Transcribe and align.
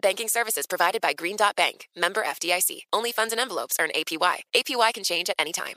Banking 0.00 0.28
services 0.28 0.66
provided 0.66 1.00
by 1.00 1.12
Green 1.12 1.36
Dot 1.36 1.56
Bank, 1.56 1.88
member 1.96 2.22
FDIC. 2.22 2.82
Only 2.92 3.10
funds 3.10 3.32
and 3.32 3.40
envelopes 3.40 3.76
earn 3.80 3.90
APY. 3.96 4.36
APY 4.54 4.94
can 4.94 5.02
change 5.02 5.28
at 5.28 5.36
any 5.38 5.52
time. 5.52 5.76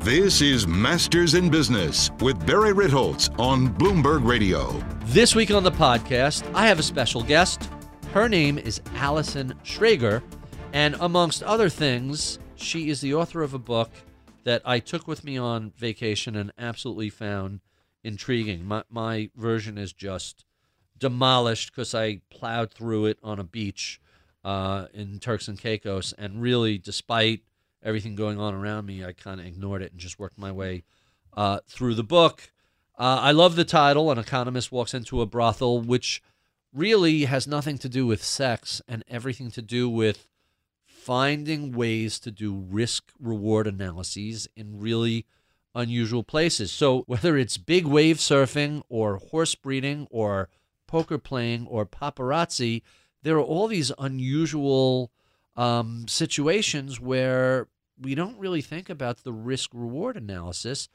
This 0.00 0.40
is 0.40 0.66
Masters 0.66 1.34
in 1.34 1.50
Business 1.50 2.10
with 2.20 2.44
Barry 2.46 2.72
Ritholtz 2.72 3.38
on 3.38 3.68
Bloomberg 3.68 4.26
Radio. 4.26 4.72
This 5.04 5.34
week 5.34 5.50
on 5.50 5.62
the 5.62 5.70
podcast, 5.70 6.50
I 6.54 6.66
have 6.66 6.78
a 6.78 6.82
special 6.82 7.22
guest. 7.22 7.68
Her 8.14 8.28
name 8.28 8.58
is 8.58 8.80
Allison 8.94 9.52
Schrager, 9.62 10.22
and 10.72 10.96
amongst 11.00 11.42
other 11.42 11.68
things, 11.68 12.38
she 12.56 12.88
is 12.88 13.02
the 13.02 13.14
author 13.14 13.42
of 13.42 13.54
a 13.54 13.58
book 13.58 13.90
that 14.44 14.62
I 14.64 14.78
took 14.78 15.06
with 15.06 15.22
me 15.22 15.36
on 15.36 15.72
vacation 15.76 16.34
and 16.34 16.50
absolutely 16.58 17.10
found 17.10 17.60
intriguing. 18.02 18.64
My, 18.64 18.84
my 18.88 19.30
version 19.36 19.76
is 19.76 19.92
just 19.92 20.46
demolished 21.00 21.72
because 21.72 21.94
I 21.94 22.20
plowed 22.30 22.70
through 22.70 23.06
it 23.06 23.18
on 23.22 23.38
a 23.38 23.44
beach 23.44 24.00
uh, 24.44 24.86
in 24.94 25.18
Turks 25.18 25.48
and 25.48 25.58
Caicos, 25.58 26.14
and 26.16 26.40
really, 26.40 26.78
despite 26.78 27.42
everything 27.82 28.14
going 28.14 28.38
on 28.38 28.54
around 28.54 28.86
me, 28.86 29.04
I 29.04 29.12
kind 29.12 29.40
of 29.40 29.46
ignored 29.46 29.82
it 29.82 29.92
and 29.92 30.00
just 30.00 30.18
worked 30.18 30.38
my 30.38 30.52
way 30.52 30.84
uh, 31.36 31.60
through 31.66 31.94
the 31.94 32.04
book. 32.04 32.52
Uh, 32.98 33.18
I 33.20 33.32
love 33.32 33.56
the 33.56 33.64
title, 33.64 34.10
An 34.10 34.18
Economist 34.18 34.70
Walks 34.70 34.94
Into 34.94 35.20
a 35.20 35.26
Brothel, 35.26 35.80
which 35.80 36.22
really 36.72 37.24
has 37.24 37.46
nothing 37.46 37.78
to 37.78 37.88
do 37.88 38.06
with 38.06 38.22
sex 38.22 38.80
and 38.86 39.02
everything 39.08 39.50
to 39.52 39.62
do 39.62 39.88
with 39.88 40.28
finding 40.84 41.72
ways 41.72 42.18
to 42.20 42.30
do 42.30 42.54
risk 42.54 43.10
reward 43.18 43.66
analyses 43.66 44.48
in 44.54 44.78
really 44.78 45.26
unusual 45.74 46.22
places. 46.22 46.70
So, 46.70 47.00
whether 47.06 47.36
it's 47.36 47.56
big 47.56 47.86
wave 47.86 48.18
surfing 48.18 48.82
or 48.88 49.16
horse 49.16 49.54
breeding 49.54 50.06
or 50.10 50.48
poker 50.90 51.18
playing 51.18 51.68
or 51.68 51.86
paparazzi, 51.86 52.82
there 53.22 53.36
are 53.36 53.42
all 53.42 53.68
these 53.68 53.92
unusual 53.96 55.12
um, 55.54 56.08
situations 56.08 56.98
where 56.98 57.68
we 57.96 58.16
don't 58.16 58.38
really 58.38 58.60
think 58.60 58.90
about 58.90 59.22
the 59.22 59.32
risk 59.32 59.70
reward 59.72 60.16
analysis, 60.16 60.88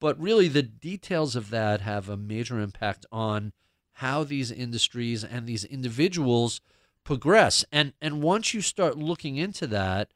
but 0.00 0.18
really 0.18 0.48
the 0.48 0.62
details 0.62 1.36
of 1.36 1.50
that 1.50 1.82
have 1.82 2.08
a 2.08 2.16
major 2.16 2.58
impact 2.60 3.04
on 3.12 3.52
how 3.96 4.24
these 4.24 4.50
industries 4.50 5.22
and 5.22 5.46
these 5.46 5.64
individuals 5.64 6.62
progress. 7.04 7.62
And 7.70 7.92
and 8.00 8.22
once 8.22 8.54
you 8.54 8.62
start 8.62 8.96
looking 8.96 9.36
into 9.36 9.66
that, 9.66 10.12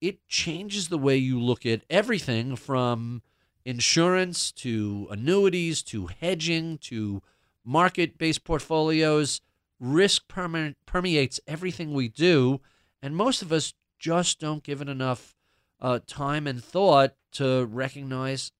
it 0.00 0.26
changes 0.26 0.88
the 0.88 0.98
way 0.98 1.16
you 1.16 1.40
look 1.40 1.64
at 1.64 1.82
everything 1.88 2.56
from 2.56 3.22
insurance 3.64 4.50
to 4.52 5.06
annuities 5.10 5.82
to 5.82 6.06
hedging 6.06 6.78
to 6.78 7.22
market-based 7.64 8.44
portfolios. 8.44 9.40
Risk 9.80 10.28
perme- 10.28 10.76
permeates 10.86 11.40
everything 11.46 11.92
we 11.92 12.08
do 12.08 12.60
and 13.04 13.14
most 13.14 13.42
of 13.42 13.52
us 13.52 13.74
just 13.98 14.40
don't 14.40 14.62
give 14.62 14.80
it 14.80 14.88
enough 14.88 15.36
uh, 15.78 15.98
time 16.06 16.46
and 16.46 16.64
thought 16.64 17.12
to 17.32 17.66
recognize 17.66 18.50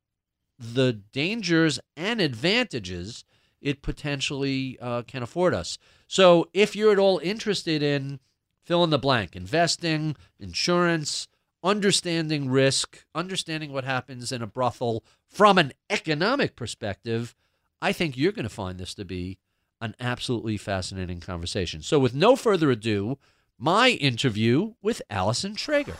the 0.58 0.92
dangers 0.92 1.80
and 1.96 2.20
advantages 2.20 3.24
it 3.62 3.80
potentially 3.80 4.76
uh, 4.82 5.00
can 5.06 5.22
afford 5.22 5.54
us. 5.54 5.78
So, 6.06 6.50
if 6.52 6.76
you're 6.76 6.92
at 6.92 6.98
all 6.98 7.20
interested 7.20 7.82
in 7.82 8.20
fill 8.62 8.84
in 8.84 8.90
the 8.90 8.98
blank, 8.98 9.34
investing, 9.34 10.14
insurance, 10.38 11.26
understanding 11.62 12.50
risk, 12.50 13.06
understanding 13.14 13.72
what 13.72 13.84
happens 13.84 14.30
in 14.30 14.42
a 14.42 14.46
brothel 14.46 15.02
from 15.26 15.56
an 15.56 15.72
economic 15.88 16.54
perspective, 16.54 17.34
I 17.84 17.92
think 17.92 18.16
you're 18.16 18.32
going 18.32 18.44
to 18.44 18.48
find 18.48 18.78
this 18.78 18.94
to 18.94 19.04
be 19.04 19.36
an 19.78 19.94
absolutely 20.00 20.56
fascinating 20.56 21.20
conversation. 21.20 21.82
So, 21.82 21.98
with 21.98 22.14
no 22.14 22.34
further 22.34 22.70
ado, 22.70 23.18
my 23.58 23.90
interview 23.90 24.72
with 24.80 25.02
Allison 25.10 25.54
Schrager. 25.54 25.98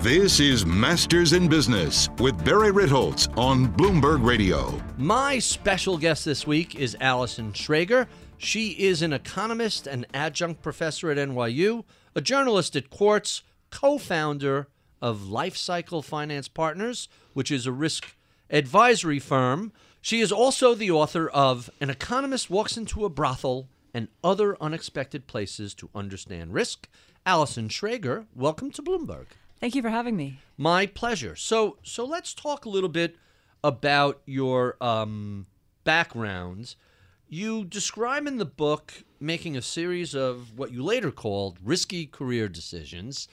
This 0.00 0.38
is 0.38 0.66
Masters 0.66 1.32
in 1.32 1.48
Business 1.48 2.10
with 2.18 2.44
Barry 2.44 2.70
Ritholtz 2.70 3.34
on 3.38 3.68
Bloomberg 3.68 4.22
Radio. 4.22 4.78
My 4.98 5.38
special 5.38 5.96
guest 5.96 6.26
this 6.26 6.46
week 6.46 6.74
is 6.74 6.98
Allison 7.00 7.54
Schrager. 7.54 8.06
She 8.36 8.72
is 8.72 9.00
an 9.00 9.14
economist 9.14 9.86
and 9.86 10.06
adjunct 10.12 10.60
professor 10.60 11.10
at 11.10 11.16
NYU, 11.16 11.84
a 12.14 12.20
journalist 12.20 12.76
at 12.76 12.90
Quartz, 12.90 13.42
co 13.70 13.96
founder 13.96 14.68
of 15.00 15.30
Life 15.30 15.56
Cycle 15.56 16.02
Finance 16.02 16.48
Partners, 16.48 17.08
which 17.32 17.50
is 17.50 17.64
a 17.64 17.72
risk 17.72 18.14
advisory 18.50 19.18
firm. 19.18 19.72
She 20.02 20.20
is 20.20 20.32
also 20.32 20.74
the 20.74 20.90
author 20.90 21.28
of 21.28 21.68
An 21.78 21.90
Economist 21.90 22.48
Walks 22.48 22.78
into 22.78 23.04
a 23.04 23.10
Brothel 23.10 23.68
and 23.92 24.08
other 24.24 24.56
unexpected 24.60 25.26
places 25.26 25.74
to 25.74 25.90
understand 25.94 26.54
risk. 26.54 26.88
Allison 27.26 27.68
Schrager, 27.68 28.24
welcome 28.34 28.70
to 28.70 28.82
Bloomberg. 28.82 29.26
Thank 29.60 29.74
you 29.74 29.82
for 29.82 29.90
having 29.90 30.16
me. 30.16 30.38
My 30.56 30.86
pleasure. 30.86 31.36
So, 31.36 31.76
so 31.82 32.06
let's 32.06 32.32
talk 32.32 32.64
a 32.64 32.70
little 32.70 32.88
bit 32.88 33.16
about 33.62 34.22
your 34.24 34.78
um, 34.80 35.46
background. 35.84 36.76
You 37.28 37.64
describe 37.66 38.26
in 38.26 38.38
the 38.38 38.46
book 38.46 39.04
making 39.20 39.54
a 39.54 39.62
series 39.62 40.14
of 40.14 40.58
what 40.58 40.72
you 40.72 40.82
later 40.82 41.10
called 41.10 41.58
risky 41.62 42.06
career 42.06 42.48
decisions. 42.48 43.28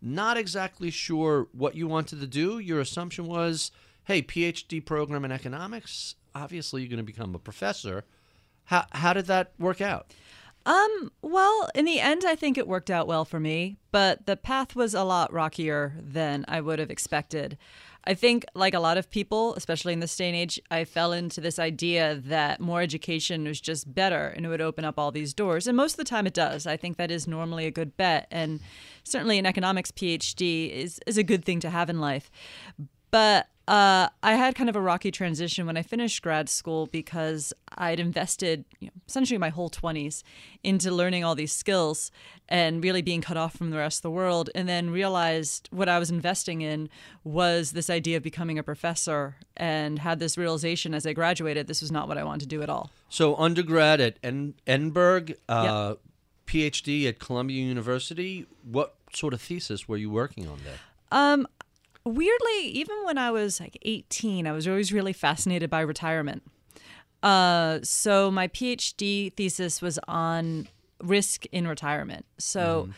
Not 0.00 0.36
exactly 0.36 0.90
sure 0.90 1.48
what 1.50 1.74
you 1.74 1.88
wanted 1.88 2.20
to 2.20 2.28
do. 2.28 2.60
Your 2.60 2.78
assumption 2.78 3.26
was, 3.26 3.72
hey, 4.04 4.22
PhD 4.22 4.84
program 4.84 5.24
in 5.24 5.32
economics. 5.32 6.14
Obviously, 6.34 6.82
you're 6.82 6.90
going 6.90 6.98
to 6.98 7.04
become 7.04 7.34
a 7.34 7.38
professor. 7.38 8.04
How 8.64 8.86
how 8.92 9.12
did 9.12 9.26
that 9.26 9.52
work 9.58 9.80
out? 9.80 10.12
Um, 10.64 11.10
well, 11.22 11.68
in 11.74 11.84
the 11.84 12.00
end, 12.00 12.24
I 12.24 12.36
think 12.36 12.56
it 12.56 12.68
worked 12.68 12.90
out 12.90 13.08
well 13.08 13.24
for 13.24 13.40
me, 13.40 13.78
but 13.90 14.26
the 14.26 14.36
path 14.36 14.76
was 14.76 14.94
a 14.94 15.02
lot 15.02 15.32
rockier 15.32 15.94
than 15.98 16.44
I 16.46 16.60
would 16.60 16.78
have 16.78 16.90
expected. 16.90 17.58
I 18.04 18.14
think, 18.14 18.44
like 18.54 18.74
a 18.74 18.80
lot 18.80 18.96
of 18.96 19.10
people, 19.10 19.54
especially 19.54 19.92
in 19.92 20.00
this 20.00 20.16
day 20.16 20.28
and 20.28 20.36
age, 20.36 20.60
I 20.70 20.84
fell 20.84 21.12
into 21.12 21.40
this 21.40 21.58
idea 21.58 22.16
that 22.16 22.60
more 22.60 22.80
education 22.80 23.44
was 23.44 23.60
just 23.60 23.92
better 23.94 24.26
and 24.28 24.44
it 24.44 24.48
would 24.48 24.60
open 24.60 24.84
up 24.84 24.98
all 24.98 25.12
these 25.12 25.32
doors. 25.32 25.68
And 25.68 25.76
most 25.76 25.92
of 25.92 25.96
the 25.98 26.04
time 26.04 26.26
it 26.26 26.34
does. 26.34 26.66
I 26.66 26.76
think 26.76 26.96
that 26.96 27.12
is 27.12 27.28
normally 27.28 27.64
a 27.64 27.70
good 27.70 27.96
bet. 27.96 28.26
And 28.30 28.60
certainly 29.04 29.38
an 29.38 29.46
economics 29.46 29.92
PhD 29.92 30.70
is, 30.70 30.98
is 31.06 31.16
a 31.16 31.22
good 31.22 31.44
thing 31.44 31.60
to 31.60 31.70
have 31.70 31.88
in 31.88 32.00
life. 32.00 32.28
But 33.12 33.46
uh, 33.72 34.10
I 34.22 34.34
had 34.34 34.54
kind 34.54 34.68
of 34.68 34.76
a 34.76 34.82
rocky 34.82 35.10
transition 35.10 35.64
when 35.64 35.78
I 35.78 35.82
finished 35.82 36.20
grad 36.20 36.50
school 36.50 36.88
because 36.88 37.54
I'd 37.78 38.00
invested 38.00 38.66
you 38.80 38.88
know, 38.88 38.92
essentially 39.08 39.38
my 39.38 39.48
whole 39.48 39.70
20s 39.70 40.22
into 40.62 40.90
learning 40.90 41.24
all 41.24 41.34
these 41.34 41.54
skills 41.54 42.10
and 42.50 42.84
really 42.84 43.00
being 43.00 43.22
cut 43.22 43.38
off 43.38 43.56
from 43.56 43.70
the 43.70 43.78
rest 43.78 44.00
of 44.00 44.02
the 44.02 44.10
world. 44.10 44.50
And 44.54 44.68
then 44.68 44.90
realized 44.90 45.70
what 45.72 45.88
I 45.88 45.98
was 45.98 46.10
investing 46.10 46.60
in 46.60 46.90
was 47.24 47.72
this 47.72 47.88
idea 47.88 48.18
of 48.18 48.22
becoming 48.22 48.58
a 48.58 48.62
professor 48.62 49.36
and 49.56 50.00
had 50.00 50.18
this 50.18 50.36
realization 50.36 50.92
as 50.92 51.06
I 51.06 51.14
graduated 51.14 51.66
this 51.66 51.80
was 51.80 51.90
not 51.90 52.08
what 52.08 52.18
I 52.18 52.24
wanted 52.24 52.40
to 52.40 52.48
do 52.48 52.60
at 52.60 52.68
all. 52.68 52.90
So, 53.08 53.34
undergrad 53.36 54.02
at 54.02 54.18
en- 54.22 54.52
Edinburgh, 54.66 55.28
uh, 55.48 55.94
yep. 55.94 56.00
PhD 56.46 57.08
at 57.08 57.18
Columbia 57.18 57.64
University. 57.64 58.44
What 58.70 58.96
sort 59.14 59.32
of 59.32 59.40
thesis 59.40 59.88
were 59.88 59.96
you 59.96 60.10
working 60.10 60.46
on 60.46 60.60
there? 60.62 60.78
Um, 61.10 61.46
weirdly, 62.04 62.60
even 62.62 62.96
when 63.04 63.18
I 63.18 63.30
was 63.30 63.60
like 63.60 63.78
18, 63.82 64.46
I 64.46 64.52
was 64.52 64.66
always 64.66 64.92
really 64.92 65.12
fascinated 65.12 65.70
by 65.70 65.80
retirement. 65.80 66.42
Uh, 67.22 67.78
so 67.82 68.30
my 68.30 68.48
PhD 68.48 69.32
thesis 69.34 69.80
was 69.80 69.98
on 70.08 70.68
risk 71.02 71.46
in 71.46 71.66
retirement. 71.66 72.24
So 72.38 72.88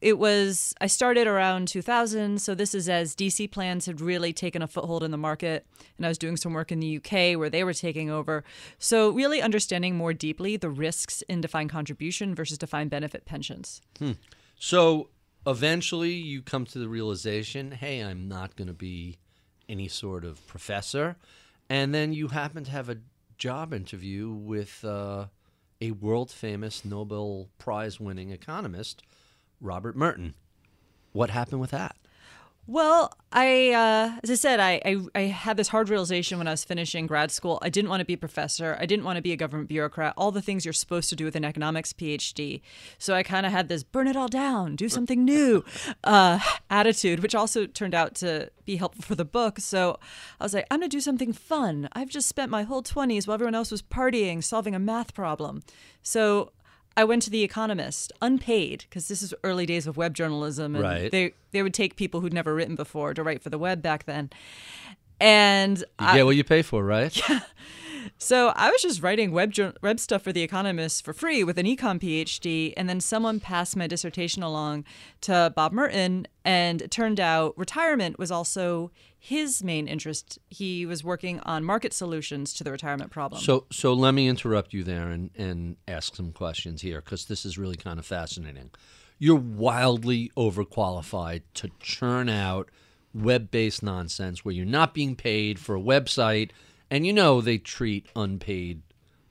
it 0.00 0.18
was, 0.18 0.74
I 0.80 0.86
started 0.86 1.26
around 1.26 1.68
2000. 1.68 2.40
So 2.40 2.54
this 2.54 2.74
is 2.74 2.88
as 2.88 3.14
DC 3.14 3.50
plans 3.50 3.86
had 3.86 4.00
really 4.00 4.32
taken 4.32 4.62
a 4.62 4.66
foothold 4.66 5.02
in 5.02 5.10
the 5.10 5.18
market. 5.18 5.66
And 5.96 6.06
I 6.06 6.08
was 6.08 6.18
doing 6.18 6.36
some 6.36 6.52
work 6.54 6.72
in 6.72 6.80
the 6.80 6.96
UK 6.96 7.38
where 7.38 7.50
they 7.50 7.62
were 7.64 7.74
taking 7.74 8.10
over. 8.10 8.44
So 8.78 9.10
really 9.10 9.42
understanding 9.42 9.96
more 9.96 10.14
deeply 10.14 10.56
the 10.56 10.70
risks 10.70 11.22
in 11.22 11.40
defined 11.40 11.70
contribution 11.70 12.34
versus 12.34 12.58
defined 12.58 12.90
benefit 12.90 13.24
pensions. 13.26 13.82
So 14.58 15.08
eventually 15.46 16.12
you 16.12 16.42
come 16.42 16.64
to 16.66 16.78
the 16.78 16.88
realization 16.88 17.72
hey, 17.72 18.00
I'm 18.00 18.28
not 18.28 18.56
going 18.56 18.68
to 18.68 18.74
be 18.74 19.18
any 19.68 19.88
sort 19.88 20.24
of 20.24 20.46
professor. 20.46 21.16
And 21.68 21.94
then 21.94 22.12
you 22.12 22.28
happen 22.28 22.64
to 22.64 22.70
have 22.70 22.88
a 22.88 22.98
job 23.38 23.72
interview 23.72 24.30
with 24.30 24.84
uh, 24.84 25.26
a 25.80 25.92
world 25.92 26.30
famous 26.30 26.84
Nobel 26.84 27.48
Prize 27.58 27.98
winning 27.98 28.30
economist, 28.30 29.02
Robert 29.60 29.96
Merton. 29.96 30.34
What 31.12 31.30
happened 31.30 31.60
with 31.60 31.70
that? 31.70 31.96
Well, 32.68 33.12
I, 33.32 33.72
uh, 33.72 34.20
as 34.22 34.30
I 34.30 34.34
said, 34.36 34.60
I, 34.60 34.80
I, 34.84 34.96
I 35.16 35.20
had 35.22 35.56
this 35.56 35.66
hard 35.66 35.88
realization 35.88 36.38
when 36.38 36.46
I 36.46 36.52
was 36.52 36.62
finishing 36.62 37.08
grad 37.08 37.32
school. 37.32 37.58
I 37.60 37.68
didn't 37.68 37.90
want 37.90 38.00
to 38.00 38.04
be 38.04 38.12
a 38.12 38.18
professor. 38.18 38.76
I 38.78 38.86
didn't 38.86 39.04
want 39.04 39.16
to 39.16 39.22
be 39.22 39.32
a 39.32 39.36
government 39.36 39.68
bureaucrat. 39.68 40.14
All 40.16 40.30
the 40.30 40.40
things 40.40 40.64
you're 40.64 40.72
supposed 40.72 41.08
to 41.08 41.16
do 41.16 41.24
with 41.24 41.34
an 41.34 41.44
economics 41.44 41.92
PhD. 41.92 42.60
So 42.98 43.14
I 43.14 43.24
kind 43.24 43.46
of 43.46 43.52
had 43.52 43.68
this 43.68 43.82
burn 43.82 44.06
it 44.06 44.14
all 44.14 44.28
down, 44.28 44.76
do 44.76 44.88
something 44.88 45.24
new 45.24 45.64
uh, 46.04 46.38
attitude, 46.70 47.18
which 47.20 47.34
also 47.34 47.66
turned 47.66 47.96
out 47.96 48.14
to 48.16 48.48
be 48.64 48.76
helpful 48.76 49.02
for 49.02 49.16
the 49.16 49.24
book. 49.24 49.58
So 49.58 49.98
I 50.40 50.44
was 50.44 50.54
like, 50.54 50.66
I'm 50.70 50.78
going 50.78 50.88
to 50.88 50.96
do 50.96 51.00
something 51.00 51.32
fun. 51.32 51.88
I've 51.94 52.10
just 52.10 52.28
spent 52.28 52.48
my 52.48 52.62
whole 52.62 52.82
20s 52.82 53.26
while 53.26 53.34
everyone 53.34 53.56
else 53.56 53.72
was 53.72 53.82
partying, 53.82 54.42
solving 54.42 54.76
a 54.76 54.78
math 54.78 55.14
problem. 55.14 55.64
So 56.02 56.52
I 56.96 57.04
went 57.04 57.22
to 57.22 57.30
The 57.30 57.42
Economist, 57.42 58.12
unpaid, 58.20 58.84
because 58.88 59.08
this 59.08 59.22
is 59.22 59.32
early 59.42 59.66
days 59.66 59.86
of 59.86 59.96
web 59.96 60.14
journalism, 60.14 60.74
and 60.74 60.84
Right. 60.84 61.10
they 61.10 61.34
they 61.52 61.62
would 61.62 61.74
take 61.74 61.96
people 61.96 62.20
who'd 62.20 62.32
never 62.34 62.54
written 62.54 62.74
before 62.74 63.14
to 63.14 63.22
write 63.22 63.42
for 63.42 63.50
the 63.50 63.58
web 63.58 63.82
back 63.82 64.04
then. 64.04 64.30
And 65.20 65.78
You 65.78 65.84
I, 66.00 66.16
get 66.16 66.24
what 66.26 66.36
you 66.36 66.44
pay 66.44 66.62
for, 66.62 66.84
right? 66.84 67.18
so 68.18 68.52
I 68.56 68.70
was 68.70 68.82
just 68.82 69.02
writing 69.02 69.32
web 69.32 69.52
web 69.82 70.00
stuff 70.00 70.22
for 70.22 70.32
The 70.32 70.42
Economist 70.42 71.04
for 71.04 71.12
free 71.12 71.44
with 71.44 71.58
an 71.58 71.66
econ 71.66 72.00
PhD, 72.00 72.72
and 72.76 72.88
then 72.88 73.00
someone 73.00 73.40
passed 73.40 73.76
my 73.76 73.86
dissertation 73.86 74.42
along 74.42 74.84
to 75.22 75.52
Bob 75.54 75.72
Merton, 75.72 76.26
and 76.44 76.82
it 76.82 76.90
turned 76.90 77.20
out 77.20 77.56
retirement 77.56 78.18
was 78.18 78.30
also 78.30 78.90
his 79.18 79.62
main 79.62 79.86
interest. 79.86 80.38
He 80.48 80.84
was 80.84 81.04
working 81.04 81.40
on 81.40 81.64
market 81.64 81.92
solutions 81.92 82.52
to 82.54 82.64
the 82.64 82.72
retirement 82.72 83.10
problem. 83.10 83.40
So, 83.40 83.66
so 83.70 83.92
let 83.92 84.14
me 84.14 84.26
interrupt 84.28 84.72
you 84.72 84.82
there 84.82 85.10
and, 85.10 85.30
and 85.36 85.76
ask 85.86 86.16
some 86.16 86.32
questions 86.32 86.82
here 86.82 87.00
because 87.00 87.26
this 87.26 87.44
is 87.44 87.56
really 87.56 87.76
kind 87.76 87.98
of 87.98 88.06
fascinating. 88.06 88.70
You're 89.18 89.36
wildly 89.36 90.32
overqualified 90.36 91.42
to 91.54 91.70
churn 91.78 92.28
out 92.28 92.68
web-based 93.14 93.82
nonsense 93.82 94.44
where 94.44 94.54
you're 94.54 94.66
not 94.66 94.94
being 94.94 95.14
paid 95.14 95.58
for 95.58 95.76
a 95.76 95.80
website, 95.80 96.50
and 96.92 97.06
you 97.06 97.12
know 97.12 97.40
they 97.40 97.56
treat 97.56 98.06
unpaid 98.14 98.82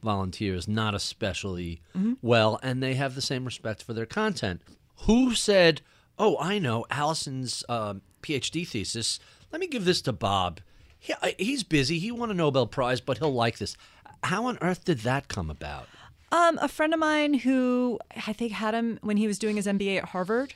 volunteers 0.01 0.67
not 0.67 0.95
especially 0.95 1.79
well, 2.23 2.59
and 2.63 2.81
they 2.81 2.95
have 2.95 3.13
the 3.13 3.21
same 3.21 3.45
respect 3.45 3.83
for 3.83 3.93
their 3.93 4.07
content. 4.07 4.61
Who 5.05 5.35
said, 5.35 5.81
"Oh, 6.17 6.37
I 6.39 6.57
know 6.57 6.87
Allison's 6.89 7.63
um, 7.69 8.01
PhD 8.23 8.67
thesis. 8.67 9.19
Let 9.51 9.61
me 9.61 9.67
give 9.67 9.85
this 9.85 10.01
to 10.01 10.11
Bob. 10.11 10.59
He, 10.97 11.13
he's 11.37 11.63
busy. 11.63 11.99
He 11.99 12.11
won 12.11 12.31
a 12.31 12.33
Nobel 12.33 12.65
Prize, 12.65 12.99
but 12.99 13.19
he'll 13.19 13.33
like 13.33 13.59
this." 13.59 13.77
How 14.23 14.45
on 14.47 14.57
earth 14.61 14.83
did 14.83 14.99
that 14.99 15.27
come 15.27 15.51
about? 15.51 15.87
Um, 16.31 16.57
a 16.61 16.67
friend 16.67 16.93
of 16.95 16.99
mine 16.99 17.35
who 17.35 17.99
I 18.27 18.33
think 18.33 18.53
had 18.53 18.73
him 18.73 18.97
when 19.01 19.17
he 19.17 19.27
was 19.27 19.37
doing 19.37 19.55
his 19.55 19.67
MBA 19.67 19.97
at 19.97 20.05
Harvard. 20.09 20.55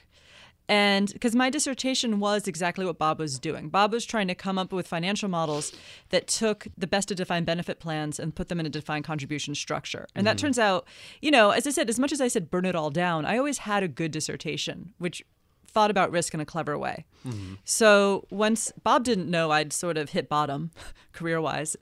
And 0.67 1.12
because 1.13 1.35
my 1.35 1.50
dissertation 1.50 2.19
was 2.19 2.47
exactly 2.47 2.85
what 2.85 2.97
Bob 2.97 3.19
was 3.19 3.38
doing. 3.38 3.69
Bob 3.69 3.91
was 3.91 4.06
trying 4.06 4.27
to 4.27 4.35
come 4.35 4.57
up 4.57 4.73
with 4.73 4.88
financial 4.88 5.29
models 5.29 5.71
that 6.09 6.27
took 6.27 6.67
the 6.77 6.88
best 6.88 7.12
of 7.12 7.17
defined 7.17 7.45
benefit 7.45 7.79
plans 7.79 8.19
and 8.19 8.33
put 8.33 8.50
them 8.50 8.59
in 8.59 8.65
a 8.65 8.69
defined 8.69 9.06
contribution 9.06 9.53
structure. 9.53 10.07
And 10.15 10.25
that 10.25 10.38
mm-hmm. 10.38 10.45
turns 10.47 10.59
out, 10.59 10.88
you 11.21 11.29
know, 11.29 11.51
as 11.51 11.67
I 11.67 11.69
said, 11.69 11.89
as 11.89 12.00
much 12.00 12.12
as 12.12 12.21
I 12.21 12.27
said 12.27 12.50
burn 12.50 12.65
it 12.65 12.75
all 12.75 12.89
down, 12.89 13.25
I 13.25 13.38
always 13.38 13.59
had 13.59 13.83
a 13.83 13.88
good 13.88 14.12
dissertation, 14.12 14.94
which 14.97 15.23
thought 15.67 15.91
about 15.91 16.09
risk 16.09 16.33
in 16.33 16.39
a 16.39 16.45
clever 16.45 16.77
way. 16.77 17.06
Mm-hmm. 17.27 17.56
So 17.65 18.25
once 18.31 18.71
Bob 18.81 19.03
didn't 19.03 19.29
know 19.29 19.51
I'd 19.51 19.73
sort 19.73 19.97
of 19.97 20.12
hit 20.12 20.29
bottom 20.29 20.71
career 21.12 21.41
wise, 21.41 21.75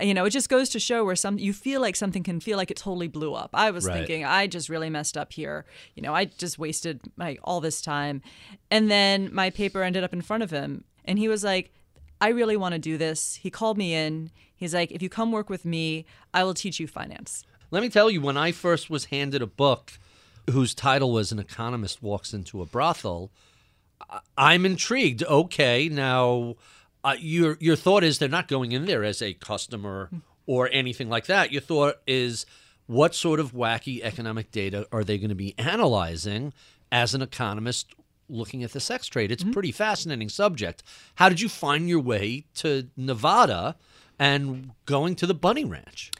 you 0.00 0.14
know, 0.14 0.24
it 0.24 0.30
just 0.30 0.48
goes 0.48 0.68
to 0.70 0.78
show 0.80 1.04
where 1.04 1.16
some 1.16 1.38
you 1.38 1.52
feel 1.52 1.80
like 1.80 1.96
something 1.96 2.22
can 2.22 2.40
feel 2.40 2.56
like 2.56 2.70
it 2.70 2.76
totally 2.76 3.08
blew 3.08 3.34
up. 3.34 3.50
I 3.54 3.70
was 3.70 3.86
Right. 3.86 3.98
thinking 3.98 4.24
I 4.24 4.46
just 4.46 4.68
really 4.68 4.88
messed 4.90 5.16
up 5.16 5.32
here. 5.32 5.64
You 5.94 6.02
know, 6.02 6.14
I 6.14 6.26
just 6.26 6.58
wasted 6.58 7.00
my 7.16 7.38
all 7.44 7.60
this 7.60 7.80
time. 7.82 8.22
And 8.70 8.90
then 8.90 9.28
my 9.32 9.50
paper 9.50 9.82
ended 9.82 10.04
up 10.04 10.12
in 10.12 10.22
front 10.22 10.42
of 10.42 10.50
him 10.50 10.84
and 11.04 11.18
he 11.18 11.28
was 11.28 11.42
like, 11.44 11.72
I 12.20 12.28
really 12.28 12.56
want 12.56 12.74
to 12.74 12.78
do 12.78 12.96
this. 12.98 13.36
He 13.36 13.50
called 13.50 13.78
me 13.78 13.94
in. 13.94 14.30
He's 14.54 14.74
like, 14.74 14.92
if 14.92 15.02
you 15.02 15.08
come 15.08 15.32
work 15.32 15.48
with 15.50 15.64
me, 15.64 16.04
I 16.34 16.44
will 16.44 16.54
teach 16.54 16.78
you 16.78 16.86
finance. 16.86 17.44
Let 17.70 17.82
me 17.82 17.88
tell 17.88 18.10
you, 18.10 18.20
when 18.20 18.36
I 18.36 18.52
first 18.52 18.90
was 18.90 19.06
handed 19.06 19.40
a 19.42 19.46
book 19.46 19.92
whose 20.50 20.74
title 20.74 21.12
was 21.12 21.32
An 21.32 21.38
Economist 21.38 22.02
Walks 22.02 22.34
Into 22.34 22.60
a 22.60 22.66
Brothel, 22.66 23.30
I'm 24.36 24.66
intrigued. 24.66 25.22
Okay, 25.22 25.88
now 25.88 26.56
uh, 27.04 27.16
your 27.18 27.56
your 27.60 27.76
thought 27.76 28.04
is 28.04 28.18
they're 28.18 28.28
not 28.28 28.48
going 28.48 28.72
in 28.72 28.86
there 28.86 29.04
as 29.04 29.22
a 29.22 29.34
customer 29.34 30.10
or 30.46 30.68
anything 30.72 31.08
like 31.08 31.26
that. 31.26 31.52
Your 31.52 31.62
thought 31.62 31.96
is 32.06 32.46
what 32.86 33.14
sort 33.14 33.40
of 33.40 33.52
wacky 33.52 34.02
economic 34.02 34.50
data 34.50 34.86
are 34.90 35.04
they 35.04 35.16
going 35.18 35.28
to 35.28 35.34
be 35.34 35.54
analyzing 35.58 36.52
as 36.90 37.14
an 37.14 37.22
economist 37.22 37.94
looking 38.28 38.64
at 38.64 38.72
the 38.72 38.80
sex 38.80 39.06
trade? 39.06 39.30
It's 39.30 39.42
a 39.42 39.46
pretty 39.46 39.72
fascinating 39.72 40.28
subject. 40.28 40.82
How 41.16 41.28
did 41.28 41.40
you 41.40 41.48
find 41.48 41.88
your 41.88 42.00
way 42.00 42.46
to 42.54 42.88
Nevada 42.96 43.76
and 44.18 44.72
going 44.86 45.14
to 45.16 45.26
the 45.26 45.34
Bunny 45.34 45.64
Ranch? 45.64 46.10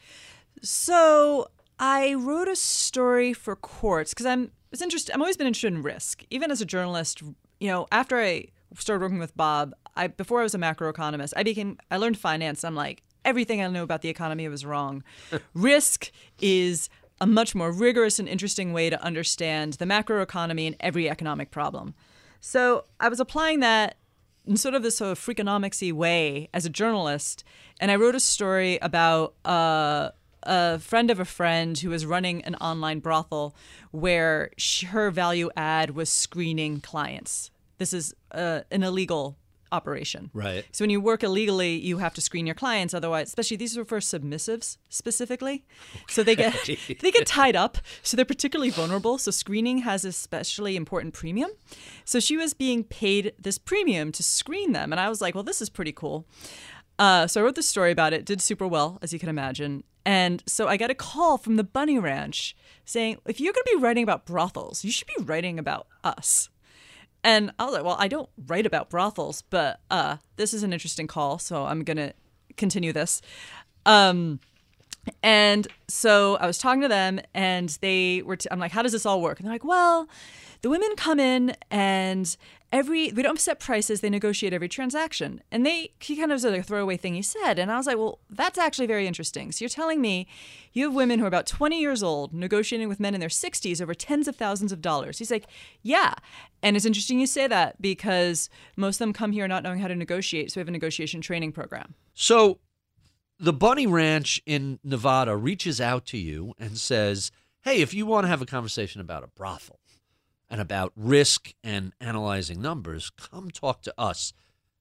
So 0.62 1.49
I 1.79 2.15
wrote 2.15 2.49
a 2.49 2.56
story 2.56 3.32
for 3.32 3.56
Quartz 3.56 4.12
because 4.12 4.27
I'm 4.27 4.53
it's 4.73 4.82
interested. 4.82 5.12
I'm 5.12 5.21
always 5.21 5.37
been 5.37 5.49
interested 5.49 5.73
in 5.73 5.82
risk, 5.82 6.25
even 6.31 6.50
as 6.50 6.61
a 6.61 6.65
journalist. 6.65 7.23
You 7.59 7.69
know, 7.69 7.87
after 7.91 8.19
I 8.19 8.47
started 8.76 9.02
working 9.02 9.19
with 9.19 9.37
Bob, 9.37 9.75
I 9.96 10.08
before 10.08 10.40
I 10.40 10.43
was 10.43 10.55
a 10.55 10.58
macroeconomist, 10.58 11.32
I 11.37 11.43
became 11.43 11.78
I 11.90 11.96
learned 11.96 12.19
finance. 12.19 12.64
I'm 12.64 12.75
like 12.75 13.02
everything 13.25 13.62
I 13.62 13.69
know 13.69 13.82
about 13.82 14.02
the 14.02 14.08
economy 14.08 14.49
was 14.49 14.64
wrong. 14.64 15.02
risk 15.55 16.11
is 16.40 16.88
a 17.20 17.26
much 17.26 17.55
more 17.55 17.70
rigorous 17.70 18.19
and 18.19 18.28
interesting 18.28 18.72
way 18.72 18.88
to 18.88 19.02
understand 19.02 19.75
the 19.75 19.84
macroeconomy 19.84 20.67
and 20.67 20.76
every 20.81 21.08
economic 21.08 21.50
problem. 21.50 21.94
So 22.40 22.84
I 22.99 23.08
was 23.08 23.20
applying 23.20 23.61
that 23.61 23.96
in 24.46 24.56
sort 24.56 24.74
of 24.74 24.82
this 24.82 24.96
sort 24.96 25.12
of 25.12 25.19
freakonomicsy 25.19 25.93
way 25.93 26.48
as 26.55 26.65
a 26.65 26.70
journalist, 26.70 27.44
and 27.79 27.91
I 27.91 27.96
wrote 27.96 28.15
a 28.15 28.20
story 28.20 28.79
about 28.81 29.34
uh, 29.44 30.10
a 30.43 30.79
friend 30.79 31.10
of 31.10 31.20
a 31.20 31.24
friend 31.24 31.79
who 31.79 31.91
was 31.91 32.06
running 32.06 32.43
an 32.44 32.55
online 32.56 33.00
brothel 33.00 33.55
where 33.91 34.50
sh 34.56 34.84
her 34.84 35.10
value 35.10 35.50
add 35.56 35.91
was 35.91 36.08
screening 36.08 36.81
clients. 36.81 37.50
This 37.79 37.93
is 37.93 38.15
uh, 38.32 38.60
an 38.70 38.82
illegal 38.82 39.37
operation. 39.72 40.31
Right. 40.34 40.65
So 40.72 40.82
when 40.82 40.91
you 40.91 41.01
work 41.01 41.22
illegally, 41.22 41.77
you 41.77 41.99
have 41.99 42.15
to 42.15 42.20
screen 42.20 42.46
your 42.46 42.55
clients. 42.55 42.94
Otherwise, 42.94 43.29
especially 43.29 43.56
these 43.56 43.77
are 43.79 43.84
for 43.84 44.01
submissives 44.01 44.79
specifically, 44.89 45.65
so 46.08 46.22
they 46.22 46.37
get 46.37 46.55
they 47.01 47.10
get 47.10 47.27
tied 47.27 47.56
up. 47.56 47.79
So 48.03 48.17
they're 48.17 48.25
particularly 48.25 48.70
vulnerable. 48.70 49.19
So 49.19 49.31
screening 49.31 49.79
has 49.79 50.05
a 50.05 50.08
especially 50.08 50.77
important 50.77 51.15
premium. 51.15 51.51
So 52.05 52.20
she 52.20 52.37
was 52.37 52.53
being 52.53 52.84
paid 52.84 53.32
this 53.39 53.58
premium 53.58 54.13
to 54.13 54.22
screen 54.22 54.72
them, 54.72 54.93
and 54.93 55.01
I 55.01 55.08
was 55.08 55.20
like, 55.20 55.34
well, 55.34 55.44
this 55.44 55.63
is 55.63 55.70
pretty 55.70 55.93
cool. 55.93 56.27
Uh, 56.99 57.27
so 57.27 57.41
I 57.41 57.44
wrote 57.44 57.55
this 57.55 57.69
story 57.69 57.93
about 57.93 58.13
it. 58.13 58.27
Did 58.27 58.43
super 58.43 58.67
well, 58.67 58.99
as 59.01 59.13
you 59.13 59.19
can 59.19 59.29
imagine. 59.29 59.84
And 60.05 60.43
so 60.46 60.67
I 60.67 60.77
got 60.77 60.91
a 60.91 60.94
call 60.94 61.39
from 61.39 61.56
the 61.56 61.65
Bunny 61.65 61.99
Ranch 61.99 62.56
saying, 62.84 63.19
if 63.27 63.41
you're 63.41 63.53
going 63.53 63.65
to 63.65 63.77
be 63.77 63.82
writing 63.82 64.03
about 64.03 64.27
brothels, 64.27 64.84
you 64.84 64.91
should 64.91 65.06
be 65.06 65.22
writing 65.22 65.58
about 65.58 65.87
us. 66.03 66.49
And 67.22 67.53
I 67.58 67.65
was 67.65 67.74
like, 67.74 67.84
well, 67.84 67.96
I 67.98 68.08
don't 68.08 68.29
write 68.46 68.67
about 68.67 68.89
brothels, 68.89 69.43
but 69.50 69.81
uh, 69.91 70.17
this 70.36 70.55
is 70.55 70.62
an 70.62 70.72
interesting 70.72 71.06
call, 71.06 71.39
so 71.39 71.65
I'm 71.65 71.84
gonna 71.84 72.12
continue 72.56 72.93
this. 72.93 73.20
Um, 73.86 74.41
and 75.22 75.67
so 75.89 76.36
I 76.36 76.46
was 76.46 76.58
talking 76.58 76.82
to 76.82 76.89
them, 76.89 77.20
and 77.34 77.69
they 77.81 78.22
were. 78.22 78.36
I'm 78.50 78.58
like, 78.58 78.72
how 78.72 78.82
does 78.82 78.93
this 78.93 79.06
all 79.06 79.20
work? 79.20 79.39
And 79.39 79.46
they're 79.46 79.55
like, 79.55 79.65
well, 79.65 80.08
the 80.62 80.70
women 80.70 80.91
come 80.96 81.19
in, 81.20 81.56
and 81.70 82.36
every 82.72 83.12
we 83.12 83.22
don't 83.22 83.41
set 83.41 83.60
prices; 83.60 84.00
they 84.00 84.10
negotiate 84.10 84.53
every 84.53 84.69
transaction. 84.69 85.43
And 85.50 85.65
they 85.65 85.93
he 86.00 86.17
kind 86.17 86.31
of 86.31 86.36
was 86.36 86.44
a 86.44 86.62
throwaway 86.62 86.96
thing 86.96 87.15
he 87.15 87.22
said, 87.22 87.58
and 87.58 87.70
I 87.70 87.77
was 87.77 87.86
like, 87.86 87.96
well, 87.96 88.20
that's 88.31 88.58
actually 88.58 88.86
very 88.86 89.06
interesting. 89.06 89.53
So 89.53 89.65
you're 89.65 89.69
telling 89.69 90.00
me 90.00 90.27
you 90.72 90.84
have 90.84 90.94
women 90.94 91.19
who 91.19 91.24
are 91.24 91.29
about 91.29 91.46
20 91.46 91.81
years 91.81 92.03
old 92.03 92.32
negotiating 92.32 92.89
with 92.89 93.00
men 93.00 93.15
in 93.15 93.20
their 93.20 93.29
60s 93.29 93.81
over 93.81 93.94
tens 93.94 94.29
of 94.29 94.36
thousands 94.36 94.72
of 94.72 94.81
dollars. 94.81 95.19
He's 95.19 95.31
like, 95.31 95.46
yeah. 95.82 96.15
And 96.62 96.77
it's 96.77 96.86
interesting 96.86 97.20
you 97.20 97.27
say 97.27 97.46
that 97.46 97.81
because 97.81 98.48
most 98.77 98.96
of 98.96 98.98
them 99.00 99.12
come 99.12 99.32
here 99.32 99.48
not 99.48 99.62
knowing 99.62 99.81
how 99.81 99.89
to 99.89 99.96
negotiate. 99.96 100.53
So 100.53 100.58
we 100.58 100.62
have 100.62 100.69
a 100.69 100.72
negotiation 100.72 101.20
training 101.20 101.53
program. 101.53 101.94
So 102.15 102.58
the 103.39 103.53
Bunny 103.53 103.86
Ranch 103.86 104.43
in 104.46 104.79
Nevada 104.84 105.34
reaches 105.36 105.81
out 105.81 106.05
to 106.06 106.19
you 106.19 106.55
and 106.58 106.77
says, 106.79 107.32
hey, 107.62 107.81
if 107.81 107.94
you 107.94 108.06
want 108.06 108.24
to 108.24 108.29
have 108.29 108.43
a 108.43 108.46
conversation 108.46 109.00
about 109.00 109.24
a 109.24 109.29
brothel 109.29 109.81
and 110.50 110.60
about 110.60 110.92
risk 110.96 111.54
and 111.62 111.92
analyzing 112.00 112.60
numbers, 112.60 113.10
come 113.10 113.50
talk 113.50 113.82
to 113.82 113.94
us. 113.96 114.32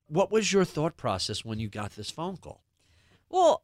What 0.08 0.32
was 0.32 0.52
your 0.52 0.66
thought 0.66 0.98
process 0.98 1.46
when 1.46 1.60
you 1.60 1.70
got 1.70 1.96
this 1.96 2.10
phone 2.10 2.38
call? 2.38 2.64
Well, 3.30 3.64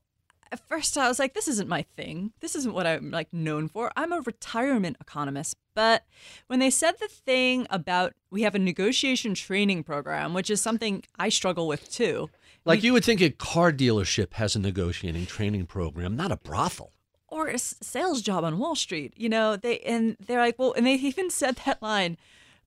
at 0.52 0.60
first 0.68 0.98
I 0.98 1.08
was 1.08 1.18
like, 1.18 1.34
this 1.34 1.48
isn't 1.48 1.68
my 1.68 1.82
thing. 1.98 2.32
This 2.40 2.56
isn't 2.56 2.74
what 2.74 2.86
I'm 2.86 3.12
like 3.12 3.34
known 3.34 3.68
for. 3.68 3.92
I'm 3.98 4.12
a 4.14 4.22
retirement 4.22 4.98
economist. 5.02 5.58
But 5.74 6.06
when 6.48 6.60
they 6.60 6.70
said 6.70 6.94
the 7.00 7.08
thing 7.08 7.68
about 7.70 8.14
we 8.30 8.44
have 8.44 8.56
a 8.56 8.60
negotiation 8.60 9.34
training 9.34 9.84
program, 9.84 10.34
which 10.34 10.50
is 10.50 10.62
something 10.62 11.04
I 11.18 11.30
struggle 11.30 11.68
with 11.68 11.92
too. 11.92 12.30
Like 12.64 12.84
you 12.84 12.94
would 12.94 13.06
think 13.06 13.22
a 13.22 13.30
car 13.30 13.72
dealership 13.72 14.34
has 14.34 14.56
a 14.56 14.60
negotiating 14.60 15.26
training 15.26 15.66
program, 15.66 16.16
not 16.16 16.32
a 16.32 16.38
brothel. 16.38 16.94
Or 17.36 17.48
a 17.50 17.60
sales 17.60 18.22
job 18.22 18.46
on 18.46 18.58
Wall 18.60 18.76
Street, 18.76 19.14
you 19.18 19.28
know, 19.28 19.58
they 19.58 19.80
and 19.80 20.16
they're 20.26 20.40
like, 20.40 20.58
well, 20.58 20.72
and 20.78 20.86
they 20.88 20.94
even 20.94 21.30
said 21.30 21.58
that 21.66 21.82
line, 21.82 22.16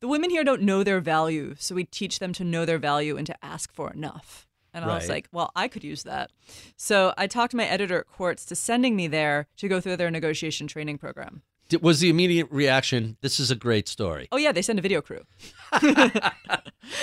the 0.00 0.08
women 0.08 0.28
here 0.28 0.44
don't 0.44 0.60
know 0.60 0.84
their 0.84 1.00
value, 1.00 1.54
so 1.58 1.74
we 1.74 1.84
teach 1.84 2.18
them 2.18 2.34
to 2.34 2.44
know 2.44 2.66
their 2.66 2.76
value 2.78 3.16
and 3.16 3.26
to 3.26 3.44
ask 3.44 3.72
for 3.72 3.90
enough. 3.90 4.46
And 4.74 4.84
I 4.84 4.94
was 4.94 5.08
like, 5.08 5.28
well, 5.32 5.50
I 5.56 5.68
could 5.68 5.82
use 5.84 6.02
that. 6.02 6.30
So 6.76 7.14
I 7.16 7.26
talked 7.26 7.54
my 7.54 7.64
editor 7.64 8.00
at 8.00 8.06
Quartz 8.08 8.44
to 8.44 8.54
sending 8.54 8.94
me 8.94 9.06
there 9.08 9.46
to 9.56 9.68
go 9.68 9.80
through 9.80 9.96
their 9.96 10.10
negotiation 10.10 10.66
training 10.66 10.98
program. 10.98 11.40
Did- 11.70 11.82
Was 11.82 12.00
the 12.00 12.10
immediate 12.10 12.48
reaction, 12.50 13.16
this 13.22 13.40
is 13.40 13.50
a 13.50 13.56
great 13.56 13.88
story? 13.88 14.28
Oh 14.30 14.36
yeah, 14.36 14.52
they 14.52 14.62
send 14.62 14.78
a 14.78 14.82
video 14.82 15.00
crew. 15.00 15.24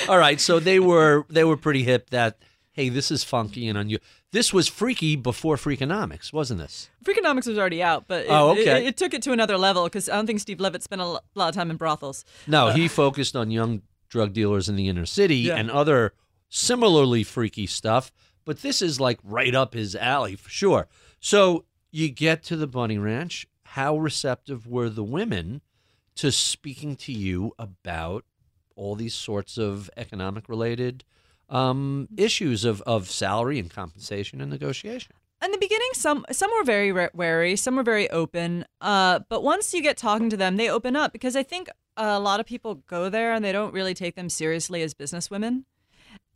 All 0.08 0.18
right, 0.20 0.40
so 0.40 0.60
they 0.60 0.80
were 0.80 1.26
they 1.30 1.44
were 1.44 1.58
pretty 1.58 1.84
hip 1.84 2.10
that 2.12 2.38
hey, 2.76 2.90
this 2.90 3.10
is 3.10 3.24
funky 3.24 3.70
and 3.70 3.78
unusual. 3.78 4.04
This 4.34 4.52
was 4.54 4.68
freaky 4.68 5.16
before 5.16 5.56
Freakonomics, 5.56 6.34
wasn't 6.34 6.60
this? 6.60 6.90
Freakonomics 7.06 7.48
was 7.48 7.58
already 7.58 7.82
out, 7.82 8.04
but 8.08 8.26
it, 8.26 8.30
Oh, 8.30 8.50
okay. 8.52 8.86
it, 8.86 8.98
took 8.98 9.14
it 9.14 9.22
to 9.22 9.32
another 9.32 9.58
level 9.58 9.86
because 9.86 10.10
I 10.10 10.16
don't 10.18 10.28
think 10.28 10.42
Steve 10.42 10.60
Levitt 10.60 10.84
spent 10.84 11.02
a 11.02 11.06
lot 11.06 11.22
of 11.50 11.56
time 11.56 11.72
in 11.72 11.78
brothels. 11.78 12.26
No, 12.46 12.72
he 12.72 12.86
uh, 12.86 12.90
focused 13.04 13.34
on 13.36 13.50
young 13.50 13.82
drug 14.10 14.34
dealers 14.34 14.68
in 14.68 14.76
the 14.76 14.90
inner 14.90 15.06
city 15.06 15.38
Yeah. 15.38 15.56
and 15.56 15.72
other 15.72 16.14
similarly 16.50 17.24
freaky 17.24 17.66
stuff, 17.66 18.12
but 18.44 18.62
this 18.62 18.82
is 18.82 19.00
like 19.00 19.20
right 19.24 19.56
up 19.56 19.74
his 19.74 19.96
alley 19.96 20.36
for 20.36 20.50
sure. 20.50 20.88
So 21.22 21.64
you 21.92 22.10
get 22.10 22.44
to 22.44 22.58
the 22.58 22.68
Bunny 22.68 22.98
Ranch. 22.98 23.48
How 23.70 23.98
receptive 23.98 24.68
were 24.68 24.90
the 24.90 25.04
women 25.04 25.62
to 26.16 26.32
speaking 26.32 26.96
to 26.98 27.12
you 27.14 27.54
about 27.58 28.26
all 28.76 28.96
these 28.96 29.16
sorts 29.16 29.58
of 29.58 29.90
economic 29.96 30.48
related 30.50 31.04
um, 31.50 32.08
issues 32.18 32.66
of, 32.66 32.82
of 32.82 33.10
salary 33.10 33.60
and 33.60 33.70
compensation 33.70 34.42
and 34.42 34.50
negotiation? 34.50 35.14
In 35.44 35.52
the 35.52 35.58
beginning, 35.58 35.90
some 35.94 36.26
some 36.32 36.50
were 36.58 36.64
very 36.64 36.92
wary, 37.14 37.56
some 37.56 37.76
were 37.76 37.84
very 37.84 38.10
open. 38.10 38.66
Uh, 38.82 39.20
but 39.30 39.44
once 39.44 39.74
you 39.74 39.82
get 39.84 39.98
talking 39.98 40.30
to 40.30 40.38
them, 40.38 40.58
they 40.58 40.70
open 40.70 40.96
up 40.96 41.12
because 41.14 41.36
I 41.36 41.44
think 41.44 41.70
a 41.98 42.20
lot 42.20 42.40
of 42.40 42.46
people 42.46 42.76
go 42.88 43.10
there 43.10 43.34
and 43.34 43.44
they 43.44 43.52
don't 43.52 43.74
really 43.74 43.94
take 43.94 44.16
them 44.16 44.30
seriously 44.30 44.82
as 44.82 44.94
businesswomen. 44.94 45.64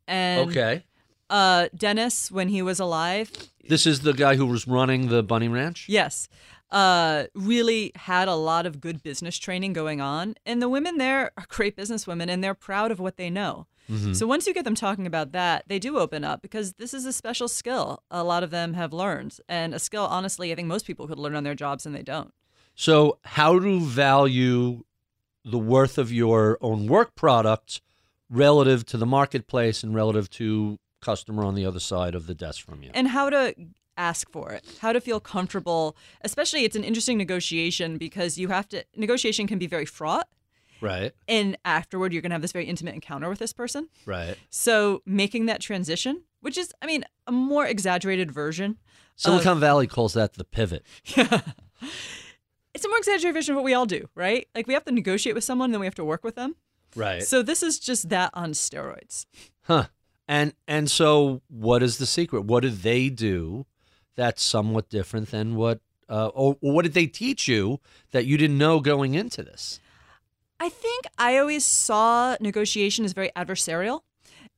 And 0.07 0.49
okay. 0.49 0.83
uh, 1.29 1.69
Dennis, 1.75 2.31
when 2.31 2.49
he 2.49 2.61
was 2.61 2.79
alive, 2.79 3.31
This 3.67 3.85
is 3.85 4.01
the 4.01 4.13
guy 4.13 4.35
who 4.35 4.45
was 4.45 4.67
running 4.67 5.09
the 5.09 5.23
Bunny 5.23 5.47
Ranch? 5.47 5.87
Yes. 5.87 6.27
Uh, 6.71 7.25
really 7.33 7.91
had 7.95 8.27
a 8.27 8.35
lot 8.35 8.65
of 8.65 8.79
good 8.79 9.01
business 9.01 9.37
training 9.37 9.73
going 9.73 10.01
on. 10.01 10.35
And 10.45 10.61
the 10.61 10.69
women 10.69 10.97
there 10.97 11.31
are 11.37 11.45
great 11.47 11.75
businesswomen 11.75 12.29
and 12.29 12.43
they're 12.43 12.53
proud 12.53 12.91
of 12.91 12.99
what 12.99 13.17
they 13.17 13.29
know. 13.29 13.65
Mm-hmm. 13.89 14.13
So 14.13 14.27
once 14.27 14.46
you 14.46 14.53
get 14.53 14.65
them 14.65 14.75
talking 14.75 15.08
about 15.08 15.31
that, 15.31 15.63
they 15.67 15.79
do 15.79 15.98
open 15.98 16.24
up 16.24 16.41
because 16.41 16.74
this 16.74 16.93
is 16.93 17.05
a 17.05 17.13
special 17.13 17.48
skill 17.48 18.03
a 18.12 18.24
lot 18.24 18.43
of 18.43 18.51
them 18.51 18.74
have 18.74 18.93
learned. 18.93 19.38
And 19.48 19.74
a 19.74 19.79
skill, 19.79 20.05
honestly, 20.05 20.51
I 20.51 20.55
think 20.55 20.67
most 20.67 20.86
people 20.86 21.08
could 21.08 21.19
learn 21.19 21.36
on 21.36 21.43
their 21.43 21.55
jobs 21.55 21.86
and 21.86 21.96
they 21.96 22.03
don't. 22.03 22.34
So, 22.75 23.19
how 23.25 23.60
to 23.60 23.79
value 23.81 24.84
the 25.43 25.58
worth 25.58 25.98
of 25.98 26.12
your 26.12 26.58
own 26.62 26.88
work 26.88 27.15
product 27.15 27.81
relative 28.29 28.86
to 28.88 28.98
the 28.98 29.05
marketplace 29.05 29.84
and 29.84 29.93
relative 29.96 30.29
to 30.29 30.79
customer 31.01 31.43
on 31.43 31.55
the 31.55 31.65
other 31.65 31.79
side 31.79 32.15
of 32.15 32.27
the 32.27 32.36
desk 32.36 32.65
from 32.65 32.84
you? 32.84 32.91
And 32.93 33.10
how 33.10 33.29
to 33.29 33.53
ask 33.98 34.31
for 34.31 34.53
it, 34.53 34.65
how 34.79 34.93
to 34.93 35.01
feel 35.01 35.19
comfortable. 35.19 35.96
Especially, 36.22 36.63
it's 36.63 36.75
an 36.75 36.84
interesting 36.84 37.17
negotiation 37.17 37.98
because 37.98 38.38
you 38.38 38.48
have 38.48 38.67
to, 38.69 38.84
negotiation 38.96 39.46
can 39.46 39.60
be 39.60 39.67
very 39.67 39.86
fraught. 39.86 40.27
Right, 40.81 41.13
And 41.27 41.57
afterward, 41.65 42.13
you're 42.13 42.21
going 42.21 42.29
to 42.29 42.36
have 42.36 42.41
this 42.41 42.51
very 42.51 42.65
intimate 42.65 42.95
encounter 42.95 43.29
with 43.29 43.39
this 43.39 43.53
person. 43.53 43.89
right. 44.05 44.38
So 44.50 45.01
making 45.05 45.48
that 45.48 45.59
transition, 45.62 46.24
which 46.41 46.57
is, 46.57 46.74
I 46.81 46.86
mean, 46.86 47.03
a 47.27 47.31
more 47.31 47.65
exaggerated 47.65 48.31
version. 48.31 48.77
Silicon 49.15 49.59
Valley 49.59 49.88
calls 49.88 50.13
that 50.13 50.33
the 50.33 50.43
pivot. 50.45 50.86
Yeah. 51.15 51.41
It's 52.74 52.86
a 52.86 52.88
more 52.88 53.00
exaggerated 53.00 53.33
version 53.33 53.53
of 53.53 53.55
what 53.57 53.65
we 53.65 53.74
all 53.74 53.86
do, 53.86 54.07
right? 54.15 54.48
Like 54.55 54.67
we 54.67 54.74
have 54.74 54.86
to 54.86 54.91
negotiate 54.91 55.36
with 55.36 55.43
someone, 55.43 55.71
then 55.71 55.79
we 55.81 55.88
have 55.88 55.95
to 55.95 56.05
work 56.05 56.24
with 56.24 56.36
them. 56.36 56.55
Right. 56.95 57.24
So 57.24 57.41
this 57.41 57.63
is 57.63 57.79
just 57.79 58.09
that 58.09 58.29
on 58.33 58.51
steroids. 58.51 59.25
Huh. 59.63 59.88
And 60.27 60.53
and 60.67 60.89
so 60.89 61.41
what 61.48 61.81
is 61.81 61.98
the 61.98 62.05
secret? 62.05 62.45
What 62.45 62.62
do 62.62 62.69
they 62.69 63.09
do 63.09 63.65
that's 64.15 64.43
somewhat 64.43 64.89
different 64.89 65.31
than 65.31 65.55
what 65.55 65.81
uh, 66.09 66.27
or, 66.27 66.57
or 66.62 66.74
what 66.74 66.83
did 66.83 66.93
they 66.93 67.07
teach 67.07 67.48
you 67.48 67.79
that 68.12 68.25
you 68.25 68.38
didn't 68.38 68.57
know 68.57 68.79
going 68.79 69.13
into 69.15 69.43
this? 69.43 69.79
I 70.59 70.69
think 70.69 71.05
I 71.17 71.37
always 71.37 71.65
saw 71.65 72.35
negotiation 72.39 73.05
as 73.05 73.13
very 73.13 73.31
adversarial. 73.35 74.01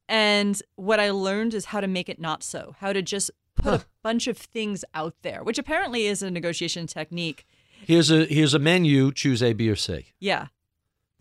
And 0.10 0.62
what 0.76 1.00
I 1.00 1.12
learned 1.12 1.54
is 1.54 1.66
how 1.66 1.80
to 1.80 1.88
make 1.88 2.10
it 2.10 2.20
not 2.20 2.44
so, 2.44 2.76
how 2.80 2.92
to 2.92 3.02
just 3.02 3.32
put 3.56 3.82
a 3.82 3.86
bunch 4.04 4.28
of 4.28 4.38
things 4.38 4.84
out 4.94 5.16
there, 5.22 5.44
which 5.44 5.58
apparently 5.58 6.06
is 6.08 6.22
a 6.22 6.32
negotiation 6.32 6.88
technique. 6.88 7.46
Here's 7.86 8.12
a 8.12 8.26
here's 8.26 8.54
a 8.54 8.60
menu, 8.60 9.12
choose 9.12 9.42
A, 9.42 9.54
B, 9.54 9.70
or 9.70 9.76
C. 9.76 10.08
Yeah. 10.20 10.48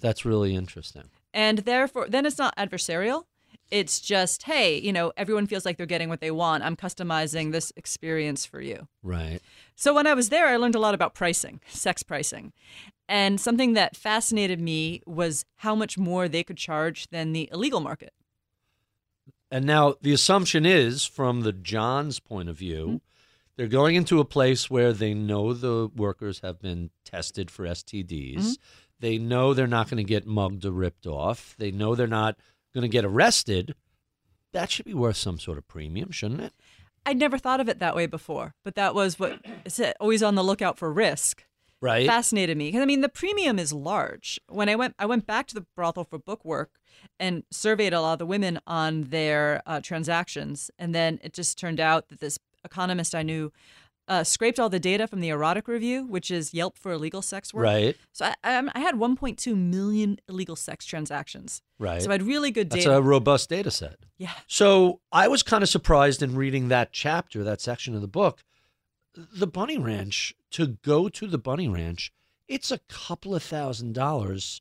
That's 0.00 0.25
really 0.25 0.54
interesting. 0.54 1.10
And 1.32 1.58
therefore, 1.58 2.08
then 2.08 2.26
it's 2.26 2.38
not 2.38 2.56
adversarial. 2.56 3.25
It's 3.70 4.00
just, 4.00 4.42
hey, 4.42 4.78
you 4.78 4.92
know, 4.92 5.12
everyone 5.16 5.46
feels 5.46 5.64
like 5.64 5.76
they're 5.76 5.86
getting 5.86 6.08
what 6.08 6.20
they 6.20 6.30
want. 6.30 6.64
I'm 6.64 6.76
customizing 6.76 7.52
this 7.52 7.72
experience 7.76 8.44
for 8.44 8.60
you. 8.60 8.88
Right. 9.02 9.40
So 9.76 9.94
when 9.94 10.06
I 10.06 10.14
was 10.14 10.28
there, 10.28 10.48
I 10.48 10.56
learned 10.56 10.74
a 10.74 10.80
lot 10.80 10.94
about 10.94 11.14
pricing, 11.14 11.60
sex 11.68 12.02
pricing. 12.02 12.52
And 13.08 13.40
something 13.40 13.74
that 13.74 13.96
fascinated 13.96 14.60
me 14.60 15.02
was 15.06 15.44
how 15.56 15.74
much 15.74 15.98
more 15.98 16.28
they 16.28 16.44
could 16.44 16.56
charge 16.56 17.08
than 17.10 17.32
the 17.32 17.48
illegal 17.52 17.80
market. 17.80 18.12
And 19.50 19.66
now 19.66 19.94
the 20.00 20.12
assumption 20.12 20.64
is, 20.64 21.04
from 21.04 21.40
the 21.40 21.52
John's 21.52 22.20
point 22.20 22.48
of 22.48 22.56
view, 22.56 22.86
mm-hmm. 22.86 22.96
they're 23.56 23.66
going 23.66 23.96
into 23.96 24.20
a 24.20 24.24
place 24.24 24.70
where 24.70 24.92
they 24.92 25.12
know 25.12 25.52
the 25.52 25.90
workers 25.94 26.40
have 26.40 26.60
been 26.60 26.90
tested 27.04 27.50
for 27.50 27.64
STDs. 27.64 28.36
Mm-hmm. 28.36 28.52
They 29.00 29.18
know 29.18 29.54
they're 29.54 29.66
not 29.66 29.90
going 29.90 29.96
to 29.96 30.08
get 30.08 30.26
mugged 30.26 30.64
or 30.64 30.70
ripped 30.70 31.06
off. 31.06 31.56
They 31.58 31.70
know 31.70 31.94
they're 31.94 32.06
not 32.06 32.36
going 32.74 32.82
to 32.82 32.88
get 32.88 33.04
arrested. 33.04 33.74
That 34.52 34.70
should 34.70 34.86
be 34.86 34.94
worth 34.94 35.16
some 35.16 35.38
sort 35.38 35.58
of 35.58 35.68
premium, 35.68 36.10
shouldn't 36.10 36.40
it? 36.40 36.52
I'd 37.06 37.18
never 37.18 37.38
thought 37.38 37.60
of 37.60 37.68
it 37.68 37.78
that 37.78 37.96
way 37.96 38.06
before, 38.06 38.54
but 38.64 38.74
that 38.74 38.94
was 38.94 39.18
what 39.18 39.40
is 39.64 39.78
it, 39.78 39.96
always 40.00 40.22
on 40.22 40.34
the 40.34 40.44
lookout 40.44 40.78
for 40.78 40.92
risk. 40.92 41.44
Right. 41.80 42.06
Fascinated 42.06 42.58
me 42.58 42.68
because 42.68 42.82
I 42.82 42.86
mean 42.86 43.00
the 43.00 43.08
premium 43.08 43.58
is 43.58 43.72
large. 43.72 44.38
When 44.48 44.68
I 44.68 44.76
went, 44.76 44.94
I 44.98 45.06
went 45.06 45.26
back 45.26 45.46
to 45.46 45.54
the 45.54 45.66
brothel 45.74 46.04
for 46.04 46.18
book 46.18 46.44
work 46.44 46.72
and 47.18 47.42
surveyed 47.50 47.94
a 47.94 48.02
lot 48.02 48.14
of 48.14 48.18
the 48.18 48.26
women 48.26 48.60
on 48.66 49.04
their 49.04 49.62
uh, 49.64 49.80
transactions, 49.80 50.70
and 50.78 50.94
then 50.94 51.18
it 51.22 51.32
just 51.32 51.58
turned 51.58 51.80
out 51.80 52.08
that 52.08 52.20
this 52.20 52.38
economist 52.64 53.14
I 53.14 53.22
knew 53.22 53.50
uh, 54.11 54.25
scraped 54.25 54.59
all 54.59 54.69
the 54.69 54.81
data 54.81 55.07
from 55.07 55.21
the 55.21 55.29
erotic 55.29 55.69
review, 55.69 56.05
which 56.05 56.33
is 56.33 56.52
Yelp 56.52 56.76
for 56.76 56.90
illegal 56.90 57.23
sex 57.23 57.55
work. 57.55 57.62
Right. 57.64 57.97
So 58.12 58.26
I, 58.26 58.35
I, 58.43 58.69
I 58.75 58.81
had 58.81 58.97
1.2 58.97 59.57
million 59.57 60.19
illegal 60.29 60.57
sex 60.57 60.85
transactions. 60.85 61.62
Right. 61.79 62.02
So 62.02 62.11
I 62.11 62.14
had 62.14 62.23
really 62.25 62.50
good 62.50 62.71
That's 62.71 62.85
data. 62.85 62.97
a 62.97 63.00
robust 63.00 63.49
data 63.49 63.71
set. 63.71 64.00
yeah. 64.19 64.33
So 64.49 65.00
I 65.12 65.29
was 65.29 65.45
kind 65.45 65.62
of 65.62 65.69
surprised 65.69 66.23
in 66.23 66.35
reading 66.35 66.69
that 66.69 66.90
chapter, 66.90 67.45
that 67.45 67.61
section 67.61 67.95
of 67.95 68.00
the 68.00 68.09
book. 68.09 68.43
The 69.14 69.47
Bunny 69.47 69.79
Ranch, 69.79 70.35
to 70.52 70.67
go 70.67 71.09
to 71.09 71.26
the 71.29 71.38
Bunny 71.38 71.69
Ranch, 71.69 72.12
it's 72.49 72.73
a 72.73 72.79
couple 72.88 73.33
of 73.35 73.45
thousand 73.45 73.95
dollars 73.95 74.61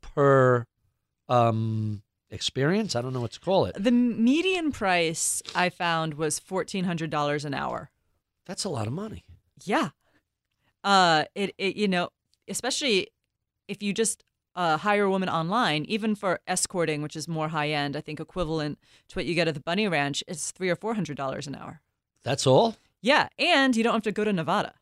per 0.00 0.66
um, 1.28 2.02
experience. 2.30 2.96
I 2.96 3.02
don't 3.02 3.12
know 3.12 3.20
what 3.20 3.32
to 3.32 3.40
call 3.40 3.66
it. 3.66 3.76
The 3.78 3.90
median 3.92 4.72
price 4.72 5.42
I 5.54 5.68
found 5.68 6.14
was 6.14 6.40
$1,400 6.40 7.44
an 7.44 7.52
hour. 7.54 7.90
That's 8.48 8.64
a 8.64 8.68
lot 8.68 8.88
of 8.88 8.92
money. 8.92 9.24
Yeah. 9.64 9.90
Uh, 10.82 11.24
it, 11.36 11.54
it 11.58 11.76
you 11.76 11.86
know, 11.86 12.08
especially 12.48 13.08
if 13.68 13.82
you 13.82 13.92
just 13.92 14.24
uh, 14.56 14.78
hire 14.78 15.04
a 15.04 15.10
woman 15.10 15.28
online, 15.28 15.84
even 15.84 16.16
for 16.16 16.40
escorting, 16.48 17.02
which 17.02 17.14
is 17.14 17.28
more 17.28 17.48
high 17.48 17.68
end, 17.68 17.94
I 17.94 18.00
think 18.00 18.18
equivalent 18.18 18.78
to 19.08 19.16
what 19.16 19.26
you 19.26 19.34
get 19.34 19.46
at 19.46 19.54
the 19.54 19.60
Bunny 19.60 19.86
Ranch, 19.86 20.24
it's 20.26 20.50
three 20.50 20.70
or 20.70 20.74
four 20.74 20.94
hundred 20.94 21.16
dollars 21.16 21.46
an 21.46 21.54
hour. 21.54 21.82
That's 22.24 22.46
all? 22.46 22.76
Yeah, 23.00 23.28
and 23.38 23.76
you 23.76 23.84
don't 23.84 23.92
have 23.92 24.02
to 24.02 24.12
go 24.12 24.24
to 24.24 24.32
Nevada. 24.32 24.74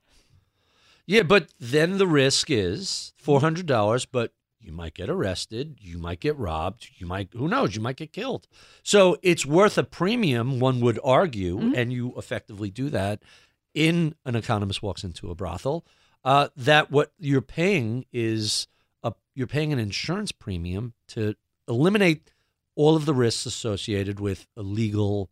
Yeah, 1.05 1.23
but 1.23 1.49
then 1.61 1.99
the 1.99 2.07
risk 2.07 2.51
is 2.51 3.13
$400, 3.25 4.07
but 4.11 4.33
you 4.59 4.73
might 4.73 4.95
get 4.95 5.09
arrested, 5.09 5.77
you 5.81 5.99
might 5.99 6.19
get 6.19 6.37
robbed, 6.37 6.89
you 6.97 7.07
might, 7.07 7.29
who 7.33 7.47
knows, 7.47 7.77
you 7.77 7.83
might 7.83 7.97
get 7.97 8.13
killed. 8.13 8.49
So 8.83 9.17
it's 9.23 9.47
worth 9.47 9.79
a 9.79 9.85
premium, 9.85 10.59
one 10.59 10.81
would 10.81 10.99
argue, 11.05 11.73
and 11.77 11.93
you 11.93 12.13
effectively 12.17 12.71
do 12.71 12.91
that 12.91 13.23
in 13.77 14.17
An 14.25 14.35
Economist 14.35 14.83
Walks 14.83 15.05
Into 15.05 15.31
a 15.31 15.35
Brothel. 15.37 15.85
uh, 16.27 16.49
that 16.57 16.91
what 16.91 17.13
you're 17.21 17.41
paying 17.41 18.05
is 18.13 18.67
a, 19.05 19.13
you're 19.35 19.47
paying 19.47 19.73
an 19.73 19.79
insurance 19.79 20.33
premium 20.33 20.93
to 21.09 21.37
eliminate 21.69 22.33
all 22.75 22.97
of 22.97 23.07
the 23.07 23.15
risks 23.15 23.47
associated 23.47 24.19
with 24.19 24.49
illegal 24.57 25.31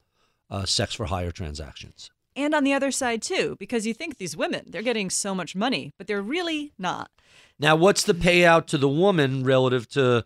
uh, 0.48 0.64
sex 0.64 0.94
for 0.94 1.06
hire 1.06 1.32
transactions. 1.32 2.10
And 2.36 2.54
on 2.54 2.62
the 2.62 2.72
other 2.72 2.92
side 2.92 3.22
too, 3.22 3.56
because 3.58 3.86
you 3.88 3.92
think 3.92 4.18
these 4.18 4.36
women, 4.36 4.66
they're 4.68 4.82
getting 4.82 5.10
so 5.10 5.34
much 5.34 5.56
money, 5.56 5.92
but 5.98 6.06
they're 6.06 6.22
really 6.22 6.72
not. 6.78 7.10
Now, 7.58 7.74
what's 7.74 8.04
the 8.04 8.14
payout 8.14 8.66
to 8.66 8.78
the 8.78 8.88
woman 8.88 9.42
relative 9.44 9.88
to 9.90 10.24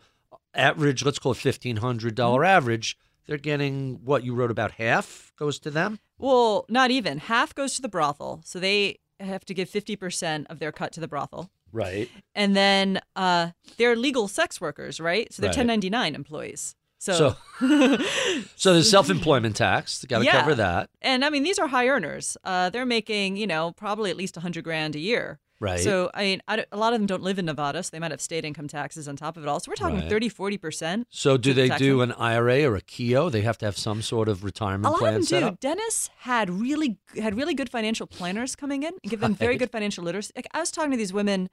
average? 0.55 1.03
Let's 1.03 1.19
call 1.19 1.33
it 1.33 1.39
fifteen 1.39 1.79
hundred 1.79 2.15
dollar 2.15 2.45
average. 2.45 2.97
They're 3.29 3.37
getting 3.39 4.01
what 4.05 4.25
you 4.25 4.35
wrote 4.35 4.51
about 4.51 4.73
half 4.73 5.33
goes 5.39 5.61
to 5.61 5.71
them. 5.71 6.01
Well, 6.19 6.65
not 6.69 6.91
even. 6.91 7.19
Half 7.19 7.55
goes 7.55 7.77
to 7.77 7.83
the 7.83 7.89
brothel. 7.89 8.41
So 8.45 8.59
they 8.59 8.99
have 9.21 9.45
to 9.45 9.55
give 9.55 9.69
50% 9.71 10.47
of 10.51 10.59
their 10.59 10.73
cut 10.73 10.93
to 10.95 11.01
the 11.01 11.07
brothel. 11.09 11.51
Right. 11.71 12.09
And 12.35 12.57
then 12.57 13.01
uh, 13.15 13.51
they're 13.77 13.95
legal 13.95 14.27
sex 14.29 14.61
workers, 14.61 14.99
right? 14.99 15.33
So 15.33 15.43
they're 15.43 15.51
Right. 15.51 15.59
1099 15.59 16.15
employees. 16.15 16.75
So, 17.01 17.37
So, 17.61 17.99
so 18.57 18.73
there's 18.73 18.91
self-employment 18.91 19.55
tax. 19.57 20.05
Got 20.05 20.21
to 20.21 20.25
Yeah. 20.25 20.41
cover 20.41 20.55
that. 20.57 20.91
and 21.03 21.25
I 21.25 21.31
mean, 21.31 21.43
these 21.45 21.59
are 21.59 21.69
high 21.69 21.87
earners. 21.89 22.37
Uh, 22.43 22.71
they're 22.71 22.87
making, 22.87 23.37
you 23.37 23.47
know, 23.47 23.73
probably 23.73 24.11
at 24.11 24.17
least 24.17 24.37
100 24.37 24.65
grand 24.65 24.97
a 24.97 24.99
year. 24.99 25.39
Right. 25.61 25.81
So, 25.81 26.09
I 26.15 26.23
mean, 26.23 26.43
I 26.47 26.65
a 26.71 26.77
lot 26.77 26.93
of 26.93 27.01
them 27.01 27.07
don't 27.07 27.23
live 27.23 27.39
in 27.39 27.47
Nevada, 27.47 27.83
so 27.83 27.91
they 27.93 27.99
might 27.99 28.13
have 28.13 28.21
state 28.21 28.45
income 28.45 28.69
taxes 28.69 29.09
on 29.09 29.17
top 29.17 29.37
of 29.37 29.43
it 29.43 29.49
all. 29.49 29.59
So 29.59 29.71
we're 29.71 29.75
talking 29.77 29.97
Right. 29.99 30.09
30, 30.09 30.31
40%. 30.31 31.07
So 31.11 31.37
do 31.37 31.53
they 31.53 31.69
do 31.71 31.99
them. 31.99 32.11
an 32.11 32.17
IRA 32.17 32.63
or 32.65 32.77
a 32.77 32.81
Keogh? 32.81 33.29
They 33.29 33.41
have 33.43 33.59
to 33.59 33.65
have 33.67 33.77
some 33.77 34.01
sort 34.01 34.29
of 34.29 34.45
retirement 34.45 34.87
A 34.87 34.91
lot 34.91 34.99
plan 35.01 35.15
of 35.15 35.15
them 35.17 35.23
set 35.25 35.41
do. 35.41 35.47
up. 35.47 35.61
Dennis 35.61 36.11
had 36.19 36.49
really 36.49 36.99
had 37.21 37.35
really 37.37 37.55
good 37.55 37.69
financial 37.71 38.07
planners 38.07 38.55
coming 38.55 38.85
in 38.85 38.95
and 39.03 39.11
give 39.11 39.19
them 39.19 39.35
very 39.35 39.57
good 39.57 39.71
financial 39.73 40.05
literacy. 40.05 40.33
Like 40.37 40.47
I 40.55 40.61
was 40.61 40.71
talking 40.71 40.93
to 40.93 40.97
these 40.97 41.13
women 41.13 41.51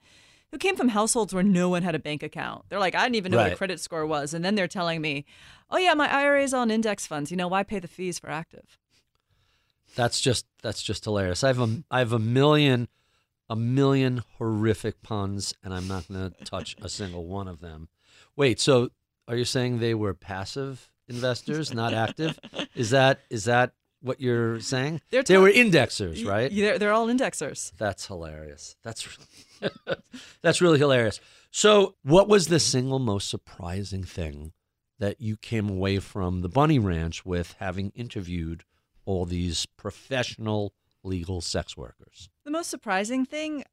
who 0.52 0.58
came 0.58 0.76
from 0.76 0.90
households 0.90 1.34
where 1.34 1.42
no 1.42 1.68
one 1.68 1.82
had 1.82 1.96
a 1.96 1.98
bank 1.98 2.22
account. 2.22 2.66
They're 2.68 2.78
like, 2.78 2.94
I 2.94 3.02
didn't 3.02 3.16
even 3.16 3.32
know 3.32 3.38
what 3.38 3.52
a 3.54 3.56
credit 3.56 3.80
score 3.80 4.06
was, 4.06 4.32
and 4.32 4.44
then 4.44 4.54
they're 4.54 4.68
telling 4.68 5.00
me, 5.00 5.24
"Oh 5.68 5.78
yeah, 5.78 5.94
my 5.94 6.06
IRA 6.08 6.44
is 6.44 6.54
on 6.54 6.70
index 6.70 7.04
funds. 7.08 7.32
You 7.32 7.36
know, 7.36 7.48
why 7.48 7.64
pay 7.64 7.80
the 7.80 7.88
fees 7.88 8.20
for 8.20 8.30
active?" 8.30 8.78
That's 9.96 10.20
just 10.20 10.46
that's 10.62 10.82
just 10.82 11.04
hilarious. 11.04 11.42
I 11.42 11.48
have 11.48 11.58
a 11.60 11.82
I 11.90 11.98
have 11.98 12.12
a 12.12 12.20
million 12.20 12.86
a 13.48 13.56
million 13.56 14.22
horrific 14.38 15.02
puns, 15.02 15.54
and 15.62 15.72
I'm 15.72 15.86
not 15.88 16.08
going 16.08 16.30
to 16.32 16.44
touch 16.44 16.76
a 16.82 16.88
single 16.88 17.26
one 17.26 17.48
of 17.48 17.60
them. 17.60 17.88
Wait, 18.34 18.60
so 18.60 18.90
are 19.28 19.36
you 19.36 19.44
saying 19.44 19.78
they 19.78 19.94
were 19.94 20.14
passive 20.14 20.90
investors, 21.08 21.72
not 21.72 21.94
active? 21.94 22.38
Is 22.74 22.90
that 22.90 23.20
is 23.30 23.44
that 23.44 23.72
what 24.02 24.20
you're 24.20 24.60
saying? 24.60 25.00
They're 25.10 25.22
they 25.22 25.38
were 25.38 25.50
indexers, 25.50 26.26
right? 26.26 26.50
Y- 26.50 26.60
They're, 26.60 26.78
they're 26.78 26.92
all 26.92 27.06
indexers. 27.08 27.72
That's 27.78 28.06
hilarious. 28.06 28.76
That's 28.82 29.06
that's 30.42 30.60
really 30.60 30.78
hilarious. 30.78 31.20
So, 31.50 31.94
what 32.02 32.28
was 32.28 32.48
the 32.48 32.60
single 32.60 32.98
most 32.98 33.28
surprising 33.30 34.04
thing 34.04 34.52
that 34.98 35.20
you 35.20 35.36
came 35.36 35.68
away 35.70 35.98
from 35.98 36.42
the 36.42 36.48
Bunny 36.48 36.78
Ranch 36.78 37.24
with 37.24 37.54
having 37.58 37.90
interviewed 37.94 38.64
all 39.04 39.24
these 39.24 39.66
professional 39.76 40.74
legal 41.02 41.40
sex 41.40 41.76
workers? 41.76 42.28
The 42.46 42.52
most 42.52 42.70
surprising 42.70 43.26
thing, 43.26 43.64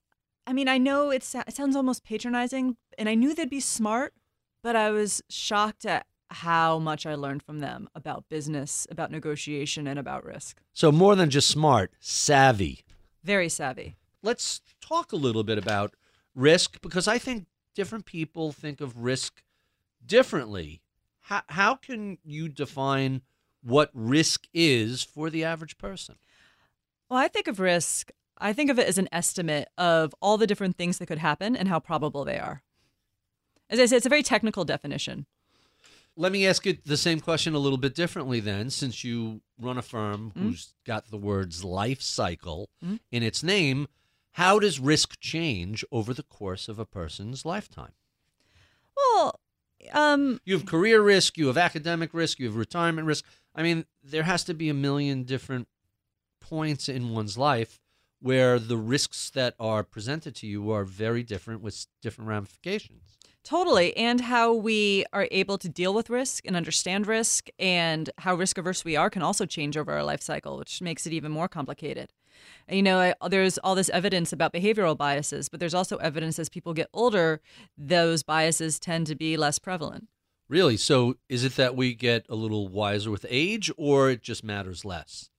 I 0.48 0.51
mean, 0.51 0.68
I 0.68 0.80
know 0.80 1.12
it, 1.12 1.18
it 1.48 1.56
sounds 1.56 1.75
almost 1.75 2.03
patronizing, 2.03 2.75
and 2.98 3.08
I 3.08 3.13
knew 3.13 3.36
they'd 3.36 3.48
be 3.48 3.60
smart, 3.60 4.15
but 4.63 4.75
I 4.75 4.89
was 4.89 5.22
shocked 5.30 5.86
at 5.86 6.08
how 6.32 6.80
much 6.80 7.06
I 7.06 7.13
learned 7.13 7.44
from 7.44 7.60
them 7.60 7.88
about 7.94 8.25
business, 8.30 8.88
about 8.89 9.12
negotiation, 9.12 9.86
and 9.86 10.00
about 10.00 10.25
risk. 10.25 10.60
So, 10.74 10.92
more 10.92 11.15
than 11.15 11.30
just 11.30 11.51
smart, 11.51 11.94
savvy. 12.00 12.84
Very 13.24 13.48
savvy. 13.48 13.96
Let's 14.24 14.62
talk 14.82 15.12
a 15.12 15.18
little 15.18 15.44
bit 15.44 15.60
about 15.60 15.94
risk 16.34 16.82
because 16.82 17.08
I 17.08 17.20
think 17.20 17.46
different 17.75 18.06
people 18.06 18.51
think 18.51 18.82
of 18.82 19.03
risk 19.03 19.44
differently. 20.03 20.82
How, 21.20 21.44
how 21.50 21.75
can 21.75 22.18
you 22.25 22.50
define 22.50 23.22
what 23.62 23.92
risk 23.94 24.48
is 24.51 25.03
for 25.03 25.29
the 25.29 25.44
average 25.44 25.77
person? 25.77 26.16
Well, 27.07 27.20
I 27.20 27.27
think 27.27 27.48
of 27.48 27.59
risk, 27.59 28.09
I 28.44 28.51
think 28.51 28.70
of 28.70 28.77
it 28.77 28.88
as 28.88 28.98
an 28.98 29.08
estimate 29.12 29.70
of 29.77 30.14
all 30.22 30.38
the 30.38 30.46
different 30.46 30.75
things 30.75 30.98
that 30.98 31.06
could 31.06 31.20
happen 31.20 31.56
and 31.56 31.70
how 31.70 31.79
probable 31.79 32.25
they 32.25 32.38
are. 32.38 32.62
As 33.70 33.79
I 33.79 33.86
said, 33.86 33.96
it's 33.98 34.06
a 34.06 34.10
very 34.10 34.22
technical 34.22 34.66
definition. 34.66 35.25
Let 36.18 36.34
me 36.34 36.46
ask 36.46 36.66
you 36.66 36.77
the 36.86 36.98
same 36.98 37.22
question 37.22 37.56
a 37.56 37.60
little 37.60 37.77
bit 37.77 37.96
differently 37.96 38.42
then, 38.42 38.70
since 38.70 39.03
you 39.03 39.42
run 39.58 39.77
a 39.77 39.82
firm 39.82 40.34
who's 40.38 40.74
got 40.86 41.10
the 41.10 41.18
words 41.18 41.64
life 41.64 42.01
cycle 42.01 42.70
Mhm. 42.84 43.00
in 43.12 43.24
its 43.24 43.44
name. 43.44 43.88
How 44.32 44.60
does 44.60 44.79
risk 44.79 45.20
change 45.22 45.86
over 45.92 46.14
the 46.14 46.22
course 46.24 46.68
of 46.68 46.77
a 46.77 46.86
person's 46.86 47.46
lifetime? 47.46 47.94
Well, 48.96 49.40
um, 49.92 50.42
You 50.44 50.56
have 50.58 50.66
career 50.66 51.01
risk, 51.01 51.38
you 51.38 51.48
have 51.48 51.58
academic 51.58 52.14
risk, 52.14 52.40
you 52.40 52.48
have 52.48 52.56
retirement 52.58 53.08
risk. 53.08 53.25
I 53.56 53.64
mean, 53.64 53.86
there 54.03 54.24
has 54.24 54.44
to 54.46 54.53
be 54.53 54.70
a 54.70 54.74
million 54.74 55.24
different 55.24 55.68
points 56.42 56.90
in 56.90 57.10
one's 57.10 57.38
life 57.38 57.79
where 58.24 58.57
the 58.57 58.77
risks 58.77 59.29
that 59.31 59.53
are 59.59 59.83
presented 59.83 60.33
to 60.33 60.48
you 60.48 60.72
are 60.72 60.86
very 60.86 61.24
different 61.24 61.62
with 61.62 61.88
different 62.01 62.29
ramifications. 62.29 63.18
Totally. 63.44 63.96
And 63.98 64.22
how 64.22 64.53
we 64.53 65.03
are 65.12 65.27
able 65.29 65.57
to 65.57 65.68
deal 65.68 65.94
with 65.94 66.09
risk 66.09 66.48
and 66.48 66.55
understand 66.55 67.05
risk 67.05 67.50
and 67.59 68.09
how 68.20 68.36
risk 68.36 68.57
averse 68.57 68.86
we 68.86 68.96
are 68.96 69.09
can 69.09 69.22
also 69.22 69.46
change 69.46 69.75
over 69.75 69.92
our 69.92 70.05
life 70.05 70.22
cycle, 70.22 70.57
which 70.57 70.81
makes 70.81 71.05
it 71.05 71.12
even 71.12 71.33
more 71.33 71.50
complicated. 71.50 72.14
You 72.70 72.81
know, 72.81 73.14
I, 73.22 73.27
there's 73.27 73.57
all 73.57 73.75
this 73.75 73.90
evidence 73.90 74.31
about 74.31 74.53
behavioral 74.53 74.98
biases, 74.98 75.50
but 75.50 75.59
there's 75.59 75.74
also 75.74 75.98
evidence 75.98 76.40
as 76.40 76.48
people 76.48 76.74
get 76.74 76.88
older, 76.94 77.42
those 77.77 78.24
biases 78.24 78.79
tend 78.79 79.07
to 79.07 79.16
be 79.16 79.36
less 79.36 79.59
prevalent. 79.59 80.07
Really? 80.48 80.77
So 80.77 81.18
is 81.27 81.44
it 81.44 81.57
that 81.57 81.75
we 81.75 81.94
get 81.94 82.25
a 82.29 82.36
little 82.36 82.70
wiser 82.70 83.12
with 83.12 83.25
age 83.29 83.70
or 83.75 84.09
it 84.09 84.22
just 84.22 84.46
matters 84.46 84.86
less? 84.86 85.29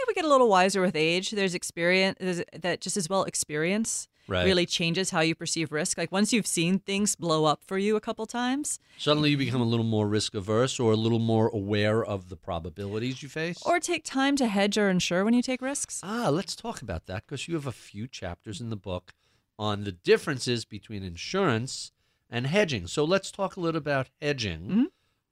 Think 0.00 0.08
we 0.08 0.14
get 0.14 0.24
a 0.24 0.28
little 0.28 0.48
wiser 0.48 0.80
with 0.80 0.96
age. 0.96 1.30
There's 1.30 1.54
experience 1.54 2.16
there's, 2.18 2.42
that 2.58 2.80
just 2.80 2.96
as 2.96 3.08
well 3.10 3.24
experience 3.24 4.08
Right. 4.26 4.44
really 4.44 4.64
changes 4.64 5.10
how 5.10 5.20
you 5.20 5.34
perceive 5.34 5.72
risk. 5.72 5.98
Like 5.98 6.10
once 6.12 6.32
you've 6.32 6.46
seen 6.46 6.78
things 6.78 7.16
blow 7.16 7.44
up 7.46 7.64
for 7.66 7.76
you 7.78 7.96
a 7.96 8.00
couple 8.00 8.24
times, 8.26 8.78
Suddenly 8.96 9.30
you 9.30 9.36
become 9.36 9.60
a 9.60 9.64
little 9.64 9.84
more 9.84 10.06
risk 10.06 10.34
averse 10.34 10.78
or 10.80 10.92
a 10.92 10.96
little 10.96 11.18
more 11.18 11.48
aware 11.48 12.02
of 12.04 12.28
the 12.28 12.36
probabilities 12.36 13.22
you 13.24 13.28
face? 13.28 13.60
or 13.66 13.78
take 13.80 14.04
time 14.04 14.36
to 14.36 14.46
hedge 14.46 14.78
or 14.78 14.88
insure 14.88 15.24
when 15.24 15.34
you 15.34 15.42
take 15.42 15.60
risks. 15.60 16.00
Ah, 16.04 16.28
let's 16.30 16.54
talk 16.56 16.80
about 16.80 17.06
that 17.06 17.26
because 17.26 17.46
you 17.48 17.54
have 17.54 17.66
a 17.66 17.72
few 17.72 18.06
chapters 18.06 18.60
in 18.60 18.70
the 18.70 18.76
book 18.76 19.12
on 19.58 19.82
the 19.84 19.92
differences 19.92 20.64
between 20.64 21.02
insurance 21.02 21.90
and 22.30 22.46
hedging. 22.46 22.86
So 22.86 23.04
let's 23.04 23.30
talk 23.32 23.56
a 23.56 23.60
little 23.60 23.78
about 23.78 24.08
hedging, 24.22 24.60
Mhm. 24.70 24.84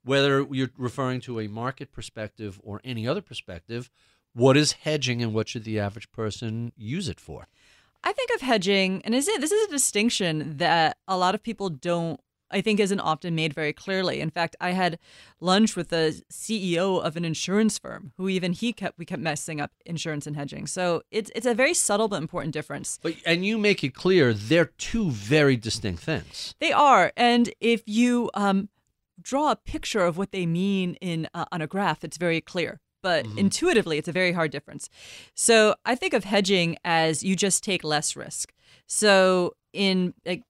whether 0.03 0.45
you're 0.51 0.71
referring 0.77 1.21
to 1.21 1.39
a 1.39 1.47
market 1.47 1.91
perspective 1.93 2.59
or 2.63 2.81
any 2.83 3.07
other 3.07 3.21
perspective. 3.21 3.89
What 4.33 4.57
is 4.57 4.73
hedging 4.73 5.21
and 5.21 5.33
what 5.33 5.49
should 5.49 5.63
the 5.63 5.79
average 5.79 6.11
person 6.11 6.71
use 6.77 7.09
it 7.09 7.19
for? 7.19 7.47
I 8.03 8.13
think 8.13 8.29
of 8.33 8.41
hedging, 8.41 9.01
and 9.03 9.13
is 9.13 9.27
it 9.27 9.41
this 9.41 9.51
is 9.51 9.67
a 9.67 9.71
distinction 9.71 10.57
that 10.57 10.97
a 11.07 11.17
lot 11.17 11.35
of 11.35 11.43
people 11.43 11.69
don't. 11.69 12.19
I 12.51 12.61
think 12.61 12.79
isn't 12.79 12.99
often 12.99 13.35
made 13.35 13.53
very 13.53 13.73
clearly. 13.73 14.21
In 14.21 14.31
fact, 14.31 14.55
I 14.59 14.71
had 14.71 14.97
lunch 15.39 15.75
with 15.75 15.89
the 15.89 16.19
CEO 16.31 16.99
of 16.99 17.15
an 17.15 17.23
insurance 17.23 17.77
firm 17.77 18.11
who 18.17 18.27
even 18.27 18.53
he 18.53 18.73
kept 18.73 18.97
we 18.97 19.05
kept 19.05 19.21
messing 19.21 19.61
up 19.61 19.71
insurance 19.85 20.25
and 20.25 20.35
hedging. 20.35 20.65
So 20.65 21.03
it's 21.11 21.29
it's 21.35 21.45
a 21.45 21.53
very 21.53 21.73
subtle 21.73 22.07
but 22.07 22.21
important 22.21 22.53
difference. 22.53 22.99
But 23.03 23.15
and 23.25 23.45
you 23.45 23.57
make 23.57 23.83
it 23.83 23.93
clear 23.93 24.33
they're 24.33 24.71
two 24.77 25.11
very 25.11 25.57
distinct 25.57 26.01
things. 26.01 26.55
They 26.59 26.71
are, 26.71 27.11
and 27.17 27.53
if 27.59 27.83
you 27.85 28.31
um, 28.33 28.69
draw 29.21 29.51
a 29.51 29.55
picture 29.55 30.05
of 30.05 30.17
what 30.17 30.31
they 30.31 30.45
mean 30.45 30.95
in 31.01 31.27
uh, 31.33 31.45
on 31.51 31.61
a 31.61 31.67
graph, 31.67 32.03
it's 32.03 32.17
very 32.17 32.41
clear. 32.41 32.79
But 33.01 33.25
mm-hmm. 33.25 33.37
intuitively, 33.39 33.97
it's 33.97 34.07
a 34.07 34.13
very 34.13 34.31
hard 34.31 34.51
difference. 34.51 34.89
So 35.33 35.75
I 35.85 35.95
think 35.95 36.13
of 36.13 36.23
hedging 36.23 36.77
as 36.83 37.23
you 37.23 37.35
just 37.35 37.63
take 37.63 37.83
less 37.83 38.15
risk. 38.15 38.53
So 38.87 39.55
in 39.73 40.13
like 40.25 40.43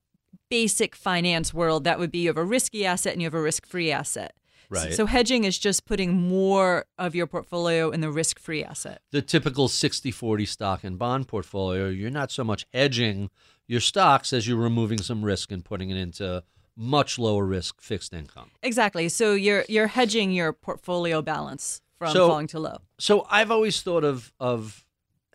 basic 0.49 0.95
finance 0.95 1.53
world, 1.53 1.83
that 1.83 1.99
would 1.99 2.11
be 2.11 2.19
you 2.19 2.29
have 2.29 2.37
a 2.37 2.43
risky 2.43 2.85
asset 2.85 3.13
and 3.13 3.21
you 3.21 3.25
have 3.27 3.33
a 3.33 3.41
risk-free 3.41 3.91
asset. 3.91 4.33
Right. 4.71 4.93
So 4.93 5.07
hedging 5.07 5.45
is 5.45 5.57
just 5.57 5.85
putting 5.85 6.13
more 6.13 6.85
of 6.97 7.15
your 7.15 7.25
portfolio 7.25 7.89
in 7.89 8.01
the 8.01 8.11
risk-free 8.11 8.63
asset. 8.63 9.01
the 9.11 9.21
typical 9.21 9.67
60-40 9.67 10.47
stock 10.47 10.83
and 10.83 10.97
bond 10.99 11.27
portfolio, 11.27 11.89
you're 11.89 12.11
not 12.11 12.31
so 12.31 12.43
much 12.43 12.67
hedging 12.71 13.31
your 13.67 13.79
stocks 13.79 14.31
as 14.31 14.47
you're 14.47 14.57
removing 14.57 15.01
some 15.01 15.23
risk 15.23 15.51
and 15.51 15.65
putting 15.65 15.89
it 15.89 15.97
into 15.97 16.43
much 16.75 17.19
lower 17.19 17.45
risk 17.45 17.81
fixed 17.81 18.13
income. 18.13 18.51
Exactly. 18.63 19.09
So 19.09 19.33
you're 19.33 19.65
you're 19.67 19.87
hedging 19.87 20.31
your 20.31 20.53
portfolio 20.53 21.21
balance 21.21 21.81
from 21.99 22.11
So- 22.13 22.27
falling 22.29 22.47
to 22.47 22.59
low. 22.59 22.77
So 22.97 23.27
I've 23.29 23.51
always 23.51 23.81
thought 23.81 24.03
of 24.03 24.33
of 24.39 24.85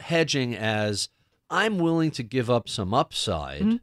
hedging 0.01 0.57
as 0.57 1.09
I'm 1.51 1.79
willing 1.79 2.11
to 2.13 2.23
give 2.25 2.51
up 2.51 2.69
some 2.69 2.93
upside 2.93 3.61
Mhm. 3.63 3.81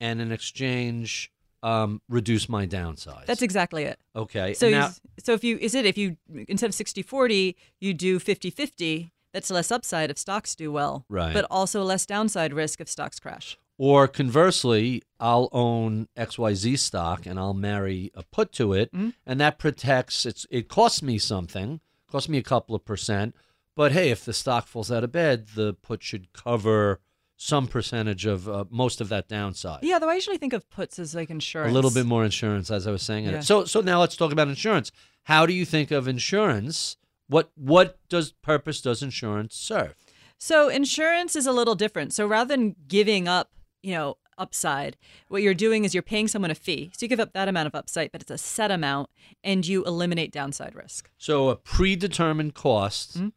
and 0.00 0.20
in 0.20 0.30
exchange 0.32 1.32
um, 1.62 2.00
reduce 2.08 2.48
my 2.48 2.64
downside. 2.66 3.24
That's 3.26 3.42
exactly 3.42 3.84
it. 3.84 3.98
okay. 4.14 4.54
So 4.54 4.68
now, 4.70 4.90
so 5.18 5.32
if 5.32 5.42
you 5.42 5.56
is 5.58 5.74
it 5.74 5.84
if 5.86 5.96
you 5.98 6.16
instead 6.46 6.68
of 6.68 6.74
60-40, 6.74 7.56
you 7.80 7.92
do 7.94 8.20
50-50, 8.20 9.10
that's 9.32 9.50
less 9.50 9.72
upside 9.72 10.10
if 10.10 10.18
stocks 10.18 10.54
do 10.54 10.70
well. 10.70 11.04
Right. 11.08 11.32
But 11.32 11.46
also 11.50 11.82
less 11.82 12.06
downside 12.06 12.52
risk 12.52 12.80
if 12.80 12.88
stocks 12.88 13.18
crash. 13.18 13.58
Or 13.78 14.06
conversely, 14.06 15.02
I'll 15.18 15.48
own 15.50 16.08
XYZ 16.16 16.78
stock 16.78 17.26
and 17.26 17.38
I'll 17.38 17.52
marry 17.54 18.10
a 18.14 18.22
put 18.22 18.52
to 18.52 18.72
it, 18.72 18.92
Mm-hmm. 18.92 19.10
and 19.26 19.40
that 19.40 19.58
protects 19.58 20.24
it's 20.24 20.46
it 20.50 20.68
costs 20.68 21.02
me 21.02 21.18
something, 21.18 21.80
costs 22.10 22.28
me 22.28 22.38
a 22.38 22.42
couple 22.42 22.74
of 22.74 22.84
percent. 22.84 23.34
But 23.74 23.92
hey, 23.92 24.10
if 24.10 24.24
the 24.24 24.32
stock 24.32 24.66
falls 24.66 24.90
out 24.90 25.04
of 25.04 25.12
bed, 25.12 25.48
the 25.54 25.74
put 25.74 26.02
should 26.02 26.32
cover 26.32 27.00
some 27.36 27.66
percentage 27.66 28.24
of 28.24 28.48
uh, 28.48 28.64
most 28.70 29.00
of 29.00 29.10
that 29.10 29.28
downside. 29.28 29.80
Yeah, 29.82 29.98
though 29.98 30.08
I 30.08 30.14
usually 30.14 30.38
think 30.38 30.54
of 30.54 30.68
puts 30.70 30.98
as 30.98 31.14
like 31.14 31.28
insurance. 31.28 31.70
A 31.70 31.74
little 31.74 31.90
bit 31.90 32.06
more 32.06 32.24
insurance, 32.24 32.70
as 32.70 32.86
I 32.86 32.90
was 32.90 33.02
saying. 33.02 33.26
Yeah. 33.26 33.40
So, 33.40 33.66
so 33.66 33.82
now 33.82 34.00
let's 34.00 34.16
talk 34.16 34.32
about 34.32 34.48
insurance. 34.48 34.90
How 35.24 35.44
do 35.44 35.52
you 35.52 35.64
think 35.66 35.90
of 35.90 36.08
insurance? 36.08 36.96
What 37.28 37.50
what 37.56 37.98
does 38.08 38.32
purpose 38.32 38.80
does 38.80 39.02
insurance 39.02 39.56
serve? 39.56 39.94
So 40.38 40.68
insurance 40.68 41.34
is 41.34 41.46
a 41.46 41.52
little 41.52 41.74
different. 41.74 42.12
So 42.12 42.26
rather 42.26 42.56
than 42.56 42.76
giving 42.86 43.26
up, 43.26 43.50
you 43.82 43.92
know, 43.94 44.16
upside, 44.38 44.96
what 45.28 45.42
you're 45.42 45.54
doing 45.54 45.84
is 45.84 45.94
you're 45.94 46.02
paying 46.02 46.28
someone 46.28 46.50
a 46.50 46.54
fee. 46.54 46.90
So 46.96 47.04
you 47.04 47.08
give 47.08 47.20
up 47.20 47.32
that 47.32 47.48
amount 47.48 47.66
of 47.66 47.74
upside, 47.74 48.12
but 48.12 48.20
it's 48.22 48.30
a 48.30 48.38
set 48.38 48.70
amount, 48.70 49.10
and 49.42 49.66
you 49.66 49.84
eliminate 49.84 50.32
downside 50.32 50.74
risk. 50.74 51.10
So 51.18 51.48
a 51.48 51.56
predetermined 51.56 52.54
cost, 52.54 53.18
Mhm. 53.18 53.32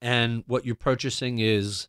and 0.00 0.44
what 0.46 0.64
you're 0.64 0.74
purchasing 0.74 1.38
is 1.38 1.88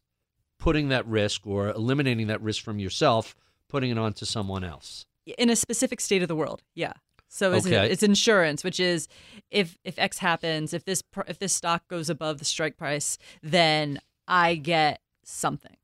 putting 0.59 0.89
that 0.89 1.05
risk 1.07 1.47
or 1.47 1.69
eliminating 1.69 2.27
that 2.27 2.41
risk 2.41 2.63
from 2.63 2.79
yourself, 2.79 3.35
putting 3.67 3.89
it 3.91 3.97
onto 3.97 4.25
someone 4.25 4.63
else. 4.63 5.05
in 5.37 5.49
a 5.51 5.55
specific 5.55 6.01
state 6.01 6.21
of 6.23 6.27
the 6.27 6.35
world. 6.35 6.63
Yeah. 6.73 6.93
So 7.29 7.53
it's, 7.53 7.65
Okay. 7.65 7.89
it's 7.89 8.03
insurance, 8.03 8.63
which 8.63 8.79
is 8.79 9.07
if 9.51 9.77
if 9.85 9.97
X 9.99 10.17
happens, 10.17 10.73
if 10.73 10.83
this 10.83 11.03
if 11.27 11.37
this 11.39 11.53
stock 11.53 11.87
goes 11.87 12.09
above 12.09 12.39
the 12.39 12.43
strike 12.45 12.75
price, 12.75 13.17
then 13.41 14.01
I 14.27 14.55
get 14.55 14.99
something. 15.23 15.77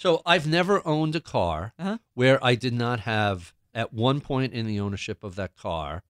So 0.00 0.22
I've 0.24 0.46
never 0.46 0.80
owned 0.88 1.14
a 1.14 1.20
car 1.20 1.74
Uh-huh. 1.78 1.98
where 2.14 2.42
I 2.42 2.54
did 2.54 2.72
not 2.72 3.00
have 3.00 3.52
at 3.74 3.92
one 3.92 4.22
point 4.22 4.54
in 4.54 4.66
the 4.66 4.80
ownership 4.80 5.22
of 5.22 5.34
that 5.36 5.54
car 5.54 6.02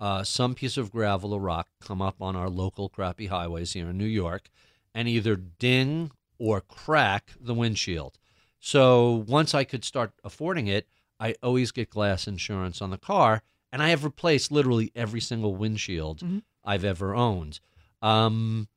uh, 0.00 0.24
some 0.24 0.54
piece 0.54 0.78
of 0.78 0.90
gravel 0.90 1.34
or 1.34 1.40
rock 1.40 1.68
come 1.82 2.00
up 2.00 2.22
on 2.22 2.34
our 2.34 2.48
local 2.48 2.88
crappy 2.88 3.26
highways 3.26 3.74
here 3.74 3.90
in 3.90 3.98
New 3.98 4.06
York 4.06 4.48
and 4.94 5.06
either 5.06 5.36
ding 5.36 6.12
or 6.38 6.62
crack 6.62 7.32
the 7.38 7.52
windshield. 7.52 8.18
So 8.58 9.12
once 9.28 9.54
I 9.54 9.64
could 9.64 9.84
start 9.84 10.12
affording 10.24 10.68
it, 10.68 10.88
I 11.20 11.34
always 11.42 11.72
get 11.72 11.90
glass 11.90 12.26
insurance 12.26 12.80
on 12.80 12.88
the 12.88 12.96
car, 12.96 13.42
and 13.70 13.82
I 13.82 13.90
have 13.90 14.04
replaced 14.04 14.50
literally 14.50 14.90
every 14.94 15.20
single 15.20 15.54
windshield 15.54 16.20
Mhm. 16.20 16.42
I've 16.64 16.84
ever 16.84 17.14
owned. 17.14 17.60
Um, 18.00 18.68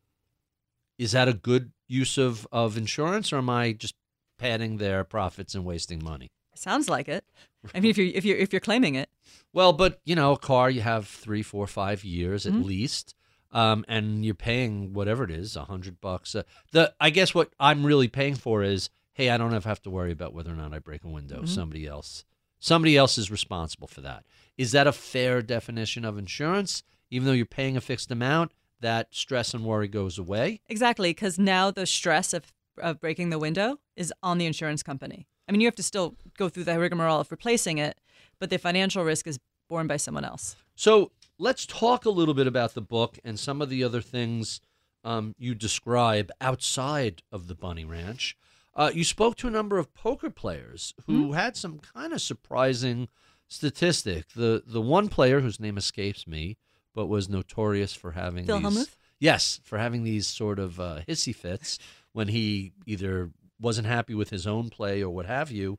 is 0.97 1.13
that 1.13 1.29
a 1.29 1.33
good 1.33 1.71
use 1.87 2.17
of, 2.17 2.45
of 2.51 2.75
insurance, 2.75 3.31
or 3.31 3.37
am 3.37 3.49
I 3.49 3.71
just 3.71 3.95
padding 4.43 4.77
their 4.77 5.03
profits 5.03 5.55
and 5.55 5.63
wasting 5.65 6.03
money? 6.03 6.29
Sounds 6.55 6.89
like 6.89 7.07
it. 7.07 7.23
I 7.73 7.79
mean, 7.79 7.89
if 7.93 7.97
you 7.97 8.11
if 8.13 8.25
you 8.25 8.35
if 8.35 8.51
you're 8.53 8.59
claiming 8.59 8.95
it, 8.95 9.09
Well, 9.53 9.73
but 9.73 9.99
you 10.05 10.15
know, 10.15 10.33
a 10.33 10.37
car 10.37 10.69
you 10.69 10.81
have 10.81 11.07
three, 11.07 11.41
four, 11.43 11.65
five 11.67 12.03
years 12.03 12.45
at 12.45 12.53
Mhm. 12.53 12.65
least, 12.65 13.15
um, 13.51 13.85
and 13.87 14.25
you're 14.25 14.35
paying 14.35 14.93
whatever 14.93 15.23
it 15.23 15.31
is, 15.31 15.55
a 15.55 15.65
hundred 15.65 16.01
bucks. 16.01 16.35
Uh, 16.35 16.43
the 16.71 16.93
I 16.99 17.09
guess 17.09 17.33
what 17.33 17.53
I'm 17.59 17.85
really 17.85 18.07
paying 18.07 18.35
for 18.35 18.63
is, 18.63 18.89
hey, 19.13 19.29
I 19.29 19.37
don't 19.37 19.51
have, 19.53 19.81
to 19.83 19.89
worry 19.89 20.11
about 20.11 20.33
whether 20.33 20.51
or 20.51 20.55
not 20.55 20.73
I 20.73 20.79
break 20.79 21.03
a 21.03 21.07
window. 21.09 21.41
Mhm. 21.43 21.47
Somebody 21.47 21.87
else, 21.87 22.25
somebody 22.59 22.97
else 22.97 23.17
is 23.17 23.31
responsible 23.31 23.87
for 23.87 24.01
that. 24.01 24.25
Is 24.57 24.71
that 24.73 24.87
a 24.87 24.91
fair 24.91 25.41
definition 25.41 26.03
of 26.05 26.17
insurance? 26.17 26.83
Even 27.09 27.25
though 27.27 27.33
you're 27.33 27.45
paying 27.45 27.77
a 27.77 27.81
fixed 27.81 28.11
amount, 28.11 28.51
that 28.79 29.07
stress 29.15 29.53
and 29.53 29.63
worry 29.63 29.87
goes 29.87 30.17
away. 30.17 30.59
exactly, 30.67 31.11
because 31.11 31.37
now 31.39 31.71
the 31.71 31.85
stress 31.85 32.33
of 32.33 32.51
of 32.77 32.99
breaking 32.99 33.29
the 33.29 33.39
window 33.39 33.79
is 33.95 34.13
on 34.21 34.37
the 34.37 34.45
insurance 34.45 34.83
company. 34.83 35.27
I 35.47 35.51
mean, 35.51 35.61
you 35.61 35.67
have 35.67 35.75
to 35.75 35.83
still 35.83 36.15
go 36.37 36.49
through 36.49 36.63
the 36.65 36.79
rigmarole 36.79 37.19
of 37.19 37.31
replacing 37.31 37.77
it, 37.77 37.99
but 38.39 38.49
the 38.49 38.57
financial 38.57 39.03
risk 39.03 39.27
is 39.27 39.39
borne 39.69 39.87
by 39.87 39.97
someone 39.97 40.25
else. 40.25 40.55
So 40.75 41.11
let's 41.37 41.65
talk 41.65 42.05
a 42.05 42.09
little 42.09 42.33
bit 42.33 42.47
about 42.47 42.73
the 42.73 42.81
book 42.81 43.19
and 43.23 43.39
some 43.39 43.61
of 43.61 43.69
the 43.69 43.83
other 43.83 44.01
things 44.01 44.61
um, 45.03 45.35
you 45.37 45.53
describe 45.53 46.31
outside 46.39 47.23
of 47.31 47.47
the 47.47 47.55
Bunny 47.55 47.85
Ranch. 47.85 48.37
Uh, 48.75 48.91
you 48.93 49.03
spoke 49.03 49.35
to 49.37 49.47
a 49.47 49.51
number 49.51 49.77
of 49.77 49.93
poker 49.93 50.29
players 50.29 50.93
who 51.05 51.33
had 51.33 51.55
some 51.55 51.79
kind 51.79 52.13
of 52.13 52.21
surprising 52.21 53.07
statistic. 53.47 54.29
The 54.35 54.63
the 54.65 54.81
one 54.81 55.09
player 55.09 55.41
whose 55.41 55.59
name 55.59 55.77
escapes 55.77 56.25
me, 56.25 56.57
but 56.95 57.05
was 57.05 57.29
notorious 57.29 57.93
for 57.93 58.11
having 58.13 58.45
Phil 58.45 58.59
these, 58.59 58.95
yes, 59.19 59.59
for 59.63 59.77
having 59.77 60.03
these 60.03 60.25
sort 60.25 60.57
of 60.57 60.79
uh, 60.79 61.01
hissy 61.07 61.35
fits 61.35 61.77
when 62.13 62.29
he 62.29 62.71
either 62.85 63.31
wasn't 63.59 63.87
happy 63.87 64.13
with 64.13 64.29
his 64.29 64.47
own 64.47 64.69
play 64.69 65.01
or 65.03 65.09
what 65.09 65.25
have 65.25 65.51
you 65.51 65.77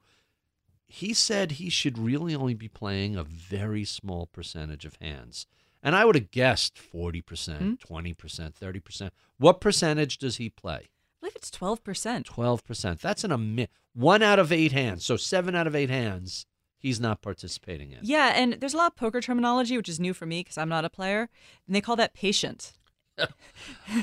he 0.86 1.12
said 1.14 1.52
he 1.52 1.70
should 1.70 1.98
really 1.98 2.34
only 2.34 2.54
be 2.54 2.68
playing 2.68 3.16
a 3.16 3.24
very 3.24 3.84
small 3.84 4.26
percentage 4.26 4.84
of 4.84 4.96
hands. 5.00 5.46
And 5.82 5.96
I 5.96 6.04
would 6.04 6.14
have 6.14 6.30
guessed 6.30 6.76
40%, 6.76 7.58
Hmm? 7.58 7.72
20%, 7.94 8.52
30%. 8.54 9.10
What 9.38 9.60
percentage 9.60 10.18
does 10.18 10.36
he 10.36 10.50
play? 10.50 10.74
I 10.84 10.86
believe 11.20 11.36
it's 11.36 11.50
twelve 11.50 11.82
percent. 11.82 12.26
12%. 12.28 13.00
That's 13.00 13.24
an 13.24 13.32
a 13.32 13.38
mi- 13.38 13.68
one 13.94 14.22
out 14.22 14.38
of 14.38 14.52
eight 14.52 14.72
hands. 14.72 15.04
So 15.04 15.16
seven 15.16 15.54
out 15.56 15.66
of 15.66 15.74
eight 15.74 15.90
hands 15.90 16.46
he's 16.78 17.00
not 17.00 17.22
participating 17.22 17.90
in. 17.92 18.00
Yeah, 18.02 18.32
and 18.36 18.52
there's 18.60 18.74
a 18.74 18.76
lot 18.78 18.92
of 18.92 18.96
poker 18.96 19.22
terminology, 19.22 19.76
which 19.78 19.88
is 19.88 19.98
new 19.98 20.12
for 20.12 20.26
me 20.26 20.40
because 20.40 20.58
I'm 20.58 20.68
not 20.68 20.84
a 20.84 20.90
player, 20.90 21.30
and 21.66 21.74
they 21.74 21.80
call 21.80 21.96
that 21.96 22.12
patient. 22.14 22.74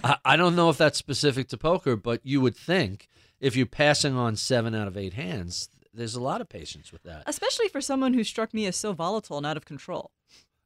I, 0.03 0.17
I 0.23 0.35
don't 0.35 0.55
know 0.55 0.69
if 0.69 0.77
that's 0.77 0.97
specific 0.97 1.47
to 1.49 1.57
poker, 1.57 1.95
but 1.95 2.21
you 2.23 2.41
would 2.41 2.55
think 2.55 3.07
if 3.39 3.55
you're 3.55 3.65
passing 3.65 4.15
on 4.15 4.35
seven 4.35 4.75
out 4.75 4.87
of 4.87 4.97
eight 4.97 5.13
hands, 5.13 5.69
there's 5.93 6.15
a 6.15 6.21
lot 6.21 6.41
of 6.41 6.49
patience 6.49 6.91
with 6.91 7.03
that. 7.03 7.23
especially 7.25 7.67
for 7.67 7.81
someone 7.81 8.13
who 8.13 8.23
struck 8.23 8.53
me 8.53 8.65
as 8.65 8.75
so 8.75 8.93
volatile 8.93 9.37
and 9.37 9.45
out 9.45 9.57
of 9.57 9.65
control. 9.65 10.11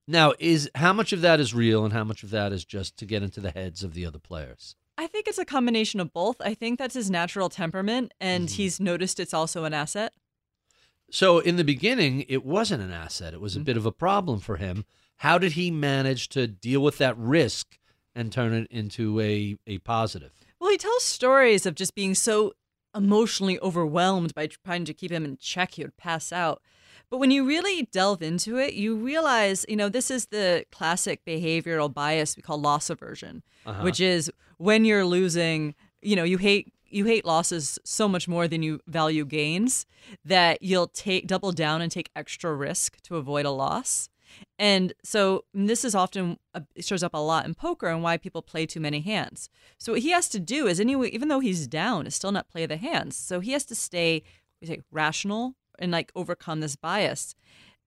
Now, 0.08 0.34
is 0.38 0.70
how 0.76 0.94
much 0.94 1.14
of 1.14 1.22
that 1.22 1.40
is 1.40 1.54
real 1.54 1.84
and 1.84 1.94
how 1.94 2.04
much 2.04 2.22
of 2.22 2.30
that 2.30 2.52
is 2.52 2.64
just 2.64 2.96
to 2.98 3.06
get 3.06 3.24
into 3.24 3.40
the 3.40 3.52
heads 3.52 3.84
of 3.84 3.96
the 3.96 4.06
other 4.06 4.20
players? 4.20 4.76
I 4.98 5.08
think 5.08 5.28
it's 5.28 5.40
a 5.40 5.46
combination 5.46 6.00
of 6.00 6.14
both. 6.14 6.38
I 6.40 6.54
think 6.54 6.78
that's 6.78 6.94
his 6.94 7.10
natural 7.10 7.50
temperament, 7.50 8.14
and 8.22 8.48
mm-hmm. 8.48 8.56
he's 8.56 8.80
noticed 8.80 9.20
it's 9.20 9.34
also 9.34 9.64
an 9.64 9.74
asset. 9.74 10.14
So 11.10 11.40
in 11.40 11.56
the 11.56 11.64
beginning, 11.64 12.26
it 12.28 12.46
wasn't 12.46 12.84
an 12.84 12.92
asset. 12.92 13.34
It 13.34 13.42
was 13.42 13.56
a 13.56 13.60
mm-hmm. 13.60 13.66
bit 13.66 13.78
of 13.78 13.86
a 13.86 13.92
problem 13.92 14.40
for 14.40 14.58
him. 14.58 14.86
How 15.18 15.38
did 15.38 15.54
he 15.54 15.72
manage 15.72 16.30
to 16.30 16.48
deal 16.48 16.82
with 16.82 16.98
that 17.00 17.18
risk 17.18 17.78
and 18.16 18.32
turn 18.32 18.54
it 18.54 18.68
into 18.72 19.20
a, 19.20 19.58
a 19.68 19.78
positive? 19.80 20.32
Well, 20.60 20.72
he 20.72 20.78
tells 20.78 21.04
stories 21.04 21.66
of 21.66 21.76
just 21.76 21.94
being 21.96 22.16
so 22.16 22.54
emotionally 22.96 23.60
overwhelmed 23.60 24.34
by 24.34 24.48
trying 24.48 24.86
to 24.86 24.94
keep 24.94 25.12
him 25.12 25.26
in 25.26 25.38
check, 25.38 25.74
he 25.74 25.84
would 25.84 25.98
pass 25.98 26.32
out. 26.32 26.62
But 27.10 27.18
when 27.20 27.30
you 27.30 27.46
really 27.46 27.84
delve 27.92 28.22
into 28.24 28.58
it, 28.58 28.74
you 28.74 28.96
realize, 28.96 29.66
you 29.70 29.76
know, 29.76 29.90
this 29.90 30.10
is 30.10 30.28
the 30.28 30.66
classic 30.72 31.24
behavioral 31.26 31.94
bias 31.94 32.36
we 32.36 32.42
call 32.42 32.60
loss 32.60 32.90
aversion, 32.90 33.44
Uh-huh. 33.66 33.84
which 33.84 34.00
is 34.00 34.32
when 34.58 34.86
you're 34.86 35.06
losing, 35.06 35.76
you 36.02 36.16
know, 36.16 36.24
you 36.24 36.38
hate 36.38 36.72
you 36.88 37.04
hate 37.04 37.26
losses 37.26 37.78
so 37.84 38.08
much 38.08 38.28
more 38.28 38.48
than 38.48 38.64
you 38.64 38.80
value 38.88 39.26
gains 39.26 39.86
that 40.24 40.62
you'll 40.62 40.88
take 40.88 41.28
double 41.28 41.52
down 41.52 41.82
and 41.82 41.92
take 41.92 42.10
extra 42.16 42.54
risk 42.54 43.02
to 43.02 43.18
avoid 43.18 43.46
a 43.46 43.52
loss. 43.52 44.08
And 44.58 44.94
so 45.04 45.46
this 45.54 45.84
is 45.84 45.96
often 45.96 46.38
uh, 46.54 46.62
shows 46.80 47.04
up 47.04 47.14
a 47.14 47.18
lot 47.18 47.46
in 47.46 47.54
poker 47.56 47.88
and 47.88 48.02
why 48.04 48.18
people 48.18 48.42
play 48.42 48.66
too 48.66 48.80
many 48.80 49.02
hands. 49.02 49.50
So 49.78 49.94
what 49.94 50.02
he 50.02 50.12
has 50.12 50.30
to 50.30 50.40
do 50.40 50.68
is 50.68 50.80
anyway, 50.80 51.10
even 51.10 51.28
though 51.28 51.42
he's 51.42 51.68
down, 51.68 52.08
is 52.08 52.16
still 52.16 52.32
not 52.32 52.50
play 52.50 52.66
the 52.66 52.78
hands. 52.78 53.16
So 53.16 53.40
he 53.40 53.52
has 53.52 53.66
to 53.66 53.76
stay, 53.76 54.24
we 54.62 54.68
say, 54.68 54.82
rational 54.92 55.56
and 55.80 55.92
like 55.92 56.12
overcome 56.16 56.62
this 56.62 56.76
bias. 56.76 57.36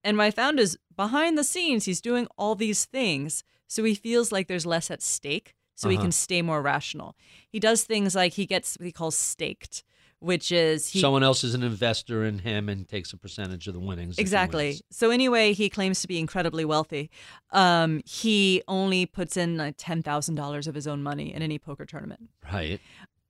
And 0.04 0.16
what 0.16 0.24
I 0.24 0.30
found 0.30 0.60
is 0.60 0.78
behind 0.94 1.36
the 1.36 1.44
scenes, 1.44 1.84
he's 1.86 2.00
doing 2.00 2.28
all 2.36 2.54
these 2.54 2.84
things, 2.84 3.42
so 3.66 3.82
he 3.84 3.94
feels 3.94 4.30
like 4.30 4.46
there's 4.46 4.66
less 4.66 4.90
at 4.90 5.02
stake, 5.02 5.54
so 5.74 5.88
he 5.88 5.96
Uh-huh. 5.96 6.04
can 6.04 6.12
stay 6.12 6.40
more 6.42 6.62
rational. 6.62 7.16
He 7.48 7.58
does 7.58 7.82
things 7.84 8.14
like 8.14 8.34
he 8.34 8.46
gets 8.46 8.76
what 8.78 8.86
he 8.86 8.92
calls 8.92 9.16
staked, 9.16 9.82
which 10.20 10.50
is 10.50 10.88
he 10.88 11.00
Someone 11.00 11.22
else 11.22 11.44
is 11.44 11.54
an 11.54 11.62
investor 11.62 12.24
in 12.24 12.40
him 12.40 12.68
and 12.68 12.88
takes 12.88 13.12
a 13.12 13.16
percentage 13.16 13.68
of 13.68 13.74
the 13.74 13.80
winnings. 13.80 14.18
Exactly. 14.18 14.80
So 14.90 15.10
anyway, 15.10 15.52
he 15.52 15.68
claims 15.68 16.00
to 16.02 16.08
be 16.08 16.18
incredibly 16.18 16.64
wealthy. 16.64 17.10
Um, 17.50 18.02
he 18.04 18.62
only 18.66 19.06
puts 19.06 19.36
in 19.36 19.56
like 19.56 19.74
ten 19.78 20.02
thousand 20.02 20.34
dollars 20.34 20.66
of 20.66 20.74
his 20.74 20.86
own 20.86 21.02
money 21.02 21.32
in 21.32 21.42
any 21.42 21.58
poker 21.58 21.84
tournament. 21.84 22.30
Right. 22.52 22.80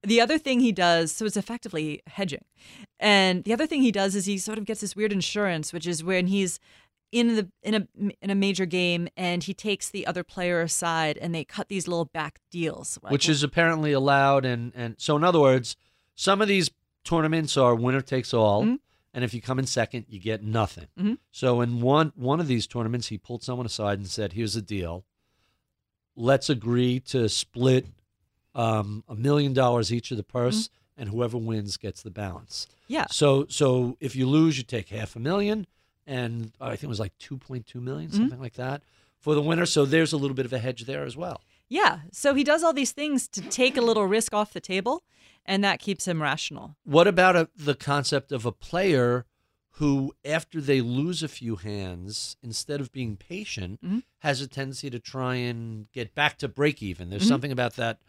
The 0.03 0.21
other 0.21 0.39
thing 0.39 0.61
he 0.61 0.73
does, 0.73 1.11
so 1.11 1.27
it's 1.27 1.37
effectively 1.37 2.03
hedging. 2.07 2.45
And 3.01 3.43
the 3.45 3.53
other 3.53 3.67
thing 3.67 3.83
he 3.83 3.91
does 3.91 4.15
is 4.15 4.27
he 4.27 4.39
sort 4.39 4.57
of 4.57 4.65
gets 4.65 4.81
this 4.81 4.95
weird 4.95 5.13
insurance, 5.13 5.73
which 5.73 5.87
is 5.87 6.05
when 6.05 6.29
he's 6.29 6.61
in 7.11 7.37
the 7.37 7.49
in 7.63 7.75
a 7.75 7.89
in 8.21 8.31
a 8.31 8.35
major 8.35 8.67
game 8.67 9.09
and 9.17 9.45
he 9.45 9.55
takes 9.55 9.91
the 9.91 10.07
other 10.07 10.23
player 10.23 10.61
aside 10.61 11.17
and 11.19 11.35
they 11.35 11.45
cut 11.45 11.69
these 11.69 11.89
little 11.89 12.05
back 12.05 12.39
deals. 12.51 12.99
Which 13.09 13.29
is 13.29 13.43
apparently 13.43 13.93
allowed. 13.93 14.45
And, 14.45 14.73
and 14.75 14.95
so, 14.99 15.17
in 15.17 15.25
other 15.25 15.41
words, 15.41 15.77
some 16.15 16.43
of 16.43 16.49
these 16.49 16.71
tournaments 17.09 17.57
are 17.57 17.75
winner 17.75 18.01
takes 18.03 18.33
all. 18.35 18.65
Mhm. 18.65 18.79
And 19.15 19.25
if 19.25 19.33
you 19.35 19.41
come 19.41 19.59
in 19.59 19.67
second, 19.67 20.05
you 20.09 20.19
get 20.21 20.43
nothing. 20.43 20.87
Mhm. 20.99 21.19
So 21.33 21.61
in 21.61 21.81
one 21.81 22.13
one 22.15 22.41
of 22.41 22.47
these 22.47 22.67
tournaments, 22.67 23.09
he 23.09 23.19
pulled 23.19 23.43
someone 23.43 23.67
aside 23.67 23.99
and 23.99 24.07
said, 24.09 24.33
"Here's 24.35 24.55
the 24.55 24.63
deal. 24.63 25.05
Let's 26.17 26.51
agree 26.51 27.01
to 27.01 27.29
split 27.29 27.87
um, 28.55 29.05
a 29.09 29.15
million 29.15 29.53
dollars 29.53 29.93
each 29.93 30.11
of 30.11 30.17
the 30.17 30.25
purse, 30.25 30.69
and 30.97 31.09
whoever 31.11 31.39
wins 31.39 31.77
gets 31.77 32.03
the 32.03 32.11
balance. 32.11 32.67
Yeah. 32.89 33.07
So 33.11 33.47
so 33.49 33.97
if 34.01 34.17
you 34.17 34.27
lose, 34.29 34.59
you 34.59 34.65
take 34.65 34.89
half 34.89 35.15
a 35.17 35.21
million, 35.21 35.67
and 36.07 36.53
I 36.61 36.71
think 36.71 36.85
it 36.85 36.89
was 36.89 36.99
like 37.01 37.17
two 37.19 37.37
point 37.39 37.67
two 37.67 37.81
million, 37.81 38.11
Mm-hmm. 38.11 38.19
something 38.21 38.41
like 38.41 38.55
that, 38.55 38.83
for 39.21 39.35
the 39.35 39.43
winner. 39.43 39.65
So 39.67 39.85
there's 39.85 40.13
a 40.13 40.17
little 40.17 40.35
bit 40.35 40.45
of 40.47 40.53
a 40.53 40.59
hedge 40.59 40.85
there 40.87 41.05
as 41.05 41.17
well. 41.17 41.41
Yeah. 41.69 42.01
So 42.13 42.35
he 42.35 42.45
does 42.45 42.63
all 42.65 42.73
these 42.73 42.93
things 42.93 43.29
to 43.29 43.41
take 43.43 43.77
a 43.77 43.81
little 43.83 44.07
risk 44.07 44.33
off 44.35 44.53
the 44.53 44.61
table, 44.61 45.03
and 45.45 45.63
that 45.65 45.81
keeps 45.81 46.07
him 46.09 46.23
rational. 46.23 46.77
What 46.85 47.07
about 47.07 47.37
a, 47.37 47.49
the 47.57 47.75
concept 47.75 48.33
of 48.33 48.47
a 48.47 48.53
player 48.53 49.27
who, 49.73 50.13
after 50.25 50.61
they 50.61 50.81
lose 50.81 51.23
a 51.23 51.29
few 51.29 51.57
hands, 51.57 52.37
instead 52.43 52.81
of 52.81 52.91
being 52.93 53.17
patient, 53.17 53.81
Mm-hmm. 53.85 53.99
has 54.21 54.41
a 54.41 54.49
tendency 54.49 54.91
to 54.91 54.99
try 54.99 55.37
and 55.37 55.91
get 55.93 56.15
back 56.15 56.39
to 56.39 56.49
break 56.49 56.83
even? 56.83 57.11
There's 57.11 57.23
Mm-hmm. 57.23 57.29
something 57.29 57.53
about 57.53 57.77
that 57.77 58.01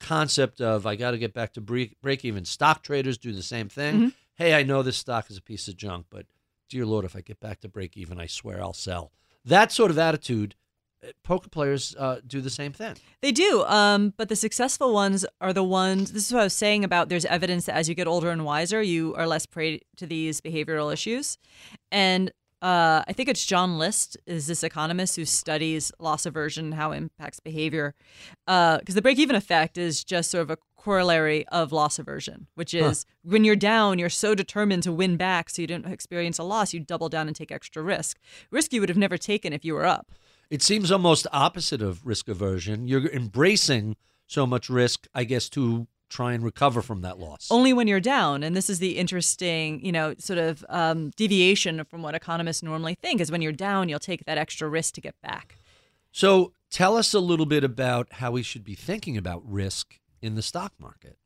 concept 0.00 0.60
of 0.60 0.86
I 0.86 0.96
got 0.96 1.12
to 1.12 1.18
get 1.18 1.32
back 1.32 1.52
to 1.54 1.60
break, 1.60 2.00
break 2.00 2.24
even. 2.24 2.44
Stock 2.44 2.82
traders 2.82 3.18
do 3.18 3.32
the 3.32 3.42
same 3.42 3.68
thing. 3.68 3.94
Mm-hmm. 3.96 4.08
Hey, 4.36 4.54
I 4.54 4.62
know 4.64 4.82
this 4.82 4.96
stock 4.96 5.30
is 5.30 5.36
a 5.36 5.42
piece 5.42 5.68
of 5.68 5.76
junk, 5.76 6.06
but 6.10 6.26
dear 6.68 6.84
Lord, 6.84 7.04
if 7.04 7.14
I 7.14 7.20
get 7.20 7.38
back 7.40 7.60
to 7.60 7.68
break 7.68 7.96
even, 7.96 8.18
I 8.18 8.26
swear 8.26 8.60
I'll 8.60 8.72
sell. 8.72 9.12
That 9.44 9.70
sort 9.70 9.90
of 9.90 9.98
attitude, 9.98 10.56
poker 11.22 11.48
players 11.48 11.94
uh, 11.98 12.20
do 12.26 12.40
the 12.40 12.50
same 12.50 12.72
thing. 12.72 12.94
They 13.22 13.32
do, 13.32 13.64
um, 13.64 14.14
but 14.16 14.28
the 14.28 14.36
successful 14.36 14.92
ones 14.92 15.26
are 15.40 15.52
the 15.52 15.64
ones. 15.64 16.12
This 16.12 16.26
is 16.26 16.32
what 16.32 16.40
I 16.40 16.44
was 16.44 16.54
saying 16.54 16.84
about. 16.84 17.08
There's 17.08 17.24
evidence 17.24 17.66
that 17.66 17.76
as 17.76 17.88
you 17.88 17.94
get 17.94 18.06
older 18.06 18.30
and 18.30 18.44
wiser, 18.44 18.82
you 18.82 19.14
are 19.16 19.26
less 19.26 19.46
prey 19.46 19.80
to 19.96 20.06
these 20.06 20.40
behavioral 20.40 20.92
issues, 20.92 21.38
and 21.90 22.32
uh, 22.62 23.02
I 23.06 23.12
think 23.12 23.28
it's 23.28 23.44
John 23.44 23.78
List 23.78 24.16
is 24.26 24.46
this 24.46 24.64
economist 24.64 25.16
who 25.16 25.26
studies 25.26 25.92
loss 25.98 26.24
aversion, 26.24 26.66
and 26.66 26.74
how 26.74 26.92
it 26.92 26.96
impacts 26.96 27.38
behavior, 27.38 27.94
because 28.46 28.94
the 28.94 29.02
break-even 29.02 29.36
effect 29.36 29.76
is 29.76 30.02
just 30.02 30.30
sort 30.30 30.42
of 30.42 30.50
a 30.50 30.56
corollary 30.74 31.46
of 31.48 31.72
loss 31.72 31.98
aversion, 31.98 32.46
which 32.54 32.74
is 32.74 33.06
when 33.22 33.42
you're 33.44 33.56
down, 33.56 33.98
you're 33.98 34.10
so 34.10 34.34
determined 34.34 34.82
to 34.82 34.92
win 34.92 35.16
back, 35.16 35.50
so 35.50 35.62
you 35.62 35.68
don't 35.68 35.86
experience 35.86 36.38
a 36.38 36.42
loss, 36.42 36.72
you 36.74 36.80
double 36.80 37.08
down 37.08 37.26
and 37.26 37.36
take 37.36 37.50
extra 37.50 37.82
risk, 37.82 38.18
risk 38.50 38.72
you 38.72 38.80
would 38.80 38.90
have 38.90 38.98
never 38.98 39.18
taken 39.18 39.52
if 39.52 39.64
you 39.64 39.74
were 39.74 39.86
up. 39.86 40.12
It 40.50 40.62
seems 40.62 40.92
almost 40.92 41.26
opposite 41.32 41.82
of 41.82 42.04
risk 42.06 42.28
aversion. 42.28 42.86
You're 42.86 43.06
embracing 43.10 43.96
so 44.26 44.46
much 44.46 44.68
risk, 44.70 45.06
I 45.14 45.24
guess, 45.24 45.48
to 45.50 45.86
try 46.08 46.32
and 46.32 46.44
recover 46.44 46.80
from 46.80 47.00
that 47.00 47.18
loss. 47.18 47.48
only 47.50 47.72
when 47.72 47.88
you're 47.88 47.98
down. 48.00 48.42
And 48.44 48.54
this 48.54 48.70
is 48.70 48.78
the 48.78 48.98
interesting, 48.98 49.84
you 49.84 49.90
know, 49.90 50.14
sort 50.18 50.38
of 50.38 50.64
um, 50.68 51.10
deviation 51.16 51.84
from 51.84 52.02
what 52.02 52.14
economists 52.14 52.62
normally 52.62 52.94
think 52.94 53.20
is 53.20 53.32
when 53.32 53.42
you're 53.42 53.52
down, 53.52 53.88
you'll 53.88 53.98
take 53.98 54.24
that 54.26 54.38
extra 54.38 54.68
risk 54.68 54.94
to 54.94 55.00
get 55.00 55.20
back. 55.22 55.56
So 56.12 56.52
tell 56.70 56.96
us 56.96 57.14
a 57.14 57.20
little 57.20 57.46
bit 57.46 57.64
about 57.64 58.12
how 58.14 58.30
we 58.30 58.42
should 58.44 58.62
be 58.62 58.74
thinking 58.74 59.16
about 59.16 59.42
risk 59.44 59.98
in 60.22 60.36
the 60.36 60.42
stock 60.42 60.72
market. 60.78 61.18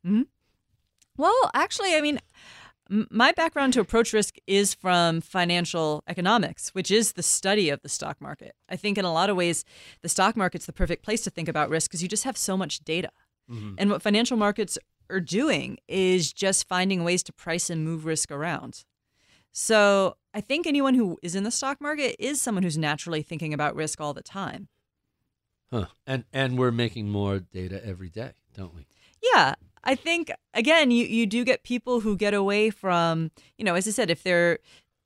Well, 1.17 1.51
actually, 1.53 1.95
I 1.95 2.01
mean, 2.01 2.19
my 2.89 3.31
background 3.31 3.73
to 3.73 3.79
approach 3.79 4.13
risk 4.13 4.35
is 4.47 4.73
from 4.73 5.21
financial 5.21 6.03
economics, 6.07 6.69
which 6.69 6.89
is 6.89 7.13
the 7.13 7.23
study 7.23 7.69
of 7.69 7.81
the 7.81 7.89
stock 7.89 8.19
market. 8.19 8.55
I 8.67 8.75
think 8.75 8.97
in 8.97 9.05
a 9.05 9.13
lot 9.13 9.29
of 9.29 9.35
ways, 9.35 9.63
the 10.01 10.09
stock 10.09 10.35
market's 10.35 10.65
the 10.65 10.73
perfect 10.73 11.03
place 11.03 11.21
to 11.21 11.29
think 11.29 11.47
about 11.47 11.69
risk 11.69 11.89
because 11.89 12.01
you 12.01 12.09
just 12.09 12.23
have 12.23 12.37
so 12.37 12.57
much 12.57 12.79
data. 12.79 13.11
Mm-hmm. 13.49 13.75
And 13.77 13.89
what 13.91 14.01
financial 14.01 14.37
markets 14.37 14.77
are 15.09 15.19
doing 15.19 15.77
is 15.87 16.33
just 16.33 16.67
finding 16.67 17.03
ways 17.03 17.23
to 17.23 17.33
price 17.33 17.69
and 17.69 17.83
move 17.83 18.05
risk 18.05 18.31
around. 18.31 18.85
So 19.51 20.15
I 20.33 20.41
think 20.41 20.67
anyone 20.67 20.95
who 20.95 21.17
is 21.21 21.35
in 21.35 21.43
the 21.43 21.51
stock 21.51 21.81
market 21.81 22.15
is 22.19 22.41
someone 22.41 22.63
who's 22.63 22.77
naturally 22.77 23.21
thinking 23.21 23.53
about 23.53 23.75
risk 23.75 23.99
all 23.99 24.13
the 24.13 24.21
time. 24.21 24.67
Huh. 25.71 25.85
And 26.07 26.23
and 26.33 26.57
we're 26.57 26.71
making 26.71 27.09
more 27.09 27.39
data 27.39 27.85
every 27.85 28.09
day, 28.09 28.31
don't 28.55 28.73
we? 28.73 28.87
Yeah, 29.21 29.55
I 29.83 29.95
think 29.95 30.31
again, 30.53 30.91
you 30.91 31.05
you 31.05 31.25
do 31.25 31.43
get 31.43 31.63
people 31.63 32.01
who 32.01 32.15
get 32.15 32.33
away 32.33 32.69
from, 32.69 33.31
you 33.57 33.65
know, 33.65 33.75
as 33.75 33.87
I 33.87 33.91
said, 33.91 34.09
if 34.09 34.23
they're 34.23 34.59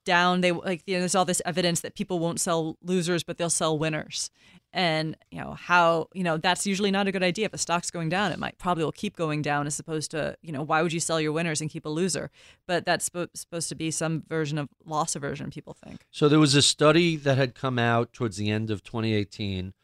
down, 0.04 0.40
they 0.40 0.52
like 0.52 0.82
you 0.86 0.94
know, 0.94 1.00
there's 1.00 1.14
all 1.14 1.24
this 1.24 1.42
evidence 1.44 1.80
that 1.80 1.94
people 1.94 2.18
won't 2.18 2.40
sell 2.40 2.76
losers, 2.82 3.24
but 3.24 3.38
they'll 3.38 3.50
sell 3.50 3.78
winners. 3.78 4.30
And 4.72 5.16
you 5.30 5.40
know 5.40 5.54
how 5.54 6.08
you 6.14 6.24
know 6.24 6.36
that's 6.36 6.66
usually 6.66 6.90
not 6.90 7.06
a 7.06 7.12
good 7.12 7.22
idea. 7.22 7.46
If 7.46 7.54
a 7.54 7.58
stock's 7.58 7.92
going 7.92 8.08
down, 8.08 8.32
it 8.32 8.40
might 8.40 8.58
probably 8.58 8.82
will 8.82 8.92
keep 8.92 9.16
going 9.16 9.40
down 9.40 9.68
as 9.68 9.78
opposed 9.78 10.10
to 10.10 10.36
you 10.42 10.50
know 10.50 10.62
why 10.62 10.82
would 10.82 10.92
you 10.92 10.98
sell 10.98 11.20
your 11.20 11.30
winners 11.30 11.60
and 11.60 11.70
keep 11.70 11.86
a 11.86 11.88
loser? 11.88 12.30
But 12.66 12.84
that's 12.84 13.08
spo- 13.08 13.28
supposed 13.34 13.68
to 13.68 13.76
be 13.76 13.92
some 13.92 14.24
version 14.28 14.58
of 14.58 14.68
loss 14.84 15.14
aversion. 15.14 15.50
People 15.50 15.74
think. 15.74 16.04
So 16.10 16.28
there 16.28 16.40
was 16.40 16.56
a 16.56 16.62
study 16.62 17.14
that 17.16 17.38
had 17.38 17.54
come 17.54 17.78
out 17.78 18.12
towards 18.12 18.36
the 18.36 18.50
end 18.50 18.68
of 18.70 18.82
2018 18.82 19.74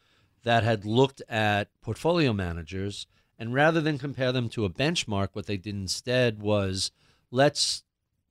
that 0.43 0.63
had 0.63 0.83
looked 0.83 1.21
at 1.29 1.69
portfolio 1.81 2.33
managers 2.33 3.07
and 3.41 3.53
rather 3.53 3.81
than 3.81 3.97
compare 3.97 4.31
them 4.31 4.47
to 4.47 4.63
a 4.63 4.69
benchmark 4.69 5.29
what 5.33 5.47
they 5.47 5.57
did 5.57 5.75
instead 5.75 6.41
was 6.41 6.91
let's 7.31 7.83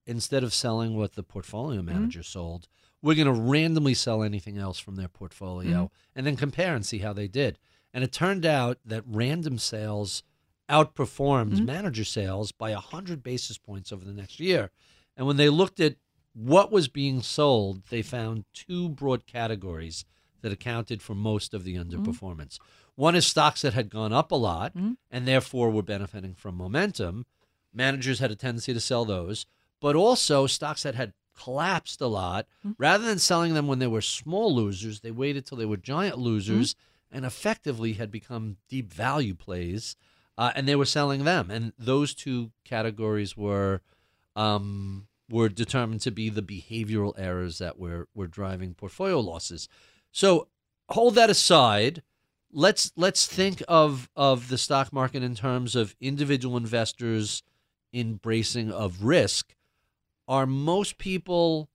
instead 0.07 0.43
of 0.43 0.55
selling 0.55 0.97
what 0.97 1.15
the 1.15 1.23
portfolio 1.23 1.81
mm-hmm. 1.81 1.93
manager 1.93 2.23
sold 2.23 2.67
we're 3.03 3.15
going 3.15 3.27
to 3.27 3.41
randomly 3.41 3.95
sell 3.95 4.23
anything 4.23 4.59
else 4.59 4.79
from 4.79 4.97
their 4.97 5.09
portfolio 5.09 5.85
mm-hmm. 5.85 6.19
and 6.19 6.27
then 6.27 6.37
compare 6.37 6.75
and 6.75 6.85
see 6.85 6.99
how 6.99 7.13
they 7.13 7.29
did. 7.29 7.59
And 7.93 8.05
it 8.05 8.13
turned 8.13 8.47
out 8.47 8.79
that 8.85 9.05
random 9.07 9.59
sales 9.59 10.23
outperformed 10.69 11.55
mm-hmm. 11.55 11.65
manager 11.65 12.05
sales 12.05 12.53
by 12.53 12.73
100 12.73 13.23
basis 13.23 13.59
points 13.59 13.93
over 13.93 14.05
the 14.05 14.13
next 14.13 14.39
year. 14.39 14.71
And 15.17 15.27
when 15.27 15.37
they 15.37 15.49
looked 15.49 15.81
at 15.81 15.97
what 16.33 16.71
was 16.71 16.89
being 16.89 17.23
sold, 17.23 17.83
they 17.91 18.03
found 18.03 18.45
two 18.53 18.89
broad 18.89 19.27
categories 19.27 20.05
that 20.43 20.53
accounted 20.53 21.03
for 21.03 21.15
most 21.15 21.55
of 21.55 21.65
the 21.65 21.77
underperformance. 21.77 22.59
One 22.95 23.15
is 23.15 23.27
stocks 23.27 23.63
that 23.63 23.75
had 23.75 23.89
gone 23.91 24.13
up 24.13 24.31
a 24.31 24.37
lot 24.37 24.73
and 25.11 25.27
therefore 25.27 25.71
were 25.71 25.83
benefiting 25.83 26.35
from 26.35 26.57
momentum. 26.57 27.27
Managers 27.73 28.19
had 28.19 28.31
a 28.31 28.37
tendency 28.37 28.75
to 28.75 28.81
sell 28.81 29.05
those, 29.05 29.47
but 29.81 29.97
also 29.97 30.47
stocks 30.47 30.83
that 30.83 30.95
had 30.95 31.13
collapsed 31.39 32.01
a 32.01 32.07
lot. 32.07 32.47
Rather 32.79 33.05
than 33.05 33.19
selling 33.19 33.55
them 33.55 33.67
when 33.67 33.79
they 33.79 33.87
were 33.87 34.03
small 34.03 34.55
losers, 34.55 35.01
they 35.01 35.11
waited 35.11 35.47
till 35.47 35.57
they 35.57 35.65
were 35.65 35.77
giant 35.77 36.19
losers 36.19 36.75
and 37.11 37.25
effectively 37.25 37.95
had 37.95 38.11
become 38.11 38.57
deep 38.69 38.93
value 38.93 39.35
plays. 39.35 39.97
Uh, 40.37 40.53
and 40.55 40.67
they 40.67 40.77
were 40.77 40.87
selling 40.87 41.25
them. 41.25 41.51
And 41.51 41.73
those 41.79 42.15
two 42.15 42.51
categories 42.65 43.37
were 43.37 43.83
um, 44.37 45.07
were 45.31 45.49
determined 45.49 46.01
to 46.03 46.11
be 46.11 46.29
the 46.29 46.43
behavioral 46.43 47.13
errors 47.19 47.59
that 47.59 47.79
were 47.79 48.09
were 48.15 48.27
driving 48.27 48.75
portfolio 48.75 49.21
losses. 49.21 49.69
So 50.13 50.49
hold 50.89 51.15
that 51.15 51.31
aside. 51.31 52.03
Let's 52.53 52.93
let's 52.97 53.27
think 53.27 53.63
of 53.69 54.11
of 54.17 54.49
the 54.49 54.59
stock 54.59 54.93
market 54.93 55.23
in 55.23 55.35
terms 55.35 55.77
of 55.77 55.95
individual 56.01 56.57
investors 56.57 57.43
embracing 57.93 58.71
of 58.73 59.05
risk. 59.05 59.55
Are 60.27 60.47
most 60.47 60.99
people 60.99 61.71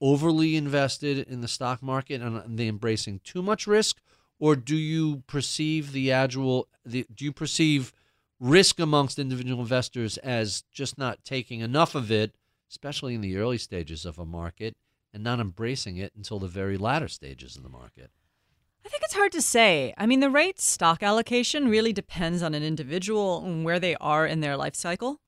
overly 0.00 0.56
invested 0.56 1.18
in 1.18 1.40
the 1.40 1.48
stock 1.48 1.82
market 1.82 2.22
and 2.22 2.58
they 2.58 2.68
embracing 2.68 3.20
too 3.24 3.42
much 3.42 3.66
risk, 3.66 4.00
or 4.38 4.54
do 4.56 4.76
you 4.76 5.22
perceive 5.26 5.92
the 5.92 6.12
actual 6.12 6.68
the, 6.84 7.06
do 7.14 7.24
you 7.24 7.32
perceive 7.32 7.92
risk 8.40 8.78
amongst 8.78 9.18
individual 9.18 9.60
investors 9.60 10.16
as 10.18 10.62
just 10.72 10.96
not 10.96 11.24
taking 11.24 11.60
enough 11.60 11.94
of 11.94 12.10
it, 12.10 12.34
especially 12.70 13.14
in 13.14 13.20
the 13.20 13.36
early 13.36 13.58
stages 13.58 14.06
of 14.06 14.18
a 14.18 14.24
market, 14.24 14.76
and 15.12 15.22
not 15.22 15.40
embracing 15.40 15.96
it 15.96 16.12
until 16.16 16.38
the 16.38 16.48
very 16.48 16.76
latter 16.76 17.08
stages 17.08 17.56
of 17.56 17.62
the 17.62 17.68
market. 17.68 18.10
I 18.84 18.88
think 18.88 19.02
it's 19.04 19.14
hard 19.14 19.32
to 19.32 19.42
say. 19.42 19.92
I 19.98 20.06
mean, 20.06 20.20
the 20.20 20.30
right 20.30 20.58
stock 20.58 21.02
allocation 21.02 21.68
really 21.68 21.92
depends 21.92 22.42
on 22.42 22.54
an 22.54 22.62
individual 22.62 23.44
and 23.44 23.64
where 23.64 23.78
they 23.78 23.96
are 23.96 24.26
in 24.26 24.40
their 24.40 24.56
life 24.56 24.74
cycle. 24.74 25.20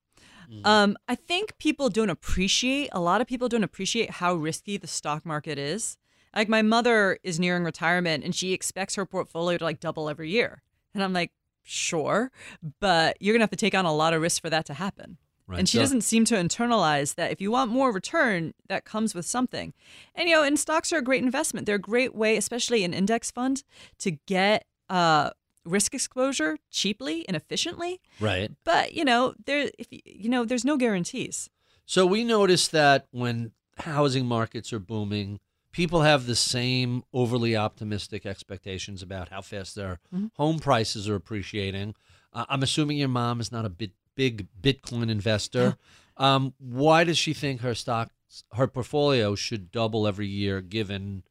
Um, 0.65 0.97
I 1.07 1.15
think 1.15 1.57
people 1.59 1.89
don't 1.89 2.09
appreciate, 2.09 2.89
a 2.91 2.99
lot 2.99 3.21
of 3.21 3.27
people 3.27 3.47
don't 3.47 3.63
appreciate 3.63 4.09
how 4.11 4.33
risky 4.33 4.75
the 4.75 4.87
stock 4.87 5.25
market 5.25 5.57
is. 5.57 5.97
Like, 6.35 6.49
my 6.49 6.61
mother 6.61 7.19
is 7.23 7.39
nearing 7.39 7.63
retirement 7.63 8.23
and 8.23 8.35
she 8.35 8.51
expects 8.51 8.95
her 8.95 9.05
portfolio 9.05 9.57
to 9.57 9.63
like 9.63 9.79
double 9.79 10.09
every 10.09 10.29
year. 10.29 10.61
And 10.93 11.03
I'm 11.03 11.13
like, 11.13 11.31
sure, 11.63 12.31
but 12.79 13.15
you're 13.21 13.33
going 13.33 13.39
to 13.39 13.43
have 13.43 13.51
to 13.51 13.55
take 13.55 13.75
on 13.75 13.85
a 13.85 13.93
lot 13.93 14.13
of 14.13 14.21
risk 14.21 14.41
for 14.41 14.49
that 14.49 14.65
to 14.65 14.73
happen. 14.73 15.17
Right. 15.51 15.59
And 15.59 15.69
she 15.69 15.77
So- 15.77 15.81
doesn't 15.83 16.01
seem 16.01 16.23
to 16.25 16.35
internalize 16.35 17.15
that 17.15 17.31
if 17.31 17.41
you 17.41 17.51
want 17.51 17.69
more 17.71 17.91
return, 17.91 18.53
that 18.67 18.85
comes 18.85 19.13
with 19.13 19.25
something. 19.25 19.73
And 20.15 20.29
you 20.29 20.35
know, 20.35 20.43
and 20.43 20.57
stocks 20.57 20.91
are 20.93 20.97
a 20.97 21.01
great 21.03 21.23
investment. 21.23 21.65
They're 21.65 21.75
a 21.75 21.79
great 21.79 22.15
way, 22.15 22.37
especially 22.37 22.83
an 22.83 22.93
index 22.93 23.29
fund, 23.31 23.63
to 23.99 24.11
get 24.11 24.65
uh, 24.89 25.31
risk 25.65 25.93
exposure 25.93 26.57
cheaply 26.69 27.25
and 27.27 27.35
efficiently. 27.37 27.99
Right. 28.19 28.51
But 28.63 28.93
you 28.93 29.03
know, 29.05 29.33
there 29.45 29.69
if 29.77 29.87
you- 29.91 30.29
know, 30.29 30.45
there's 30.45 30.65
no 30.65 30.77
guarantees. 30.77 31.49
So 31.85 32.05
we 32.05 32.23
noticed 32.23 32.71
that 32.71 33.07
when 33.11 33.51
housing 33.79 34.25
markets 34.25 34.71
are 34.71 34.79
booming, 34.79 35.39
people 35.71 36.01
have 36.01 36.25
the 36.25 36.35
same 36.35 37.03
overly 37.13 37.55
optimistic 37.55 38.25
expectations 38.25 39.01
about 39.01 39.29
how 39.29 39.41
fast 39.41 39.75
their 39.75 39.99
home 40.35 40.59
prices 40.59 41.09
are 41.09 41.15
appreciating. 41.15 41.95
Uh, 42.33 42.45
I'm 42.47 42.63
assuming 42.63 42.97
your 42.97 43.09
mom 43.09 43.39
is 43.41 43.51
not 43.51 43.65
a 43.65 43.69
bit, 43.69 43.91
big 44.15 44.47
Bitcoin 44.61 45.09
investor. 45.09 45.77
um, 46.17 46.53
why 46.59 47.03
does 47.03 47.17
she 47.17 47.33
think 47.33 47.61
her 47.61 47.75
stocks, 47.75 48.13
her 48.53 48.67
portfolio 48.67 49.35
should 49.35 49.71
double 49.71 50.07
every 50.07 50.27
year 50.27 50.61
given 50.61 51.23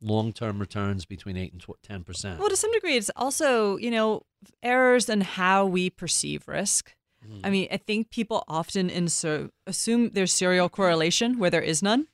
long-term 0.00 0.58
returns 0.58 1.04
between 1.04 1.36
8 1.36 1.52
and 1.52 2.04
10%? 2.06 2.38
Well, 2.38 2.48
to 2.48 2.56
some 2.56 2.72
degree, 2.72 2.96
it's 2.96 3.10
also 3.16 3.76
you 3.76 3.90
know 3.90 4.22
errors 4.62 5.08
in 5.08 5.22
how 5.22 5.66
we 5.66 5.90
perceive 5.90 6.46
risk. 6.46 6.94
I 7.44 7.50
mean, 7.50 7.68
I 7.70 7.76
think 7.76 8.10
people 8.10 8.44
often 8.48 8.88
inser- 8.88 9.50
assume 9.66 10.10
there's 10.10 10.32
serial 10.32 10.68
correlation 10.68 11.38
where 11.38 11.50
there 11.50 11.60
is 11.60 11.82
none. 11.82 12.06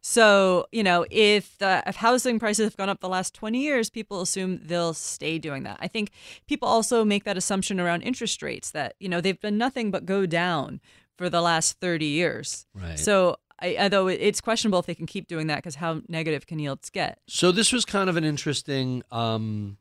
So, 0.00 0.66
you 0.72 0.82
know, 0.82 1.06
if 1.10 1.56
the, 1.58 1.82
if 1.86 1.96
housing 1.96 2.38
prices 2.38 2.64
have 2.64 2.76
gone 2.76 2.88
up 2.88 3.00
the 3.00 3.08
last 3.08 3.34
20 3.34 3.58
years, 3.58 3.90
people 3.90 4.20
assume 4.20 4.60
they'll 4.62 4.94
stay 4.94 5.38
doing 5.38 5.62
that. 5.64 5.78
I 5.80 5.88
think 5.88 6.10
people 6.46 6.68
also 6.68 7.04
make 7.04 7.24
that 7.24 7.36
assumption 7.36 7.80
around 7.80 8.02
interest 8.02 8.42
rates 8.42 8.70
that, 8.72 8.94
you 9.00 9.08
know, 9.08 9.20
they've 9.20 9.40
been 9.40 9.58
nothing 9.58 9.90
but 9.90 10.06
go 10.06 10.26
down 10.26 10.80
for 11.16 11.30
the 11.30 11.40
last 11.40 11.78
30 11.80 12.06
years. 12.06 12.66
Right. 12.74 12.98
So, 12.98 13.36
I, 13.60 13.76
although 13.78 14.08
it's 14.08 14.40
questionable 14.40 14.80
if 14.80 14.86
they 14.86 14.94
can 14.94 15.06
keep 15.06 15.28
doing 15.28 15.46
that 15.46 15.56
because 15.56 15.76
how 15.76 16.02
negative 16.08 16.46
can 16.46 16.58
yields 16.58 16.90
get? 16.90 17.18
So 17.28 17.52
this 17.52 17.72
was 17.72 17.84
kind 17.84 18.10
of 18.10 18.16
an 18.16 18.24
interesting 18.24 19.02
um, 19.12 19.78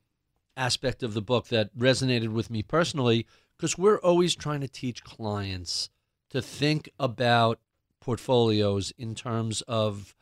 aspect 0.55 1.03
of 1.03 1.13
the 1.13 1.21
book 1.21 1.47
that 1.47 1.75
resonated 1.75 2.29
with 2.29 2.49
me 2.49 2.61
personally 2.61 3.25
because 3.57 3.77
we're 3.77 3.99
always 3.99 4.35
trying 4.35 4.61
to 4.61 4.67
teach 4.67 5.03
clients 5.03 5.89
to 6.29 6.41
think 6.41 6.89
about 6.99 7.59
portfolios 8.03 8.91
in 8.97 9.15
terms 9.15 9.61
of 9.61 10.13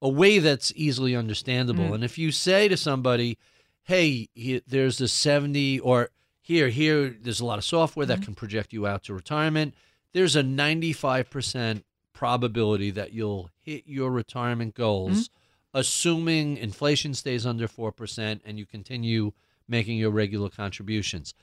a 0.00 0.08
way 0.08 0.38
that's 0.38 0.72
easily 0.76 1.16
understandable. 1.16 1.90
Mm. 1.90 1.94
And 1.94 2.04
if 2.04 2.16
you 2.18 2.30
say 2.30 2.68
to 2.68 2.76
somebody, 2.76 3.38
"Hey, 3.82 4.28
he, 4.34 4.62
there's 4.66 5.00
a 5.00 5.08
70 5.08 5.80
or 5.80 6.10
here 6.40 6.68
here 6.68 7.16
there's 7.20 7.40
a 7.40 7.44
lot 7.44 7.58
of 7.58 7.64
software 7.64 8.06
that 8.06 8.18
mm-hmm. 8.18 8.24
can 8.26 8.34
project 8.34 8.72
you 8.72 8.86
out 8.86 9.02
to 9.04 9.14
retirement. 9.14 9.74
There's 10.12 10.36
a 10.36 10.42
95% 10.42 11.82
probability 12.12 12.90
that 12.92 13.12
you'll 13.12 13.50
hit 13.62 13.84
your 13.86 14.10
retirement 14.10 14.74
goals 14.74 15.28
mm-hmm. 15.28 15.78
assuming 15.78 16.56
inflation 16.58 17.14
stays 17.14 17.44
under 17.44 17.66
4% 17.66 18.40
and 18.44 18.58
you 18.58 18.66
continue 18.66 19.32
making 19.66 19.96
your 19.96 20.10
regular 20.10 20.50
contributions. 20.50 21.34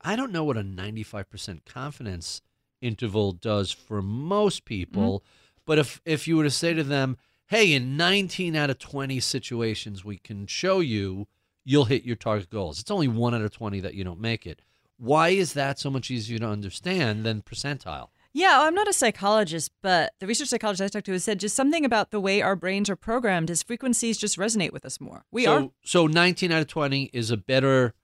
I 0.00 0.16
don't 0.16 0.32
know 0.32 0.42
what 0.42 0.56
a 0.56 0.62
95% 0.62 1.64
confidence 1.66 2.40
interval 2.80 3.32
does 3.32 3.72
for 3.72 4.02
most 4.02 4.64
mm-hmm. 4.64 4.68
people, 4.68 5.24
but 5.64 5.78
if 5.78 6.00
if 6.04 6.28
you 6.28 6.36
were 6.36 6.44
to 6.44 6.50
say 6.50 6.74
to 6.74 6.84
them, 6.84 7.16
"Hey, 7.46 7.72
in 7.72 7.96
19 7.96 8.56
out 8.56 8.70
of 8.70 8.78
20 8.78 9.20
situations 9.20 10.04
we 10.04 10.18
can 10.18 10.46
show 10.46 10.80
you 10.80 11.28
you'll 11.64 11.86
hit 11.86 12.04
your 12.04 12.16
target 12.16 12.48
goals. 12.48 12.78
It's 12.78 12.90
only 12.90 13.08
1 13.08 13.34
out 13.34 13.42
of 13.42 13.50
20 13.50 13.80
that 13.80 13.94
you 13.94 14.04
don't 14.04 14.20
make 14.20 14.46
it." 14.46 14.62
Why 14.98 15.30
is 15.30 15.52
that 15.52 15.78
so 15.78 15.90
much 15.90 16.10
easier 16.10 16.38
to 16.38 16.48
understand 16.48 17.24
than 17.24 17.42
percentile? 17.42 18.08
Yeah, 18.36 18.58
oh, 18.60 18.66
I'm 18.66 18.74
not 18.74 18.86
a 18.86 18.92
psychologist, 18.92 19.72
but 19.80 20.12
the 20.20 20.26
research 20.26 20.48
psychologist 20.48 20.82
I 20.82 20.88
talked 20.88 21.06
to 21.06 21.12
has 21.12 21.24
said 21.24 21.40
just 21.40 21.56
something 21.56 21.86
about 21.86 22.10
the 22.10 22.20
way 22.20 22.42
our 22.42 22.54
brains 22.54 22.90
are 22.90 22.96
programmed 22.96 23.48
is 23.48 23.62
frequencies 23.62 24.18
just 24.18 24.36
resonate 24.36 24.72
with 24.72 24.84
us 24.84 25.00
more. 25.00 25.24
We 25.32 25.44
so, 25.44 25.56
are 25.56 25.68
so 25.84 26.06
19 26.06 26.52
out 26.52 26.60
of 26.60 26.68
20 26.68 27.04
is 27.14 27.30
a 27.30 27.38
better 27.38 27.94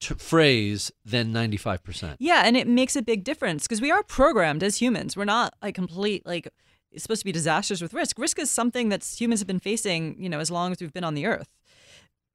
t- 0.00 0.14
phrase 0.14 0.90
than 1.04 1.32
95%. 1.32 2.16
Yeah, 2.18 2.42
and 2.44 2.56
it 2.56 2.66
makes 2.66 2.96
a 2.96 3.02
big 3.02 3.24
difference 3.24 3.64
because 3.64 3.80
we 3.80 3.90
are 3.90 4.02
programmed 4.02 4.62
as 4.62 4.80
humans. 4.80 5.16
We're 5.16 5.24
not 5.24 5.54
like 5.62 5.74
complete 5.74 6.26
like 6.26 6.48
it's 6.90 7.02
supposed 7.02 7.20
to 7.20 7.26
be 7.26 7.32
disasters 7.32 7.82
with 7.82 7.92
risk. 7.92 8.18
Risk 8.18 8.38
is 8.38 8.50
something 8.50 8.88
that 8.88 9.04
humans 9.04 9.40
have 9.40 9.46
been 9.46 9.60
facing, 9.60 10.20
you 10.22 10.28
know, 10.28 10.40
as 10.40 10.50
long 10.50 10.72
as 10.72 10.80
we've 10.80 10.92
been 10.92 11.04
on 11.04 11.14
the 11.14 11.26
earth. 11.26 11.52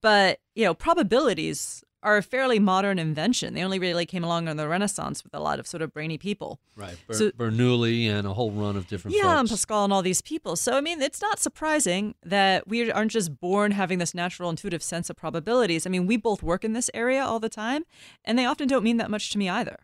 But, 0.01 0.39
you 0.53 0.65
know, 0.65 0.73
probabilities 0.73 1.83
are 2.03 2.17
a 2.17 2.21
fairly 2.23 2.59
modern 2.59 2.99
invention. 2.99 3.53
They 3.53 3.63
only 3.63 3.79
really 3.79 4.05
came 4.05 4.23
along 4.23 4.47
in 4.47 4.57
the 4.57 4.67
Renaissance 4.67 5.23
with 5.23 5.33
a 5.33 5.39
lot 5.39 5.59
of 5.59 5.65
sort 5.67 5.81
of 5.81 5.93
brainy 5.93 6.17
people. 6.17 6.59
Right. 6.75 6.95
Ber- 7.07 7.13
So- 7.13 7.31
Bernoulli 7.31 8.07
and 8.07 8.27
a 8.27 8.33
whole 8.33 8.51
run 8.51 8.75
of 8.77 8.87
different 8.87 9.17
Yeah, 9.17 9.39
and. 9.39 9.49
Pascal 9.49 9.83
and 9.85 9.93
all 9.93 10.01
these 10.01 10.21
people. 10.21 10.55
So, 10.55 10.73
I 10.77 10.81
mean, 10.81 11.01
it's 11.01 11.21
not 11.21 11.39
surprising 11.39 12.15
that 12.23 12.67
we 12.67 12.91
aren't 12.91 13.11
just 13.11 13.39
born 13.39 13.71
having 13.71 13.99
this 13.99 14.13
natural 14.13 14.49
intuitive 14.49 14.83
sense 14.83 15.09
of 15.09 15.15
probabilities. 15.15 15.87
I 15.87 15.89
mean, 15.89 16.05
we 16.05 16.17
both 16.17 16.43
work 16.43 16.63
in 16.63 16.73
this 16.73 16.89
area 16.93 17.23
all 17.23 17.39
the 17.39 17.49
time, 17.49 17.83
and 18.25 18.37
they 18.37 18.45
often 18.45 18.67
don't 18.67 18.83
mean 18.83 18.97
that 18.97 19.09
much 19.09 19.31
to 19.31 19.37
me 19.37 19.49
either. 19.49 19.79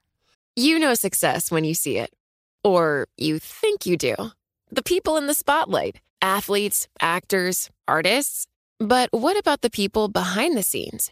You 0.56 0.78
know 0.80 0.94
success 0.94 1.50
when 1.50 1.64
you 1.64 1.74
see 1.74 1.98
it. 1.98 2.14
Or 2.64 3.08
you 3.18 3.40
think 3.40 3.86
you 3.86 3.96
do. 3.96 4.16
The 4.70 4.84
people 4.84 5.16
in 5.18 5.28
the 5.28 5.34
spotlight 5.34 6.02
athletes, 6.22 6.88
actors, 7.02 7.70
artists. 7.88 8.46
But 8.78 9.10
what 9.12 9.38
about 9.38 9.62
the 9.62 9.70
people 9.70 10.10
behind 10.10 10.58
the 10.58 10.64
scenes? 10.64 11.12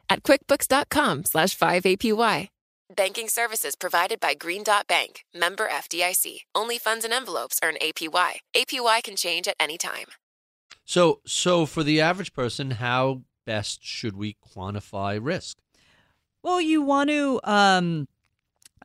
at 0.11 0.23
quickbooks.com 0.23 1.23
slash 1.25 1.57
5APY. 1.57 2.49
Banking 2.95 3.29
services 3.29 3.77
provided 3.77 4.19
by 4.19 4.33
Green 4.33 4.63
Dot 4.63 4.85
Bank, 4.85 5.23
member 5.33 5.69
FDIC. 5.69 6.41
Only 6.53 6.77
funds 6.77 7.05
and 7.05 7.13
envelopes 7.13 7.57
earn 7.63 7.75
APY. 7.81 8.41
APY 8.53 9.03
can 9.03 9.15
change 9.15 9.47
at 9.47 9.55
any 9.59 9.77
time. 9.77 10.07
So, 10.83 11.21
so 11.25 11.65
for 11.65 11.83
the 11.83 12.01
average 12.01 12.33
person, 12.33 12.71
how 12.71 13.21
best 13.45 13.79
should 13.81 14.17
we 14.17 14.35
quantify 14.45 15.19
risk? 15.21 15.57
Well, 16.43 16.59
you 16.59 16.81
want 16.81 17.09
to, 17.11 17.39
um, 17.45 18.07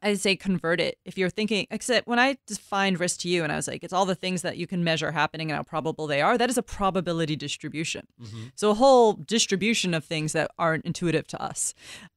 I'd 0.03 0.21
say 0.21 0.37
convert 0.37 0.81
it. 0.81 0.99
If 1.05 1.17
you're 1.19 1.31
thinking, 1.31 1.67
except 1.71 2.07
when 2.07 2.19
I 2.19 2.39
defined 2.47 3.01
risk 3.01 3.21
to 3.21 3.29
you 3.29 3.43
and 3.43 3.53
I 3.53 3.57
was 3.57 3.69
like, 3.69 3.83
it's 3.83 3.93
all 3.93 4.07
the 4.07 4.15
things 4.15 4.43
that 4.43 4.57
you 4.57 4.67
can 4.67 4.85
measure 4.85 5.13
happening 5.13 5.51
and 5.51 5.57
how 5.57 5.63
probable 5.63 6.07
they 6.07 6.21
are, 6.21 6.37
that 6.39 6.51
is 6.51 6.59
a 6.59 6.63
probability 6.63 7.37
distribution. 7.37 8.07
So 8.55 8.71
a 8.71 8.75
whole 8.75 9.15
distribution 9.15 9.95
of 9.95 10.05
things 10.05 10.33
that 10.33 10.51
aren't 10.59 10.85
intuitive 10.85 11.27
to 11.29 11.43
us. 11.43 11.75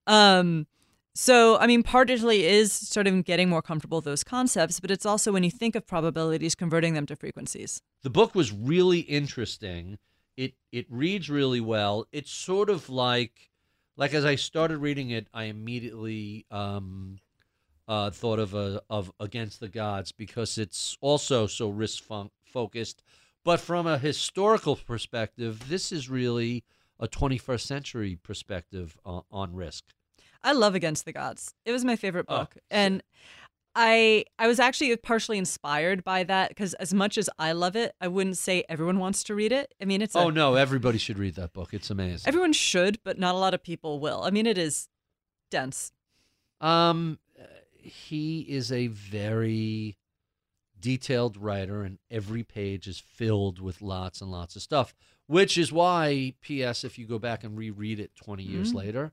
Um, 0.08 0.68
so, 1.16 1.58
I 1.58 1.68
mean, 1.68 1.84
partly 1.84 2.46
is 2.46 2.72
sort 2.72 3.08
of 3.08 3.26
getting 3.26 3.50
more 3.50 3.62
comfortable 3.62 3.98
with 3.98 4.06
those 4.06 4.24
concepts, 4.24 4.80
but 4.80 4.92
it's 4.92 5.06
also 5.06 5.32
when 5.32 5.44
you 5.44 5.52
think 5.52 5.76
of 5.76 5.86
probabilities, 5.86 6.56
converting 6.56 6.94
them 6.94 7.06
to 7.08 7.16
frequencies. 7.16 7.82
The 8.04 8.10
book 8.10 8.36
was 8.36 8.52
really 8.54 9.00
interesting. 9.00 9.98
It 10.38 10.54
it 10.72 10.86
reads 10.90 11.30
really 11.30 11.60
well. 11.60 12.06
It's 12.14 12.32
sort 12.32 12.70
of 12.70 12.90
like 12.90 13.50
like 13.98 14.14
as 14.14 14.24
I 14.24 14.36
started 14.36 14.78
reading 14.78 15.10
it, 15.10 15.28
I 15.34 15.46
immediately 15.46 16.46
um, 16.52 17.20
uh, 17.90 18.10
thought 18.12 18.40
of 18.40 18.54
a 18.54 18.82
of 18.90 19.12
Against 19.20 19.60
the 19.60 19.68
Gods 19.68 20.14
because 20.14 20.58
it's 20.58 20.96
also 21.02 21.46
so 21.48 21.68
risk 21.70 22.02
fun- 22.04 22.30
focused. 22.46 23.04
But 23.44 23.60
from 23.60 23.88
a 23.88 23.98
historical 23.98 24.76
perspective, 24.78 25.68
this 25.68 25.92
is 25.92 26.10
really 26.10 26.64
a 27.00 27.08
21st 27.08 27.62
century 27.66 28.18
perspective 28.22 28.98
uh, 29.06 29.22
on 29.32 29.54
risk. 29.56 29.86
I 30.44 30.52
love 30.54 30.76
Against 30.76 31.04
the 31.06 31.14
Gods. 31.14 31.54
It 31.66 31.72
was 31.72 31.84
my 31.84 31.96
favorite 31.96 32.26
Oh, 32.30 32.38
book, 32.40 32.58
and 32.70 33.02
I 33.76 34.26
I 34.38 34.48
was 34.48 34.60
actually 34.60 34.96
partially 34.98 35.38
inspired 35.38 36.04
by 36.04 36.24
that 36.26 36.50
because 36.50 36.74
as 36.76 36.94
much 36.94 37.18
as 37.18 37.30
I 37.40 37.54
love 37.54 37.76
it, 37.76 37.94
I 38.00 38.08
wouldn't 38.08 38.38
say 38.38 38.64
everyone 38.70 39.00
wants 39.00 39.24
to 39.26 39.36
read 39.36 39.52
it. 39.52 39.74
I 39.82 39.86
mean, 39.86 40.02
it's 40.02 40.16
a, 40.16 40.20
Oh 40.20 40.30
no, 40.30 40.56
everybody 40.56 40.98
should 40.98 41.18
read 41.18 41.36
that 41.36 41.54
book. 41.54 41.74
It's 41.74 41.90
amazing. 41.90 42.28
everyone 42.28 42.54
should, 42.54 43.00
but 43.04 43.18
not 43.18 43.34
a 43.36 43.38
lot 43.38 43.54
of 43.56 43.64
people 43.64 44.00
will. 44.00 44.22
I 44.24 44.30
mean, 44.30 44.46
it 44.46 44.58
is 44.58 44.88
dense. 45.50 45.92
Um, 46.62 47.20
uh, 47.29 47.29
he 47.82 48.42
is 48.42 48.72
a 48.72 48.88
very 48.88 49.98
detailed 50.80 51.36
writer, 51.38 51.84
and 51.84 52.00
every 52.10 52.44
page 52.44 52.88
is 52.88 53.00
filled 53.00 53.60
with 53.60 53.82
lots 53.82 54.22
and 54.22 54.32
lots 54.32 54.56
of 54.56 54.62
stuff. 54.62 54.94
Which 55.28 55.58
is 55.58 55.72
why, 55.72 56.34
P.S. 56.42 56.84
If 56.84 56.98
you 56.98 57.06
go 57.06 57.20
back 57.20 57.44
and 57.44 57.58
reread 57.58 58.00
it 58.00 58.16
20 58.16 58.44
years 58.44 58.72
Mhm. 58.72 58.76
later, 58.76 59.12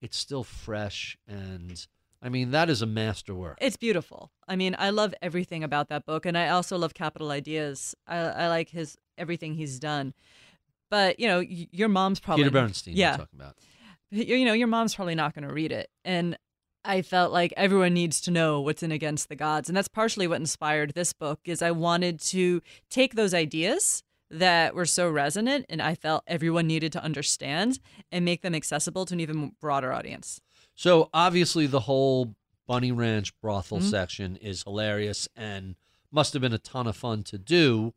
it's 0.00 0.16
still 0.16 0.44
fresh, 0.44 1.16
and 1.26 1.86
I 2.22 2.28
mean 2.28 2.50
that 2.50 2.68
is 2.70 2.82
a 2.82 2.86
masterwork. 2.86 3.58
It's 3.60 3.76
beautiful. 3.76 4.30
I 4.46 4.56
mean, 4.56 4.76
I 4.78 4.90
love 4.90 5.14
everything 5.22 5.64
about 5.64 5.88
that 5.88 6.04
book, 6.04 6.26
and 6.26 6.36
I 6.36 6.48
also 6.48 6.76
love 6.76 6.94
Capital 6.94 7.30
Ideas. 7.30 7.94
I, 8.06 8.16
I 8.18 8.48
like 8.48 8.68
his 8.70 8.96
everything 9.18 9.54
he's 9.54 9.78
done. 9.80 10.12
But 10.90 11.18
you 11.18 11.26
know, 11.26 11.40
your 11.40 11.88
mom's 11.88 12.20
probably 12.20 12.44
Peter 12.44 12.52
Bernstein. 12.52 12.96
Yeah, 12.96 13.16
talking 13.16 13.40
about. 13.40 13.56
you 14.10 14.44
know, 14.44 14.52
your 14.52 14.68
mom's 14.68 14.94
probably 14.94 15.14
not 15.16 15.34
going 15.34 15.48
to 15.48 15.52
read 15.52 15.72
it. 15.72 15.90
And 16.04 16.38
I 16.86 17.02
felt 17.02 17.32
like 17.32 17.52
everyone 17.56 17.94
needs 17.94 18.20
to 18.22 18.30
know 18.30 18.60
what's 18.60 18.82
in 18.82 18.92
Against 18.92 19.28
the 19.28 19.36
Gods. 19.36 19.68
And 19.68 19.76
that's 19.76 19.88
partially 19.88 20.26
what 20.26 20.40
inspired 20.40 20.94
this 20.94 21.12
book 21.12 21.40
is 21.44 21.60
I 21.62 21.72
wanted 21.72 22.20
to 22.20 22.62
take 22.88 23.14
those 23.14 23.34
ideas 23.34 24.02
that 24.30 24.74
were 24.74 24.86
so 24.86 25.08
resonant 25.10 25.66
and 25.68 25.80
I 25.82 25.94
felt 25.94 26.22
everyone 26.26 26.66
needed 26.66 26.92
to 26.92 27.02
understand 27.02 27.78
and 28.10 28.24
make 28.24 28.42
them 28.42 28.54
accessible 28.54 29.04
to 29.06 29.14
an 29.14 29.20
even 29.20 29.52
broader 29.60 29.92
audience. 29.92 30.40
So 30.74 31.10
obviously, 31.12 31.66
the 31.66 31.80
whole 31.80 32.34
Bunny 32.66 32.92
Ranch 32.92 33.38
brothel 33.40 33.78
Mhm. 33.78 33.90
section 33.90 34.36
is 34.36 34.62
hilarious 34.64 35.28
and 35.36 35.76
must 36.10 36.32
have 36.32 36.42
been 36.42 36.52
a 36.52 36.58
ton 36.58 36.86
of 36.86 36.96
fun 36.96 37.22
to 37.24 37.38
do. 37.38 37.94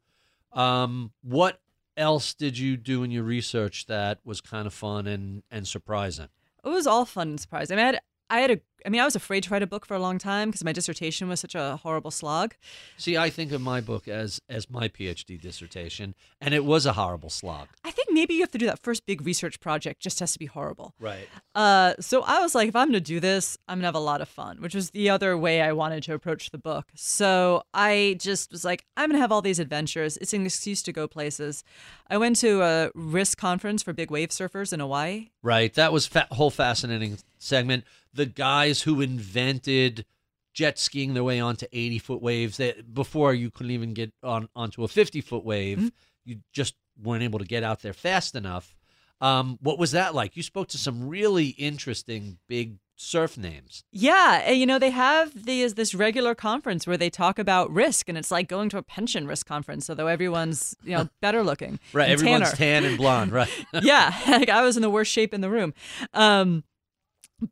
Um, 0.54 1.12
what 1.22 1.62
else 1.98 2.34
did 2.34 2.58
you 2.58 2.78
do 2.78 3.04
in 3.04 3.12
your 3.12 3.24
research 3.24 3.86
that 3.88 4.20
was 4.24 4.42
kind 4.42 4.66
of 4.68 4.74
fun 4.74 5.08
and 5.08 5.44
and 5.52 5.68
surprising? 5.68 6.30
It 6.64 6.70
was 6.70 6.86
all 6.88 7.06
fun 7.06 7.30
and 7.30 7.40
surprising. 7.40 7.78
I, 7.78 7.78
mean, 7.78 7.84
I 7.84 7.88
had 7.94 8.02
I 8.30 8.40
had 8.40 8.52
a 8.52 8.60
I 8.86 8.90
mean, 8.90 9.02
I 9.02 9.06
was 9.06 9.16
afraid 9.16 9.44
to 9.44 9.50
write 9.50 9.64
a 9.64 9.68
book 9.68 9.86
for 9.86 9.94
a 9.94 10.00
long 10.00 10.18
time 10.18 10.50
because 10.50 10.64
my 10.64 10.72
dissertation 10.72 11.28
was 11.28 11.40
such 11.40 11.56
a 11.56 11.78
horrible 11.78 12.12
slog. 12.12 12.56
See, 12.98 13.18
I 13.18 13.30
think 13.30 13.52
of 13.52 13.62
my 13.62 13.82
book 13.82 14.08
as 14.08 14.42
as 14.50 14.70
my 14.70 14.88
PhD 14.88 15.40
dissertation, 15.40 16.16
and 16.40 16.54
it 16.54 16.66
was 16.66 16.86
a 16.86 16.94
horrible 16.94 17.30
slog. 17.30 17.68
I 17.84 17.92
think 17.92 18.10
maybe 18.12 18.34
you 18.34 18.42
have 18.42 18.52
to 18.52 18.58
do 18.58 18.66
that 18.68 18.80
first 18.80 19.06
big 19.06 19.26
research 19.26 19.60
project 19.60 20.02
just 20.02 20.20
has 20.20 20.34
to 20.34 20.40
be 20.40 20.46
horrible. 20.46 20.94
Right. 21.00 21.28
Uh, 21.56 21.94
so 22.00 22.24
I 22.24 22.42
was 22.42 22.56
like, 22.56 22.70
if 22.70 22.76
I'm 22.76 22.88
going 22.88 22.94
to 22.94 23.00
do 23.02 23.20
this, 23.20 23.58
I'm 23.68 23.78
going 23.78 23.84
to 23.84 23.88
have 23.88 23.96
a 23.96 24.00
lot 24.00 24.22
of 24.22 24.30
fun, 24.30 24.62
which 24.62 24.76
was 24.76 24.92
the 24.92 25.10
other 25.10 25.38
way 25.38 25.62
I 25.62 25.72
wanted 25.74 26.04
to 26.04 26.14
approach 26.14 26.52
the 26.52 26.58
book. 26.58 26.88
So 26.96 27.64
I 27.74 28.18
just 28.20 28.52
was 28.52 28.64
like, 28.64 28.86
I'm 28.96 29.10
going 29.10 29.18
to 29.18 29.22
have 29.22 29.32
all 29.32 29.42
these 29.42 29.60
adventures. 29.60 30.18
It's 30.18 30.34
an 30.34 30.46
excuse 30.46 30.82
to 30.84 30.92
go 30.92 31.08
places. 31.08 31.64
I 32.10 32.18
went 32.18 32.38
to 32.38 32.62
a 32.62 32.92
risk 32.96 33.38
conference 33.38 33.84
for 33.84 33.94
big 33.94 34.12
wave 34.12 34.30
surfers 34.30 34.74
in 34.74 34.80
Hawaii. 34.80 35.30
Right. 35.44 35.74
That 35.74 35.92
was 35.92 36.08
fa- 36.08 36.28
whole 36.32 36.52
fascinating 36.52 37.18
segment. 37.38 37.84
The 38.14 38.26
guys 38.26 38.82
who 38.84 39.02
invented 39.02 40.06
jet 40.54 40.80
skiing 40.80 41.14
their 41.14 41.24
way 41.24 41.40
onto 41.40 41.66
80 41.72 42.00
foot 42.00 42.22
waves 42.22 42.58
that 42.58 42.94
before 42.94 43.34
you 43.34 43.50
couldn't 43.52 43.72
even 43.72 43.94
get 43.94 44.12
on 44.24 44.50
onto 44.56 44.84
a 44.84 44.88
50 44.88 45.22
foot 45.22 45.46
wave, 45.46 45.78
Mm-hmm. 45.78 45.88
you 46.26 46.38
just 46.52 46.76
weren't 47.02 47.24
able 47.24 47.40
to 47.40 47.46
get 47.46 47.64
out 47.64 47.82
there 47.82 47.94
fast 47.94 48.36
enough. 48.36 48.76
Um, 49.22 49.58
what 49.62 49.78
was 49.78 49.92
that 49.92 50.16
like? 50.16 50.36
You 50.38 50.44
spoke 50.44 50.70
to 50.70 50.78
some 50.78 51.08
really 51.08 51.48
interesting 51.50 52.40
big 52.48 52.78
surf 52.96 53.38
names. 53.38 53.84
Yeah, 53.92 54.50
you 54.52 54.66
know 54.66 54.80
they 54.80 54.90
have 54.92 55.46
these 55.46 55.76
this 55.76 55.94
regular 55.94 56.36
conference 56.36 56.86
where 56.88 56.98
they 56.98 57.10
talk 57.10 57.38
about 57.40 57.70
risk, 57.72 58.10
and 58.10 58.18
it's 58.18 58.32
like 58.32 58.48
going 58.50 58.70
to 58.70 58.78
a 58.78 58.82
pension 58.84 59.28
risk 59.28 59.46
conference, 59.46 59.90
although 59.90 60.08
everyone's 60.08 60.76
you 60.84 60.92
know 60.98 61.10
better 61.22 61.44
looking, 61.44 61.80
Right. 61.94 62.10
Everyone's 62.10 62.52
tanner. 62.52 62.82
tan 62.82 62.86
and 62.86 62.98
blonde. 62.98 63.32
Right. 63.32 63.50
yeah, 63.82 64.14
like 64.28 64.50
I 64.50 64.62
was 64.64 64.76
in 64.78 64.82
the 64.82 64.90
worst 64.90 65.12
shape 65.12 65.34
in 65.34 65.42
the 65.42 65.50
room. 65.50 65.74
Um, 66.14 66.64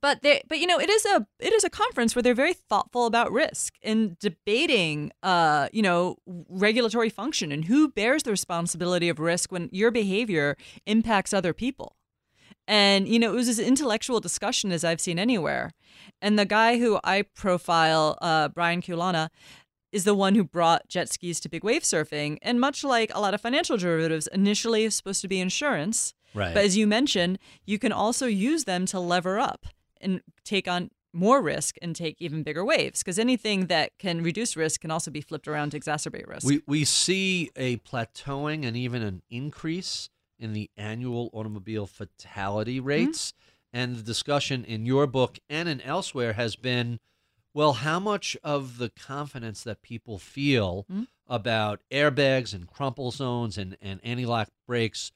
but 0.02 0.22
they, 0.22 0.42
but 0.48 0.60
you 0.60 0.68
know, 0.68 0.80
it 0.80 0.90
is 0.90 1.06
a 1.06 1.26
it 1.40 1.54
is 1.54 1.64
a 1.64 1.70
conference 1.70 2.16
where 2.16 2.24
they're 2.24 2.34
very 2.34 2.54
thoughtful 2.54 3.06
about 3.06 3.32
risk 3.32 3.76
and 3.82 4.18
debating, 4.20 5.12
uh, 5.24 5.70
you 5.72 5.82
know, 5.82 6.18
regulatory 6.26 7.10
function 7.10 7.52
and 7.52 7.66
who 7.66 7.90
bears 7.90 8.24
the 8.24 8.32
responsibility 8.32 9.10
of 9.10 9.20
risk 9.20 9.52
when 9.52 9.70
your 9.72 9.92
behavior 9.92 10.58
impacts 10.86 11.34
other 11.34 11.54
people. 11.54 11.96
And 12.68 13.08
you 13.08 13.18
know, 13.18 13.32
it 13.32 13.36
was 13.36 13.48
as 13.48 13.60
intellectual 13.60 14.20
discussion 14.20 14.72
as 14.72 14.84
I've 14.84 15.02
seen 15.02 15.20
anywhere. 15.20 15.72
And 16.22 16.38
the 16.38 16.46
guy 16.46 16.80
who 16.80 17.00
I 17.04 17.22
profile, 17.22 18.18
uh, 18.22 18.50
Brian 18.50 18.82
Keaulana, 18.82 19.30
is 19.94 20.04
the 20.04 20.14
one 20.14 20.36
who 20.36 20.44
brought 20.44 20.90
jet 20.90 21.08
skis 21.08 21.40
to 21.40 21.50
big 21.50 21.64
wave 21.64 21.84
surfing. 21.84 22.38
And 22.42 22.60
much 22.60 22.84
like 22.84 23.10
a 23.16 23.22
lot 23.22 23.34
of 23.34 23.40
financial 23.40 23.78
derivatives, 23.78 24.28
initially 24.28 24.84
it's 24.84 24.98
supposed 24.98 25.22
to 25.22 25.30
be 25.30 25.40
insurance. 25.40 26.14
Right. 26.34 26.54
But 26.54 26.66
as 26.66 26.76
you 26.76 26.88
mentioned, 26.88 27.40
you 27.66 27.80
can 27.80 27.94
also 27.94 28.28
use 28.28 28.66
them 28.66 28.86
to 28.88 29.00
lever 29.00 29.40
up 29.40 29.66
and 30.02 30.22
take 30.44 30.68
on 30.68 30.92
more 31.14 31.42
risk 31.42 31.78
and 31.82 31.96
take 31.96 32.22
even 32.22 32.44
bigger 32.44 32.64
waves 32.64 33.02
because 33.02 33.18
anything 33.18 33.68
that 33.68 33.98
can 33.98 34.22
reduce 34.22 34.56
risk 34.56 34.82
can 34.82 34.92
also 34.92 35.10
be 35.10 35.22
flipped 35.22 35.48
around 35.48 35.72
to 35.72 35.80
exacerbate 35.80 36.28
risk. 36.28 36.46
We 36.46 36.62
we 36.68 36.86
see 36.86 37.50
a 37.56 37.78
plateauing 37.78 38.66
and 38.66 38.78
even 38.78 39.02
an 39.02 39.22
increase 39.30 40.10
in 40.40 40.54
the 40.54 40.70
annual 40.78 41.30
automobile 41.34 41.88
fatality 41.88 42.78
mm-hmm. 42.78 42.88
rates. 42.88 43.34
And 43.74 43.98
the 43.98 44.04
discussion 44.04 44.64
in 44.64 44.86
your 44.86 45.08
book 45.08 45.40
and 45.50 45.68
in 45.68 45.82
elsewhere 45.82 46.34
has 46.34 46.56
been 46.56 47.00
well, 47.54 47.74
how 47.74 48.00
much 48.00 48.38
of 48.44 48.78
the 48.78 48.90
confidence 48.90 49.64
that 49.64 49.82
people 49.82 50.20
feel 50.20 50.86
mm-hmm. 50.92 51.04
about 51.28 51.82
airbags 51.92 52.54
and 52.54 52.68
crumple 52.68 53.10
zones 53.10 53.58
and, 53.58 53.76
and 53.82 54.00
anti 54.04 54.28
lock 54.28 54.50
brakes 54.68 55.12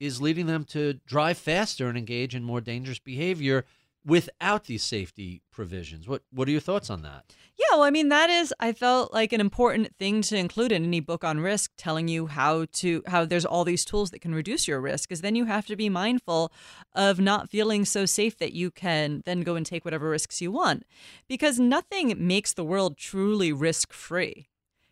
is 0.00 0.20
leading 0.20 0.46
them 0.46 0.64
to 0.64 0.94
drive 1.06 1.38
faster 1.38 1.88
and 1.88 1.96
engage 1.96 2.34
in 2.34 2.42
more 2.42 2.60
dangerous 2.60 2.98
behavior 2.98 3.64
without 4.06 4.64
these 4.64 4.82
safety 4.82 5.42
provisions. 5.50 6.06
What 6.06 6.22
what 6.30 6.48
are 6.48 6.50
your 6.50 6.60
thoughts 6.60 6.90
on 6.90 7.02
that? 7.02 7.34
Yeah, 7.56 7.66
well, 7.72 7.82
I 7.84 7.90
mean 7.90 8.08
that 8.08 8.30
is 8.30 8.52
I 8.60 8.72
felt 8.72 9.12
like 9.12 9.32
an 9.32 9.40
important 9.40 9.96
thing 9.96 10.22
to 10.22 10.36
include 10.36 10.72
in 10.72 10.84
any 10.84 11.00
book 11.00 11.24
on 11.24 11.40
risk, 11.40 11.70
telling 11.76 12.08
you 12.08 12.26
how 12.26 12.66
to 12.72 13.02
how 13.06 13.24
there's 13.24 13.46
all 13.46 13.64
these 13.64 13.84
tools 13.84 14.10
that 14.10 14.20
can 14.20 14.34
reduce 14.34 14.68
your 14.68 14.80
risk, 14.80 15.08
because 15.08 15.20
then 15.20 15.36
you 15.36 15.44
have 15.46 15.66
to 15.66 15.76
be 15.76 15.88
mindful 15.88 16.52
of 16.94 17.18
not 17.20 17.48
feeling 17.48 17.84
so 17.84 18.04
safe 18.06 18.36
that 18.38 18.52
you 18.52 18.70
can 18.70 19.22
then 19.24 19.42
go 19.42 19.54
and 19.54 19.64
take 19.64 19.84
whatever 19.84 20.10
risks 20.10 20.42
you 20.42 20.50
want, 20.52 20.84
because 21.28 21.58
nothing 21.58 22.14
makes 22.18 22.52
the 22.52 22.64
world 22.64 22.96
truly 22.96 23.52
risk 23.52 23.92
free. 23.92 24.48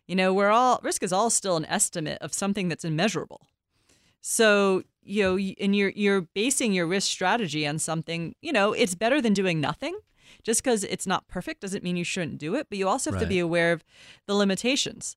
You 0.07 0.15
know, 0.15 0.33
we're 0.33 0.49
all 0.49 0.79
risk 0.83 1.03
is 1.03 1.13
all 1.13 1.29
still 1.29 1.57
an 1.57 1.65
estimate 1.65 2.17
of 2.21 2.33
something 2.33 2.67
that's 2.69 2.85
immeasurable. 2.85 3.47
So 4.21 4.83
you 5.05 5.23
know, 5.23 5.37
and 5.59 5.75
you're 5.75 5.89
you're 5.95 6.21
basing 6.21 6.73
your 6.73 6.87
risk 6.87 7.09
strategy 7.09 7.65
on 7.67 7.79
something. 7.79 8.35
You 8.41 8.51
know, 8.53 8.73
it's 8.73 8.95
better 8.95 9.21
than 9.21 9.33
doing 9.33 9.59
nothing. 9.61 9.97
Just 10.41 10.63
because 10.63 10.83
it's 10.83 11.05
not 11.07 11.27
perfect 11.27 11.61
doesn't 11.61 11.83
mean 11.83 11.95
you 11.95 12.03
shouldn't 12.03 12.37
do 12.39 12.55
it, 12.55 12.67
but 12.69 12.77
you 12.77 12.87
also 12.87 13.11
have 13.11 13.19
to 13.21 13.27
be 13.27 13.39
aware 13.39 13.71
of 13.71 13.83
the 14.25 14.33
limitations. 14.33 15.15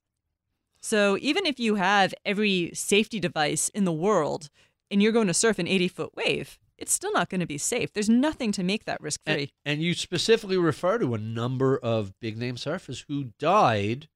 So 0.80 1.16
even 1.20 1.46
if 1.46 1.58
you 1.58 1.76
have 1.76 2.14
every 2.24 2.70
safety 2.74 3.18
device 3.18 3.68
in 3.70 3.84
the 3.84 3.92
world 3.92 4.50
and 4.90 5.02
you're 5.02 5.12
going 5.12 5.26
to 5.26 5.34
surf 5.34 5.58
an 5.58 5.66
80 5.66 5.88
foot 5.88 6.10
wave, 6.14 6.58
it's 6.78 6.92
still 6.92 7.12
not 7.12 7.28
going 7.30 7.40
to 7.40 7.46
be 7.46 7.58
safe. 7.58 7.92
There's 7.92 8.08
nothing 8.10 8.52
to 8.52 8.62
make 8.62 8.84
that 8.84 9.00
risk 9.00 9.20
And, 9.26 9.34
free. 9.36 9.52
and 9.64 9.82
you 9.82 9.94
specifically 9.94 10.58
refer 10.58 10.98
to 10.98 11.14
a 11.14 11.18
number 11.18 11.76
of 11.78 12.12
big 12.20 12.36
name 12.36 12.56
surfers 12.56 13.04
who 13.08 13.32
died 13.38 14.08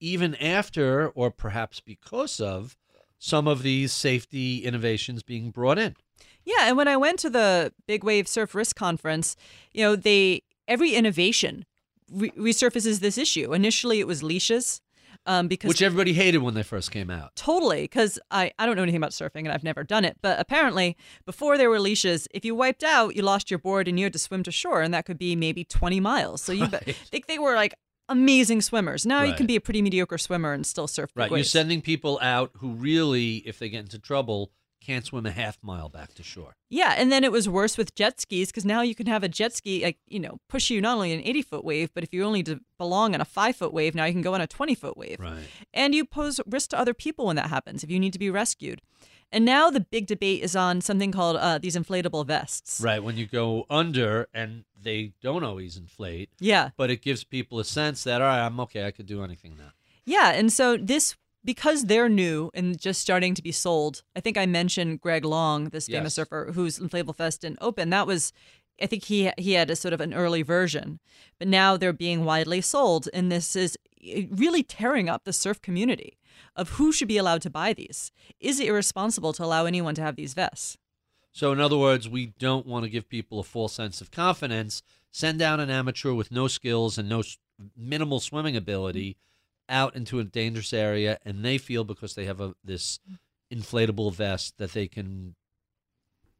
even 0.00 0.34
after, 0.34 1.08
or 1.10 1.30
perhaps 1.30 1.80
because 1.80 2.40
of, 2.40 2.76
some 3.18 3.46
of 3.48 3.62
these 3.62 3.92
safety 3.92 4.58
innovations 4.64 5.22
being 5.22 5.50
brought 5.50 5.78
in. 5.78 5.96
Yeah, 6.44 6.68
and 6.68 6.76
when 6.76 6.86
I 6.88 6.96
went 6.96 7.18
to 7.20 7.30
the 7.30 7.72
Big 7.86 8.04
Wave 8.04 8.28
Surf 8.28 8.54
Risk 8.54 8.76
Conference, 8.76 9.36
you 9.72 9.82
know, 9.82 9.96
they 9.96 10.42
every 10.68 10.94
innovation 10.94 11.64
re- 12.12 12.30
resurfaces 12.32 13.00
this 13.00 13.18
issue. 13.18 13.52
Initially, 13.52 13.98
it 13.98 14.06
was 14.06 14.22
leashes, 14.22 14.80
um, 15.26 15.48
because 15.48 15.68
Which 15.68 15.82
everybody 15.82 16.12
hated 16.12 16.38
when 16.38 16.54
they 16.54 16.62
first 16.62 16.92
came 16.92 17.10
out. 17.10 17.34
Totally, 17.34 17.82
because 17.82 18.18
I, 18.30 18.52
I 18.60 18.66
don't 18.66 18.76
know 18.76 18.82
anything 18.82 18.98
about 19.00 19.10
surfing 19.10 19.40
and 19.40 19.48
I've 19.52 19.64
never 19.64 19.82
done 19.82 20.04
it. 20.04 20.18
But 20.22 20.38
apparently, 20.38 20.96
before 21.24 21.58
there 21.58 21.68
were 21.70 21.80
leashes, 21.80 22.28
if 22.32 22.44
you 22.44 22.54
wiped 22.54 22.84
out, 22.84 23.16
you 23.16 23.22
lost 23.22 23.50
your 23.50 23.58
board 23.58 23.88
and 23.88 23.98
you 23.98 24.04
had 24.06 24.12
to 24.12 24.18
swim 24.20 24.44
to 24.44 24.52
shore, 24.52 24.82
and 24.82 24.94
that 24.94 25.04
could 25.04 25.18
be 25.18 25.34
maybe 25.34 25.64
20 25.64 25.98
miles. 25.98 26.42
So 26.42 26.52
you 26.52 26.66
Right. 26.66 26.94
think 27.10 27.26
they 27.26 27.40
were 27.40 27.56
like 27.56 27.74
amazing 28.08 28.62
swimmers. 28.62 29.04
Now 29.06 29.22
you 29.22 29.34
can 29.34 29.46
be 29.46 29.56
a 29.56 29.60
pretty 29.60 29.82
mediocre 29.82 30.18
swimmer 30.18 30.52
and 30.52 30.66
still 30.66 30.86
surf 30.86 31.10
Right. 31.14 31.30
You're 31.30 31.44
sending 31.44 31.80
people 31.80 32.18
out 32.22 32.50
who 32.58 32.72
really, 32.72 33.36
if 33.38 33.58
they 33.58 33.68
get 33.68 33.80
into 33.80 33.98
trouble, 33.98 34.50
can't 34.86 35.04
swim 35.04 35.26
a 35.26 35.30
half 35.32 35.58
mile 35.62 35.88
back 35.88 36.14
to 36.14 36.22
shore. 36.22 36.54
Yeah, 36.70 36.94
and 36.96 37.10
then 37.10 37.24
it 37.24 37.32
was 37.32 37.48
worse 37.48 37.76
with 37.76 37.94
jet 37.94 38.20
skis 38.20 38.48
because 38.48 38.64
now 38.64 38.82
you 38.82 38.94
can 38.94 39.06
have 39.06 39.24
a 39.24 39.28
jet 39.28 39.52
ski, 39.52 39.82
like 39.82 39.98
you 40.06 40.20
know, 40.20 40.38
push 40.48 40.70
you 40.70 40.80
not 40.80 40.94
only 40.94 41.12
an 41.12 41.20
80 41.24 41.42
foot 41.42 41.64
wave, 41.64 41.90
but 41.92 42.04
if 42.04 42.12
you 42.12 42.22
only 42.22 42.44
belong 42.78 43.14
on 43.14 43.20
a 43.20 43.24
five 43.24 43.56
foot 43.56 43.72
wave, 43.72 43.94
now 43.94 44.04
you 44.04 44.12
can 44.12 44.22
go 44.22 44.34
on 44.34 44.40
a 44.40 44.46
20 44.46 44.74
foot 44.74 44.96
wave. 44.96 45.18
Right. 45.18 45.44
And 45.74 45.94
you 45.94 46.04
pose 46.04 46.40
risk 46.46 46.70
to 46.70 46.78
other 46.78 46.94
people 46.94 47.26
when 47.26 47.36
that 47.36 47.48
happens 47.48 47.82
if 47.82 47.90
you 47.90 47.98
need 47.98 48.12
to 48.12 48.18
be 48.18 48.30
rescued. 48.30 48.80
And 49.32 49.44
now 49.44 49.70
the 49.70 49.80
big 49.80 50.06
debate 50.06 50.42
is 50.42 50.54
on 50.56 50.80
something 50.80 51.10
called 51.12 51.36
uh, 51.36 51.58
these 51.58 51.76
inflatable 51.76 52.26
vests. 52.26 52.80
Right. 52.80 53.02
When 53.02 53.16
you 53.16 53.26
go 53.26 53.66
under 53.68 54.28
and 54.32 54.64
they 54.80 55.12
don't 55.20 55.42
always 55.44 55.76
inflate, 55.76 56.30
Yeah. 56.40 56.70
but 56.76 56.90
it 56.90 57.02
gives 57.02 57.24
people 57.24 57.58
a 57.58 57.64
sense 57.64 58.04
that, 58.04 58.22
all 58.22 58.28
right, 58.28 58.46
I'm 58.46 58.60
okay. 58.60 58.86
I 58.86 58.92
could 58.92 59.06
do 59.06 59.22
anything 59.24 59.56
now. 59.58 59.72
Yeah, 60.04 60.30
and 60.32 60.52
so 60.52 60.76
this 60.76 61.16
because 61.44 61.84
they're 61.84 62.08
new 62.08 62.50
and 62.54 62.76
just 62.78 63.00
starting 63.00 63.32
to 63.34 63.42
be 63.42 63.52
sold. 63.52 64.02
I 64.16 64.20
think 64.20 64.36
I 64.36 64.46
mentioned 64.46 65.00
Greg 65.00 65.24
Long, 65.24 65.66
this 65.70 65.86
famous 65.86 66.12
Yes. 66.12 66.14
surfer 66.14 66.50
who's 66.54 66.78
inflatable 66.78 67.16
vest 67.16 67.42
didn't 67.42 67.58
open. 67.60 67.90
That 67.90 68.06
was 68.06 68.32
I 68.80 68.86
think 68.86 69.04
he 69.04 69.30
he 69.38 69.52
had 69.52 69.70
a 69.70 69.76
sort 69.76 69.94
of 69.94 70.00
an 70.00 70.12
early 70.12 70.42
version, 70.42 71.00
but 71.38 71.48
now 71.48 71.76
they're 71.76 71.92
being 71.92 72.24
widely 72.24 72.60
sold, 72.60 73.08
and 73.14 73.30
this 73.32 73.56
is 73.56 73.76
really 74.30 74.62
tearing 74.62 75.08
up 75.08 75.24
the 75.24 75.32
surf 75.32 75.60
community 75.62 76.16
of 76.54 76.70
who 76.70 76.92
should 76.92 77.08
be 77.08 77.18
allowed 77.18 77.42
to 77.42 77.50
buy 77.50 77.72
these. 77.72 78.12
Is 78.40 78.60
it 78.60 78.68
irresponsible 78.68 79.32
to 79.34 79.44
allow 79.44 79.66
anyone 79.66 79.94
to 79.94 80.02
have 80.02 80.16
these 80.16 80.34
vests? 80.34 80.78
So, 81.32 81.52
in 81.52 81.60
other 81.60 81.76
words, 81.76 82.08
we 82.08 82.32
don't 82.38 82.66
want 82.66 82.84
to 82.84 82.90
give 82.90 83.08
people 83.08 83.38
a 83.38 83.44
false 83.44 83.74
sense 83.74 84.00
of 84.00 84.10
confidence. 84.10 84.82
Send 85.10 85.38
down 85.38 85.60
an 85.60 85.70
amateur 85.70 86.12
with 86.12 86.32
no 86.32 86.48
skills 86.48 86.96
and 86.96 87.08
no 87.08 87.22
minimal 87.76 88.20
swimming 88.20 88.56
ability 88.56 89.16
out 89.68 89.96
into 89.96 90.18
a 90.18 90.24
dangerous 90.24 90.72
area, 90.72 91.18
and 91.24 91.44
they 91.44 91.58
feel 91.58 91.84
because 91.84 92.14
they 92.14 92.24
have 92.24 92.40
a 92.40 92.54
this 92.64 93.00
inflatable 93.52 94.12
vest 94.12 94.58
that 94.58 94.72
they 94.72 94.88
can 94.88 95.34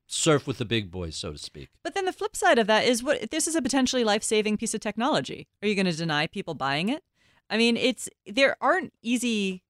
surf 0.07 0.47
with 0.47 0.59
the 0.59 0.65
big 0.65 0.91
boys, 0.91 1.17
so 1.17 1.33
to 1.33 1.39
speak. 1.39 1.69
But 1.83 1.95
then 1.95 2.05
the 2.05 2.13
flip 2.13 2.37
side 2.37 2.59
of 2.59 2.67
that 2.69 2.85
is 2.85 3.03
what 3.03 3.31
this 3.31 3.47
is 3.47 3.55
a 3.55 3.63
potentially 3.63 4.05
life-saving 4.05 4.57
piece 4.57 4.75
of 4.75 4.81
technology. 4.81 5.49
Are 5.63 5.69
you 5.69 5.75
going 5.75 5.87
to 5.87 5.97
deny 5.97 6.27
people 6.27 6.55
buying 6.55 6.89
it? 6.89 7.03
I 7.51 7.57
mean, 7.57 7.77
it's 7.77 8.09
there 8.27 8.57
aren't 8.61 8.93
easy 9.03 9.63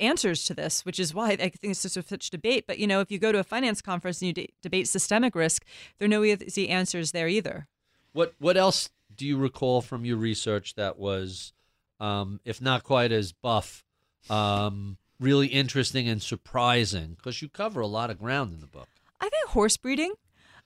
answers 0.00 0.44
to 0.44 0.54
this, 0.54 0.84
which 0.84 0.98
is 0.98 1.14
why 1.14 1.30
I 1.30 1.36
think 1.36 1.58
it's 1.62 1.82
just 1.82 2.08
such 2.08 2.30
debate. 2.30 2.66
But 2.66 2.78
you 2.78 2.86
know, 2.86 3.00
if 3.00 3.10
you 3.10 3.18
go 3.18 3.32
to 3.32 3.38
a 3.38 3.44
finance 3.44 3.80
conference 3.82 4.20
and 4.20 4.28
you 4.28 4.32
de- 4.32 4.54
debate 4.62 4.88
systemic 4.88 5.34
risk, 5.34 5.64
there 5.98 6.06
are 6.06 6.08
no 6.08 6.24
easy 6.24 6.68
answers 6.68 7.12
there 7.12 7.28
either. 7.28 7.68
What 8.12 8.34
what 8.38 8.56
else 8.56 8.90
do 9.14 9.26
you 9.26 9.36
recall 9.36 9.80
from 9.80 10.04
your 10.04 10.16
research 10.16 10.74
that 10.74 10.98
was, 10.98 11.52
um, 12.00 12.40
if 12.44 12.60
not 12.60 12.82
quite 12.82 13.12
as 13.12 13.32
buff, 13.32 13.84
um, 14.28 14.98
really 15.20 15.46
interesting 15.48 16.08
and 16.08 16.22
surprising? 16.22 17.14
Because 17.16 17.40
you 17.42 17.48
cover 17.48 17.80
a 17.80 17.86
lot 17.86 18.10
of 18.10 18.18
ground 18.18 18.52
in 18.52 18.60
the 18.60 18.66
book. 18.66 18.88
I 19.20 19.28
think 19.28 19.48
horse 19.48 19.76
breeding. 19.76 20.12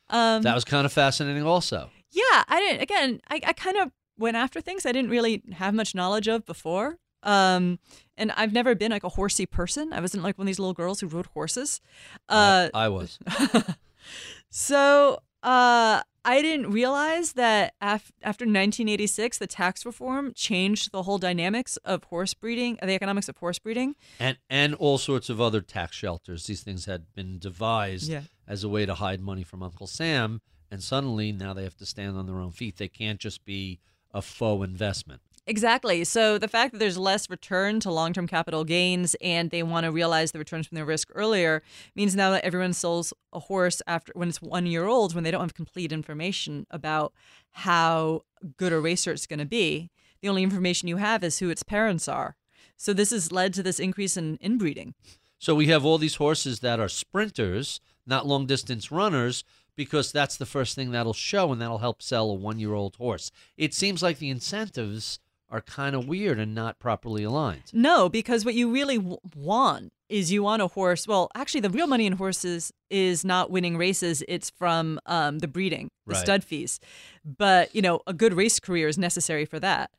Um, 0.09 0.43
That 0.43 0.55
was 0.57 0.64
kind 0.64 0.85
of 0.87 0.93
fascinating, 0.93 1.45
also. 1.45 1.91
Yeah, 2.11 2.43
I 2.49 2.59
didn't. 2.59 2.83
Again, 2.83 3.20
I, 3.28 3.41
I 3.47 3.53
kind 3.53 3.76
of 3.76 3.93
went 4.18 4.37
after 4.37 4.61
things 4.61 4.85
I 4.85 4.91
didn't 4.93 5.11
really 5.11 5.43
have 5.53 5.72
much 5.72 5.95
knowledge 5.95 6.26
of 6.26 6.45
before. 6.45 6.99
Um, 7.23 7.79
and 8.16 8.33
I've 8.33 8.53
never 8.53 8.75
been 8.75 8.91
like 8.91 9.05
a 9.05 9.09
horsey 9.11 9.47
person. 9.47 9.93
I 9.93 10.01
wasn't 10.01 10.23
like 10.23 10.37
one 10.39 10.45
of 10.45 10.47
these 10.47 10.59
little 10.59 10.75
girls 10.75 11.01
who 11.01 11.07
rode 11.07 11.27
horses. 11.27 11.81
Uh, 12.29 12.68
I, 12.75 12.85
I 12.85 12.89
was. 12.89 13.18
so 14.51 15.23
uh, 15.43 16.03
I 16.25 16.43
didn't 16.43 16.71
realize 16.71 17.33
that 17.33 17.75
af- 17.81 18.12
after 18.23 18.45
1986, 18.45 19.39
the 19.39 19.47
tax 19.47 19.87
reform 19.87 20.33
changed 20.35 20.93
the 20.93 21.03
whole 21.05 21.18
dynamics 21.18 21.77
of 21.79 22.05
horse 22.05 22.35
breeding, 22.35 22.79
the 22.83 22.93
economics 22.93 23.29
of 23.29 23.37
horse 23.39 23.59
breeding. 23.59 23.95
and 24.18 24.37
and 24.49 24.75
all 24.75 24.99
sorts 24.99 25.29
of 25.31 25.41
other 25.41 25.61
tax 25.61 25.97
shelters. 25.97 26.47
These 26.47 26.62
things 26.62 26.85
had 26.85 27.12
been 27.14 27.39
devised 27.39 28.09
Yeah. 28.11 28.23
as 28.47 28.64
a 28.64 28.68
way 28.68 28.87
to 28.87 28.95
hide 28.95 29.21
money 29.21 29.43
from 29.45 29.62
Uncle 29.62 29.87
Sam, 29.87 30.41
and 30.71 30.83
suddenly 30.83 31.33
now 31.33 31.55
they 31.55 31.64
have 31.64 31.77
to 31.77 31.87
stand 31.87 32.16
on 32.18 32.27
their 32.27 32.39
own 32.39 32.53
feet. 32.53 32.77
They 32.77 32.89
can't 32.89 33.18
just 33.21 33.45
be 33.45 33.81
a 34.12 34.21
faux 34.21 34.66
investment. 34.66 35.23
Exactly. 35.51 36.05
So 36.05 36.38
the 36.38 36.46
fact 36.46 36.70
that 36.70 36.78
there's 36.78 36.96
less 36.96 37.28
return 37.28 37.80
to 37.80 37.90
long 37.90 38.12
term 38.12 38.28
capital 38.28 38.62
gains 38.62 39.16
and 39.20 39.51
they 39.51 39.64
want 39.64 39.82
to 39.82 39.90
realize 39.90 40.30
the 40.30 40.38
returns 40.38 40.68
from 40.68 40.76
their 40.76 40.84
risk 40.84 41.11
earlier 41.12 41.64
means 41.96 42.14
now 42.14 42.30
that 42.30 42.44
everyone 42.44 42.72
sells 42.72 43.12
a 43.32 43.40
horse 43.40 43.82
after 43.84 44.12
when 44.14 44.28
it's 44.28 44.40
one 44.40 44.64
year 44.64 44.86
old 44.86 45.12
when 45.12 45.24
they 45.24 45.32
don't 45.32 45.40
have 45.40 45.55
complete 45.55 45.90
information 45.90 46.68
about 46.70 47.12
how 47.51 48.22
good 48.59 48.72
a 48.72 48.78
racer 48.78 49.11
it's 49.11 49.26
going 49.26 49.40
to 49.40 49.44
be. 49.44 49.90
The 50.22 50.28
only 50.28 50.44
information 50.44 50.86
you 50.86 50.98
have 50.98 51.24
is 51.24 51.40
who 51.40 51.51
its 51.51 51.64
parents 51.64 52.07
are. 52.07 52.36
So 52.76 52.92
this 52.92 53.11
has 53.11 53.32
led 53.32 53.53
to 53.55 53.62
this 53.64 53.80
increase 53.80 54.16
in 54.16 54.38
inbreeding. 54.40 54.94
So 55.40 55.57
we 55.57 55.66
have 55.66 55.84
all 55.84 55.98
these 55.98 56.14
horses 56.14 56.61
that 56.61 56.78
are 56.78 56.88
sprinters, 56.88 57.80
not 58.07 58.24
long 58.24 58.46
distance 58.46 58.92
runners, 58.92 59.42
because 59.74 60.12
that's 60.12 60.36
the 60.36 60.46
first 60.46 60.76
thing 60.76 60.92
that'll 60.92 61.12
show 61.12 61.51
and 61.51 61.61
that'll 61.61 61.78
help 61.78 62.03
sell 62.03 62.30
a 62.30 62.34
one 62.34 62.61
year 62.61 62.74
old 62.74 62.94
horse. 62.96 63.32
It 63.57 63.74
seems 63.74 64.01
like 64.01 64.18
the 64.18 64.30
incentives 64.30 65.18
are 65.51 65.61
kind 65.61 65.96
of 65.96 66.07
weird 66.07 66.38
and 66.38 66.55
not 66.55 66.78
properly 66.78 67.24
aligned. 67.24 67.64
No, 67.72 68.09
because 68.09 68.44
what 68.44 68.55
you 68.55 68.70
really 68.72 68.96
w- 68.98 69.18
want 69.34 69.92
is 70.09 70.30
you 70.32 70.42
want 70.42 70.62
a 70.62 70.68
horse. 70.68 71.07
Well, 71.09 71.30
actually, 71.34 71.61
the 71.61 71.70
real 71.70 71.86
money 71.86 72.07
in 72.07 72.14
horses 72.14 72.72
is 72.88 73.24
not 73.24 73.51
winning 73.51 73.76
races; 73.76 74.22
it's 74.28 74.51
from 74.51 75.01
um, 75.07 75.38
the 75.40 75.48
breeding, 75.48 75.90
the 76.07 76.14
Right. 76.14 76.20
stud 76.22 76.44
fees. 76.44 76.80
But 77.24 77.74
you 77.74 77.82
know, 77.82 78.01
a 78.07 78.12
good 78.12 78.34
race 78.34 78.61
career 78.61 78.88
is 78.88 78.98
necessary 78.98 79.44
for 79.44 79.59
that. 79.61 79.90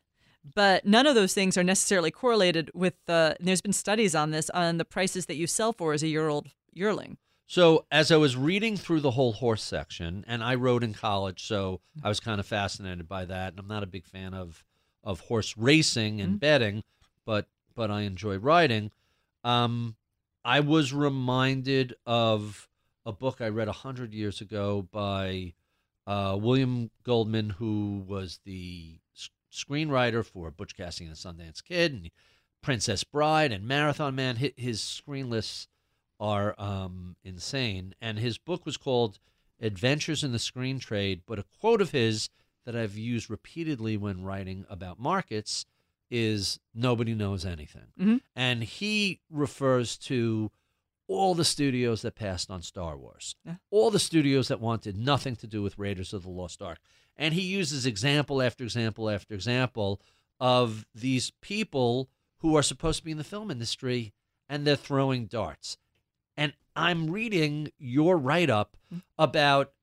But 0.55 0.85
none 0.85 1.05
of 1.05 1.13
those 1.15 1.33
things 1.33 1.55
are 1.57 1.63
necessarily 1.63 2.11
correlated 2.11 2.71
with 2.73 2.95
the. 3.05 3.35
and 3.39 3.47
There's 3.47 3.61
been 3.61 3.73
studies 3.73 4.15
on 4.15 4.31
this 4.31 4.49
on 4.51 4.77
the 4.77 4.85
prices 4.85 5.27
that 5.27 5.35
you 5.35 5.47
sell 5.47 5.71
for 5.73 5.93
as 5.93 6.01
a 6.03 6.07
year-old 6.07 6.47
yearling. 6.73 7.17
So 7.47 7.85
as 7.91 8.11
I 8.11 8.17
was 8.17 8.37
reading 8.37 8.77
through 8.77 9.01
the 9.01 9.11
whole 9.11 9.33
horse 9.33 9.61
section, 9.61 10.23
and 10.25 10.41
I 10.43 10.55
rode 10.55 10.83
in 10.85 10.93
college, 10.93 11.45
so 11.45 11.81
I 12.01 12.07
was 12.07 12.21
kind 12.21 12.39
of 12.39 12.45
fascinated 12.47 13.07
by 13.09 13.25
that. 13.25 13.51
And 13.51 13.59
I'm 13.59 13.67
not 13.67 13.83
a 13.83 13.87
big 13.87 14.05
fan 14.07 14.33
of 14.33 14.63
of 15.03 15.21
horse 15.21 15.57
racing 15.57 16.21
and 16.21 16.39
betting, 16.39 16.83
but 17.25 17.47
but 17.75 17.89
I 17.89 18.01
enjoy 18.01 18.37
riding. 18.37 18.91
Um, 19.43 19.95
I 20.43 20.59
was 20.59 20.93
reminded 20.93 21.95
of 22.05 22.67
a 23.05 23.11
book 23.11 23.41
I 23.41 23.47
read 23.47 23.67
a 23.67 23.71
hundred 23.73 24.13
years 24.13 24.41
ago 24.41 24.87
by 24.91 25.53
uh, 26.05 26.37
William 26.39 26.91
Goldman, 27.03 27.51
who 27.51 28.03
was 28.07 28.39
the 28.45 28.99
screenwriter 29.51 30.25
for 30.25 30.51
Butch 30.51 30.75
Cassidy 30.75 31.05
and 31.05 31.15
the 31.15 31.19
Sundance 31.19 31.63
Kid 31.63 31.93
and 31.93 32.11
Princess 32.61 33.03
Bride 33.03 33.51
and 33.51 33.67
Marathon 33.67 34.15
Man. 34.15 34.37
Hi- 34.37 34.53
His 34.55 34.81
screen 34.81 35.29
lists 35.29 35.67
are 36.19 36.55
um, 36.59 37.15
insane. 37.23 37.95
And 38.01 38.19
his 38.19 38.37
book 38.37 38.65
was 38.65 38.77
called 38.77 39.19
Adventures 39.59 40.23
in 40.23 40.31
the 40.31 40.39
Screen 40.39 40.79
Trade. 40.79 41.21
But 41.25 41.39
a 41.39 41.45
quote 41.59 41.81
of 41.81 41.91
his 41.91 42.29
that 42.65 42.75
I've 42.75 42.97
used 42.97 43.29
repeatedly 43.29 43.97
when 43.97 44.23
writing 44.23 44.65
about 44.69 44.99
markets 44.99 45.65
is 46.09 46.59
nobody 46.73 47.13
knows 47.15 47.45
anything. 47.45 47.93
Mhm. 47.99 48.21
And 48.35 48.63
he 48.63 49.21
refers 49.29 49.97
to 49.99 50.51
all 51.07 51.35
the 51.35 51.45
studios 51.45 52.01
that 52.03 52.15
passed 52.15 52.49
on 52.49 52.61
Star 52.61 52.97
Wars, 52.97 53.35
Yeah. 53.45 53.55
all 53.69 53.91
the 53.91 53.99
studios 53.99 54.47
that 54.49 54.59
wanted 54.61 54.95
nothing 54.97 55.35
to 55.37 55.47
do 55.47 55.61
with 55.61 55.77
Raiders 55.77 56.13
of 56.13 56.23
the 56.23 56.29
Lost 56.29 56.61
Ark. 56.61 56.79
And 57.17 57.33
he 57.33 57.41
uses 57.41 57.85
example 57.85 58.41
after 58.41 58.63
example 58.63 59.09
after 59.09 59.33
example 59.33 60.01
of 60.39 60.85
these 60.95 61.31
people 61.41 62.09
who 62.37 62.55
are 62.55 62.63
supposed 62.63 62.99
to 62.99 63.05
be 63.05 63.11
in 63.11 63.17
the 63.17 63.23
film 63.23 63.51
industry 63.51 64.13
and 64.49 64.65
they're 64.65 64.75
throwing 64.75 65.27
darts. 65.27 65.77
And 66.37 66.53
I'm 66.75 67.09
reading 67.11 67.71
your 67.77 68.17
write 68.17 68.49
up 68.49 68.77
about 69.17 69.73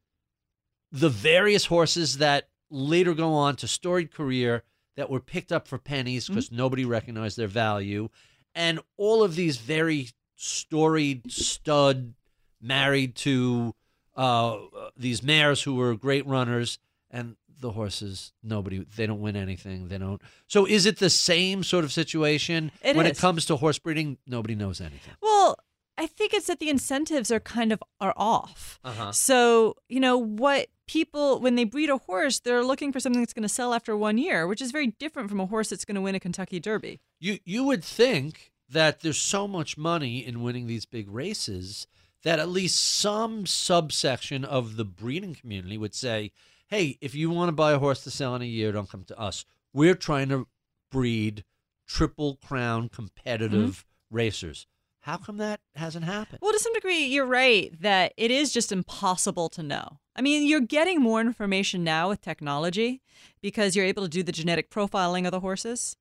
the 0.91 1.11
various 1.11 1.67
horses 1.67 2.19
that 2.19 2.49
later 2.71 3.15
go 3.15 3.33
on 3.33 3.57
to 3.57 3.69
storied 3.69 4.13
career 4.13 4.63
that 4.97 5.11
were 5.11 5.21
picked 5.21 5.53
up 5.53 5.69
for 5.69 5.79
pennies 5.79 6.29
because 6.29 6.51
nobody 6.51 6.85
recognized 6.85 7.37
their 7.37 7.47
value. 7.49 8.09
And 8.55 8.81
all 8.97 9.23
of 9.23 9.37
these 9.37 9.57
very 9.59 10.11
storied 10.37 11.31
stud 11.31 12.15
married 12.61 13.15
to 13.15 13.75
uh, 14.17 14.59
these 14.97 15.23
mares 15.23 15.63
who 15.63 15.77
were 15.77 15.95
great 15.95 16.27
runners 16.27 16.79
and 17.11 17.37
the 17.61 17.73
horses 17.73 18.33
nobody 18.43 18.87
they 18.97 19.05
don't 19.05 19.21
win 19.21 19.35
anything 19.35 19.89
they 19.89 19.99
don't 19.99 20.23
so 20.47 20.65
is 20.65 20.87
it 20.87 20.99
the 21.01 21.11
same 21.11 21.65
sort 21.65 21.83
of 21.83 21.91
situation 21.91 22.71
It 22.83 22.95
when 22.95 23.05
it 23.05 23.19
comes 23.19 23.47
to 23.47 23.57
horse 23.57 23.81
breeding 23.81 24.17
nobody 24.29 24.55
knows 24.55 24.81
anything 24.81 25.15
Well, 25.21 25.59
I 25.99 26.07
think 26.07 26.33
it's 26.33 26.47
that 26.47 26.61
the 26.61 26.71
incentives 26.71 27.33
are 27.33 27.41
kind 27.41 27.73
of 27.73 27.83
are 28.01 28.15
off. 28.17 28.79
Uh-huh. 28.85 29.11
So, 29.11 29.75
you 29.89 29.99
know, 29.99 30.17
what 30.17 30.69
people 30.89 31.39
when 31.39 31.55
they 31.55 31.65
breed 31.65 31.91
a 31.91 31.99
horse, 31.99 32.41
they're 32.41 32.65
looking 32.65 32.93
for 32.93 32.99
something 32.99 33.23
that's 33.23 33.33
going 33.33 33.45
to 33.45 33.49
sell 33.49 33.73
after 33.73 33.97
1 33.97 34.19
year, 34.19 34.47
which 34.49 34.61
is 34.61 34.73
very 34.73 34.89
different 34.89 35.29
from 35.29 35.39
a 35.39 35.47
horse 35.47 35.69
that's 35.71 35.85
going 35.85 35.95
to 35.95 36.01
win 36.01 36.17
a 36.17 36.21
Kentucky 36.21 36.59
Derby. 36.59 37.01
you 37.21 37.39
you 37.45 37.63
would 37.65 37.85
think 37.85 38.51
that 38.69 39.01
there's 39.01 39.19
so 39.19 39.47
much 39.47 39.79
money 39.79 40.27
in 40.27 40.43
winning 40.43 40.67
these 40.67 40.87
big 40.87 41.09
races 41.09 41.87
that 42.23 42.39
at 42.39 42.49
least 42.49 42.79
some 42.85 43.47
subsection 43.47 44.45
of 44.45 44.77
the 44.77 44.85
breeding 44.85 45.35
community 45.35 45.79
would 45.79 45.95
say, 45.95 46.33
"Hey, 46.67 46.99
if 47.01 47.15
you 47.15 47.31
want 47.31 47.49
to 47.49 47.53
buy 47.53 47.73
a 47.73 47.79
horse 47.79 48.03
to 48.05 48.11
sell 48.11 48.35
in 48.35 48.43
a 48.43 48.47
year, 48.47 48.73
don't 48.73 48.91
come 48.91 49.05
to 49.05 49.19
us. 49.19 49.45
We're 49.73 49.95
trying 49.95 50.29
to 50.31 50.49
breed 50.91 51.45
triple 51.87 52.37
crown 52.37 52.89
competitive 52.89 53.87
mm-hmm. 53.87 54.17
racers." 54.17 54.67
How 55.01 55.17
come 55.17 55.39
that 55.39 55.61
hasn't 55.75 56.05
happened? 56.05 56.41
Well, 56.43 56.53
to 56.53 56.59
some 56.59 56.75
degree, 56.75 57.07
you're 57.07 57.25
right 57.25 57.73
that 57.81 58.13
it 58.17 58.31
is 58.31 58.53
just 58.53 58.73
impossible 58.73 59.49
to 59.51 59.63
know. 59.63 60.01
I 60.19 60.21
mean, 60.21 60.47
you're 60.49 60.61
getting 60.61 61.01
more 61.01 61.21
information 61.21 61.85
now 61.85 62.09
with 62.09 62.21
technology 62.21 63.01
because 63.41 63.77
you're 63.77 63.85
able 63.87 64.03
to 64.03 64.09
do 64.09 64.25
the 64.25 64.33
genetic 64.33 64.69
profiling 64.69 65.25
of 65.27 65.31
the 65.31 65.39
horses, 65.41 65.97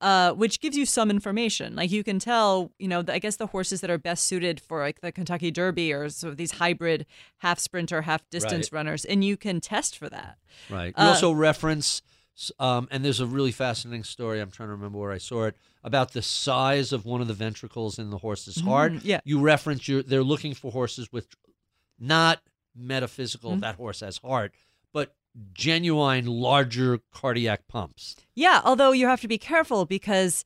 uh, 0.00 0.32
which 0.32 0.60
gives 0.60 0.76
you 0.76 0.84
some 0.84 1.08
information. 1.08 1.76
Like 1.76 1.92
you 1.92 2.02
can 2.02 2.18
tell, 2.18 2.72
you 2.80 2.88
know, 2.88 3.00
the, 3.02 3.12
I 3.14 3.20
guess 3.20 3.36
the 3.36 3.46
horses 3.46 3.80
that 3.82 3.88
are 3.90 3.96
best 3.98 4.24
suited 4.24 4.58
for 4.60 4.80
like 4.80 5.00
the 5.02 5.12
Kentucky 5.12 5.52
Derby 5.52 5.92
or 5.92 6.08
sort 6.08 6.32
of 6.32 6.36
these 6.36 6.52
hybrid 6.52 7.06
half 7.38 7.60
sprinter, 7.60 8.02
half 8.02 8.28
distance 8.28 8.72
Right. 8.72 8.78
runners, 8.78 9.04
and 9.04 9.22
you 9.22 9.36
can 9.36 9.60
test 9.60 9.96
for 9.96 10.08
that. 10.08 10.38
Right. 10.68 10.92
You 10.98 11.04
Uh, 11.04 11.08
also 11.10 11.30
reference, 11.30 12.02
um, 12.58 12.88
and 12.90 13.04
there's 13.04 13.20
a 13.20 13.26
really 13.26 13.52
fascinating 13.52 14.02
story. 14.02 14.40
I'm 14.40 14.50
trying 14.50 14.68
to 14.68 14.72
remember 14.72 14.98
where 14.98 15.12
I 15.12 15.18
saw 15.18 15.44
it 15.44 15.56
about 15.84 16.12
the 16.12 16.22
size 16.22 16.92
of 16.92 17.04
one 17.04 17.20
of 17.20 17.28
the 17.28 17.34
ventricles 17.34 18.00
in 18.00 18.10
the 18.10 18.18
horse's 18.18 18.60
heart. 18.62 18.94
Mm, 18.94 19.00
yeah. 19.04 19.20
You 19.24 19.38
reference 19.40 19.86
your. 19.86 20.02
They're 20.02 20.24
looking 20.24 20.54
for 20.54 20.72
horses 20.72 21.12
with, 21.12 21.28
not 22.00 22.40
metaphysical. 22.76 23.52
Mm-hmm. 23.52 23.60
That 23.60 23.76
horse 23.76 24.00
has 24.00 24.18
heart, 24.18 24.52
but 24.92 25.14
genuine 25.52 26.26
larger 26.26 27.00
cardiac 27.12 27.68
pumps. 27.68 28.16
Yeah, 28.34 28.60
although 28.64 28.92
you 28.92 29.06
have 29.06 29.20
to 29.20 29.28
be 29.28 29.38
careful 29.38 29.86
because 29.86 30.44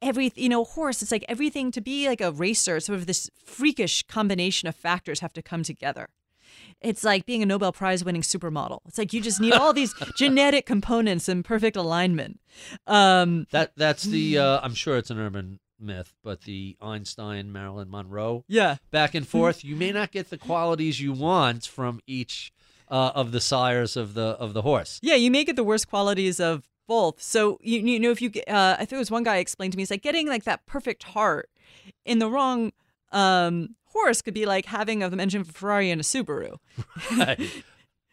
every 0.00 0.32
you 0.34 0.48
know 0.48 0.64
horse 0.64 1.00
it's 1.00 1.12
like 1.12 1.24
everything 1.28 1.70
to 1.70 1.80
be 1.80 2.08
like 2.08 2.20
a 2.20 2.32
racer 2.32 2.80
sort 2.80 2.98
of 2.98 3.06
this 3.06 3.30
freakish 3.44 4.02
combination 4.08 4.68
of 4.68 4.74
factors 4.74 5.20
have 5.20 5.32
to 5.32 5.40
come 5.40 5.62
together 5.62 6.08
it's 6.80 7.04
like 7.04 7.24
being 7.24 7.40
a 7.40 7.46
nobel 7.46 7.72
prize 7.72 8.04
winning 8.04 8.20
supermodel 8.20 8.80
it's 8.86 8.98
like 8.98 9.12
you 9.12 9.20
just 9.20 9.40
need 9.40 9.52
all 9.52 9.72
these 9.72 9.94
genetic 10.16 10.66
components 10.66 11.28
in 11.28 11.44
perfect 11.44 11.76
alignment 11.76 12.40
um 12.88 13.46
That 13.52 13.72
that's 13.76 14.02
the. 14.02 14.38
Uh, 14.38 14.60
I'm 14.62 14.74
sure 14.74 14.96
it's 14.96 15.10
an 15.10 15.18
urban 15.18 15.60
myth, 15.82 16.14
but 16.22 16.42
the 16.42 16.76
Einstein 16.80 17.52
Marilyn 17.52 17.90
Monroe 17.90 18.44
yeah 18.48 18.76
back 18.90 19.14
and 19.14 19.26
forth. 19.26 19.64
You 19.64 19.76
may 19.76 19.92
not 19.92 20.10
get 20.12 20.30
the 20.30 20.38
qualities 20.38 21.00
you 21.00 21.12
want 21.12 21.66
from 21.66 22.00
each 22.06 22.52
uh, 22.88 23.12
of 23.14 23.32
the 23.32 23.40
sires 23.40 23.96
of 23.96 24.14
the 24.14 24.36
of 24.38 24.52
the 24.54 24.62
horse. 24.62 24.98
yeah 25.02 25.14
you 25.14 25.30
may 25.30 25.44
get 25.44 25.56
the 25.56 25.64
worst 25.64 25.88
qualities 25.88 26.38
of 26.40 26.68
both 26.88 27.22
so 27.22 27.58
you, 27.62 27.78
you 27.80 27.98
know 28.00 28.10
if 28.10 28.20
you 28.20 28.30
uh, 28.48 28.74
i 28.78 28.84
think 28.84 28.92
it 28.92 28.98
was 28.98 29.10
one 29.10 29.22
guy 29.22 29.36
explained 29.38 29.72
to 29.72 29.76
me 29.76 29.82
it's 29.82 29.90
like 29.90 30.02
getting 30.02 30.26
like 30.28 30.44
that 30.44 30.66
perfect 30.66 31.04
heart 31.04 31.48
in 32.04 32.18
the 32.18 32.28
wrong 32.28 32.72
um 33.12 33.76
horse 33.86 34.20
could 34.20 34.34
be 34.34 34.44
like 34.46 34.66
having 34.66 35.02
a 35.02 35.06
engine 35.08 35.40
of 35.40 35.48
a 35.48 35.52
ferrari 35.52 35.90
and 35.90 36.00
a 36.00 36.04
subaru 36.04 36.56
Right. 37.16 37.40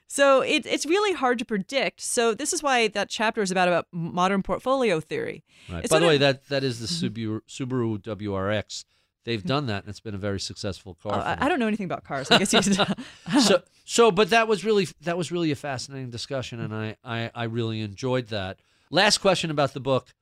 So 0.10 0.42
it, 0.42 0.66
it's 0.66 0.86
really 0.86 1.14
hard 1.14 1.40
to 1.40 1.46
predict. 1.46 2.02
So 2.02 2.34
this 2.34 2.52
is 2.52 2.62
why 2.62 2.88
that 2.90 3.10
chapter 3.10 3.42
is 3.42 3.52
about 3.52 3.68
about 3.68 3.88
modern 3.92 4.44
portfolio 4.44 5.00
theory. 5.00 5.44
Right. 5.72 5.84
It's 5.84 5.94
By 5.94 6.00
the 6.00 6.08
way, 6.08 6.16
of- 6.16 6.22
that 6.22 6.50
that 6.50 6.64
is 6.64 6.80
the 6.80 6.88
mm-hmm. 6.88 7.22
Subaru, 7.22 7.42
Subaru 7.48 8.00
WRX 8.00 8.86
they've 9.26 9.40
mm-hmm. 9.40 9.48
done 9.48 9.66
that, 9.68 9.84
and 9.84 9.90
it's 9.90 10.00
been 10.00 10.16
a 10.16 10.20
very 10.20 10.40
successful 10.40 10.96
car. 10.96 11.14
Oh, 11.14 11.22
for 11.22 11.28
I. 11.28 11.46
I 11.46 11.50
don't 11.50 11.60
know 11.60 11.68
anything 11.68 11.86
about 11.86 12.04
cars. 12.04 12.32
I 12.32 12.40
guess 12.40 12.54
you 12.54 12.62
so 13.42 13.62
so 13.90 14.12
but 14.12 14.30
that 14.30 14.48
was 14.48 14.64
really 14.64 14.88
that 15.02 15.18
was 15.18 15.32
really 15.32 15.50
a 15.52 15.56
fascinating 15.56 16.12
discussion 16.12 16.60
and 16.60 16.74
I, 16.74 16.96
I 17.04 17.32
i 17.34 17.44
really 17.46 17.82
enjoyed 17.82 18.28
that 18.28 18.60
last 18.92 19.18
question 19.18 19.50
about 19.50 19.74
the 19.74 19.80
book 19.80 20.14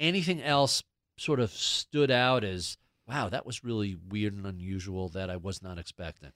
anything 0.00 0.42
else 0.42 0.82
sort 1.18 1.38
of 1.38 1.50
stood 1.50 2.10
out 2.10 2.44
as 2.44 2.78
wow 3.06 3.28
that 3.28 3.44
was 3.44 3.62
really 3.62 3.94
weird 4.08 4.32
and 4.32 4.46
unusual 4.46 5.10
that 5.10 5.28
i 5.28 5.36
was 5.36 5.62
not 5.62 5.78
expecting 5.78 6.32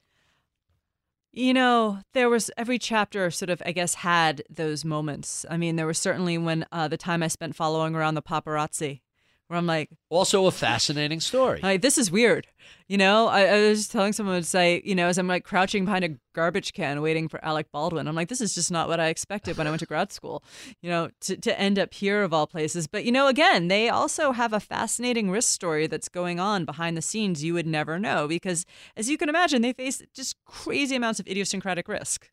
You 1.37 1.53
know, 1.53 1.99
there 2.13 2.31
was 2.31 2.49
every 2.57 2.79
chapter 2.79 3.29
sort 3.29 3.51
of, 3.51 3.61
I 3.67 3.73
guess, 3.73 3.95
had 3.95 4.45
those 4.49 4.85
moments. 4.85 5.45
I 5.51 5.57
mean, 5.57 5.75
there 5.75 5.87
was 5.87 5.99
certainly 5.99 6.39
when 6.39 6.65
uh, 6.71 6.87
the 6.87 6.97
time 6.97 7.25
I 7.25 7.29
spent 7.29 7.57
following 7.57 7.97
around 7.97 8.15
the 8.15 8.23
paparazzi, 8.23 9.01
where 9.49 9.59
I'm 9.59 9.67
like, 9.67 9.91
also 10.11 10.47
a 10.47 10.51
fascinating 10.51 11.21
story 11.21 11.61
like 11.63 11.83
this 11.83 11.99
is 11.99 12.11
weird. 12.11 12.47
You 12.89 12.99
know, 12.99 13.29
I, 13.29 13.45
I 13.45 13.69
was 13.69 13.89
telling 13.89 14.13
someone 14.13 14.41
to 14.41 14.47
say, 14.47 14.83
you 14.85 14.95
know, 14.95 15.09
as 15.09 15.17
I'm 15.17 15.27
like 15.27 15.45
crouching 15.45 15.87
behind 15.87 16.05
a 16.05 16.11
garbage 16.35 16.75
can 16.75 17.01
waiting 17.01 17.29
for 17.29 17.43
Alec 17.45 17.73
Baldwin, 17.73 18.07
I'm 18.07 18.15
like, 18.15 18.29
this 18.29 18.41
is 18.41 18.55
just 18.55 18.71
not 18.71 18.89
what 18.89 19.01
I 19.01 19.09
expected 19.09 19.57
when 19.57 19.67
I 19.67 19.71
went 19.71 19.81
to 19.81 19.87
grad 19.87 20.13
school, 20.13 20.45
you 20.83 20.91
know, 20.91 21.11
to, 21.23 21.37
to 21.37 21.59
end 21.59 21.79
up 21.79 21.95
here 21.95 22.23
of 22.23 22.35
all 22.35 22.47
places. 22.47 22.87
But, 22.87 23.05
you 23.05 23.13
know, 23.13 23.27
again, 23.27 23.69
they 23.69 23.89
also 23.89 24.33
have 24.33 24.53
a 24.53 24.61
fascinating 24.61 25.31
risk 25.31 25.51
story 25.51 25.87
that's 25.87 26.09
going 26.09 26.39
on 26.39 26.65
behind 26.65 26.97
the 26.97 27.03
scenes 27.03 27.43
you 27.43 27.55
would 27.55 27.67
never 27.67 27.99
know 27.99 28.29
because, 28.29 28.67
as 28.97 29.09
you 29.09 29.17
can 29.17 29.29
imagine, 29.29 29.63
they 29.63 29.73
face 29.73 30.03
just 30.15 30.37
crazy 30.45 30.97
amounts 30.97 31.21
of 31.21 31.27
idiosyncratic 31.27 31.89
risk. 31.89 32.31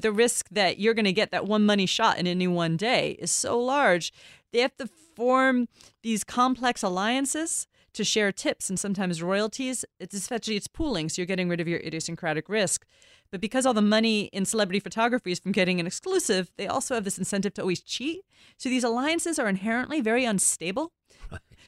The 0.00 0.12
risk 0.12 0.48
that 0.50 0.78
you're 0.78 0.94
going 0.94 1.06
to 1.06 1.12
get 1.12 1.30
that 1.30 1.46
one 1.46 1.64
money 1.64 1.86
shot 1.86 2.18
in 2.18 2.26
any 2.26 2.46
one 2.46 2.76
day 2.76 3.16
is 3.18 3.30
so 3.30 3.58
large, 3.58 4.12
they 4.52 4.60
have 4.60 4.76
to 4.76 4.88
form 5.14 5.68
these 6.02 6.22
complex 6.24 6.82
alliances 6.82 7.66
to 7.94 8.04
share 8.04 8.30
tips 8.30 8.68
and 8.68 8.78
sometimes 8.78 9.22
royalties. 9.22 9.84
It's 9.98 10.14
essentially 10.14 10.56
it's 10.56 10.68
pooling, 10.68 11.08
so 11.08 11.22
you're 11.22 11.26
getting 11.26 11.48
rid 11.48 11.60
of 11.60 11.68
your 11.68 11.80
idiosyncratic 11.80 12.48
risk. 12.48 12.84
But 13.30 13.40
because 13.40 13.64
all 13.64 13.74
the 13.74 13.82
money 13.82 14.24
in 14.32 14.44
celebrity 14.44 14.80
photography 14.80 15.32
is 15.32 15.38
from 15.38 15.52
getting 15.52 15.80
an 15.80 15.86
exclusive, 15.86 16.50
they 16.56 16.66
also 16.66 16.94
have 16.94 17.04
this 17.04 17.18
incentive 17.18 17.54
to 17.54 17.62
always 17.62 17.82
cheat. 17.82 18.24
So 18.58 18.68
these 18.68 18.84
alliances 18.84 19.38
are 19.38 19.48
inherently 19.48 20.00
very 20.00 20.24
unstable. 20.24 20.92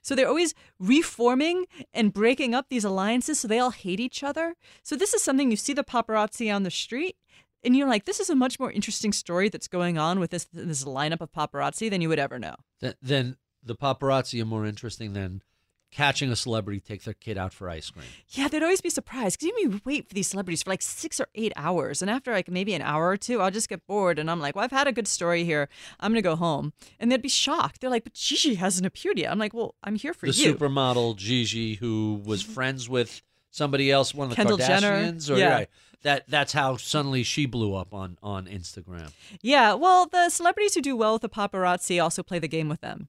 So 0.00 0.14
they're 0.14 0.28
always 0.28 0.54
reforming 0.78 1.66
and 1.92 2.12
breaking 2.12 2.54
up 2.54 2.66
these 2.68 2.84
alliances 2.84 3.40
so 3.40 3.48
they 3.48 3.58
all 3.58 3.72
hate 3.72 4.00
each 4.00 4.22
other. 4.22 4.54
So 4.82 4.96
this 4.96 5.12
is 5.12 5.22
something 5.22 5.50
you 5.50 5.56
see 5.56 5.72
the 5.72 5.84
paparazzi 5.84 6.54
on 6.54 6.62
the 6.62 6.70
street 6.70 7.16
and 7.64 7.76
you're 7.76 7.88
like, 7.88 8.04
this 8.04 8.20
is 8.20 8.30
a 8.30 8.34
much 8.36 8.58
more 8.60 8.70
interesting 8.70 9.12
story 9.12 9.48
that's 9.48 9.68
going 9.68 9.98
on 9.98 10.20
with 10.20 10.30
this 10.30 10.46
this 10.52 10.84
lineup 10.84 11.20
of 11.20 11.32
paparazzi 11.32 11.90
than 11.90 12.00
you 12.00 12.08
would 12.08 12.18
ever 12.18 12.38
know. 12.38 12.54
Th- 12.80 12.94
then 13.02 13.36
the 13.62 13.74
paparazzi 13.74 14.40
are 14.42 14.46
more 14.46 14.64
interesting 14.66 15.12
than 15.12 15.42
catching 15.90 16.30
a 16.30 16.36
celebrity 16.36 16.80
take 16.80 17.02
their 17.04 17.14
kid 17.14 17.38
out 17.38 17.50
for 17.50 17.70
ice 17.70 17.88
cream 17.88 18.04
Yeah, 18.28 18.46
they'd 18.48 18.62
always 18.62 18.82
be 18.82 18.90
surprised 18.90 19.38
because 19.40 19.46
you 19.48 19.56
mean 19.70 19.80
wait 19.86 20.06
for 20.06 20.12
these 20.12 20.28
celebrities 20.28 20.62
for 20.62 20.68
like 20.68 20.82
six 20.82 21.18
or 21.18 21.28
eight 21.34 21.52
hours, 21.56 22.02
and 22.02 22.10
after 22.10 22.30
like 22.30 22.48
maybe 22.50 22.74
an 22.74 22.82
hour 22.82 23.08
or 23.08 23.16
two, 23.16 23.40
I'll 23.40 23.50
just 23.50 23.70
get 23.70 23.86
bored, 23.86 24.18
and 24.18 24.30
I'm 24.30 24.38
like, 24.38 24.54
well, 24.54 24.64
I've 24.64 24.70
had 24.70 24.86
a 24.86 24.92
good 24.92 25.08
story 25.08 25.44
here. 25.44 25.68
I'm 25.98 26.12
gonna 26.12 26.20
go 26.22 26.36
home, 26.36 26.72
and 27.00 27.10
they'd 27.10 27.22
be 27.22 27.28
shocked. 27.30 27.80
They're 27.80 27.88
like, 27.90 28.04
but 28.04 28.12
Gigi 28.12 28.56
hasn't 28.56 28.86
appeared 28.86 29.18
yet. 29.18 29.30
I'm 29.32 29.38
like, 29.38 29.54
well, 29.54 29.74
I'm 29.82 29.94
here 29.96 30.12
for 30.12 30.26
the 30.26 30.32
you. 30.32 30.54
supermodel 30.54 31.16
Gigi, 31.16 31.76
who 31.76 32.20
was 32.22 32.42
friends 32.42 32.86
with 32.88 33.22
somebody 33.50 33.90
else, 33.90 34.12
one 34.14 34.26
of 34.26 34.30
the 34.30 34.36
Kendall 34.36 34.58
Jenner. 34.58 34.90
Kardashians, 34.92 35.34
or 35.34 35.38
Yeah. 35.38 35.52
right, 35.54 35.68
that 36.02 36.24
that's 36.28 36.52
how 36.52 36.76
suddenly 36.76 37.22
she 37.22 37.46
blew 37.46 37.74
up 37.74 37.92
on 37.92 38.18
on 38.22 38.46
Instagram. 38.46 39.12
yeah, 39.42 39.74
well, 39.74 40.06
the 40.06 40.30
celebrities 40.30 40.74
who 40.74 40.82
do 40.82 40.96
well 40.96 41.14
with 41.14 41.22
the 41.22 41.28
paparazzi 41.28 42.02
also 42.02 42.22
play 42.22 42.38
the 42.38 42.48
game 42.48 42.68
with 42.68 42.80
them. 42.80 43.08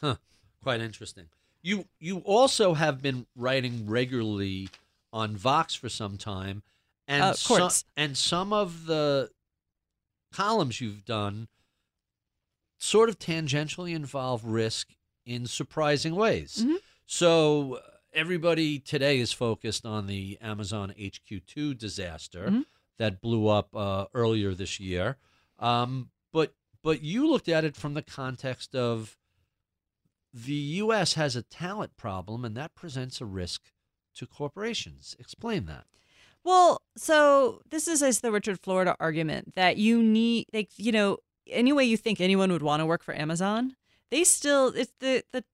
Huh. 0.00 0.16
Quite 0.62 0.80
interesting. 0.80 1.26
You 1.62 1.86
you 1.98 2.18
also 2.18 2.74
have 2.74 3.00
been 3.02 3.26
writing 3.34 3.86
regularly 3.88 4.68
on 5.12 5.36
Vox 5.36 5.74
for 5.74 5.88
some 5.88 6.18
time, 6.18 6.62
and 7.08 7.22
Uh, 7.22 7.32
some, 7.34 7.70
and 7.96 8.16
some 8.16 8.52
of 8.52 8.86
the 8.86 9.30
columns 10.32 10.80
you've 10.80 11.04
done 11.04 11.48
sort 12.78 13.08
of 13.08 13.18
tangentially 13.18 13.94
involve 13.94 14.44
risk 14.44 14.88
in 15.24 15.46
surprising 15.46 16.14
ways. 16.14 16.62
Mhm. 16.64 16.76
So 17.06 17.74
uh, 17.76 17.80
everybody 18.16 18.78
today 18.80 19.18
is 19.18 19.32
focused 19.32 19.84
on 19.86 20.06
the 20.06 20.38
Amazon 20.40 20.92
HQ2 20.98 21.74
disaster 21.74 22.48
Mhm. 22.50 22.64
that 22.98 23.20
blew 23.20 23.46
up 23.48 23.74
uh, 23.76 24.06
earlier 24.14 24.54
this 24.54 24.80
year. 24.80 25.18
Um, 25.58 26.10
but 26.32 26.54
but 26.82 27.02
you 27.02 27.28
looked 27.28 27.48
at 27.48 27.64
it 27.64 27.76
from 27.76 27.94
the 27.94 28.02
context 28.02 28.74
of 28.74 29.18
the 30.32 30.52
U.S. 30.54 31.14
has 31.14 31.34
a 31.36 31.42
talent 31.42 31.96
problem, 31.96 32.44
and 32.44 32.56
that 32.56 32.74
presents 32.74 33.20
a 33.20 33.24
risk 33.24 33.72
to 34.14 34.26
corporations. 34.26 35.16
Explain 35.18 35.66
that. 35.66 35.86
Well, 36.44 36.82
so 36.96 37.62
this 37.68 37.88
is 37.88 38.02
as 38.02 38.20
the 38.20 38.30
Richard 38.30 38.60
Florida 38.60 38.96
argument 39.00 39.54
that 39.56 39.78
you 39.78 40.02
need, 40.02 40.46
like, 40.52 40.70
you 40.76 40.92
know, 40.92 41.18
any 41.48 41.72
way 41.72 41.84
you 41.84 41.96
think 41.96 42.20
anyone 42.20 42.52
would 42.52 42.62
want 42.62 42.80
to 42.80 42.86
work 42.86 43.02
for 43.02 43.14
Amazon, 43.14 43.76
they 44.10 44.22
still 44.24 44.68
it's 44.68 44.92
the 45.00 45.24
the 45.32 45.44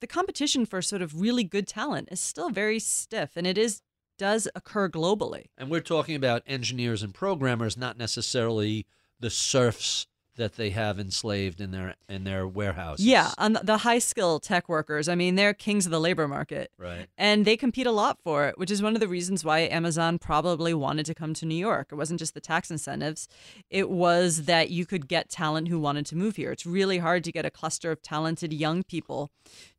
the 0.00 0.06
competition 0.06 0.66
for 0.66 0.82
sort 0.82 1.02
of 1.02 1.20
really 1.20 1.44
good 1.44 1.66
talent 1.66 2.08
is 2.10 2.20
still 2.20 2.50
very 2.50 2.78
stiff, 2.78 3.36
and 3.36 3.46
it 3.46 3.58
is 3.58 3.82
does 4.18 4.48
occur 4.54 4.88
globally. 4.88 5.46
And 5.56 5.70
we're 5.70 5.80
talking 5.80 6.16
about 6.16 6.42
engineers 6.46 7.02
and 7.02 7.14
programmers, 7.14 7.76
not 7.76 7.96
necessarily 7.96 8.86
the 9.20 9.30
serfs 9.30 10.06
that 10.38 10.54
they 10.54 10.70
have 10.70 10.98
enslaved 10.98 11.60
in 11.60 11.70
their 11.70 11.94
in 12.08 12.24
their 12.24 12.48
warehouses. 12.48 13.04
Yeah, 13.04 13.30
on 13.36 13.52
the, 13.52 13.60
the 13.62 13.76
high 13.78 13.98
skill 13.98 14.40
tech 14.40 14.68
workers, 14.68 15.08
I 15.08 15.14
mean, 15.14 15.34
they're 15.34 15.52
kings 15.52 15.84
of 15.84 15.92
the 15.92 16.00
labor 16.00 16.26
market. 16.26 16.70
Right. 16.78 17.06
And 17.18 17.44
they 17.44 17.56
compete 17.56 17.86
a 17.86 17.92
lot 17.92 18.18
for 18.24 18.48
it, 18.48 18.58
which 18.58 18.70
is 18.70 18.82
one 18.82 18.94
of 18.94 19.00
the 19.00 19.08
reasons 19.08 19.44
why 19.44 19.60
Amazon 19.60 20.18
probably 20.18 20.72
wanted 20.72 21.06
to 21.06 21.14
come 21.14 21.34
to 21.34 21.46
New 21.46 21.54
York. 21.54 21.88
It 21.92 21.96
wasn't 21.96 22.18
just 22.18 22.34
the 22.34 22.40
tax 22.40 22.70
incentives, 22.70 23.28
it 23.68 23.90
was 23.90 24.44
that 24.44 24.70
you 24.70 24.86
could 24.86 25.08
get 25.08 25.28
talent 25.28 25.68
who 25.68 25.78
wanted 25.78 26.06
to 26.06 26.16
move 26.16 26.36
here. 26.36 26.52
It's 26.52 26.66
really 26.66 26.98
hard 26.98 27.24
to 27.24 27.32
get 27.32 27.44
a 27.44 27.50
cluster 27.50 27.90
of 27.90 28.00
talented 28.02 28.52
young 28.52 28.82
people 28.82 29.30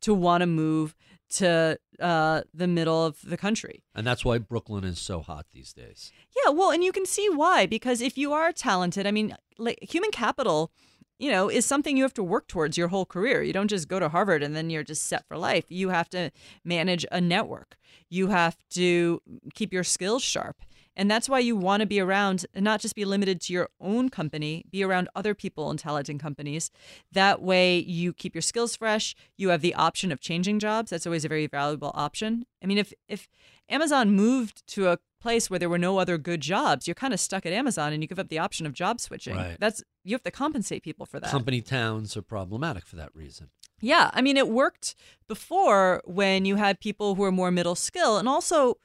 to 0.01 0.13
want 0.13 0.41
to 0.41 0.47
move 0.47 0.95
to 1.31 1.79
uh, 1.99 2.41
the 2.53 2.67
middle 2.67 3.05
of 3.05 3.17
the 3.23 3.37
country. 3.37 3.83
And 3.95 4.05
that's 4.05 4.25
why 4.25 4.37
Brooklyn 4.37 4.83
is 4.83 4.99
so 4.99 5.21
hot 5.21 5.47
these 5.53 5.73
days. 5.73 6.11
Yeah, 6.35 6.51
well, 6.51 6.71
and 6.71 6.83
you 6.83 6.91
can 6.91 7.05
see 7.05 7.29
why 7.29 7.65
because 7.65 8.01
if 8.01 8.17
you 8.17 8.33
are 8.33 8.51
talented, 8.51 9.05
I 9.05 9.11
mean, 9.11 9.35
like 9.57 9.79
human 9.81 10.11
capital, 10.11 10.71
you 11.19 11.29
know, 11.29 11.49
is 11.49 11.65
something 11.65 11.97
you 11.97 12.03
have 12.03 12.13
to 12.15 12.23
work 12.23 12.47
towards 12.47 12.77
your 12.77 12.87
whole 12.87 13.05
career. 13.05 13.43
You 13.43 13.53
don't 13.53 13.67
just 13.67 13.87
go 13.87 13.99
to 13.99 14.09
Harvard 14.09 14.41
and 14.41 14.55
then 14.55 14.69
you're 14.69 14.83
just 14.83 15.05
set 15.05 15.27
for 15.27 15.37
life. 15.37 15.65
You 15.67 15.89
have 15.89 16.09
to 16.11 16.31
manage 16.63 17.05
a 17.11 17.19
network. 17.19 17.77
You 18.09 18.27
have 18.27 18.57
to 18.71 19.21
keep 19.53 19.73
your 19.73 19.83
skills 19.83 20.23
sharp. 20.23 20.57
And 20.99 21.09
that's 21.09 21.29
why 21.29 21.39
you 21.39 21.55
want 21.55 21.79
to 21.79 21.87
be 21.87 22.01
around 22.01 22.45
and 22.53 22.65
not 22.65 22.81
just 22.81 22.93
be 22.93 23.05
limited 23.05 23.39
to 23.43 23.53
your 23.53 23.69
own 23.79 24.09
company, 24.09 24.65
be 24.69 24.83
around 24.83 25.07
other 25.15 25.33
people 25.33 25.71
in 25.71 25.77
talented 25.77 26.19
companies. 26.19 26.71
That 27.09 27.41
way 27.41 27.79
you 27.79 28.11
keep 28.11 28.35
your 28.35 28.41
skills 28.41 28.75
fresh. 28.75 29.15
You 29.37 29.47
have 29.47 29.61
the 29.61 29.73
option 29.75 30.11
of 30.11 30.19
changing 30.19 30.59
jobs. 30.59 30.89
That's 30.89 31.07
always 31.07 31.23
a 31.23 31.29
very 31.29 31.47
valuable 31.47 31.91
option. 31.93 32.45
I 32.61 32.65
mean, 32.65 32.77
if 32.77 32.91
if 33.07 33.29
Amazon 33.69 34.11
moved 34.11 34.67
to 34.67 34.89
a 34.89 34.99
place 35.21 35.49
where 35.49 35.57
there 35.57 35.69
were 35.69 35.77
no 35.77 35.99
other 35.99 36.17
good 36.17 36.41
jobs, 36.41 36.85
you're 36.85 36.95
kind 36.95 37.13
of 37.13 37.21
stuck 37.21 37.45
at 37.45 37.53
Amazon 37.53 37.93
and 37.93 38.03
you 38.03 38.07
give 38.07 38.19
up 38.19 38.27
the 38.27 38.39
option 38.39 38.65
of 38.65 38.73
job 38.73 38.99
switching. 38.99 39.37
Right. 39.37 39.55
That's 39.57 39.81
you 40.03 40.13
have 40.13 40.23
to 40.23 40.31
compensate 40.31 40.83
people 40.83 41.05
for 41.05 41.21
that. 41.21 41.31
Company 41.31 41.61
towns 41.61 42.17
are 42.17 42.21
problematic 42.21 42.85
for 42.85 42.97
that 42.97 43.15
reason. 43.15 43.51
Yeah, 43.81 44.11
I 44.13 44.21
mean, 44.21 44.35
it 44.35 44.49
worked 44.49 44.95
before 45.29 46.01
when 46.03 46.43
you 46.43 46.57
had 46.57 46.81
people 46.81 47.15
who 47.15 47.21
were 47.21 47.31
more 47.31 47.51
middle 47.51 47.75
skill, 47.75 48.17
and 48.17 48.27
also 48.27 48.77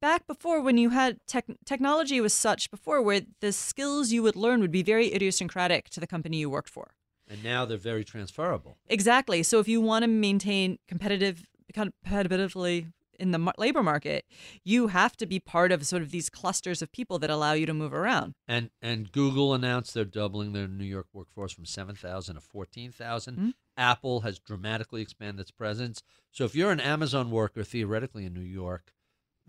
back 0.00 0.26
before 0.26 0.60
when 0.60 0.78
you 0.78 0.90
had 0.90 1.18
tech 1.26 1.46
technology 1.64 2.20
was 2.20 2.32
such 2.32 2.70
before 2.70 3.02
where 3.02 3.22
the 3.40 3.52
skills 3.52 4.12
you 4.12 4.22
would 4.22 4.36
learn 4.36 4.60
would 4.60 4.72
be 4.72 4.82
very 4.82 5.12
idiosyncratic 5.12 5.90
to 5.90 6.00
the 6.00 6.06
company 6.06 6.38
you 6.38 6.50
worked 6.50 6.70
for. 6.70 6.92
And 7.28 7.44
now 7.44 7.64
they're 7.64 7.78
very 7.78 8.04
transferable. 8.04 8.76
Exactly. 8.88 9.42
So 9.42 9.60
if 9.60 9.68
you 9.68 9.80
want 9.80 10.02
to 10.02 10.08
maintain 10.08 10.78
competitive 10.88 11.46
competitively 11.72 12.92
in 13.20 13.30
the 13.30 13.52
labor 13.58 13.82
market, 13.82 14.24
you 14.64 14.88
have 14.88 15.16
to 15.18 15.26
be 15.26 15.38
part 15.38 15.70
of 15.70 15.86
sort 15.86 16.02
of 16.02 16.10
these 16.10 16.28
clusters 16.30 16.82
of 16.82 16.90
people 16.90 17.18
that 17.20 17.30
allow 17.30 17.52
you 17.52 17.66
to 17.66 17.74
move 17.74 17.94
around. 17.94 18.34
And 18.48 18.70
and 18.82 19.12
Google 19.12 19.54
announced 19.54 19.94
they're 19.94 20.04
doubling 20.04 20.52
their 20.52 20.66
New 20.66 20.84
York 20.84 21.06
workforce 21.12 21.52
from 21.52 21.66
7,000 21.66 22.34
to 22.34 22.40
14,000. 22.40 23.36
Mhm. 23.36 23.52
Apple 23.76 24.20
has 24.22 24.38
dramatically 24.38 25.00
expanded 25.02 25.40
its 25.40 25.50
presence. 25.52 26.02
So 26.32 26.44
if 26.44 26.54
you're 26.56 26.72
an 26.72 26.80
Amazon 26.80 27.30
worker 27.30 27.62
theoretically 27.62 28.24
in 28.26 28.34
New 28.34 28.40
York, 28.40 28.92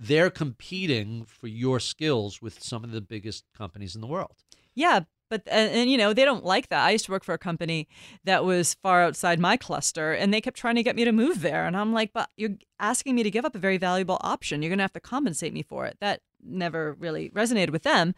they're 0.01 0.31
competing 0.31 1.25
for 1.25 1.47
your 1.47 1.79
skills 1.79 2.41
with 2.41 2.61
some 2.61 2.83
of 2.83 2.91
the 2.91 3.01
biggest 3.01 3.45
companies 3.55 3.93
in 3.93 4.01
the 4.01 4.07
world. 4.07 4.35
Yeah, 4.73 5.01
but 5.29 5.43
and, 5.45 5.71
and 5.71 5.91
you 5.91 5.97
know 5.97 6.11
they 6.11 6.25
don't 6.25 6.43
like 6.43 6.69
that. 6.69 6.83
I 6.83 6.91
used 6.91 7.05
to 7.05 7.11
work 7.11 7.23
for 7.23 7.33
a 7.33 7.37
company 7.37 7.87
that 8.23 8.43
was 8.43 8.73
far 8.81 9.03
outside 9.03 9.39
my 9.39 9.57
cluster, 9.57 10.11
and 10.11 10.33
they 10.33 10.41
kept 10.41 10.57
trying 10.57 10.75
to 10.75 10.83
get 10.83 10.95
me 10.95 11.05
to 11.05 11.11
move 11.11 11.41
there, 11.41 11.65
and 11.67 11.77
I'm 11.77 11.93
like, 11.93 12.11
but 12.13 12.29
you're 12.35 12.57
asking 12.79 13.15
me 13.15 13.23
to 13.23 13.31
give 13.31 13.45
up 13.45 13.55
a 13.55 13.59
very 13.59 13.77
valuable 13.77 14.17
option. 14.21 14.61
You're 14.61 14.71
gonna 14.71 14.83
have 14.83 14.93
to 14.93 14.99
compensate 14.99 15.53
me 15.53 15.61
for 15.61 15.85
it. 15.85 15.97
That 16.01 16.21
never 16.43 16.93
really 16.93 17.29
resonated 17.29 17.69
with 17.69 17.83
them. 17.83 18.15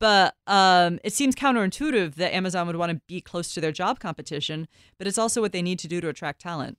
But 0.00 0.34
um, 0.46 0.98
it 1.04 1.12
seems 1.12 1.34
counterintuitive 1.34 2.14
that 2.14 2.34
Amazon 2.34 2.66
would 2.66 2.76
want 2.76 2.90
to 2.90 3.00
be 3.06 3.20
close 3.20 3.52
to 3.52 3.60
their 3.60 3.72
job 3.72 4.00
competition, 4.00 4.66
but 4.98 5.06
it's 5.06 5.18
also 5.18 5.42
what 5.42 5.52
they 5.52 5.60
need 5.60 5.78
to 5.80 5.88
do 5.88 6.00
to 6.00 6.08
attract 6.08 6.40
talent. 6.40 6.78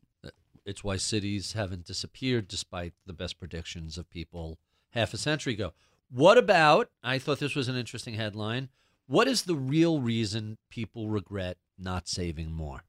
It's 0.65 0.83
why 0.83 0.97
cities 0.97 1.53
haven't 1.53 1.85
disappeared 1.85 2.47
despite 2.47 2.93
the 3.05 3.13
best 3.13 3.39
predictions 3.39 3.97
of 3.97 4.09
people 4.09 4.59
half 4.91 5.13
a 5.13 5.17
century 5.17 5.53
ago. 5.53 5.73
What 6.09 6.37
about? 6.37 6.89
I 7.03 7.17
thought 7.19 7.39
this 7.39 7.55
was 7.55 7.67
an 7.67 7.75
interesting 7.75 8.15
headline. 8.15 8.69
What 9.07 9.27
is 9.27 9.43
the 9.43 9.55
real 9.55 10.01
reason 10.01 10.57
people 10.69 11.09
regret 11.09 11.57
not 11.77 12.07
saving 12.07 12.51
more? 12.51 12.83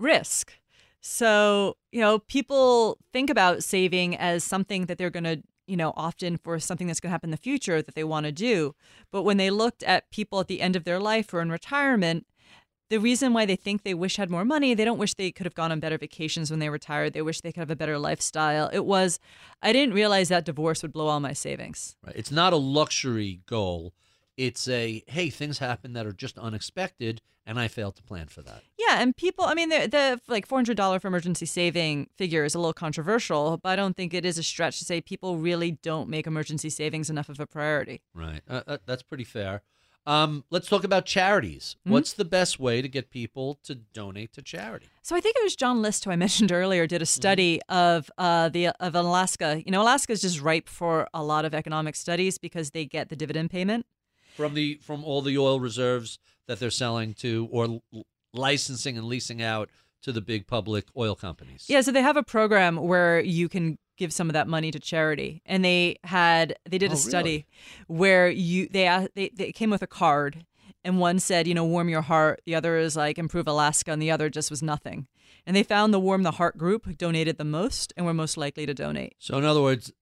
risk. 0.00 0.54
So, 1.00 1.76
you 1.92 2.00
know, 2.00 2.18
people 2.18 2.98
think 3.12 3.30
about 3.30 3.62
saving 3.62 4.16
as 4.16 4.42
something 4.42 4.86
that 4.86 4.98
they're 4.98 5.10
going 5.10 5.24
to, 5.24 5.42
you 5.66 5.76
know, 5.76 5.92
often 5.96 6.36
for 6.36 6.58
something 6.58 6.86
that's 6.86 7.00
going 7.00 7.10
to 7.10 7.12
happen 7.12 7.28
in 7.28 7.32
the 7.32 7.36
future 7.36 7.80
that 7.80 7.94
they 7.94 8.04
want 8.04 8.26
to 8.26 8.32
do. 8.32 8.74
But 9.10 9.22
when 9.22 9.36
they 9.36 9.50
looked 9.50 9.82
at 9.84 10.10
people 10.10 10.40
at 10.40 10.48
the 10.48 10.60
end 10.60 10.76
of 10.76 10.84
their 10.84 10.98
life 10.98 11.32
or 11.32 11.40
in 11.40 11.50
retirement, 11.50 12.26
the 12.90 12.98
reason 12.98 13.32
why 13.32 13.46
they 13.46 13.56
think 13.56 13.82
they 13.82 13.94
wish 13.94 14.16
had 14.16 14.28
more 14.28 14.44
money, 14.44 14.74
they 14.74 14.84
don't 14.84 14.98
wish 14.98 15.14
they 15.14 15.32
could 15.32 15.46
have 15.46 15.54
gone 15.54 15.72
on 15.72 15.80
better 15.80 15.96
vacations 15.96 16.50
when 16.50 16.60
they 16.60 16.68
retired. 16.68 17.12
They 17.12 17.22
wish 17.22 17.40
they 17.40 17.52
could 17.52 17.60
have 17.60 17.70
a 17.70 17.76
better 17.76 17.98
lifestyle. 17.98 18.68
It 18.72 18.84
was, 18.84 19.18
I 19.62 19.72
didn't 19.72 19.94
realize 19.94 20.28
that 20.28 20.44
divorce 20.44 20.82
would 20.82 20.92
blow 20.92 21.06
all 21.06 21.20
my 21.20 21.32
savings. 21.32 21.96
Right. 22.04 22.16
It's 22.16 22.32
not 22.32 22.52
a 22.52 22.56
luxury 22.56 23.40
goal. 23.46 23.94
It's 24.36 24.68
a 24.68 25.02
hey, 25.06 25.30
things 25.30 25.58
happen 25.58 25.92
that 25.92 26.06
are 26.06 26.12
just 26.12 26.38
unexpected, 26.38 27.20
and 27.46 27.60
I 27.60 27.68
failed 27.68 27.96
to 27.96 28.02
plan 28.02 28.28
for 28.28 28.40
that. 28.42 28.62
Yeah, 28.78 29.02
and 29.02 29.14
people, 29.14 29.44
I 29.44 29.54
mean, 29.54 29.68
the, 29.68 29.86
the 29.86 30.20
like 30.28 30.46
four 30.46 30.56
hundred 30.56 30.78
dollar 30.78 30.98
for 30.98 31.08
emergency 31.08 31.44
saving 31.44 32.08
figure 32.16 32.44
is 32.44 32.54
a 32.54 32.58
little 32.58 32.72
controversial, 32.72 33.58
but 33.58 33.68
I 33.68 33.76
don't 33.76 33.96
think 33.96 34.14
it 34.14 34.24
is 34.24 34.38
a 34.38 34.42
stretch 34.42 34.78
to 34.78 34.84
say 34.84 35.00
people 35.00 35.36
really 35.36 35.72
don't 35.82 36.08
make 36.08 36.26
emergency 36.26 36.70
savings 36.70 37.10
enough 37.10 37.28
of 37.28 37.38
a 37.38 37.46
priority. 37.46 38.00
Right. 38.14 38.40
Uh, 38.48 38.62
uh, 38.66 38.78
that's 38.86 39.02
pretty 39.02 39.24
fair. 39.24 39.62
Um, 40.06 40.44
let's 40.50 40.68
talk 40.68 40.82
about 40.82 41.04
charities. 41.04 41.76
What's 41.84 42.12
the 42.14 42.24
best 42.24 42.58
way 42.58 42.80
to 42.80 42.88
get 42.88 43.10
people 43.10 43.58
to 43.64 43.74
donate 43.74 44.32
to 44.32 44.42
charity? 44.42 44.86
So 45.02 45.14
I 45.14 45.20
think 45.20 45.36
it 45.36 45.42
was 45.44 45.54
John 45.54 45.82
List 45.82 46.04
who 46.04 46.10
I 46.10 46.16
mentioned 46.26 46.50
earlier 46.52 46.86
did 46.86 47.02
a 47.02 47.06
study 47.06 47.60
of 47.68 48.10
uh, 48.18 48.48
the 48.48 48.68
of 48.80 48.94
Alaska. 48.94 49.62
You 49.64 49.70
know, 49.70 49.82
Alaska 49.82 50.12
is 50.12 50.22
just 50.22 50.40
ripe 50.40 50.68
for 50.68 51.06
a 51.12 51.22
lot 51.22 51.44
of 51.44 51.54
economic 51.54 51.96
studies 51.96 52.38
because 52.38 52.70
they 52.70 52.84
get 52.86 53.08
the 53.08 53.16
dividend 53.16 53.50
payment. 53.50 53.86
From 54.36 54.54
the 54.54 54.80
from 54.82 55.04
all 55.04 55.22
the 55.22 55.36
oil 55.36 55.60
reserves 55.60 56.18
that 56.46 56.58
they're 56.60 56.70
selling 56.70 57.14
to 57.14 57.48
or 57.50 57.64
l- 57.64 58.06
licensing 58.32 58.96
and 58.96 59.06
leasing 59.06 59.42
out 59.42 59.68
to 60.02 60.12
the 60.12 60.20
big 60.20 60.46
public 60.46 60.86
oil 60.96 61.14
companies. 61.14 61.66
Yeah, 61.68 61.82
so 61.82 61.92
they 61.92 62.00
have 62.02 62.16
a 62.16 62.22
program 62.22 62.76
where 62.76 63.20
you 63.20 63.48
can 63.50 63.78
give 64.00 64.12
some 64.12 64.28
of 64.28 64.32
that 64.32 64.48
money 64.48 64.72
to 64.72 64.80
charity, 64.80 65.42
and 65.46 65.64
they 65.64 65.96
had 66.04 66.56
they 66.68 66.78
did 66.78 66.90
Oh, 66.90 66.94
a 66.94 66.96
study 66.96 67.30
really? 67.30 67.46
where 67.86 68.28
you 68.28 68.66
they 68.68 69.06
they 69.14 69.28
they 69.28 69.52
came 69.52 69.70
with 69.70 69.82
a 69.82 69.86
card, 69.86 70.44
and 70.82 70.98
one 70.98 71.20
said 71.20 71.46
you 71.46 71.54
know 71.54 71.64
warm 71.64 71.88
your 71.88 72.02
heart, 72.02 72.40
the 72.46 72.56
other 72.56 72.76
is 72.78 72.96
like 72.96 73.18
improve 73.18 73.46
Alaska, 73.46 73.92
and 73.92 74.02
the 74.02 74.10
other 74.10 74.28
just 74.28 74.50
was 74.50 74.62
nothing. 74.62 75.06
And 75.46 75.54
they 75.54 75.62
found 75.62 75.94
the 75.94 76.00
warm 76.00 76.22
the 76.24 76.32
heart 76.32 76.58
group 76.58 76.98
donated 76.98 77.38
the 77.38 77.44
most 77.44 77.92
and 77.96 78.04
were 78.04 78.12
most 78.14 78.36
likely 78.36 78.66
to 78.66 78.74
donate. 78.74 79.14
So 79.18 79.38
in 79.38 79.44
other 79.44 79.62
words, 79.62 79.92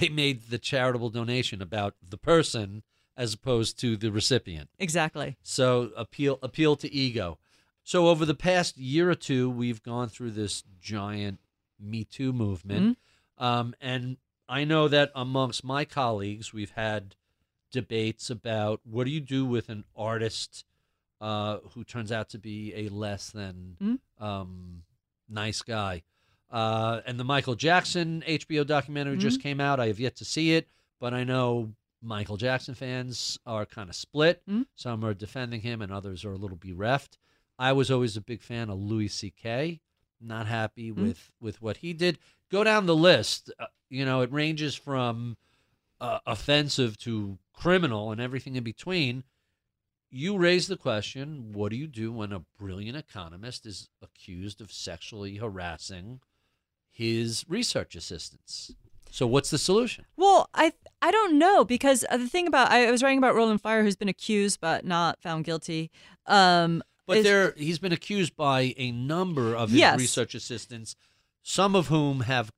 they 0.00 0.08
made 0.08 0.48
the 0.50 0.58
charitable 0.58 1.10
donation 1.10 1.60
about 1.60 1.94
the 2.08 2.16
person 2.18 2.82
as 3.16 3.34
opposed 3.34 3.78
to 3.80 3.96
the 3.96 4.10
recipient. 4.10 4.70
Exactly. 4.78 5.36
So 5.42 5.90
appeal 5.96 6.38
appeal 6.42 6.76
to 6.76 6.92
ego. 6.92 7.38
So 7.82 8.08
over 8.08 8.24
the 8.24 8.34
past 8.34 8.78
year 8.78 9.10
or 9.10 9.14
two, 9.14 9.50
we've 9.50 9.82
gone 9.82 10.08
through 10.08 10.30
this 10.32 10.64
giant 10.80 11.38
Me 11.78 12.02
Too 12.04 12.32
movement, 12.32 12.80
mm-hmm. 12.80 12.92
Um, 13.38 13.74
and 13.80 14.16
I 14.48 14.64
know 14.64 14.88
that 14.88 15.10
amongst 15.14 15.64
my 15.64 15.84
colleagues, 15.84 16.52
we've 16.52 16.70
had 16.72 17.16
debates 17.70 18.30
about 18.30 18.80
what 18.84 19.04
do 19.04 19.10
you 19.10 19.20
do 19.20 19.44
with 19.44 19.68
an 19.68 19.84
artist 19.96 20.64
uh, 21.20 21.58
who 21.72 21.84
turns 21.84 22.12
out 22.12 22.28
to 22.30 22.38
be 22.38 22.72
a 22.74 22.88
less 22.88 23.30
than 23.30 23.76
Mhm. 23.80 23.98
um, 24.22 24.82
nice 25.28 25.62
guy. 25.62 26.02
Uh, 26.50 27.00
and 27.06 27.18
the 27.18 27.24
Michael 27.24 27.54
Jackson 27.54 28.22
HBO 28.26 28.64
documentary 28.64 29.16
just 29.16 29.40
came 29.40 29.60
out. 29.60 29.80
I 29.80 29.86
have 29.86 29.98
yet 29.98 30.16
to 30.16 30.24
see 30.24 30.52
it, 30.54 30.68
but 31.00 31.14
I 31.14 31.24
know 31.24 31.74
Michael 32.02 32.36
Jackson 32.36 32.74
fans 32.74 33.38
are 33.46 33.64
kind 33.64 33.88
of 33.88 33.96
split. 33.96 34.42
Mhm. 34.46 34.66
Some 34.74 35.02
are 35.04 35.14
defending 35.14 35.62
him, 35.62 35.80
and 35.80 35.90
others 35.90 36.24
are 36.24 36.32
a 36.32 36.36
little 36.36 36.58
bereft. 36.58 37.16
I 37.58 37.72
was 37.72 37.90
always 37.90 38.16
a 38.16 38.20
big 38.20 38.42
fan 38.42 38.68
of 38.68 38.78
Louis 38.78 39.08
C.K. 39.08 39.80
Not 40.20 40.46
happy 40.46 40.92
with 40.92 41.30
with 41.40 41.60
what 41.62 41.78
he 41.78 41.92
did. 41.94 42.18
Go 42.54 42.62
down 42.62 42.86
the 42.86 42.94
list. 42.94 43.50
Uh, 43.58 43.66
you 43.90 44.04
know, 44.04 44.20
it 44.20 44.30
ranges 44.32 44.76
from 44.76 45.36
uh, 46.00 46.20
offensive 46.24 46.96
to 46.98 47.36
criminal 47.52 48.12
and 48.12 48.20
everything 48.20 48.54
in 48.54 48.62
between. 48.62 49.24
You 50.08 50.38
raise 50.38 50.68
the 50.68 50.76
question: 50.76 51.50
What 51.52 51.70
do 51.70 51.76
you 51.76 51.88
do 51.88 52.12
when 52.12 52.30
a 52.32 52.42
brilliant 52.56 52.96
economist 52.96 53.66
is 53.66 53.88
accused 54.00 54.60
of 54.60 54.70
sexually 54.70 55.34
harassing 55.38 56.20
his 56.92 57.44
research 57.48 57.96
assistants? 57.96 58.72
So, 59.10 59.26
what's 59.26 59.50
the 59.50 59.58
solution? 59.58 60.04
Well, 60.16 60.48
I 60.54 60.74
I 61.02 61.10
don't 61.10 61.36
know 61.40 61.64
because 61.64 62.04
uh, 62.08 62.18
the 62.18 62.28
thing 62.28 62.46
about 62.46 62.70
I 62.70 62.88
was 62.88 63.02
writing 63.02 63.18
about 63.18 63.34
Roland 63.34 63.62
Fryer, 63.62 63.82
who's 63.82 63.96
been 63.96 64.08
accused 64.08 64.60
but 64.60 64.84
not 64.84 65.20
found 65.20 65.44
guilty. 65.44 65.90
Um, 66.26 66.84
But 67.04 67.16
is- 67.18 67.24
there, 67.24 67.52
he's 67.56 67.80
been 67.80 67.92
accused 67.92 68.36
by 68.36 68.74
a 68.76 68.92
number 68.92 69.56
of 69.56 69.70
his 69.70 69.80
Yes. 69.80 69.98
research 69.98 70.36
assistants, 70.36 70.94
some 71.44 71.76
of 71.76 71.86
whom 71.86 72.20
have 72.20 72.50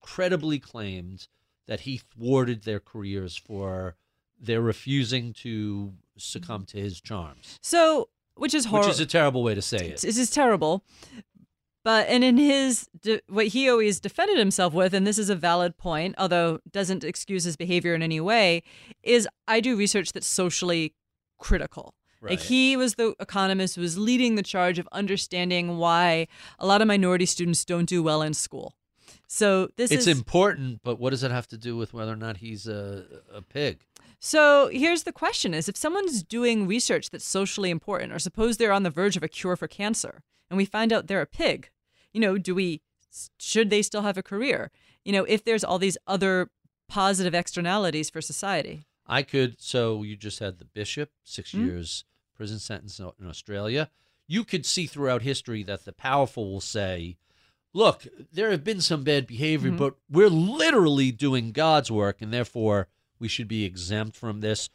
credibly 0.00 0.58
claimed 0.58 1.28
that 1.68 1.80
he 1.80 1.98
thwarted 1.98 2.64
their 2.64 2.80
careers 2.80 3.36
for 3.36 3.94
their 4.40 4.60
refusing 4.60 5.32
to 5.34 5.92
succumb 6.16 6.64
to 6.64 6.78
his 6.78 7.00
charms, 7.00 7.58
so 7.62 8.08
which 8.34 8.54
is 8.54 8.64
horrible. 8.64 8.88
which 8.88 8.94
is 8.94 9.00
a 9.00 9.06
terrible 9.06 9.44
way 9.44 9.54
to 9.54 9.62
say 9.62 9.90
it. 9.90 10.00
This 10.00 10.18
is 10.18 10.30
terrible. 10.30 10.82
But 11.84 12.08
and 12.08 12.24
in 12.24 12.36
his 12.36 12.88
what 13.28 13.48
he 13.48 13.68
always 13.68 14.00
defended 14.00 14.38
himself 14.38 14.72
with, 14.74 14.92
and 14.94 15.06
this 15.06 15.18
is 15.18 15.30
a 15.30 15.36
valid 15.36 15.76
point, 15.78 16.14
although 16.18 16.60
doesn't 16.70 17.04
excuse 17.04 17.44
his 17.44 17.56
behavior 17.56 17.94
in 17.94 18.02
any 18.02 18.20
way, 18.20 18.62
is 19.02 19.28
I 19.46 19.60
do 19.60 19.76
research 19.76 20.12
that's 20.12 20.26
socially 20.26 20.94
critical. 21.38 21.94
Like 22.22 22.40
he 22.40 22.76
was 22.76 22.94
the 22.96 23.14
economist 23.18 23.76
who 23.76 23.80
was 23.82 23.96
leading 23.96 24.34
the 24.34 24.42
charge 24.42 24.78
of 24.78 24.86
understanding 24.92 25.78
why 25.78 26.26
a 26.58 26.66
lot 26.66 26.82
of 26.82 26.88
minority 26.88 27.26
students 27.26 27.64
don't 27.64 27.88
do 27.88 28.02
well 28.02 28.20
in 28.22 28.34
school. 28.34 28.74
So 29.26 29.68
this 29.76 29.90
It's 29.90 30.06
is 30.06 30.18
important, 30.18 30.80
but 30.82 30.98
what 30.98 31.10
does 31.10 31.22
it 31.22 31.30
have 31.30 31.46
to 31.48 31.56
do 31.56 31.76
with 31.76 31.94
whether 31.94 32.12
or 32.12 32.16
not 32.16 32.38
he's 32.38 32.66
a, 32.66 33.04
a 33.32 33.40
pig? 33.42 33.82
So 34.18 34.68
here's 34.72 35.04
the 35.04 35.12
question 35.12 35.54
is 35.54 35.68
if 35.68 35.76
someone's 35.76 36.22
doing 36.22 36.66
research 36.66 37.10
that's 37.10 37.24
socially 37.24 37.70
important, 37.70 38.12
or 38.12 38.18
suppose 38.18 38.56
they're 38.56 38.72
on 38.72 38.82
the 38.82 38.90
verge 38.90 39.16
of 39.16 39.22
a 39.22 39.28
cure 39.28 39.56
for 39.56 39.68
cancer, 39.68 40.22
and 40.50 40.56
we 40.58 40.64
find 40.64 40.92
out 40.92 41.06
they're 41.06 41.22
a 41.22 41.26
pig, 41.26 41.70
you 42.12 42.20
know, 42.20 42.36
do 42.36 42.54
we 42.54 42.82
should 43.38 43.70
they 43.70 43.82
still 43.82 44.02
have 44.02 44.18
a 44.18 44.22
career? 44.22 44.70
You 45.04 45.12
know, 45.12 45.24
if 45.24 45.44
there's 45.44 45.64
all 45.64 45.78
these 45.78 45.96
other 46.06 46.50
positive 46.88 47.34
externalities 47.34 48.10
for 48.10 48.20
society. 48.20 48.84
I 49.06 49.22
could. 49.22 49.60
So 49.60 50.02
you 50.02 50.16
just 50.16 50.38
had 50.40 50.58
the 50.58 50.64
bishop, 50.64 51.10
6 51.24 51.52
Hmm? 51.52 51.66
years 51.66 52.04
prison 52.40 52.58
sentence 52.58 52.98
in 52.98 53.26
Australia. 53.26 53.90
You 54.26 54.44
could 54.44 54.64
see 54.64 54.86
throughout 54.86 55.20
history 55.20 55.62
that 55.64 55.84
the 55.84 55.92
powerful 55.92 56.50
will 56.50 56.62
say, 56.62 57.18
"Look, 57.74 58.06
there 58.32 58.50
have 58.50 58.64
been 58.64 58.80
some 58.80 59.04
bad 59.04 59.26
behavior, 59.26 59.70
Mhm. 59.72 59.76
but 59.76 59.96
we're 60.08 60.30
literally 60.30 61.12
doing 61.12 61.52
God's 61.52 61.90
work, 61.90 62.22
and 62.22 62.32
therefore 62.32 62.88
we 63.18 63.28
should 63.28 63.46
be 63.46 63.64
exempt 63.64 64.16
from 64.16 64.40
this." 64.40 64.70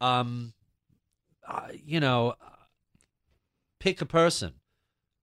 Um, 0.00 0.54
uh, 1.46 1.68
you 1.74 2.00
know, 2.00 2.36
pick 3.78 4.00
a 4.00 4.06
person. 4.06 4.54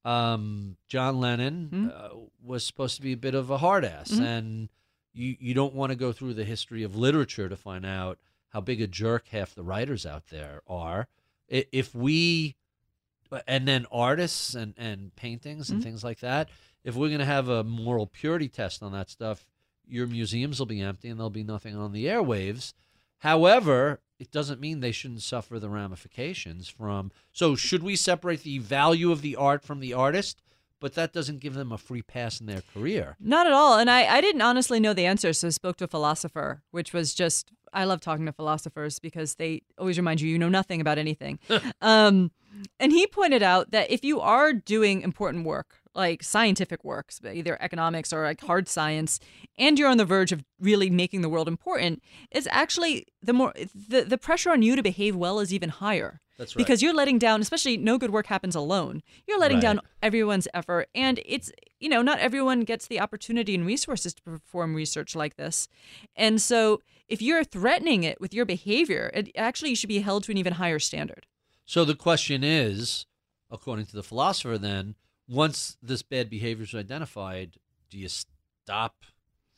Um, 0.06 0.78
John 0.88 1.20
Lennon 1.20 1.68
Hmm? 1.70 1.88
uh, 1.92 2.10
was 2.40 2.64
supposed 2.64 2.96
to 2.98 3.02
be 3.02 3.14
a 3.14 3.18
bit 3.18 3.34
of 3.34 3.50
a 3.50 3.58
hard 3.58 3.84
ass, 3.84 4.12
Mhm. 4.12 4.22
and 4.22 4.70
you 5.14 5.36
you 5.40 5.56
don't 5.56 5.74
want 5.74 5.90
to 5.90 5.96
go 5.96 6.14
through 6.14 6.36
the 6.36 6.46
history 6.46 6.84
of 6.84 6.96
literature 6.96 7.50
to 7.50 7.58
find 7.58 7.88
out 7.88 8.20
how 8.50 8.62
big 8.62 8.82
a 8.82 8.88
jerk 8.88 9.30
half 9.30 9.56
the 9.56 9.64
writers 9.64 10.06
out 10.06 10.28
there 10.28 10.62
are. 10.68 11.08
If 11.48 11.96
we, 11.96 12.56
and 13.48 13.68
then 13.68 13.86
artists 13.92 14.54
and, 14.56 14.74
and 14.78 15.16
paintings 15.16 15.70
and 15.70 15.80
Mhm. 15.80 15.84
things 15.84 16.04
like 16.04 16.20
that, 16.20 16.50
if 16.84 16.96
we're 16.96 17.08
going 17.10 17.20
to 17.20 17.26
have 17.26 17.50
a 17.50 17.64
moral 17.64 18.08
purity 18.08 18.48
test 18.50 18.82
on 18.84 18.92
that 18.94 19.10
stuff, 19.10 19.46
your 19.88 20.08
museums 20.08 20.60
will 20.60 20.66
be 20.66 20.82
empty 20.82 21.10
and 21.10 21.20
there'll 21.20 21.30
be 21.30 21.44
nothing 21.44 21.76
on 21.76 21.92
the 21.94 22.06
airwaves. 22.06 22.74
However, 23.20 24.02
it 24.20 24.32
doesn't 24.32 24.60
mean 24.62 24.80
they 24.80 24.92
shouldn't 24.92 25.22
suffer 25.22 25.60
the 25.60 25.70
ramifications 25.70 26.68
from. 26.68 27.12
So, 27.32 27.56
should 27.56 27.84
we 27.84 27.96
separate 27.96 28.44
the 28.44 28.60
value 28.60 29.12
of 29.12 29.22
the 29.22 29.36
art 29.36 29.64
from 29.64 29.80
the 29.80 29.94
artist? 29.94 30.42
But 30.80 30.94
that 30.94 31.12
doesn't 31.12 31.40
give 31.40 31.56
them 31.56 31.72
a 31.72 31.78
free 31.78 32.04
pass 32.04 32.40
in 32.40 32.46
their 32.46 32.62
career. 32.74 33.16
Not 33.20 33.48
at 33.48 33.54
all. 33.54 33.80
And 33.80 33.90
I, 33.90 34.06
I 34.06 34.22
didn't 34.22 34.42
honestly 34.42 34.80
know 34.80 34.94
the 34.94 35.06
answer, 35.06 35.34
so 35.34 35.48
I 35.48 35.50
spoke 35.52 35.78
to 35.78 35.86
a 35.86 35.88
philosopher, 35.88 36.62
which 36.72 36.94
was 36.94 37.14
just 37.14 37.52
I 37.74 37.84
love 37.84 38.02
talking 38.02 38.26
to 38.26 38.32
philosophers 38.32 39.00
because 39.00 39.36
they 39.36 39.62
always 39.78 39.98
remind 39.98 40.22
you 40.22 40.30
you 40.30 40.40
know 40.40 40.50
nothing 40.50 40.82
about 40.82 40.98
anything. 40.98 41.40
um, 41.82 42.32
and 42.80 42.92
he 42.92 43.08
pointed 43.08 43.44
out 43.44 43.72
that 43.72 43.92
if 43.92 44.04
you 44.04 44.20
are 44.20 44.54
doing 44.54 45.02
important 45.02 45.46
work, 45.46 45.76
like 45.98 46.24
scientific 46.24 46.84
works, 46.86 47.20
either 47.26 47.58
economics 47.62 48.14
or 48.14 48.24
like 48.24 48.40
hard 48.42 48.70
science, 48.70 49.20
and 49.58 49.78
you're 49.78 49.90
on 49.90 49.98
the 49.98 50.06
verge 50.06 50.32
of 50.32 50.46
really 50.60 50.90
making 50.90 51.22
the 51.22 51.30
world 51.30 51.48
important, 51.48 52.02
it's 52.32 52.48
actually 52.52 53.08
the 53.22 53.34
more 53.34 53.54
the, 53.76 54.04
the 54.04 54.18
pressure 54.18 54.52
on 54.52 54.62
you 54.62 54.76
to 54.76 54.84
behave 54.84 55.16
well 55.16 55.40
is 55.40 55.54
even 55.54 55.70
higher. 55.70 56.22
That's 56.38 56.56
right. 56.56 56.64
Because 56.64 56.84
you're 56.84 56.94
letting 56.94 57.18
down, 57.18 57.42
especially 57.42 57.78
no 57.78 57.98
good 57.98 58.12
work 58.12 58.28
happens 58.28 58.56
alone. 58.56 59.02
You're 59.28 59.40
letting 59.40 59.58
Right. 59.58 59.64
down 59.64 59.82
everyone's 60.04 60.48
effort. 60.54 60.88
And 60.94 61.20
it's, 61.26 61.52
you 61.80 61.90
know, 61.90 62.04
not 62.04 62.20
everyone 62.20 62.62
gets 62.62 62.86
the 62.86 63.00
opportunity 63.00 63.56
and 63.56 63.66
resources 63.66 64.14
to 64.14 64.22
perform 64.22 64.76
research 64.76 65.16
like 65.16 65.36
this. 65.38 65.68
And 66.16 66.40
so 66.40 66.82
if 67.08 67.24
you're 67.24 67.44
threatening 67.44 68.04
it 68.04 68.22
with 68.22 68.36
your 68.36 68.46
behavior, 68.46 69.10
it 69.16 69.32
actually 69.36 69.72
you 69.72 69.76
should 69.76 69.88
be 69.90 70.02
held 70.02 70.26
to 70.26 70.32
an 70.32 70.38
even 70.38 70.54
higher 70.54 70.78
standard. 70.78 71.26
So 71.66 71.84
the 71.84 71.96
question 71.96 72.44
is, 72.44 73.08
according 73.50 73.88
to 73.88 73.96
the 73.96 74.04
philosopher, 74.04 74.60
then, 74.60 74.94
once 75.28 75.78
this 75.82 76.02
bad 76.02 76.30
behavior 76.30 76.64
is 76.64 76.76
identified, 76.76 77.58
do 77.90 77.98
you 77.98 78.10
stop 78.10 79.04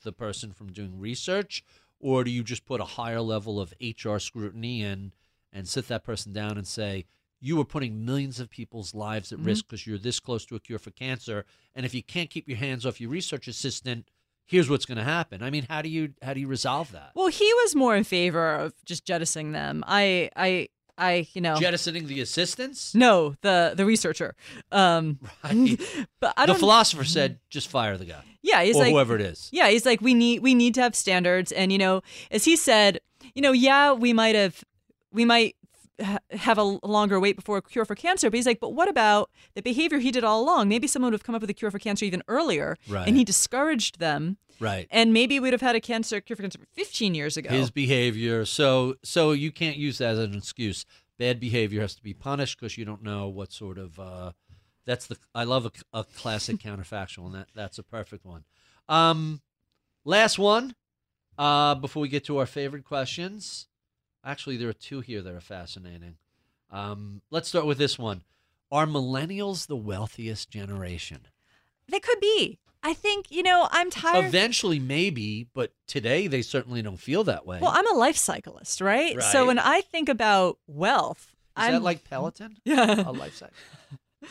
the 0.03 0.11
person 0.11 0.51
from 0.51 0.71
doing 0.71 0.99
research, 0.99 1.63
or 1.99 2.23
do 2.23 2.31
you 2.31 2.43
just 2.43 2.65
put 2.65 2.81
a 2.81 2.85
higher 2.85 3.21
level 3.21 3.59
of 3.59 3.73
HR 3.81 4.17
scrutiny 4.17 4.81
in 4.81 5.11
and 5.51 5.67
sit 5.67 5.87
that 5.87 6.03
person 6.03 6.31
down 6.31 6.57
and 6.57 6.67
say, 6.67 7.05
you 7.41 7.59
are 7.59 7.65
putting 7.65 8.05
millions 8.05 8.39
of 8.39 8.49
people's 8.49 8.93
lives 8.93 9.31
at 9.31 9.39
mm-hmm. 9.39 9.47
risk 9.47 9.65
because 9.67 9.87
you're 9.87 9.97
this 9.97 10.19
close 10.19 10.45
to 10.45 10.55
a 10.55 10.59
cure 10.59 10.79
for 10.79 10.91
cancer, 10.91 11.45
and 11.75 11.85
if 11.85 11.93
you 11.93 12.03
can't 12.03 12.29
keep 12.29 12.47
your 12.47 12.57
hands 12.57 12.85
off 12.85 12.99
your 12.99 13.09
research 13.09 13.47
assistant, 13.47 14.09
here's 14.45 14.69
what's 14.69 14.85
going 14.85 14.97
to 14.97 15.03
happen. 15.03 15.43
I 15.43 15.49
mean, 15.49 15.65
how 15.69 15.81
do 15.81 15.89
you 15.89 16.13
how 16.21 16.33
do 16.33 16.39
you 16.39 16.47
resolve 16.47 16.91
that? 16.91 17.11
Well, 17.15 17.27
he 17.27 17.51
was 17.63 17.75
more 17.75 17.95
in 17.95 18.03
favor 18.03 18.55
of 18.55 18.73
just 18.83 19.05
jettisoning 19.05 19.53
them. 19.53 19.83
I, 19.87 20.29
I, 20.35 20.69
I, 20.99 21.27
you 21.33 21.41
know, 21.41 21.55
Jettisoning 21.55 22.07
the 22.07 22.21
assistants? 22.21 22.93
no, 22.93 23.35
the 23.41 23.73
the 23.75 23.85
researcher. 23.85 24.35
Um, 24.71 25.19
Right. 25.43 25.79
but 26.19 26.33
I 26.37 26.43
the 26.43 26.47
don't. 26.47 26.55
the 26.55 26.59
philosopher 26.59 27.03
said, 27.05 27.39
just 27.49 27.69
fire 27.69 27.97
the 27.97 28.05
guy. 28.05 28.23
yeah, 28.41 28.61
he's 28.63 28.75
or 28.75 28.79
like 28.83 28.91
whoever 28.91 29.15
it 29.15 29.21
is. 29.21 29.49
Yeah, 29.51 29.69
he's 29.69 29.85
like 29.85 30.01
we 30.01 30.13
need 30.13 30.41
we 30.43 30.53
need 30.53 30.73
to 30.75 30.81
have 30.81 30.95
standards, 30.95 31.51
and 31.51 31.71
you 31.71 31.77
know, 31.77 32.01
as 32.31 32.45
he 32.45 32.55
said, 32.55 32.99
you 33.33 33.41
know, 33.41 33.51
yeah, 33.53 33.93
we 33.93 34.13
might 34.13 34.35
have 34.35 34.63
we 35.11 35.25
might 35.25 35.55
have 36.31 36.57
a 36.57 36.63
longer 36.63 37.19
wait 37.19 37.35
before 37.35 37.57
a 37.57 37.61
cure 37.61 37.85
for 37.85 37.95
cancer, 37.95 38.29
but 38.29 38.35
he's 38.37 38.45
like, 38.45 38.59
but 38.59 38.73
what 38.73 38.87
about 38.89 39.29
the 39.55 39.61
behavior 39.61 39.99
he 39.99 40.11
did 40.11 40.23
all 40.23 40.41
along? 40.41 40.69
Maybe 40.69 40.87
someone 40.87 41.11
would 41.11 41.19
have 41.19 41.23
come 41.23 41.35
up 41.35 41.41
with 41.41 41.49
a 41.49 41.53
cure 41.53 41.71
for 41.71 41.79
cancer 41.79 42.05
even 42.05 42.23
earlier, 42.27 42.77
Right. 42.87 43.07
and 43.07 43.17
he 43.17 43.23
discouraged 43.23 43.99
them, 43.99 44.37
Right. 44.59 44.87
and 44.91 45.11
maybe 45.13 45.39
we'd 45.39 45.53
have 45.53 45.61
had 45.61 45.75
a 45.75 45.81
cancer 45.81 46.21
cure 46.21 46.35
for 46.35 46.43
cancer 46.43 46.59
15 46.73 47.15
years 47.15 47.37
ago. 47.37 47.49
His 47.49 47.71
behavior. 47.71 48.45
So 48.45 48.95
so 49.03 49.31
you 49.31 49.51
can't 49.51 49.77
use 49.77 49.97
that 49.99 50.11
as 50.11 50.19
an 50.19 50.35
excuse. 50.35 50.85
Bad 51.17 51.39
behavior 51.39 51.81
has 51.81 51.95
to 51.95 52.03
be 52.03 52.13
punished 52.13 52.57
because 52.59 52.77
you 52.77 52.85
don't 52.85 53.03
know 53.03 53.27
what 53.27 53.51
sort 53.51 53.77
of. 53.77 53.99
Uh, 53.99 54.31
that's 54.85 55.05
the. 55.07 55.17
I 55.35 55.43
love 55.43 55.65
a, 55.65 55.71
a 55.99 56.03
classic 56.03 56.57
counterfactual, 56.63 57.25
and 57.25 57.35
that 57.35 57.47
that's 57.53 57.77
a 57.77 57.83
perfect 57.83 58.25
one. 58.25 58.45
Um, 58.87 59.41
last 60.05 60.39
one. 60.39 60.75
Uh, 61.37 61.73
before 61.75 62.01
we 62.01 62.09
get 62.09 62.25
to 62.25 62.37
our 62.37 62.45
favorite 62.45 62.83
questions, 62.83 63.68
actually 64.23 64.57
there 64.57 64.69
are 64.69 64.73
two 64.73 65.01
here 65.01 65.21
that 65.21 65.33
are 65.33 65.41
fascinating. 65.41 66.15
Um, 66.71 67.21
let's 67.31 67.49
start 67.49 67.65
with 67.65 67.77
this 67.77 67.97
one. 67.97 68.23
Are 68.71 68.85
millennials 68.85 69.67
the 69.67 69.75
wealthiest 69.75 70.49
generation? 70.49 71.27
they 71.87 71.99
could 71.99 72.19
be. 72.19 72.59
I 72.83 72.93
think 72.93 73.29
you 73.29 73.43
know 73.43 73.67
I'm 73.71 73.89
tired. 73.89 74.25
Eventually, 74.25 74.79
maybe, 74.79 75.47
but 75.53 75.73
today 75.87 76.27
they 76.27 76.41
certainly 76.41 76.81
don't 76.81 76.97
feel 76.99 77.23
that 77.25 77.45
way. 77.45 77.59
well, 77.61 77.71
I'm 77.73 77.89
a 77.91 77.97
life 77.97 78.15
cyclist, 78.15 78.79
right? 78.79 79.21
So 79.21 79.47
when 79.47 79.59
I 79.59 79.81
think 79.81 80.07
about 80.07 80.59
wealth, 80.67 81.35
Is 81.57 81.63
I'm 81.65 81.73
that 81.73 81.81
like 81.81 82.03
Peloton? 82.09 82.57
yeah. 82.63 83.07
a 83.07 83.11
life 83.11 83.35
cycle. 83.35 83.55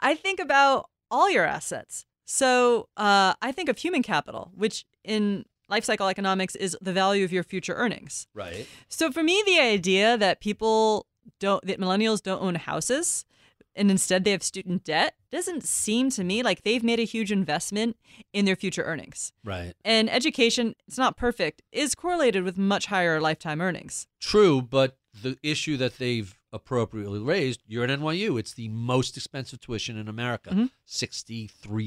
I 0.00 0.14
think 0.14 0.40
about 0.40 0.90
all 1.10 1.30
your 1.30 1.44
assets. 1.44 2.04
So 2.26 2.88
uh, 2.96 3.34
I 3.40 3.52
think 3.52 3.68
of 3.68 3.78
human 3.78 4.02
capital, 4.02 4.52
which 4.54 4.84
in 5.02 5.46
life 5.70 5.84
cycle 5.84 6.08
economics 6.08 6.54
is 6.56 6.76
the 6.80 6.92
value 6.92 7.24
of 7.24 7.32
your 7.32 7.42
future 7.44 7.74
earnings. 7.74 8.26
Right. 8.34 8.66
So 8.88 9.10
for 9.10 9.22
me, 9.22 9.42
the 9.46 9.60
idea 9.60 10.18
that 10.18 10.40
people 10.40 11.06
don't, 11.38 11.64
that 11.66 11.78
millennials 11.80 12.22
don't 12.22 12.42
own 12.42 12.56
houses 12.56 13.24
and 13.76 13.88
instead 13.90 14.24
they 14.24 14.32
have 14.32 14.42
student 14.42 14.82
debt 14.84 15.14
doesn't 15.30 15.62
seem 15.62 16.10
to 16.10 16.24
me 16.24 16.42
like 16.42 16.62
they've 16.64 16.82
made 16.82 16.98
a 16.98 17.04
huge 17.04 17.30
investment 17.30 17.96
in 18.32 18.44
their 18.44 18.56
future 18.56 18.82
earnings. 18.82 19.32
Right. 19.44 19.74
And 19.84 20.10
education, 20.10 20.74
it's 20.88 20.98
not 20.98 21.16
perfect, 21.16 21.62
is 21.70 21.94
correlated 21.94 22.42
with 22.42 22.58
much 22.58 22.86
higher 22.86 23.20
lifetime 23.20 23.60
earnings. 23.60 24.08
True, 24.18 24.60
but 24.60 24.96
the 25.22 25.38
issue 25.42 25.76
that 25.76 25.98
they've 25.98 26.36
appropriately 26.52 27.20
raised, 27.20 27.62
you're 27.68 27.84
at 27.84 27.90
NYU. 27.90 28.38
It's 28.40 28.54
the 28.54 28.68
most 28.68 29.16
expensive 29.16 29.60
tuition 29.60 29.96
in 29.96 30.08
America, 30.08 30.50
Mhm. 30.50 30.70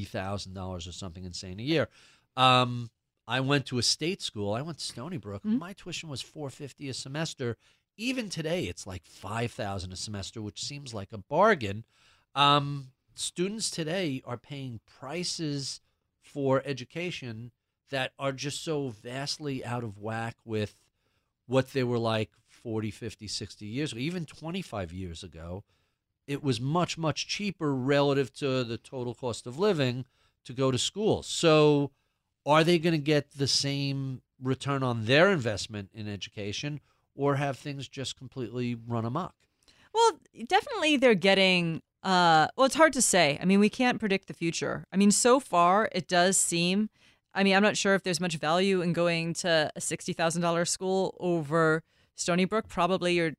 thousand 0.04 0.54
dollars 0.54 0.86
or 0.88 0.92
something 0.92 1.24
insane 1.24 1.60
a 1.60 1.62
year. 1.62 1.88
Um, 2.36 2.90
I 3.26 3.40
went 3.40 3.66
to 3.66 3.78
a 3.78 3.82
state 3.82 4.20
school. 4.22 4.52
I 4.52 4.62
went 4.62 4.78
to 4.78 4.84
Stony 4.84 5.16
Brook. 5.16 5.42
Mhm. 5.44 5.58
My 5.58 5.72
tuition 5.72 6.08
was 6.08 6.20
four 6.20 6.50
fifty 6.50 6.88
a 6.88 6.94
semester. 6.94 7.56
Even 7.96 8.28
today, 8.28 8.64
it's 8.64 8.86
like 8.86 9.06
five 9.06 9.52
thousand 9.52 9.92
a 9.92 9.96
semester, 9.96 10.42
which 10.42 10.62
seems 10.62 10.92
like 10.92 11.12
a 11.12 11.18
bargain. 11.18 11.84
Um, 12.34 12.92
students 13.14 13.70
today 13.70 14.20
are 14.24 14.36
paying 14.36 14.80
prices 14.86 15.80
for 16.20 16.62
education 16.64 17.52
that 17.90 18.12
are 18.18 18.32
just 18.32 18.62
so 18.64 18.88
vastly 18.88 19.64
out 19.64 19.84
of 19.84 19.98
whack 19.98 20.36
with 20.44 20.74
what 21.46 21.72
they 21.72 21.84
were 21.84 21.98
like 21.98 22.30
40, 22.48 22.90
50, 22.90 23.28
60 23.28 23.66
years 23.66 23.92
ago, 23.92 24.00
even 24.00 24.24
25 24.26 24.92
years 24.92 25.22
ago. 25.22 25.64
It 26.26 26.42
was 26.42 26.60
much, 26.60 26.96
much 26.96 27.28
cheaper 27.28 27.74
relative 27.74 28.32
to 28.36 28.64
the 28.64 28.78
total 28.78 29.14
cost 29.14 29.46
of 29.46 29.58
living 29.58 30.06
to 30.44 30.54
go 30.54 30.70
to 30.70 30.78
school. 30.78 31.22
So, 31.22 31.90
are 32.46 32.64
they 32.64 32.78
going 32.78 32.92
to 32.94 32.98
get 32.98 33.32
the 33.32 33.46
same 33.48 34.22
return 34.42 34.82
on 34.82 35.06
their 35.06 35.30
investment 35.30 35.90
in 35.94 36.08
education 36.08 36.80
or 37.14 37.36
have 37.36 37.56
things 37.58 37.88
just 37.88 38.16
completely 38.16 38.74
run 38.74 39.04
amok? 39.04 39.34
Well, 39.92 40.18
definitely 40.48 40.96
they're 40.96 41.14
getting 41.14 41.82
uh 42.02 42.48
well 42.56 42.66
it's 42.66 42.74
hard 42.74 42.92
to 42.94 43.00
say. 43.02 43.38
I 43.40 43.44
mean, 43.46 43.60
we 43.60 43.70
can't 43.70 43.98
predict 44.00 44.26
the 44.28 44.34
future. 44.34 44.84
I 44.92 44.96
mean, 44.96 45.10
so 45.10 45.40
far 45.40 45.88
it 45.92 46.06
does 46.08 46.36
seem 46.36 46.90
I 47.36 47.42
mean, 47.42 47.56
I'm 47.56 47.62
not 47.62 47.76
sure 47.76 47.94
if 47.94 48.02
there's 48.02 48.20
much 48.20 48.36
value 48.36 48.80
in 48.80 48.92
going 48.92 49.34
to 49.34 49.72
a 49.74 49.80
$60,000 49.80 50.68
school 50.68 51.16
over 51.18 51.82
Stony 52.14 52.44
Brook. 52.44 52.68
Probably 52.68 53.14
you're 53.14 53.32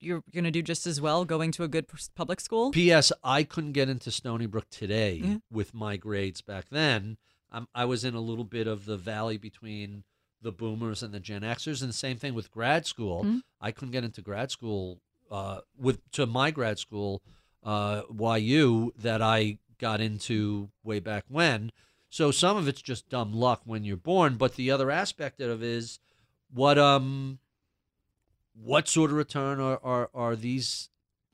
you're 0.00 0.22
going 0.32 0.44
to 0.44 0.50
do 0.50 0.62
just 0.62 0.86
as 0.86 1.00
well 1.00 1.24
going 1.24 1.50
to 1.52 1.62
a 1.64 1.68
good 1.68 1.86
public 2.14 2.40
school. 2.40 2.70
P.S. 2.70 3.10
I 3.24 3.42
couldn't 3.42 3.72
get 3.72 3.88
into 3.88 4.10
Stony 4.10 4.46
Brook 4.46 4.66
today 4.70 5.20
Yeah. 5.24 5.36
with 5.50 5.74
my 5.74 5.96
grades 5.96 6.40
back 6.40 6.66
then. 6.70 7.16
Um, 7.50 7.68
I 7.74 7.84
was 7.84 8.04
in 8.04 8.14
a 8.14 8.20
little 8.20 8.44
bit 8.44 8.66
of 8.66 8.84
the 8.84 8.96
valley 8.96 9.38
between 9.38 10.04
the 10.42 10.52
boomers 10.52 11.02
and 11.02 11.12
the 11.12 11.20
Gen 11.20 11.42
Xers, 11.42 11.80
and 11.80 11.88
the 11.88 11.94
same 11.94 12.16
thing 12.16 12.34
with 12.34 12.50
grad 12.50 12.86
school. 12.86 13.24
Mhm. 13.24 13.42
I 13.60 13.72
couldn't 13.72 13.92
get 13.92 14.04
into 14.04 14.20
grad 14.22 14.50
school 14.50 15.00
uh, 15.30 15.60
with 15.76 16.00
to 16.12 16.26
my 16.26 16.50
grad 16.50 16.78
school, 16.78 17.22
uh, 17.62 18.02
YU, 18.38 18.92
that 18.98 19.20
I 19.20 19.58
got 19.78 20.00
into 20.00 20.70
way 20.82 21.00
back 21.00 21.24
when. 21.28 21.70
So 22.08 22.30
some 22.30 22.56
of 22.56 22.66
it's 22.68 22.80
just 22.80 23.08
dumb 23.10 23.34
luck 23.34 23.60
when 23.64 23.84
you're 23.84 23.96
born, 23.98 24.36
but 24.36 24.54
the 24.54 24.70
other 24.70 24.90
aspect 24.90 25.40
of 25.40 25.62
it 25.62 25.68
is 25.68 26.00
what 26.50 26.78
um 26.78 27.38
what 28.54 28.88
sort 28.88 29.10
of 29.10 29.16
return 29.16 29.60
are, 29.60 29.78
are, 29.84 30.10
are 30.14 30.34
these 30.34 30.88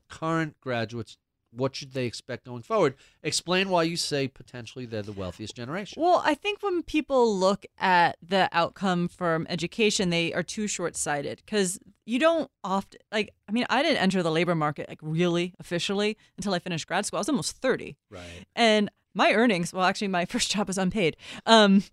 current 0.09 0.61
graduates 0.61 1.17
what 1.57 1.75
should 1.77 1.93
they 1.93 2.07
expect 2.07 2.45
going 2.45 2.63
forward 2.63 2.95
explain 3.23 3.69
why 3.69 3.83
you 3.83 3.97
say 3.97 4.27
potentially 4.29 4.87
they're 4.87 5.03
the 5.03 5.13
wealthiest 5.13 5.55
generation 5.55 6.03
Well, 6.03 6.23
I 6.25 6.35
think 6.35 6.63
when 6.63 6.83
people 6.83 7.37
look 7.37 7.67
at 7.79 8.17
the 8.21 8.49
outcome 8.53 9.09
from 9.09 9.47
education, 9.49 10.11
they 10.11 10.33
are 10.33 10.43
too 10.43 10.67
short 10.67 10.97
sighted 10.97 11.43
because 11.45 11.79
you 12.07 12.19
don't 12.19 12.51
often, 12.63 13.01
like, 13.13 13.33
I 13.49 13.53
mean, 13.53 13.67
I 13.71 13.83
didn't 13.83 13.99
enter 13.99 14.23
the 14.23 14.31
labor 14.31 14.55
market, 14.55 14.89
like, 14.89 14.99
really 15.01 15.55
officially 15.59 16.17
until 16.37 16.53
I 16.55 16.59
finished 16.59 16.87
grad 16.87 17.07
school. 17.07 17.19
I 17.19 17.21
was 17.21 17.29
almost 17.29 17.57
30. 17.59 17.97
right 18.11 18.45
And 18.55 18.91
my 19.15 19.33
earnings, 19.33 19.73
well, 19.73 19.85
actually, 19.85 20.09
my 20.09 20.25
first 20.33 20.51
job 20.51 20.67
was 20.69 20.79
unpaid. 20.79 21.17
Um, 21.47 21.85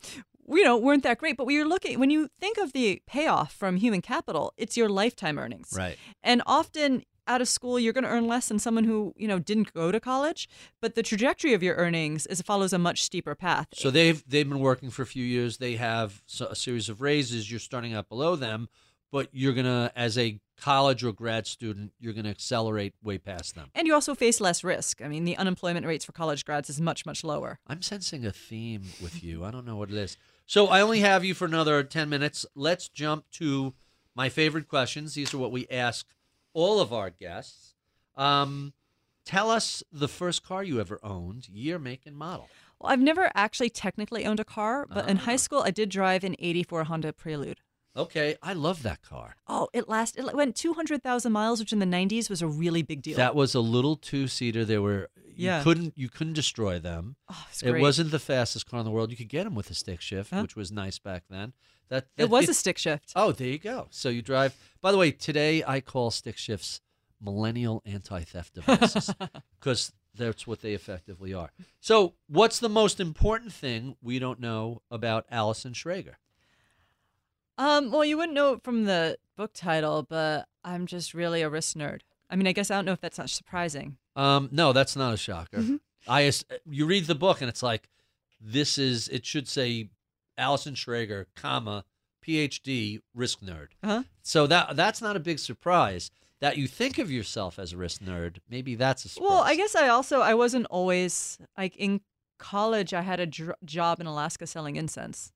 you 0.49 0.63
know, 0.63 0.77
weren't 0.77 1.03
that 1.03 1.17
great. 1.17 1.37
But 1.37 1.45
when 1.45 1.55
you're 1.55 1.67
looking, 1.67 1.99
when 1.99 2.09
you 2.09 2.29
think 2.39 2.57
of 2.57 2.73
the 2.73 3.01
payoff 3.07 3.53
from 3.53 3.77
human 3.77 4.01
capital, 4.01 4.53
it's 4.57 4.75
your 4.75 4.89
lifetime 4.89 5.39
earnings. 5.39 5.73
right 5.77 5.97
And 6.23 6.41
often 6.45 7.03
out 7.27 7.41
of 7.41 7.47
school, 7.47 7.79
you're 7.79 7.93
going 7.93 8.03
to 8.03 8.09
earn 8.09 8.27
less 8.27 8.47
than 8.47 8.59
someone 8.59 8.83
who, 8.83 9.13
you 9.15 9.27
know, 9.27 9.39
didn't 9.39 9.73
go 9.73 9.91
to 9.91 9.99
college. 9.99 10.49
But 10.81 10.95
the 10.95 11.03
trajectory 11.03 11.53
of 11.53 11.61
your 11.63 11.75
earnings 11.75 12.25
is 12.27 12.41
follows 12.41 12.73
a 12.73 12.77
much 12.79 13.03
steeper 13.03 13.35
path. 13.35 13.67
so 13.73 13.89
they've 13.91 14.23
they've 14.27 14.47
been 14.49 14.59
working 14.59 14.89
for 14.89 15.01
a 15.03 15.05
few 15.05 15.23
years 15.23 15.57
they 15.57 15.75
have 15.75 16.21
a 16.41 16.55
series 16.55 16.89
of 16.89 17.01
raises 17.01 17.49
you're 17.49 17.59
starting 17.59 17.93
out 17.93 18.09
below 18.09 18.35
them 18.35 18.67
but 19.11 19.27
you're 19.31 19.53
gonna 19.53 19.91
as 19.95 20.17
a 20.17 20.39
college 20.57 21.03
or 21.03 21.11
grad 21.11 21.45
student 21.47 21.91
you're 21.99 22.13
gonna 22.13 22.29
accelerate 22.29 22.93
way 23.03 23.17
past 23.17 23.55
them 23.55 23.69
And 23.75 23.87
you 23.87 23.93
also 23.93 24.15
face 24.15 24.39
less 24.41 24.63
risk. 24.63 25.01
I 25.01 25.07
mean, 25.07 25.23
the 25.25 25.37
unemployment 25.37 25.85
rates 25.85 26.05
for 26.05 26.11
college 26.11 26.45
grads 26.45 26.69
is 26.69 26.79
much, 26.81 27.05
much 27.05 27.23
lower. 27.23 27.59
I'm 27.67 27.81
sensing 27.81 28.25
a 28.25 28.31
theme 28.31 28.83
with 29.01 29.23
you. 29.23 29.43
I 29.43 29.51
don't 29.51 29.65
know 29.65 29.75
what 29.75 29.89
it 29.89 29.95
is. 29.97 30.17
So 30.45 30.67
I 30.67 30.81
only 30.81 30.99
have 30.99 31.23
you 31.25 31.33
for 31.33 31.45
another 31.45 31.81
10 31.83 32.09
minutes. 32.09 32.45
Let's 32.55 32.89
jump 32.89 33.25
to 33.33 33.73
my 34.15 34.29
favorite 34.29 34.67
questions. 34.67 35.13
These 35.15 35.33
are 35.33 35.37
what 35.37 35.51
we 35.51 35.67
ask 35.69 36.07
all 36.53 36.79
of 36.79 36.91
our 36.93 37.09
guests. 37.09 37.73
Um, 38.15 38.73
Tell 39.23 39.51
us 39.51 39.83
the 39.91 40.07
first 40.07 40.43
car 40.43 40.63
you 40.63 40.79
ever 40.81 40.99
owned, 41.03 41.47
year, 41.47 41.77
make, 41.77 42.07
and 42.07 42.17
model. 42.17 42.49
Well, 42.79 42.91
I've 42.91 42.99
never 42.99 43.29
actually 43.35 43.69
technically 43.69 44.25
owned 44.25 44.39
a 44.39 44.43
car, 44.43 44.87
but 44.89 45.07
in 45.07 45.17
Ah. 45.17 45.21
high 45.21 45.35
school 45.35 45.61
I 45.63 45.69
did 45.69 45.89
drive 45.89 46.23
an 46.23 46.35
84 46.39 46.85
Honda 46.85 47.13
Prelude. 47.13 47.59
Okay, 47.95 48.35
I 48.41 48.53
love 48.53 48.81
that 48.81 49.03
car. 49.03 49.35
Oh, 49.47 49.69
it 49.73 49.87
last 49.87 50.17
it 50.17 50.33
went 50.33 50.55
200,000 50.55 51.31
miles, 51.31 51.59
which 51.59 51.71
in 51.71 51.77
the 51.77 51.85
90s 51.85 52.29
was 52.31 52.41
a 52.41 52.47
really 52.47 52.81
big 52.81 53.03
deal. 53.03 53.15
That 53.15 53.35
was 53.35 53.53
a 53.53 53.59
little 53.59 53.95
two 53.95 54.27
seater. 54.27 54.65
They 54.65 54.79
were 54.79 55.09
you 55.23 55.45
Yeah. 55.47 55.61
couldn't 55.63 55.93
you 55.95 56.09
couldn't 56.09 56.33
destroy 56.33 56.79
them. 56.79 57.15
oh, 57.29 57.47
It 57.61 57.69
great. 57.69 57.81
wasn't 57.81 58.09
the 58.09 58.19
fastest 58.19 58.65
car 58.65 58.79
in 58.79 58.85
the 58.85 58.91
world. 58.91 59.11
You 59.11 59.17
could 59.17 59.29
get 59.29 59.43
them 59.43 59.53
with 59.53 59.69
a 59.69 59.75
stick 59.75 60.01
shift, 60.01 60.31
Huh? 60.31 60.41
which 60.41 60.55
was 60.55 60.71
nice 60.71 60.97
back 60.97 61.25
then. 61.29 61.53
That, 61.91 62.05
that 62.15 62.23
It 62.23 62.29
was 62.29 62.47
a 62.47 62.53
stick 62.53 62.77
shift. 62.77 63.11
Oh, 63.17 63.33
there 63.33 63.49
you 63.49 63.59
go. 63.59 63.87
So 63.91 64.07
you 64.07 64.21
drive. 64.21 64.55
By 64.79 64.93
the 64.93 64.97
way, 64.97 65.11
today 65.11 65.61
I 65.67 65.81
call 65.81 66.09
stick 66.09 66.37
shifts 66.37 66.79
millennial 67.21 67.83
anti-theft 67.85 68.55
devices 68.55 69.13
because 69.59 69.91
that's 70.15 70.47
what 70.47 70.61
they 70.61 70.73
effectively 70.73 71.33
are. 71.33 71.51
So, 71.81 72.13
what's 72.29 72.59
the 72.59 72.69
most 72.69 73.01
important 73.01 73.51
thing 73.51 73.97
we 74.01 74.19
don't 74.19 74.39
know 74.39 74.81
about 74.89 75.25
Allison 75.29 75.73
Schrager? 75.73 76.15
Um, 77.57 77.91
well, 77.91 78.05
you 78.05 78.15
wouldn't 78.15 78.35
know 78.35 78.53
it 78.53 78.63
from 78.63 78.85
the 78.85 79.17
book 79.35 79.51
title, 79.53 80.03
but 80.03 80.47
I'm 80.63 80.87
just 80.87 81.13
really 81.13 81.41
a 81.41 81.49
wrist 81.49 81.77
nerd. 81.77 82.01
I 82.29 82.37
mean, 82.37 82.47
I 82.47 82.53
guess 82.53 82.71
I 82.71 82.75
don't 82.75 82.85
know 82.85 82.93
if 82.93 83.01
that's 83.01 83.17
not 83.17 83.29
surprising. 83.29 83.97
Um, 84.15 84.47
no, 84.53 84.71
that's 84.71 84.95
not 84.95 85.13
a 85.13 85.17
shocker. 85.17 85.57
Mm-hmm. 85.57 85.75
I 86.07 86.31
you 86.69 86.85
read 86.85 87.05
the 87.05 87.15
book 87.15 87.41
and 87.41 87.49
it's 87.49 87.61
like 87.61 87.89
this 88.39 88.77
is 88.77 89.09
it 89.09 89.25
should 89.25 89.47
say 89.49 89.89
Allison 90.37 90.73
Schrager, 90.75 91.25
comma 91.35 91.85
PhD 92.25 92.99
risk 93.13 93.39
nerd. 93.41 93.69
Huh? 93.83 94.03
So 94.21 94.47
that 94.47 94.75
that's 94.75 95.01
not 95.01 95.15
a 95.15 95.19
big 95.19 95.39
surprise 95.39 96.11
that 96.39 96.57
you 96.57 96.67
think 96.67 96.97
of 96.97 97.11
yourself 97.11 97.57
as 97.59 97.73
a 97.73 97.77
risk 97.77 98.01
nerd. 98.01 98.37
Maybe 98.49 98.75
that's 98.75 99.05
a 99.05 99.09
surprise. 99.09 99.29
Well, 99.29 99.41
I 99.41 99.55
guess 99.55 99.75
I 99.75 99.87
also 99.89 100.21
I 100.21 100.33
wasn't 100.33 100.65
always 100.67 101.37
like 101.57 101.75
in 101.77 102.01
college. 102.39 102.93
I 102.93 103.01
had 103.01 103.19
a 103.19 103.25
dr- 103.25 103.55
job 103.65 103.99
in 103.99 104.07
Alaska 104.07 104.47
selling 104.47 104.75
incense. 104.75 105.31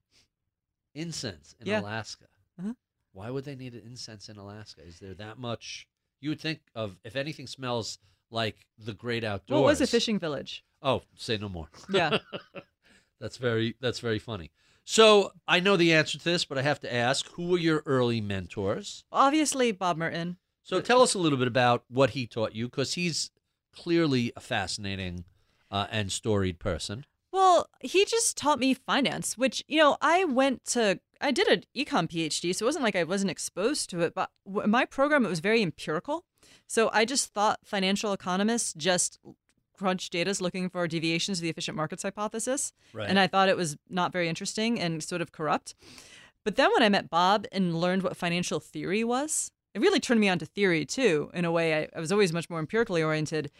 incense 0.93 1.55
in 1.59 1.67
Yeah. 1.67 1.81
Alaska. 1.81 2.25
Uh-huh. 2.59 2.73
Why 3.13 3.29
would 3.29 3.45
they 3.45 3.55
need 3.55 3.73
an 3.73 3.81
incense 3.85 4.29
in 4.29 4.37
Alaska? 4.37 4.81
Is 4.85 4.99
there 4.99 5.13
that 5.15 5.37
much? 5.37 5.87
You 6.21 6.29
would 6.29 6.41
think 6.41 6.59
of 6.73 6.97
if 7.03 7.15
anything 7.15 7.47
smells 7.47 7.99
like 8.31 8.65
the 8.77 8.93
great 8.93 9.23
outdoors. 9.23 9.59
It 9.59 9.63
was 9.63 9.81
a 9.81 9.87
fishing 9.87 10.19
village. 10.19 10.63
Oh, 10.81 11.01
say 11.15 11.37
no 11.37 11.49
more. 11.49 11.69
Yeah. 11.89 12.17
that's 13.19 13.37
very 13.37 13.75
that's 13.81 13.99
very 13.99 14.19
funny. 14.19 14.51
So 14.85 15.31
I 15.47 15.59
know 15.59 15.75
the 15.75 15.93
answer 15.93 16.17
to 16.17 16.23
this, 16.23 16.45
but 16.45 16.57
I 16.57 16.61
have 16.61 16.79
to 16.81 16.93
ask: 16.93 17.27
Who 17.31 17.47
were 17.47 17.57
your 17.57 17.83
early 17.85 18.21
mentors? 18.21 19.03
Obviously, 19.11 19.71
Bob 19.71 19.97
Merton. 19.97 20.37
So 20.63 20.79
tell 20.79 21.01
us 21.01 21.13
a 21.13 21.19
little 21.19 21.37
bit 21.37 21.47
about 21.47 21.83
what 21.89 22.11
he 22.11 22.25
taught 22.25 22.55
you, 22.55 22.67
because 22.67 22.93
he's 22.93 23.31
clearly 23.75 24.31
a 24.35 24.39
fascinating 24.39 25.25
uh, 25.69 25.87
and 25.91 26.11
storied 26.11 26.59
person. 26.59 27.05
Well, 27.31 27.67
he 27.81 28.05
just 28.05 28.37
taught 28.37 28.59
me 28.59 28.73
finance, 28.73 29.37
which, 29.37 29.63
you 29.67 29.77
know, 29.77 29.97
I 30.01 30.23
went 30.23 30.63
to, 30.67 31.01
I 31.19 31.31
did 31.31 31.47
an 31.49 31.63
econ 31.75 32.09
PhD, 32.09 32.55
so 32.55 32.63
it 32.63 32.67
wasn't 32.67 32.85
like 32.85 32.95
I 32.95 33.03
wasn't 33.03 33.29
exposed 33.29 33.89
to 33.89 33.99
it, 33.99 34.15
but 34.15 34.29
my 34.45 34.85
program, 34.85 35.25
it 35.25 35.29
was 35.29 35.41
very 35.41 35.61
empirical. 35.61 36.23
So 36.65 36.89
I 36.93 37.03
just 37.03 37.33
thought 37.33 37.59
financial 37.65 38.13
economists 38.13 38.73
just 38.73 39.19
crunch 39.77 40.09
data 40.09 40.29
is 40.29 40.41
looking 40.41 40.69
for 40.69 40.87
deviations 40.87 41.39
of 41.39 41.43
the 41.43 41.49
efficient 41.49 41.77
markets 41.77 42.03
hypothesis. 42.03 42.73
Right. 42.93 43.09
And 43.09 43.19
I 43.19 43.27
thought 43.27 43.49
it 43.49 43.57
was 43.57 43.77
not 43.89 44.11
very 44.11 44.29
interesting 44.29 44.79
and 44.79 45.03
sort 45.03 45.21
of 45.21 45.31
corrupt. 45.31 45.75
But 46.43 46.55
then 46.55 46.71
when 46.73 46.83
I 46.83 46.89
met 46.89 47.09
Bob 47.09 47.45
and 47.51 47.79
learned 47.79 48.03
what 48.03 48.15
financial 48.15 48.59
theory 48.59 49.03
was, 49.03 49.51
it 49.73 49.81
really 49.81 49.99
turned 49.99 50.21
me 50.21 50.29
on 50.29 50.39
to 50.39 50.45
theory 50.45 50.85
too. 50.85 51.29
In 51.33 51.43
a 51.43 51.51
way, 51.51 51.83
I, 51.83 51.87
I 51.95 51.99
was 51.99 52.11
always 52.11 52.31
much 52.31 52.49
more 52.49 52.59
empirically 52.59 53.03
oriented 53.03 53.51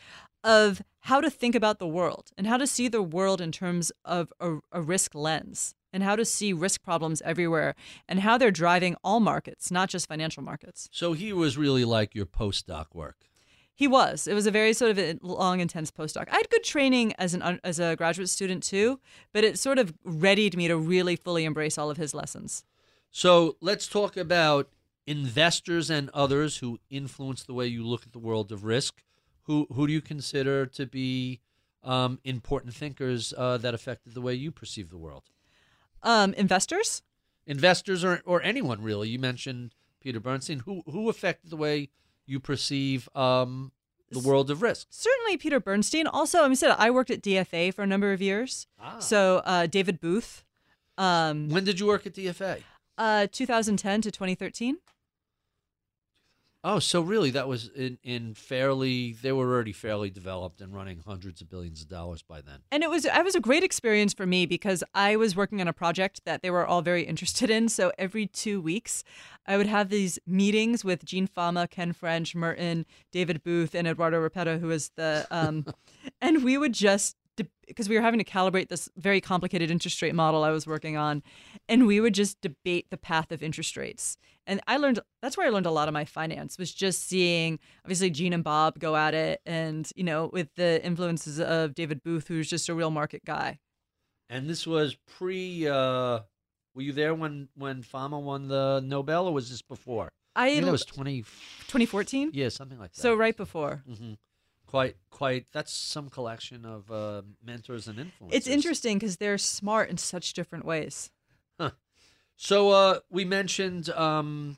of 0.43 0.81
how 0.99 1.19
to 1.19 1.29
think 1.29 1.55
about 1.55 1.79
the 1.79 1.87
world 1.87 2.31
and 2.37 2.47
how 2.47 2.57
to 2.57 2.67
see 2.67 2.87
the 2.87 3.01
world 3.01 3.41
in 3.41 3.51
terms 3.51 3.91
of 4.05 4.31
a, 4.39 4.57
a 4.71 4.81
risk 4.81 5.13
lens 5.15 5.75
and 5.91 6.03
how 6.03 6.15
to 6.15 6.23
see 6.23 6.53
risk 6.53 6.83
problems 6.83 7.21
everywhere 7.23 7.73
and 8.07 8.19
how 8.19 8.37
they're 8.37 8.51
driving 8.51 8.95
all 9.03 9.19
markets, 9.19 9.71
not 9.71 9.89
just 9.89 10.07
financial 10.07 10.43
markets. 10.43 10.87
So 10.91 11.13
he 11.13 11.33
was 11.33 11.57
really 11.57 11.85
like 11.85 12.13
your 12.13 12.25
postdoc 12.25 12.87
work. 12.93 13.17
He 13.77 13.87
was. 13.89 14.25
It 14.25 14.33
was 14.33 14.47
a 14.47 14.51
very 14.51 14.71
sort 14.71 14.91
of 14.91 14.97
a 14.97 15.19
long, 15.21 15.59
intense 15.59 15.91
postdoc. 15.91 16.29
I 16.31 16.37
had 16.37 16.49
good 16.49 16.63
training 16.63 17.13
as 17.19 17.33
an 17.33 17.59
as 17.61 17.77
a 17.77 17.97
graduate 17.97 18.29
student 18.29 18.63
too, 18.63 19.01
but 19.33 19.43
it 19.43 19.59
sort 19.59 19.77
of 19.77 19.93
readied 20.05 20.55
me 20.55 20.69
to 20.69 20.77
really 20.77 21.17
fully 21.17 21.43
embrace 21.43 21.77
all 21.77 21.89
of 21.89 21.97
his 21.97 22.13
lessons. 22.13 22.63
So 23.11 23.57
let's 23.59 23.87
talk 23.87 24.15
about 24.15 24.69
investors 25.05 25.89
and 25.89 26.09
others 26.13 26.57
who 26.57 26.79
influence 26.89 27.43
the 27.43 27.53
way 27.53 27.67
you 27.67 27.85
look 27.85 28.03
at 28.03 28.13
the 28.13 28.19
world 28.19 28.53
of 28.53 28.63
risk. 28.63 29.03
Who 29.43 29.67
who 29.73 29.87
do 29.87 29.93
you 29.93 30.01
consider 30.01 30.65
to 30.67 30.85
be 30.85 31.41
um, 31.83 32.19
important 32.23 32.73
thinkers 32.73 33.33
uh, 33.37 33.57
that 33.57 33.73
affected 33.73 34.13
the 34.13 34.21
way 34.21 34.33
you 34.33 34.51
perceive 34.51 34.89
the 34.89 34.97
world? 34.97 35.23
Um, 36.01 36.33
investors. 36.35 37.03
Investors 37.45 38.05
or 38.05 38.21
or 38.25 38.41
anyone 38.41 38.81
really. 38.81 39.09
You 39.09 39.19
mentioned 39.19 39.75
Peter 39.99 40.21
Bernstein. 40.21 40.59
Who 40.59 40.81
who 40.85 41.09
affected 41.09 41.51
the 41.51 41.57
way 41.57 41.89
you 42.25 42.39
perceive 42.39 43.07
um, 43.15 43.71
the 44.11 44.19
world 44.19 44.49
of 44.51 44.61
risk? 44.61 44.87
Certainly, 44.89 45.37
Peter 45.37 45.59
Bernstein. 45.59 46.07
Also, 46.07 46.43
I 46.43 46.47
mean, 46.47 46.55
said 46.55 46.75
I 46.77 46.89
worked 46.91 47.11
at 47.11 47.21
DFA 47.21 47.73
for 47.73 47.83
a 47.83 47.87
number 47.87 48.11
of 48.13 48.21
years. 48.21 48.67
Ah. 48.79 48.99
So 48.99 49.41
uh, 49.45 49.65
David 49.67 49.99
Booth, 49.99 50.43
um, 50.97 51.49
When 51.49 51.63
did 51.63 51.79
you 51.79 51.85
work 51.87 52.05
at 52.05 52.13
DFA? 52.13 52.61
uh, 52.97 53.27
2010 53.31 54.01
to 54.01 54.11
2013. 54.11 54.77
Oh, 56.67 56.79
so 56.79 56.99
really, 56.99 57.29
that 57.29 57.47
was 57.47 57.69
in, 57.75 57.99
in 58.01 58.33
fairly. 58.33 59.13
They 59.13 59.31
were 59.31 59.45
already 59.53 59.71
fairly 59.71 60.09
developed 60.09 60.61
and 60.61 60.73
running 60.73 61.03
hundreds 61.05 61.39
of 61.39 61.47
billions 61.47 61.83
of 61.83 61.89
dollars 61.89 62.23
by 62.23 62.41
then. 62.41 62.61
And 62.71 62.81
it 62.81 62.89
was 62.89 63.05
it 63.05 63.23
was 63.23 63.35
a 63.35 63.39
great 63.39 63.63
experience 63.63 64.15
for 64.15 64.25
me 64.25 64.47
because 64.47 64.83
I 64.95 65.15
was 65.15 65.35
working 65.35 65.61
on 65.61 65.67
a 65.67 65.73
project 65.73 66.21
that 66.25 66.41
they 66.41 66.49
were 66.49 66.65
all 66.65 66.81
very 66.81 67.03
interested 67.03 67.51
in. 67.51 67.69
So 67.69 67.91
every 67.99 68.25
two 68.25 68.59
weeks, 68.59 69.03
I 69.45 69.57
would 69.57 69.67
have 69.67 69.89
these 69.89 70.17
meetings 70.25 70.83
with 70.83 71.05
Gene 71.05 71.27
Fama, 71.27 71.67
Ken 71.67 71.93
French, 71.93 72.33
Merton, 72.33 72.87
David 73.11 73.43
Booth, 73.43 73.75
and 73.75 73.87
Eduardo 73.87 74.27
Repetto, 74.27 74.59
who 74.59 74.65
was 74.65 74.89
the 74.95 75.27
um, 75.29 75.67
and 76.19 76.43
we 76.43 76.57
would 76.57 76.73
just 76.73 77.15
because 77.67 77.89
we 77.89 77.95
were 77.95 78.01
having 78.01 78.19
to 78.19 78.23
calibrate 78.23 78.69
this 78.69 78.87
very 78.97 79.19
complicated 79.21 79.69
interest 79.71 80.01
rate 80.01 80.15
model 80.15 80.43
I 80.43 80.51
was 80.51 80.65
working 80.67 80.97
on, 80.97 81.23
and 81.67 81.85
we 81.87 81.99
would 81.99 82.13
just 82.13 82.39
debate 82.41 82.87
the 82.91 82.97
path 82.97 83.31
of 83.31 83.41
interest 83.43 83.75
rates. 83.77 84.17
And 84.47 84.61
I 84.67 84.77
learned 84.77 84.99
that's 85.21 85.37
where 85.37 85.47
I 85.47 85.49
learned 85.49 85.65
a 85.65 85.71
lot 85.71 85.87
of 85.87 85.93
my 85.93 86.05
finance 86.05 86.57
was 86.57 86.73
just 86.73 87.07
seeing 87.07 87.57
obviously 87.83 88.09
Gene 88.11 88.33
and 88.33 88.43
Bob 88.43 88.77
go 88.79 88.95
at 88.95 89.13
it, 89.13 89.41
and 89.45 89.89
you 89.95 90.03
know 90.03 90.29
with 90.31 90.49
the 90.55 90.83
influences 90.85 91.39
of 91.39 91.73
David 91.73 92.03
Booth, 92.03 92.27
who's 92.27 92.49
just 92.49 92.69
a 92.69 92.73
real 92.75 92.91
market 92.91 93.25
guy. 93.25 93.59
And 94.29 94.49
this 94.49 94.65
was 94.67 94.95
pre. 95.17 95.67
Uh, 95.67 96.19
were 96.75 96.81
you 96.81 96.91
there 96.93 97.13
when 97.15 97.47
when 97.55 97.81
Fama 97.83 98.19
won 98.19 98.47
the 98.47 98.81
Nobel, 98.85 99.27
or 99.27 99.33
was 99.33 99.49
this 99.49 99.61
before? 99.61 100.09
I, 100.35 100.47
I 100.47 100.49
think 100.53 100.65
that 100.65 100.71
was 100.71 100.85
twenty. 100.85 101.21
2014, 101.21 102.31
Yeah, 102.33 102.49
something 102.49 102.77
like 102.77 102.91
that. 102.93 103.01
so 103.01 103.15
right 103.15 103.35
before. 103.35 103.83
hmm 103.87 104.13
Quite, 104.75 104.97
quite. 105.09 105.45
That's 105.53 105.71
some 105.71 106.09
collection 106.09 106.65
of 106.65 106.91
uh, 106.91 107.21
mentors 107.41 107.87
and 107.87 107.97
influencers. 107.97 108.33
It's 108.33 108.47
interesting 108.47 108.97
because 108.97 109.15
they're 109.15 109.37
smart 109.37 109.89
in 109.89 109.95
such 109.95 110.33
different 110.33 110.65
ways. 110.65 111.11
So 112.35 112.71
uh, 112.71 112.99
we 113.09 113.23
mentioned 113.23 113.89
um, 113.91 114.57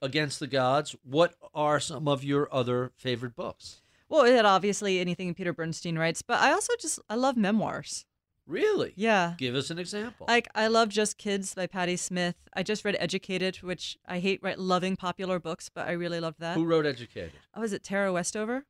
Against 0.00 0.38
the 0.38 0.46
Gods. 0.46 0.94
What 1.02 1.34
are 1.52 1.80
some 1.80 2.06
of 2.06 2.22
your 2.22 2.48
other 2.54 2.92
favorite 2.94 3.34
books? 3.34 3.82
Well, 4.08 4.24
it 4.24 4.44
obviously 4.44 5.00
anything 5.00 5.34
Peter 5.34 5.52
Bernstein 5.52 5.98
writes, 5.98 6.22
but 6.22 6.38
I 6.38 6.52
also 6.52 6.72
just 6.80 7.00
I 7.08 7.16
love 7.16 7.36
memoirs. 7.36 8.06
Really? 8.46 8.92
Yeah. 8.94 9.34
Give 9.36 9.56
us 9.56 9.70
an 9.70 9.80
example. 9.80 10.26
Like 10.28 10.46
I 10.54 10.68
love 10.68 10.90
Just 10.90 11.18
Kids 11.18 11.54
by 11.54 11.66
Patti 11.66 11.96
Smith. 11.96 12.36
I 12.54 12.62
just 12.62 12.84
read 12.84 12.96
Educated, 13.00 13.56
which 13.56 13.98
I 14.06 14.20
hate 14.20 14.38
right, 14.44 14.56
loving 14.56 14.94
popular 14.94 15.40
books, 15.40 15.68
but 15.68 15.88
I 15.88 15.92
really 15.92 16.20
loved 16.20 16.38
that. 16.38 16.56
Who 16.56 16.64
wrote 16.64 16.86
Educated? 16.86 17.32
Oh, 17.54 17.62
was 17.62 17.72
it 17.72 17.82
Tara 17.82 18.12
Westover? 18.12 18.66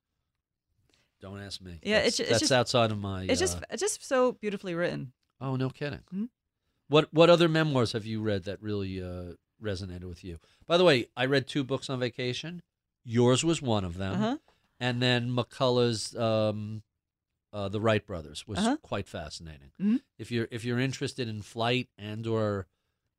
Don't 1.21 1.41
ask 1.41 1.61
me. 1.61 1.79
Yeah, 1.83 2.03
that's, 2.03 2.19
it's 2.19 2.21
it's 2.21 2.29
that's 2.31 2.41
just- 2.41 2.53
outside 2.53 2.91
of 2.93 2.99
my. 2.99 3.25
It's 3.25 3.41
just 3.41 3.59
uh, 3.59 3.61
it's 3.71 3.81
just 3.81 4.05
so 4.07 4.33
beautifully 4.33 4.75
written. 4.75 5.13
Oh, 5.41 5.57
no 5.57 5.69
kidding. 5.71 6.01
Mhm. 6.15 6.29
What 6.89 7.13
What 7.13 7.31
other 7.31 7.49
memoirs 7.49 7.93
have 7.93 8.07
you 8.07 8.21
read 8.23 8.45
that 8.45 8.61
really 8.63 9.03
uh, 9.03 9.35
resonated 9.63 10.05
with 10.05 10.25
you? 10.25 10.39
By 10.67 10.77
the 10.77 10.85
way, 10.85 11.07
I 11.17 11.27
read 11.27 11.47
two 11.47 11.65
books 11.65 11.89
on 11.91 11.99
vacation. 12.01 12.63
Yours 13.05 13.45
was 13.45 13.63
one 13.63 13.85
of 13.85 13.97
them, 13.97 14.15
Uh-huh. 14.15 14.37
and 14.79 15.01
then 15.03 15.31
McCullough's 15.35 16.15
um, 16.17 16.83
uh, 17.53 17.69
The 17.69 17.81
Wright 17.81 18.05
Brothers 18.07 18.47
was 18.47 18.59
Uh-huh. 18.59 18.77
quite 18.83 19.09
fascinating. 19.09 19.73
Mhm. 19.81 20.01
If 20.19 20.31
you're 20.31 20.49
if 20.51 20.65
you're 20.65 20.79
interested 20.81 21.29
in 21.29 21.43
flight 21.43 21.89
and 21.99 22.27
or 22.27 22.67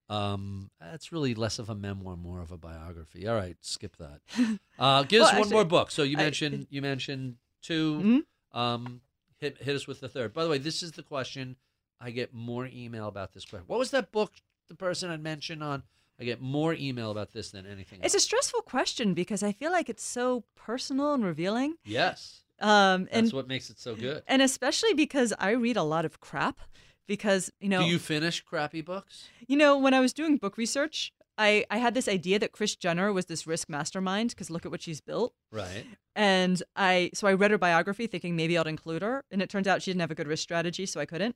um, 0.10 0.70
that's 0.80 1.12
really 1.14 1.34
less 1.34 1.58
of 1.58 1.70
a 1.70 1.76
memoir, 1.76 2.18
more 2.18 2.42
of 2.42 2.52
a 2.52 2.58
biography. 2.58 3.28
All 3.28 3.36
right, 3.36 3.58
skip 3.62 3.96
that. 3.98 4.22
Uh, 4.78 5.04
give 5.04 5.22
us 5.22 5.32
Well, 5.32 5.42
one 5.42 5.50
more 5.50 5.64
book. 5.66 5.92
So 5.92 6.02
you 6.04 6.18
I- 6.18 6.22
mentioned 6.24 6.68
you 6.70 6.82
mentioned 6.82 7.38
2 7.62 8.24
Mhm. 8.54 8.58
Um, 8.58 9.02
hit 9.40 9.58
hit 9.62 9.76
us 9.76 9.88
with 9.88 10.00
the 10.02 10.10
third. 10.10 10.34
By 10.34 10.44
the 10.44 10.50
way, 10.50 10.58
this 10.58 10.84
is 10.84 10.92
the 10.94 11.04
question. 11.04 11.56
I 12.00 12.12
get 12.12 12.34
more 12.34 12.66
email 12.68 13.08
about 13.08 13.34
this 13.34 13.46
question. 13.46 13.66
What 13.68 13.80
was 13.80 13.92
that 13.92 14.12
book 14.12 14.34
the 14.68 14.76
person 14.76 15.10
had 15.10 15.22
mentioned 15.22 15.64
on? 15.64 15.84
I 16.20 16.24
get 16.24 16.42
more 16.42 16.74
email 16.74 17.10
about 17.12 17.32
this 17.32 17.50
than 17.52 17.66
anything 17.66 18.00
It's 18.04 18.14
a 18.14 18.20
stressful 18.20 18.62
question 18.62 19.14
because 19.16 19.42
I 19.42 19.52
feel 19.52 19.72
like 19.72 19.90
it's 19.90 20.04
so 20.04 20.44
personal 20.56 21.14
and 21.14 21.24
revealing. 21.26 21.78
yes. 21.84 22.44
Um, 22.60 23.08
and 23.12 23.26
That's 23.26 23.34
what 23.34 23.48
makes 23.48 23.72
it 23.72 23.80
so 23.80 23.96
good. 23.96 24.22
and 24.28 24.40
especially 24.44 24.94
because 24.94 25.34
I 25.40 25.52
read 25.52 25.78
a 25.78 25.84
lot 25.84 26.06
of 26.06 26.20
crap. 26.20 26.60
Because 27.08 27.52
you 27.60 27.68
know, 27.70 27.82
Do 27.84 27.88
you 27.90 27.98
finish 28.00 28.42
crappy 28.42 28.82
books? 28.82 29.28
You 29.48 29.58
know, 29.58 29.78
when 29.80 29.94
I 29.96 30.00
was 30.00 30.14
doing 30.14 30.38
book 30.38 30.58
research, 30.58 31.12
I, 31.38 31.66
I 31.72 31.78
had 31.80 31.94
this 31.96 32.08
idea 32.08 32.38
that 32.40 32.52
Chris 32.52 32.76
Jenner 32.76 33.12
was 33.12 33.26
this 33.26 33.48
risk 33.48 33.68
mastermind 33.68 34.30
because 34.30 34.50
look 34.52 34.64
at 34.66 34.72
what 34.72 34.82
she's 34.84 35.02
built. 35.02 35.34
Right. 35.52 35.86
And 36.16 36.62
I 36.76 37.10
so 37.14 37.28
I 37.28 37.34
read 37.34 37.52
her 37.52 37.58
biography 37.58 38.06
thinking 38.08 38.36
maybe 38.36 38.58
I'd 38.58 38.68
include 38.68 39.02
her, 39.02 39.24
and 39.32 39.42
it 39.42 39.50
turns 39.50 39.68
out 39.68 39.82
she 39.82 39.92
didn't 39.92 40.02
have 40.02 40.12
a 40.12 40.16
good 40.16 40.28
risk 40.28 40.44
strategy, 40.44 40.86
so 40.86 41.00
I 41.00 41.06
couldn't. 41.06 41.36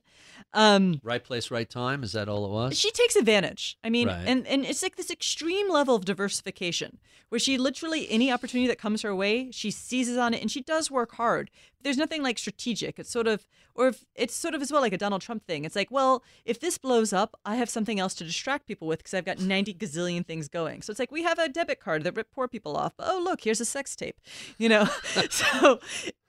Um, 0.52 1.00
Right 1.02 1.22
place, 1.24 1.50
right 1.50 1.68
time. 1.68 2.02
Is 2.02 2.12
that 2.12 2.28
all 2.28 2.44
it 2.44 2.50
was? 2.50 2.78
she 2.78 2.90
takes 2.90 3.16
advantage. 3.16 3.78
I 3.82 3.90
mean, 3.90 4.08
Right. 4.08 4.24
and, 4.26 4.46
and 4.46 4.64
it's 4.66 4.82
like 4.82 4.96
this 4.96 5.10
extreme 5.10 5.70
level 5.70 5.94
of 5.94 6.04
diversification 6.04 6.98
where 7.28 7.38
she 7.38 7.58
literally, 7.58 8.08
any 8.10 8.30
opportunity 8.30 8.68
that 8.68 8.78
comes 8.78 9.02
her 9.02 9.14
way, 9.14 9.50
she 9.50 9.70
seizes 9.70 10.16
on 10.16 10.32
it 10.34 10.40
and 10.40 10.50
she 10.50 10.60
does 10.62 10.90
work 10.90 11.12
hard. 11.16 11.50
But 11.76 11.82
There's 11.84 11.96
nothing 11.96 12.22
like 12.22 12.38
strategic. 12.38 12.98
It's 13.00 13.10
sort 13.10 13.26
of, 13.26 13.48
or 13.74 13.88
if 13.88 14.04
it's 14.14 14.34
sort 14.34 14.54
of 14.54 14.62
as 14.62 14.70
well 14.70 14.80
like 14.80 14.92
a 14.92 14.98
Donald 14.98 15.22
Trump 15.22 15.44
thing. 15.44 15.64
It's 15.64 15.74
like, 15.74 15.90
well, 15.90 16.22
if 16.44 16.60
this 16.60 16.78
blows 16.78 17.12
up, 17.12 17.34
I 17.44 17.56
have 17.56 17.68
something 17.68 17.98
else 17.98 18.14
to 18.14 18.24
distract 18.24 18.66
people 18.66 18.86
with 18.86 19.00
because 19.00 19.12
I've 19.14 19.24
got 19.24 19.40
90 19.40 19.74
gazillion 19.74 20.24
things 20.24 20.46
going. 20.48 20.82
So 20.82 20.92
it's 20.92 21.00
like, 21.00 21.10
we 21.10 21.24
have 21.24 21.38
a 21.40 21.48
debit 21.48 21.80
card 21.80 22.04
that 22.04 22.14
rip 22.16 22.30
poor 22.30 22.46
people 22.46 22.76
off. 22.76 22.92
But, 22.96 23.08
oh, 23.10 23.20
look, 23.22 23.40
here's 23.42 23.60
a 23.60 23.64
sex 23.64 23.96
tape, 23.96 24.20
you 24.56 24.65
know? 24.68 24.88
so, 25.30 25.80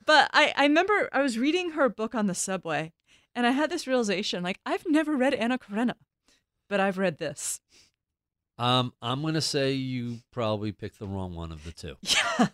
but 0.06 0.30
I, 0.34 0.54
I 0.56 0.64
remember 0.64 1.10
I 1.12 1.22
was 1.22 1.38
reading 1.38 1.72
her 1.72 1.90
book 1.90 2.16
on 2.16 2.28
the 2.28 2.36
subway 2.36 2.94
and 3.36 3.46
I 3.46 3.52
had 3.52 3.70
this 3.70 3.88
realization 3.88 4.44
like, 4.44 4.60
I've 4.66 4.86
never 4.88 5.16
read 5.16 5.34
Anna 5.34 5.58
Karenina, 5.58 5.96
but 6.70 6.80
I've 6.80 6.98
read 6.98 7.18
this. 7.18 7.62
Um, 8.58 8.94
I'm 9.02 9.22
gonna 9.22 9.42
say 9.42 9.74
you 9.74 10.18
probably 10.32 10.72
picked 10.72 10.98
the 10.98 11.06
wrong 11.06 11.36
one 11.36 11.52
of 11.52 11.64
the 11.64 11.72
two. 11.72 11.96
Yeah. 12.40 12.48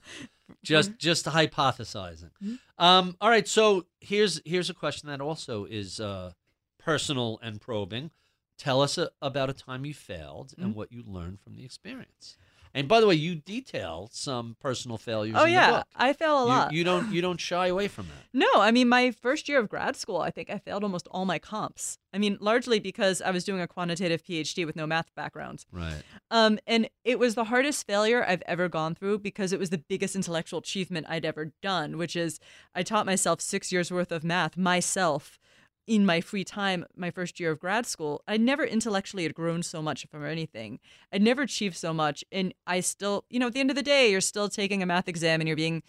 Just 0.62 0.98
just 0.98 1.26
hypothesizing. 1.26 2.30
Um, 2.78 3.16
all 3.20 3.30
right, 3.30 3.48
so 3.48 3.86
here's 4.02 4.42
here's 4.46 4.70
a 4.70 4.74
question 4.74 5.10
that 5.10 5.22
also 5.22 5.66
is 5.66 6.00
uh, 6.00 6.34
personal 6.78 7.40
and 7.42 7.60
probing. 7.60 8.12
Tell 8.58 8.82
us 8.82 8.98
a, 8.98 9.10
about 9.22 9.50
a 9.50 9.54
time 9.54 9.86
you 9.86 9.94
failed 9.94 10.54
and 10.58 10.76
what 10.76 10.92
you 10.92 11.04
learned 11.06 11.40
from 11.40 11.56
the 11.56 11.66
experience. 11.66 12.38
And 12.76 12.88
by 12.88 13.00
the 13.02 13.06
way, 13.08 13.14
you 13.14 13.36
detail 13.36 14.10
some 14.12 14.56
personal 14.60 14.98
failures. 14.98 15.36
Oh 15.38 15.46
in 15.46 15.52
yeah, 15.54 15.68
the 15.72 15.78
book. 15.78 15.88
I 15.96 16.14
fail 16.14 16.40
a 16.40 16.42
You- 16.42 16.48
lot. 16.48 16.72
You, 16.74 16.84
don't 16.84 17.12
you 17.14 17.22
don't 17.22 17.40
shy 17.40 17.68
away 17.68 17.88
from 17.88 18.08
that. 18.08 18.26
No, 18.34 18.48
I 18.56 18.72
mean 18.72 18.90
my 18.90 19.12
first 19.12 19.48
year 19.48 19.60
of 19.60 19.70
grad 19.70 19.96
school, 19.96 20.18
I 20.22 20.32
think 20.32 20.50
I 20.50 20.58
failed 20.58 20.84
almost 20.84 21.08
all 21.12 21.26
my 21.26 21.38
comps. 21.38 22.00
I 22.16 22.18
mean, 22.18 22.38
largely 22.42 22.80
because 22.80 23.22
I 23.22 23.30
was 23.32 23.44
doing 23.44 23.62
a 23.62 23.68
quantitative 23.68 24.24
PhD 24.24 24.66
with 24.66 24.76
no 24.76 24.86
math 24.88 25.14
background. 25.16 25.66
Right. 25.72 26.02
Um, 26.32 26.58
and 26.66 26.90
it 27.04 27.20
was 27.20 27.36
the 27.36 27.46
hardest 27.46 27.86
failure 27.88 28.24
I've 28.28 28.44
ever 28.48 28.70
gone 28.70 28.96
through 28.96 29.20
because 29.20 29.52
it 29.54 29.60
was 29.60 29.70
the 29.72 29.78
biggest 29.80 30.16
intellectual 30.16 30.60
achievement 30.60 31.06
I'd 31.10 31.26
ever 31.26 31.54
done, 31.62 31.98
which 31.98 32.16
is 32.16 32.40
I 32.74 32.82
taught 32.84 33.06
myself 33.06 33.40
six 33.42 33.72
years 33.72 33.92
worth 33.92 34.12
of 34.12 34.24
math 34.24 34.58
myself 34.58 35.38
in 35.86 36.06
my 36.06 36.22
free 36.22 36.44
time 36.44 36.86
my 36.96 37.12
first 37.12 37.40
year 37.40 37.52
of 37.52 37.60
grad 37.60 37.86
school. 37.86 38.22
I 38.28 38.38
never 38.38 38.64
intellectually 38.64 39.24
had 39.24 39.34
grown 39.34 39.64
so 39.64 39.82
much 39.82 40.06
from 40.10 40.24
anything. 40.26 40.80
I'd 41.12 41.22
never 41.22 41.42
achieved 41.42 41.76
so 41.76 41.94
much. 41.94 42.24
And 42.32 42.54
I 42.66 42.80
still, 42.80 43.26
you 43.30 43.40
know, 43.40 43.48
at 43.48 43.54
the 43.54 43.60
end 43.60 43.70
of 43.70 43.76
the 43.76 43.84
day, 43.84 44.10
you're 44.12 44.22
still 44.22 44.48
taking 44.50 44.82
a 44.82 44.86
math 44.86 45.08
exam 45.08 45.42
and 45.42 45.48
you're 45.48 45.58
being 45.58 45.84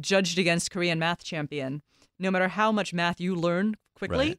judged 0.00 0.38
against 0.38 0.70
Korean 0.70 0.98
math 0.98 1.22
champion. 1.24 1.82
No 2.18 2.30
matter 2.30 2.48
how 2.48 2.72
much 2.72 2.92
math 2.92 3.20
you 3.20 3.34
learn 3.36 3.76
quickly, 3.94 4.28
Right. 4.28 4.38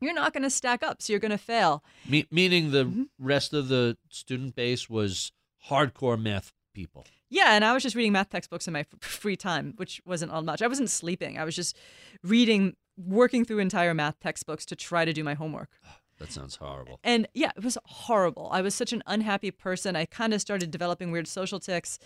you're 0.00 0.14
not 0.14 0.32
going 0.32 0.44
to 0.44 0.50
stack 0.50 0.82
up. 0.82 1.02
So 1.02 1.12
you're 1.12 1.20
going 1.20 1.30
to 1.32 1.38
fail. 1.38 1.82
Me- 2.08 2.26
meaning 2.30 2.70
the 2.70 2.84
Mm-hmm. 2.84 3.02
rest 3.18 3.52
of 3.52 3.68
the 3.68 3.96
student 4.08 4.54
base 4.54 4.88
was 4.90 5.32
hardcore 5.68 6.20
math 6.20 6.52
people. 6.74 7.06
Yeah, 7.30 7.54
and 7.54 7.64
I 7.64 7.72
was 7.72 7.82
just 7.82 7.96
reading 7.96 8.12
math 8.12 8.28
textbooks 8.28 8.66
in 8.66 8.74
my 8.74 8.80
f- 8.80 8.88
free 9.00 9.36
time, 9.36 9.72
which 9.76 10.02
wasn't 10.04 10.32
all 10.32 10.42
much. 10.42 10.60
I 10.60 10.66
wasn't 10.66 10.90
sleeping. 10.90 11.38
I 11.38 11.44
was 11.44 11.56
just 11.56 11.74
reading, 12.22 12.76
working 12.96 13.44
through 13.44 13.58
entire 13.58 13.94
math 13.94 14.20
textbooks 14.20 14.64
to 14.66 14.76
try 14.76 15.04
to 15.04 15.12
do 15.12 15.24
my 15.24 15.34
homework. 15.34 15.70
That 16.18 16.30
sounds 16.30 16.54
horrible. 16.54 17.00
And 17.02 17.26
yeah, 17.34 17.50
it 17.56 17.64
was 17.64 17.76
horrible. 17.84 18.48
I 18.52 18.60
was 18.60 18.76
such 18.76 18.92
an 18.92 19.02
unhappy 19.08 19.50
person. 19.50 19.96
I 19.96 20.04
kind 20.04 20.32
of 20.32 20.40
started 20.40 20.70
developing 20.70 21.10
weird 21.10 21.26
social 21.26 21.58
tics. 21.58 21.98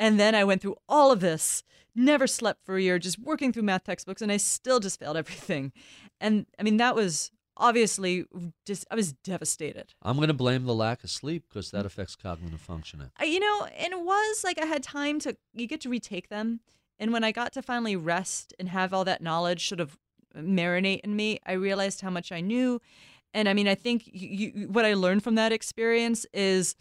And 0.00 0.18
then 0.18 0.34
I 0.34 0.42
went 0.42 0.62
through 0.62 0.74
all 0.88 1.12
of 1.12 1.20
this, 1.20 1.62
never 1.94 2.26
slept 2.26 2.64
for 2.66 2.74
a 2.76 2.82
year, 2.82 2.98
just 2.98 3.20
working 3.20 3.52
through 3.52 3.62
math 3.62 3.84
textbooks, 3.84 4.20
and 4.20 4.32
I 4.32 4.38
still 4.38 4.80
just 4.80 4.98
failed 4.98 5.16
everything. 5.16 5.72
And 6.20 6.46
I 6.58 6.64
mean, 6.64 6.78
that 6.78 6.96
was 6.96 7.30
obviously 7.56 8.24
just, 8.66 8.84
I 8.90 8.96
was 8.96 9.12
devastated. 9.12 9.94
I'm 10.02 10.16
going 10.16 10.28
to 10.28 10.34
blame 10.34 10.64
the 10.64 10.74
lack 10.74 11.04
of 11.04 11.10
sleep 11.10 11.44
because 11.48 11.70
that 11.70 11.86
affects 11.86 12.16
cognitive 12.16 12.60
functioning. 12.60 13.12
I, 13.16 13.24
you 13.24 13.38
know, 13.38 13.68
and 13.78 13.92
it 13.92 14.00
was 14.00 14.42
like 14.42 14.60
I 14.60 14.66
had 14.66 14.82
time 14.82 15.20
to, 15.20 15.36
you 15.54 15.68
get 15.68 15.80
to 15.82 15.88
retake 15.88 16.30
them. 16.30 16.60
And 16.98 17.12
when 17.12 17.24
I 17.24 17.32
got 17.32 17.52
to 17.52 17.62
finally 17.62 17.96
rest 17.96 18.54
and 18.58 18.68
have 18.70 18.92
all 18.92 19.04
that 19.04 19.22
knowledge 19.22 19.68
sort 19.68 19.80
of 19.80 19.98
marinate 20.36 21.00
in 21.00 21.16
me, 21.16 21.38
I 21.46 21.52
realized 21.52 22.00
how 22.00 22.10
much 22.10 22.32
I 22.32 22.40
knew. 22.40 22.80
And 23.34 23.48
I 23.48 23.54
mean, 23.54 23.68
I 23.68 23.74
think 23.74 24.08
you, 24.12 24.68
what 24.70 24.84
I 24.84 24.94
learned 24.94 25.24
from 25.24 25.36
that 25.36 25.52
experience 25.52 26.26
is, 26.32 26.76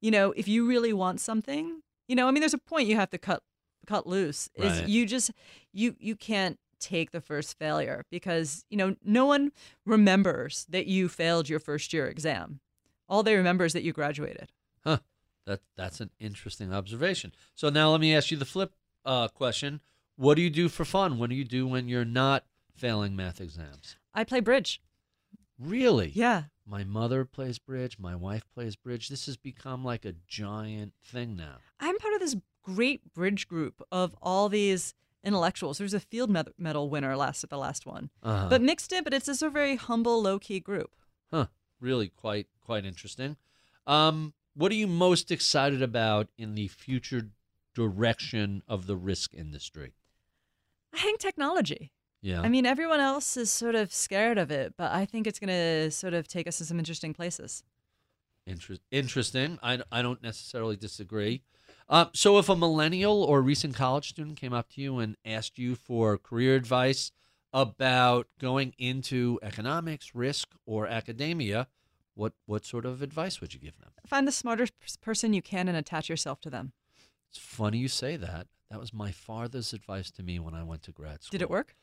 you 0.00 0.10
know, 0.10 0.32
if 0.36 0.46
you 0.46 0.66
really 0.66 0.92
want 0.92 1.20
something, 1.20 1.82
you 2.08 2.14
know, 2.14 2.28
I 2.28 2.30
mean, 2.30 2.40
there's 2.40 2.54
a 2.54 2.58
point 2.58 2.88
you 2.88 2.96
have 2.96 3.10
to 3.10 3.18
cut 3.18 3.42
cut 3.86 4.06
loose. 4.06 4.48
Is 4.56 4.80
Right. 4.80 4.88
you 4.88 5.06
just 5.06 5.30
you 5.72 5.96
you 5.98 6.16
can't 6.16 6.58
take 6.78 7.10
the 7.10 7.20
first 7.20 7.58
failure 7.58 8.04
because 8.10 8.64
you 8.68 8.76
know 8.76 8.96
no 9.02 9.24
one 9.24 9.50
remembers 9.84 10.66
that 10.68 10.86
you 10.86 11.08
failed 11.08 11.48
your 11.48 11.58
first 11.58 11.92
year 11.92 12.06
exam. 12.06 12.60
All 13.08 13.22
they 13.22 13.36
remember 13.36 13.64
is 13.64 13.72
that 13.72 13.82
you 13.82 13.92
graduated. 13.92 14.52
Huh. 14.84 14.98
That 15.46 15.60
that's 15.76 16.00
an 16.00 16.10
interesting 16.18 16.72
observation. 16.72 17.32
So 17.54 17.68
now 17.70 17.90
let 17.90 18.00
me 18.00 18.14
ask 18.14 18.30
you 18.30 18.36
the 18.36 18.44
flip 18.44 18.74
uh, 19.04 19.28
question: 19.28 19.80
What 20.16 20.34
do 20.34 20.42
you 20.42 20.50
do 20.50 20.68
for 20.68 20.84
fun? 20.84 21.18
What 21.18 21.30
do 21.30 21.36
you 21.36 21.44
do 21.44 21.66
when 21.66 21.88
you're 21.88 22.04
not 22.04 22.44
failing 22.76 23.16
math 23.16 23.40
exams? 23.40 23.96
I 24.14 24.24
play 24.24 24.40
bridge. 24.40 24.80
Really? 25.58 26.10
Yeah. 26.14 26.44
My 26.66 26.84
mother 26.84 27.24
plays 27.24 27.58
bridge. 27.58 27.98
My 27.98 28.14
wife 28.14 28.42
plays 28.52 28.76
bridge. 28.76 29.08
This 29.08 29.26
has 29.26 29.36
become 29.36 29.84
like 29.84 30.04
a 30.04 30.14
giant 30.26 30.92
thing 31.04 31.36
now. 31.36 31.56
I'm 31.80 31.96
part 31.98 32.14
of 32.14 32.20
this 32.20 32.36
great 32.62 33.12
bridge 33.14 33.46
group 33.48 33.80
of 33.92 34.14
all 34.20 34.48
these 34.48 34.94
intellectuals. 35.24 35.78
There's 35.78 35.94
a 35.94 36.00
field 36.00 36.28
med- 36.30 36.50
medal 36.58 36.90
winner 36.90 37.16
last 37.16 37.42
at 37.44 37.50
the 37.50 37.58
last 37.58 37.86
one, 37.86 38.10
Uh-huh. 38.22 38.48
but 38.48 38.60
mixed 38.62 38.92
in. 38.92 39.04
But 39.04 39.14
it's 39.14 39.26
just 39.26 39.42
a 39.42 39.50
very 39.50 39.76
humble, 39.76 40.20
low 40.20 40.38
key 40.38 40.60
group. 40.60 40.94
Huh. 41.30 41.46
Really 41.80 42.08
quite 42.08 42.48
quite 42.60 42.84
interesting. 42.84 43.36
Um, 43.86 44.34
what 44.54 44.72
are 44.72 44.76
you 44.76 44.86
most 44.88 45.30
excited 45.30 45.82
about 45.82 46.28
in 46.36 46.54
the 46.54 46.68
future 46.68 47.28
direction 47.74 48.62
of 48.66 48.86
the 48.86 48.96
risk 48.96 49.34
industry? 49.34 49.92
I 50.94 50.98
think 50.98 51.20
technology. 51.20 51.92
Yeah. 52.26 52.40
I 52.40 52.48
mean, 52.48 52.66
everyone 52.66 52.98
else 52.98 53.36
is 53.36 53.52
sort 53.52 53.76
of 53.76 53.94
scared 53.94 54.36
of 54.36 54.50
it, 54.50 54.74
but 54.76 54.90
I 54.90 55.04
think 55.04 55.28
it's 55.28 55.38
going 55.38 55.46
to 55.46 55.92
sort 55.92 56.12
of 56.12 56.26
take 56.26 56.48
us 56.48 56.58
to 56.58 56.64
some 56.64 56.80
interesting 56.80 57.14
places. 57.14 57.62
Inter- 58.44 58.78
interesting. 58.90 59.60
I, 59.62 59.78
I 59.92 60.02
don't 60.02 60.20
necessarily 60.24 60.76
disagree. 60.76 61.42
Uh, 61.88 62.06
so, 62.14 62.36
if 62.38 62.48
a 62.48 62.56
millennial 62.56 63.22
or 63.22 63.42
recent 63.42 63.76
college 63.76 64.08
student 64.08 64.36
came 64.36 64.52
up 64.52 64.68
to 64.70 64.80
you 64.80 64.98
and 64.98 65.16
asked 65.24 65.56
you 65.56 65.76
for 65.76 66.18
career 66.18 66.56
advice 66.56 67.12
about 67.52 68.26
going 68.40 68.74
into 68.76 69.38
economics, 69.40 70.12
risk, 70.12 70.48
or 70.66 70.88
academia, 70.88 71.68
what 72.14 72.32
what 72.46 72.66
sort 72.66 72.84
of 72.84 73.02
advice 73.02 73.40
would 73.40 73.54
you 73.54 73.60
give 73.60 73.78
them? 73.78 73.90
Find 74.04 74.26
the 74.26 74.32
smartest 74.32 74.72
person 75.00 75.32
you 75.32 75.42
can 75.42 75.68
and 75.68 75.76
attach 75.76 76.08
yourself 76.08 76.40
to 76.40 76.50
them. 76.50 76.72
It's 77.30 77.38
funny 77.38 77.78
you 77.78 77.88
say 77.88 78.16
that. 78.16 78.48
That 78.68 78.80
was 78.80 78.92
my 78.92 79.12
father's 79.12 79.72
advice 79.72 80.10
to 80.12 80.24
me 80.24 80.40
when 80.40 80.54
I 80.54 80.64
went 80.64 80.82
to 80.82 80.92
grad 80.92 81.22
school. 81.22 81.38
Did 81.38 81.42
it 81.42 81.50
work? 81.50 81.76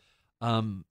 Um, 0.44 0.86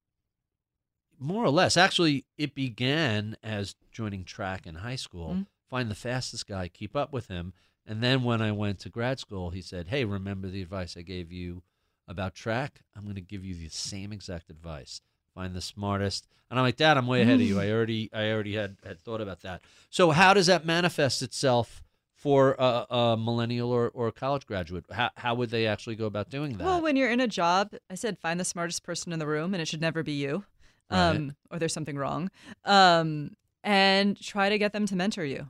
more 1.18 1.44
or 1.44 1.50
less. 1.50 1.76
Actually, 1.76 2.24
it 2.36 2.54
began 2.54 3.36
as 3.42 3.76
joining 3.92 4.24
track 4.24 4.66
in 4.66 4.76
high 4.76 4.96
school. 4.96 5.34
Mhm. 5.34 5.46
Find 5.68 5.90
the 5.90 5.94
fastest 5.94 6.46
guy, 6.46 6.68
keep 6.68 6.96
up 6.96 7.12
with 7.12 7.28
him. 7.28 7.52
And 7.86 8.02
then 8.02 8.22
when 8.24 8.42
I 8.42 8.52
went 8.52 8.80
to 8.80 8.88
grad 8.88 9.18
school, 9.18 9.50
he 9.50 9.62
said, 9.62 9.88
Hey, 9.88 10.04
remember 10.04 10.48
the 10.48 10.62
advice 10.62 10.96
I 10.96 11.02
gave 11.02 11.32
you 11.32 11.62
about 12.08 12.34
track? 12.34 12.82
I'm 12.94 13.04
going 13.04 13.14
to 13.16 13.20
give 13.20 13.44
you 13.44 13.54
the 13.54 13.68
same 13.68 14.12
exact 14.12 14.50
advice. 14.50 15.00
Find 15.34 15.54
the 15.54 15.60
smartest. 15.60 16.26
And 16.50 16.58
I'm 16.58 16.64
like, 16.64 16.76
Dad, 16.76 16.96
I'm 16.96 17.06
way 17.06 17.22
ahead 17.22 17.36
of 17.36 17.46
you. 17.46 17.58
I 17.60 17.70
already, 17.70 18.10
I 18.12 18.30
already 18.30 18.54
had, 18.54 18.76
had 18.84 19.00
thought 19.00 19.20
about 19.20 19.40
that. 19.42 19.62
So, 19.90 20.10
how 20.10 20.34
does 20.34 20.46
that 20.46 20.66
manifest 20.66 21.22
itself 21.22 21.82
for 22.22 22.54
a, 22.58 22.86
a 22.88 23.16
millennial 23.16 23.70
or, 23.70 23.88
or 23.92 24.06
a 24.08 24.12
college 24.12 24.46
graduate? 24.46 24.84
How, 24.90 25.10
how 25.16 25.34
would 25.34 25.50
they 25.50 25.66
actually 25.66 25.96
go 25.96 26.06
about 26.06 26.30
doing 26.30 26.56
that? 26.58 26.64
Well, 26.64 26.80
when 26.80 26.94
you're 26.96 27.10
in 27.10 27.20
a 27.20 27.26
job, 27.26 27.72
I 27.90 27.96
said 27.96 28.18
find 28.18 28.38
the 28.38 28.44
smartest 28.44 28.84
person 28.84 29.12
in 29.12 29.18
the 29.18 29.26
room, 29.26 29.54
and 29.54 29.60
it 29.60 29.66
should 29.66 29.80
never 29.80 30.02
be 30.02 30.12
you, 30.12 30.44
Right. 30.90 31.16
um, 31.16 31.36
or 31.50 31.58
there's 31.58 31.72
something 31.72 31.96
wrong, 31.96 32.30
um, 32.64 33.32
and 33.64 34.20
try 34.20 34.48
to 34.48 34.58
get 34.58 34.72
them 34.72 34.86
to 34.86 34.94
mentor 34.96 35.24
you, 35.24 35.48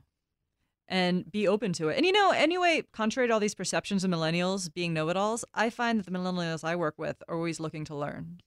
and 0.87 1.29
be 1.31 1.47
open 1.47 1.73
to 1.73 1.89
it. 1.89 1.97
And 1.97 2.05
you 2.05 2.11
know, 2.11 2.31
anyway, 2.31 2.83
contrary 2.91 3.27
to 3.27 3.33
all 3.33 3.39
these 3.39 3.55
perceptions 3.55 4.03
of 4.03 4.09
millennials 4.11 4.73
being 4.73 4.93
know-it-alls, 4.93 5.45
I 5.53 5.69
find 5.69 5.99
that 5.99 6.05
the 6.05 6.11
millennials 6.11 6.63
I 6.63 6.75
work 6.75 6.95
with 6.97 7.21
are 7.27 7.35
always 7.35 7.59
looking 7.59 7.85
to 7.85 7.95
learn. 7.95 8.39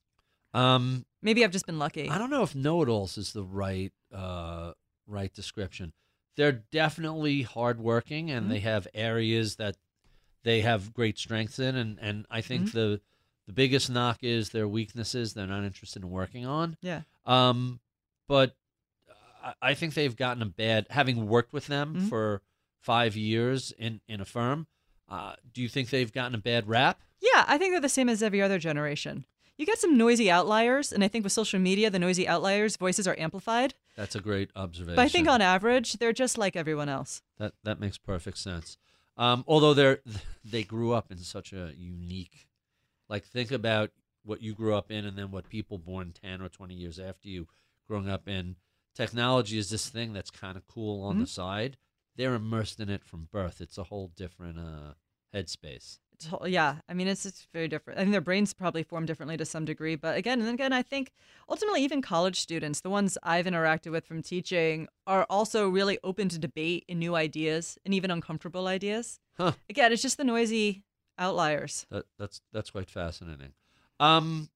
um, 0.54 1.04
Maybe 1.22 1.44
I've 1.44 1.50
just 1.50 1.66
been 1.66 1.78
lucky. 1.78 2.08
I 2.08 2.18
don't 2.18 2.30
know 2.30 2.42
if 2.42 2.54
know-it-alls 2.54 3.18
is 3.18 3.32
the 3.32 3.42
right 3.44 3.92
uh, 4.14 4.72
right 5.06 5.32
description. 5.32 5.92
They're 6.36 6.52
definitely 6.52 7.42
hardworking, 7.42 8.30
and 8.30 8.44
Mm-hmm. 8.44 8.52
they 8.52 8.60
have 8.60 8.86
areas 8.94 9.56
that 9.56 9.76
they 10.42 10.60
have 10.60 10.92
great 10.94 11.18
strengths 11.18 11.58
in, 11.58 11.74
and 11.76 11.98
and 12.00 12.26
I 12.30 12.40
think 12.40 12.66
Mm-hmm. 12.68 12.78
the 12.78 13.00
The 13.46 13.52
biggest 13.52 13.88
knock 13.88 14.18
is 14.24 14.50
their 14.50 14.66
weaknesses 14.66 15.32
they're 15.34 15.46
not 15.46 15.62
interested 15.64 16.02
in 16.02 16.10
working 16.10 16.44
on. 16.44 16.76
Yeah. 16.82 17.02
Um, 17.24 17.78
but 18.26 18.56
I- 19.42 19.54
I 19.62 19.74
think 19.74 19.94
they've 19.94 20.16
gotten 20.16 20.42
a 20.42 20.46
bad, 20.46 20.86
having 20.90 21.28
worked 21.28 21.52
with 21.52 21.68
them 21.68 21.94
Mhm. 21.94 22.08
for 22.08 22.42
five 22.80 23.14
years 23.16 23.70
in, 23.78 24.00
in 24.08 24.20
a 24.20 24.24
firm. 24.24 24.66
Uh, 25.08 25.36
do 25.52 25.62
you 25.62 25.68
think 25.68 25.90
they've 25.90 26.12
gotten 26.12 26.34
a 26.34 26.38
bad 26.38 26.66
rap? 26.68 27.00
Yeah, 27.22 27.44
I 27.46 27.56
think 27.56 27.72
they're 27.72 27.80
the 27.80 27.88
same 27.88 28.08
as 28.08 28.20
every 28.22 28.42
other 28.42 28.58
generation. 28.58 29.24
You 29.58 29.64
get 29.64 29.78
some 29.78 29.96
noisy 29.96 30.30
outliers, 30.30 30.92
and 30.92 31.02
I 31.02 31.08
think 31.08 31.24
with 31.24 31.32
social 31.32 31.58
media, 31.58 31.88
the 31.90 31.98
noisy 31.98 32.28
outliers' 32.28 32.76
voices 32.76 33.08
are 33.08 33.16
amplified. 33.18 33.74
That's 33.96 34.14
a 34.14 34.20
great 34.20 34.50
observation. 34.54 34.96
But 34.96 35.02
I 35.02 35.08
think 35.08 35.28
on 35.28 35.40
average, 35.40 35.94
they're 35.94 36.12
just 36.12 36.36
like 36.36 36.56
everyone 36.56 36.88
else. 36.88 37.22
that 37.38 37.54
that 37.64 37.80
makes 37.80 37.96
perfect 37.98 38.38
sense. 38.38 38.76
Um, 39.16 39.44
although 39.46 39.72
they're 39.72 40.00
they 40.44 40.62
grew 40.62 40.92
up 40.92 41.10
in 41.10 41.18
such 41.18 41.52
a 41.52 41.72
unique, 41.76 42.48
like 43.08 43.24
think 43.24 43.50
about 43.50 43.90
what 44.24 44.42
you 44.42 44.54
grew 44.54 44.74
up 44.74 44.90
in, 44.90 45.06
and 45.06 45.16
then 45.16 45.30
what 45.30 45.48
people 45.48 45.78
born 45.78 46.12
ten 46.12 46.42
or 46.42 46.48
twenty 46.50 46.74
years 46.74 46.98
after 46.98 47.28
you 47.28 47.48
growing 47.88 48.08
up 48.10 48.28
in. 48.28 48.56
Technology 48.94 49.58
is 49.58 49.68
this 49.70 49.88
thing 49.88 50.12
that's 50.14 50.30
kind 50.30 50.56
of 50.56 50.66
cool 50.66 51.02
on 51.04 51.18
the 51.18 51.26
side. 51.26 51.76
They're 52.16 52.34
immersed 52.34 52.80
in 52.80 52.88
it 52.88 53.04
from 53.04 53.28
birth. 53.30 53.60
It's 53.60 53.76
a 53.76 53.84
whole 53.84 54.10
different 54.16 54.58
uh, 54.58 54.94
headspace. 55.34 55.98
Yeah, 56.47 56.76
I 56.88 56.94
mean, 56.94 57.09
it's, 57.09 57.26
it's 57.26 57.47
very 57.52 57.68
different. 57.68 57.98
I 57.98 58.02
think 58.02 58.12
their 58.12 58.20
brains 58.20 58.52
probably 58.52 58.82
form 58.82 59.06
differently 59.06 59.36
to 59.36 59.44
some 59.44 59.64
degree. 59.64 59.97
But 59.97 60.16
again, 60.16 60.40
and 60.40 60.51
again, 60.51 60.72
I 60.72 60.82
think 60.82 61.12
ultimately, 61.48 61.82
even 61.82 62.02
college 62.02 62.40
students, 62.40 62.80
the 62.80 62.90
ones 62.90 63.18
I've 63.22 63.47
interacted 63.47 63.93
with 63.93 64.06
from 64.06 64.22
teaching, 64.22 64.88
are 65.06 65.26
also 65.28 65.68
really 65.68 65.98
open 66.05 66.28
to 66.30 66.38
debate 66.38 66.84
and 66.88 66.98
new 66.98 67.14
ideas 67.14 67.78
and 67.84 67.94
even 67.94 68.10
uncomfortable 68.10 68.66
ideas. 68.66 69.20
Huh. 69.36 69.52
Again, 69.68 69.93
it's 69.93 70.02
just 70.02 70.16
the 70.16 70.24
noisy 70.24 70.84
outliers. 71.18 71.86
That 71.90 72.06
that's 72.18 72.40
that's 72.52 72.70
quite 72.70 72.90
fascinating. 72.90 73.52
Um, 74.01 74.51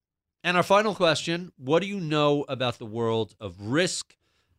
and 0.45 0.57
our 0.57 0.63
final 0.63 0.95
question: 0.95 1.53
What 1.57 1.81
do 1.81 1.87
you 1.87 2.01
know 2.01 2.45
about 2.49 2.79
the 2.79 2.87
world 2.87 3.35
of 3.41 3.61
risk 3.61 4.17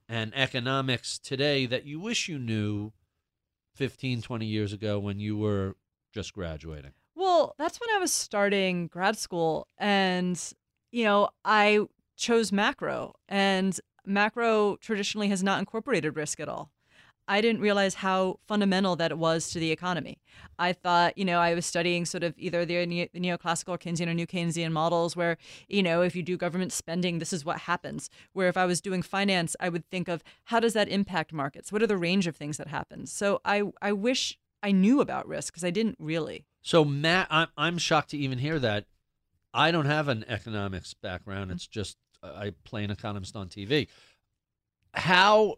and 0.08 0.34
economics 0.36 1.18
today 1.18 1.66
that 1.66 1.86
you 1.86 2.00
wish 2.00 2.28
you 2.28 2.38
knew 2.38 2.92
15, 3.76 4.22
20 4.22 4.46
years 4.46 4.74
ago 4.74 5.00
when 5.00 5.20
you 5.20 5.38
were 5.38 5.76
just 6.12 6.34
graduating? 6.34 6.92
Well, 7.16 7.56
that's 7.58 7.80
when 7.80 7.90
I 7.96 8.00
was 8.00 8.12
starting 8.12 8.88
grad 8.88 9.18
school. 9.18 9.68
And, 9.78 10.42
you 10.92 11.04
know, 11.04 11.30
I 11.44 11.86
chose 12.16 12.52
macro, 12.52 13.16
and 13.28 13.80
macro 14.06 14.78
traditionally 14.78 15.30
has 15.30 15.44
not 15.44 15.60
incorporated 15.60 16.16
risk 16.16 16.40
at 16.40 16.48
all. 16.48 16.72
I 17.28 17.40
didn't 17.40 17.62
realize 17.62 17.94
how 17.96 18.40
fundamental 18.46 18.96
that 18.98 19.12
it 19.12 19.18
was 19.18 19.52
to 19.52 19.60
the 19.60 19.72
economy. 19.72 20.20
I 20.60 20.74
thought, 20.74 21.18
you 21.18 21.24
know, 21.24 21.40
I 21.40 21.54
was 21.54 21.66
studying 21.66 22.06
sort 22.06 22.24
of 22.24 22.34
either 22.38 22.66
the 22.66 22.86
neo- 22.86 23.08
the 23.14 23.20
neoclassical 23.20 23.80
Keynesian 23.80 24.08
or 24.08 24.14
new 24.14 24.28
Keynesian 24.28 24.72
models 24.72 25.16
where, 25.16 25.38
you 25.70 25.82
know, 25.82 26.02
if 26.02 26.16
you 26.16 26.24
do 26.24 26.36
government 26.36 26.74
spending, 26.74 27.20
this 27.20 27.32
is 27.32 27.46
what 27.46 27.60
happens. 27.60 28.10
Where 28.34 28.50
if 28.50 28.58
I 28.58 28.66
was 28.66 28.82
doing 28.82 29.02
finance, 29.02 29.56
I 29.60 29.70
would 29.70 29.90
think 29.90 30.08
of 30.08 30.24
how 30.46 30.60
does 30.60 30.74
that 30.74 30.90
impact 30.90 31.32
markets? 31.32 31.72
What 31.72 31.82
are 31.82 31.88
the 31.88 31.96
range 31.96 32.28
of 32.28 32.36
things 32.36 32.58
that 32.58 32.68
happen? 32.68 33.06
So 33.06 33.40
I, 33.46 33.64
I 33.82 33.94
wish 33.94 34.38
I 34.64 34.72
knew 34.72 35.02
about 35.02 35.28
risk 35.28 35.54
because 35.54 35.64
I 35.64 35.72
didn't 35.72 35.98
really. 36.00 36.46
So, 36.62 36.86
Matt, 36.86 37.28
I'm 37.30 37.48
I'm 37.58 37.78
shocked 37.78 38.12
to 38.12 38.18
even 38.18 38.38
hear 38.38 38.60
that. 38.60 38.86
I 39.54 39.72
don't 39.72 39.86
have 39.86 40.08
an 40.08 40.24
economics 40.28 40.94
background. 40.94 41.52
It's 41.52 41.68
just 41.68 41.98
uh, 42.24 42.34
I 42.36 42.54
play 42.64 42.84
an 42.84 42.92
economist 42.92 43.36
on 43.36 43.50
TV. 43.50 43.88
How 44.94 45.58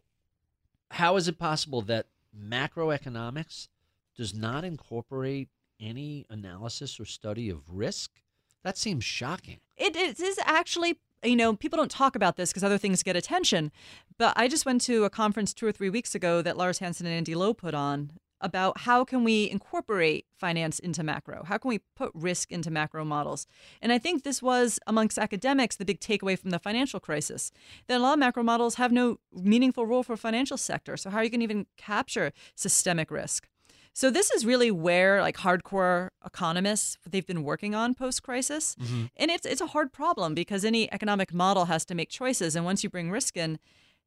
how 0.91 1.15
is 1.15 1.27
it 1.27 1.37
possible 1.37 1.81
that 1.83 2.07
macroeconomics 2.37 3.67
does 4.15 4.33
not 4.33 4.63
incorporate 4.63 5.49
any 5.79 6.25
analysis 6.29 6.99
or 6.99 7.05
study 7.05 7.49
of 7.49 7.61
risk? 7.67 8.21
That 8.63 8.77
seems 8.77 9.03
shocking. 9.03 9.59
It, 9.75 9.95
it 9.95 10.19
is 10.19 10.39
actually, 10.43 10.99
you 11.23 11.35
know, 11.35 11.55
people 11.55 11.77
don't 11.77 11.91
talk 11.91 12.15
about 12.15 12.37
this 12.37 12.51
because 12.51 12.63
other 12.63 12.77
things 12.77 13.03
get 13.03 13.15
attention. 13.15 13.71
But 14.17 14.33
I 14.37 14.47
just 14.47 14.65
went 14.65 14.81
to 14.81 15.03
a 15.03 15.09
conference 15.09 15.53
two 15.53 15.65
or 15.65 15.71
three 15.71 15.89
weeks 15.89 16.15
ago 16.15 16.41
that 16.41 16.57
Lars 16.57 16.79
Hansen 16.79 17.05
and 17.05 17.15
Andy 17.15 17.35
Lo 17.35 17.53
put 17.53 17.73
on 17.73 18.11
about 18.43 18.81
how 18.81 19.03
can 19.03 19.23
we 19.23 19.49
incorporate 19.49 20.25
finance 20.37 20.77
into 20.77 21.01
macro? 21.01 21.43
How 21.45 21.57
can 21.57 21.69
we 21.69 21.79
put 21.95 22.11
risk 22.13 22.51
into 22.51 22.69
macro 22.69 23.03
models? 23.03 23.47
And 23.81 23.91
I 23.91 23.97
think 23.97 24.23
this 24.23 24.41
was 24.41 24.79
amongst 24.85 25.17
academics 25.17 25.77
the 25.77 25.85
big 25.85 25.99
takeaway 25.99 26.37
from 26.37 26.51
the 26.51 26.59
financial 26.59 26.99
crisis. 26.99 27.51
That 27.87 27.97
a 27.97 28.03
lot 28.03 28.13
of 28.13 28.19
macro 28.19 28.43
models 28.43 28.75
have 28.75 28.91
no 28.91 29.17
meaningful 29.33 29.87
role 29.87 30.03
for 30.03 30.15
financial 30.17 30.57
sector. 30.57 30.97
So 30.97 31.09
how 31.09 31.17
are 31.17 31.23
you 31.23 31.29
going 31.29 31.39
to 31.39 31.45
even 31.45 31.65
capture 31.77 32.33
systemic 32.55 33.09
risk? 33.09 33.47
So 33.93 34.09
this 34.09 34.31
is 34.31 34.45
really 34.45 34.71
where 34.71 35.21
like 35.21 35.37
hardcore 35.37 36.09
economists 36.25 36.97
they've 37.07 37.25
been 37.25 37.43
working 37.43 37.75
on 37.75 37.93
post 37.93 38.23
crisis. 38.23 38.75
Mm-hmm. 38.75 39.05
And 39.15 39.31
it's 39.31 39.45
it's 39.45 39.61
a 39.61 39.67
hard 39.67 39.93
problem 39.93 40.33
because 40.33 40.65
any 40.65 40.91
economic 40.91 41.33
model 41.33 41.65
has 41.65 41.85
to 41.85 41.95
make 41.95 42.09
choices 42.09 42.55
and 42.55 42.65
once 42.65 42.83
you 42.83 42.89
bring 42.89 43.11
risk 43.11 43.37
in, 43.37 43.59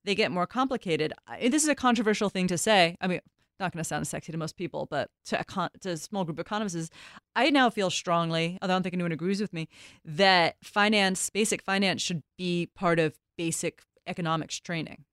they 0.05 0.15
get 0.15 0.33
more 0.33 0.47
complicated. 0.47 1.13
This 1.41 1.63
is 1.63 1.69
a 1.69 1.75
controversial 1.75 2.29
thing 2.29 2.49
to 2.49 2.59
say. 2.59 2.97
I 3.01 3.07
mean, 3.07 3.21
not 3.59 3.73
going 3.73 3.81
to 3.81 3.85
sound 3.85 4.07
sexy 4.07 4.33
to 4.33 4.39
most 4.39 4.57
people, 4.57 4.87
but 4.91 5.11
to 5.27 5.45
to 5.81 5.91
a 5.91 5.97
small 5.97 6.25
group 6.25 6.37
of 6.39 6.47
economists, 6.47 6.75
is 6.75 6.91
I 7.35 7.51
now 7.51 7.71
feel 7.71 7.91
strongly, 7.91 8.59
although 8.61 8.75
I 8.75 8.77
don't 8.77 8.83
think 8.83 8.95
anyone 8.95 9.13
agrees 9.13 9.41
with 9.41 9.53
me, 9.53 9.69
that 10.05 10.57
finance, 10.63 11.31
basic 11.31 11.63
finance, 11.63 12.03
should 12.03 12.23
be 12.39 12.69
part 12.75 12.99
of 12.99 13.19
basic 13.39 13.83
economics 14.07 14.61
training 14.61 15.05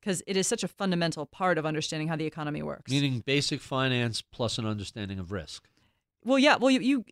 because 0.00 0.22
it 0.26 0.36
is 0.36 0.46
such 0.46 0.62
a 0.64 0.68
fundamental 0.68 1.26
part 1.26 1.58
of 1.58 1.64
understanding 1.64 2.08
how 2.08 2.16
the 2.16 2.26
economy 2.26 2.62
works. 2.62 2.90
Meaning 2.90 3.20
basic 3.24 3.60
finance 3.60 4.20
plus 4.22 4.58
an 4.58 4.66
understanding 4.66 5.18
of 5.18 5.32
risk. 5.32 5.68
Well, 6.24 6.38
yeah. 6.38 6.56
Well, 6.56 6.70
you 6.70 6.80
you 6.80 7.04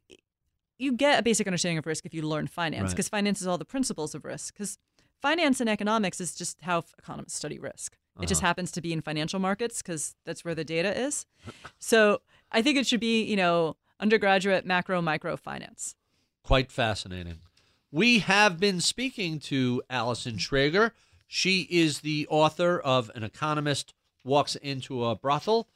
you 0.79 0.93
get 0.93 1.19
a 1.19 1.23
basic 1.23 1.47
understanding 1.47 1.79
of 1.79 1.87
risk 1.87 2.07
if 2.07 2.15
you 2.15 2.23
learn 2.23 2.47
finance, 2.47 2.83
Right. 2.85 2.91
because 2.91 3.09
finance 3.09 3.41
is 3.41 3.47
all 3.47 3.59
the 3.59 3.65
principles 3.65 4.15
of 4.15 4.25
risk. 4.25 4.55
Because 4.55 4.79
finance 5.21 5.61
and 5.61 5.69
economics 5.69 6.21
is 6.21 6.35
just 6.35 6.62
how 6.62 6.79
f- 6.79 6.95
economists 6.99 7.35
study 7.35 7.59
risk. 7.59 7.97
It 8.23 8.29
just 8.29 8.41
Uh-huh. 8.43 8.49
happens 8.49 8.71
to 8.73 8.81
be 8.81 8.93
in 8.93 9.01
financial 9.01 9.39
markets 9.41 9.83
because 9.83 10.15
that's 10.25 10.45
where 10.45 10.55
the 10.55 10.65
data 10.65 10.99
is. 10.99 11.27
so 11.79 12.21
I 12.53 12.63
think 12.63 12.77
it 12.79 12.87
should 12.87 13.01
be 13.01 13.23
you 13.23 13.37
know 13.37 13.77
undergraduate 13.99 14.65
macro 14.67 15.01
micro 15.03 15.37
finance. 15.37 15.95
Quite 16.43 16.71
fascinating. 16.73 17.39
We 17.93 18.21
have 18.21 18.59
been 18.61 18.81
speaking 18.81 19.41
to 19.41 19.83
Allison 19.91 20.37
Schrager. 20.37 20.93
She 21.27 21.63
is 21.71 22.01
the 22.01 22.27
author 22.31 22.79
of 22.79 23.11
An 23.15 23.23
Economist 23.25 23.95
Walks 24.25 24.55
into 24.57 25.05
a 25.05 25.15
Brothel, 25.17 25.69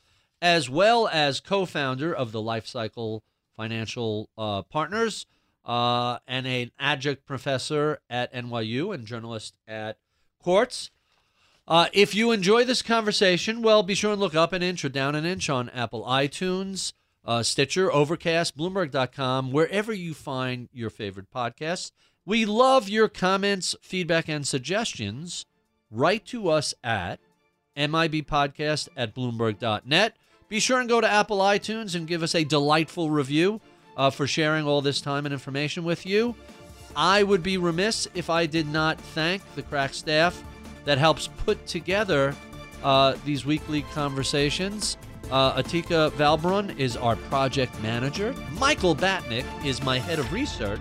as 0.42 0.68
well 0.68 1.08
as 1.08 1.40
co 1.40 1.64
founder 1.66 2.12
of 2.14 2.30
the 2.32 2.40
Life 2.42 2.66
Cycle 2.66 3.22
Financial 3.56 4.28
uh, 4.36 4.62
Partners, 4.62 5.26
uh, 5.64 6.18
and 6.26 6.46
an 6.46 6.70
adjunct 6.78 7.24
professor 7.24 8.00
at 8.10 8.32
NYU 8.34 8.92
and 8.94 9.06
journalist 9.06 9.56
at 9.66 9.98
Quartz. 10.38 10.90
Uh, 11.66 11.86
if 11.92 12.14
you 12.14 12.30
enjoy 12.30 12.64
this 12.64 12.82
conversation, 12.82 13.62
well, 13.62 13.82
be 13.82 13.94
sure 13.94 14.12
and 14.12 14.20
look 14.20 14.34
up 14.34 14.52
an 14.52 14.62
inch 14.62 14.84
or 14.84 14.90
down 14.90 15.14
an 15.14 15.24
inch 15.24 15.48
on 15.48 15.70
Apple 15.70 16.04
iTunes, 16.04 16.92
uh, 17.24 17.42
Stitcher, 17.42 17.90
Overcast, 17.90 18.56
Bloomberg.com, 18.56 19.50
wherever 19.50 19.92
you 19.92 20.12
find 20.12 20.68
your 20.72 20.90
favorite 20.90 21.30
podcasts. 21.34 21.90
We 22.26 22.44
love 22.44 22.88
your 22.88 23.08
comments, 23.08 23.74
feedback, 23.80 24.28
and 24.28 24.46
suggestions. 24.46 25.46
Write 25.90 26.26
to 26.26 26.50
us 26.50 26.74
at 26.84 27.20
MIBpodcast 27.76 28.88
at 28.96 29.14
Bloomberg.net. 29.14 30.16
Be 30.48 30.60
sure 30.60 30.80
and 30.80 30.88
go 30.88 31.00
to 31.00 31.10
Apple 31.10 31.38
iTunes 31.38 31.94
and 31.94 32.06
give 32.06 32.22
us 32.22 32.34
a 32.34 32.44
delightful 32.44 33.10
review 33.10 33.60
uh, 33.96 34.10
for 34.10 34.26
sharing 34.26 34.66
all 34.66 34.82
this 34.82 35.00
time 35.00 35.24
and 35.24 35.32
information 35.32 35.84
with 35.84 36.04
you. 36.04 36.34
I 36.94 37.22
would 37.22 37.42
be 37.42 37.56
remiss 37.56 38.06
if 38.14 38.28
I 38.28 38.46
did 38.46 38.68
not 38.68 39.00
thank 39.00 39.42
the 39.54 39.62
crack 39.62 39.94
staff 39.94 40.42
that 40.84 40.98
helps 40.98 41.28
put 41.28 41.66
together 41.66 42.34
uh, 42.82 43.16
these 43.24 43.44
weekly 43.46 43.82
conversations. 43.92 44.96
Uh, 45.30 45.62
Atika 45.62 46.10
Valbrun 46.12 46.78
is 46.78 46.96
our 46.96 47.16
project 47.16 47.80
manager. 47.82 48.34
Michael 48.58 48.94
Batnick 48.94 49.46
is 49.64 49.82
my 49.82 49.98
head 49.98 50.18
of 50.18 50.32
research. 50.32 50.80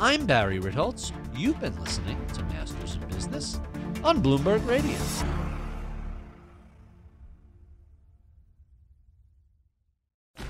I'm 0.00 0.26
Barry 0.26 0.58
Ritholtz. 0.58 1.12
You've 1.36 1.60
been 1.60 1.78
listening 1.80 2.18
to 2.34 2.42
Masters 2.44 2.96
in 2.96 3.08
Business 3.08 3.60
on 4.02 4.22
Bloomberg 4.22 4.66
Radio. 4.66 5.43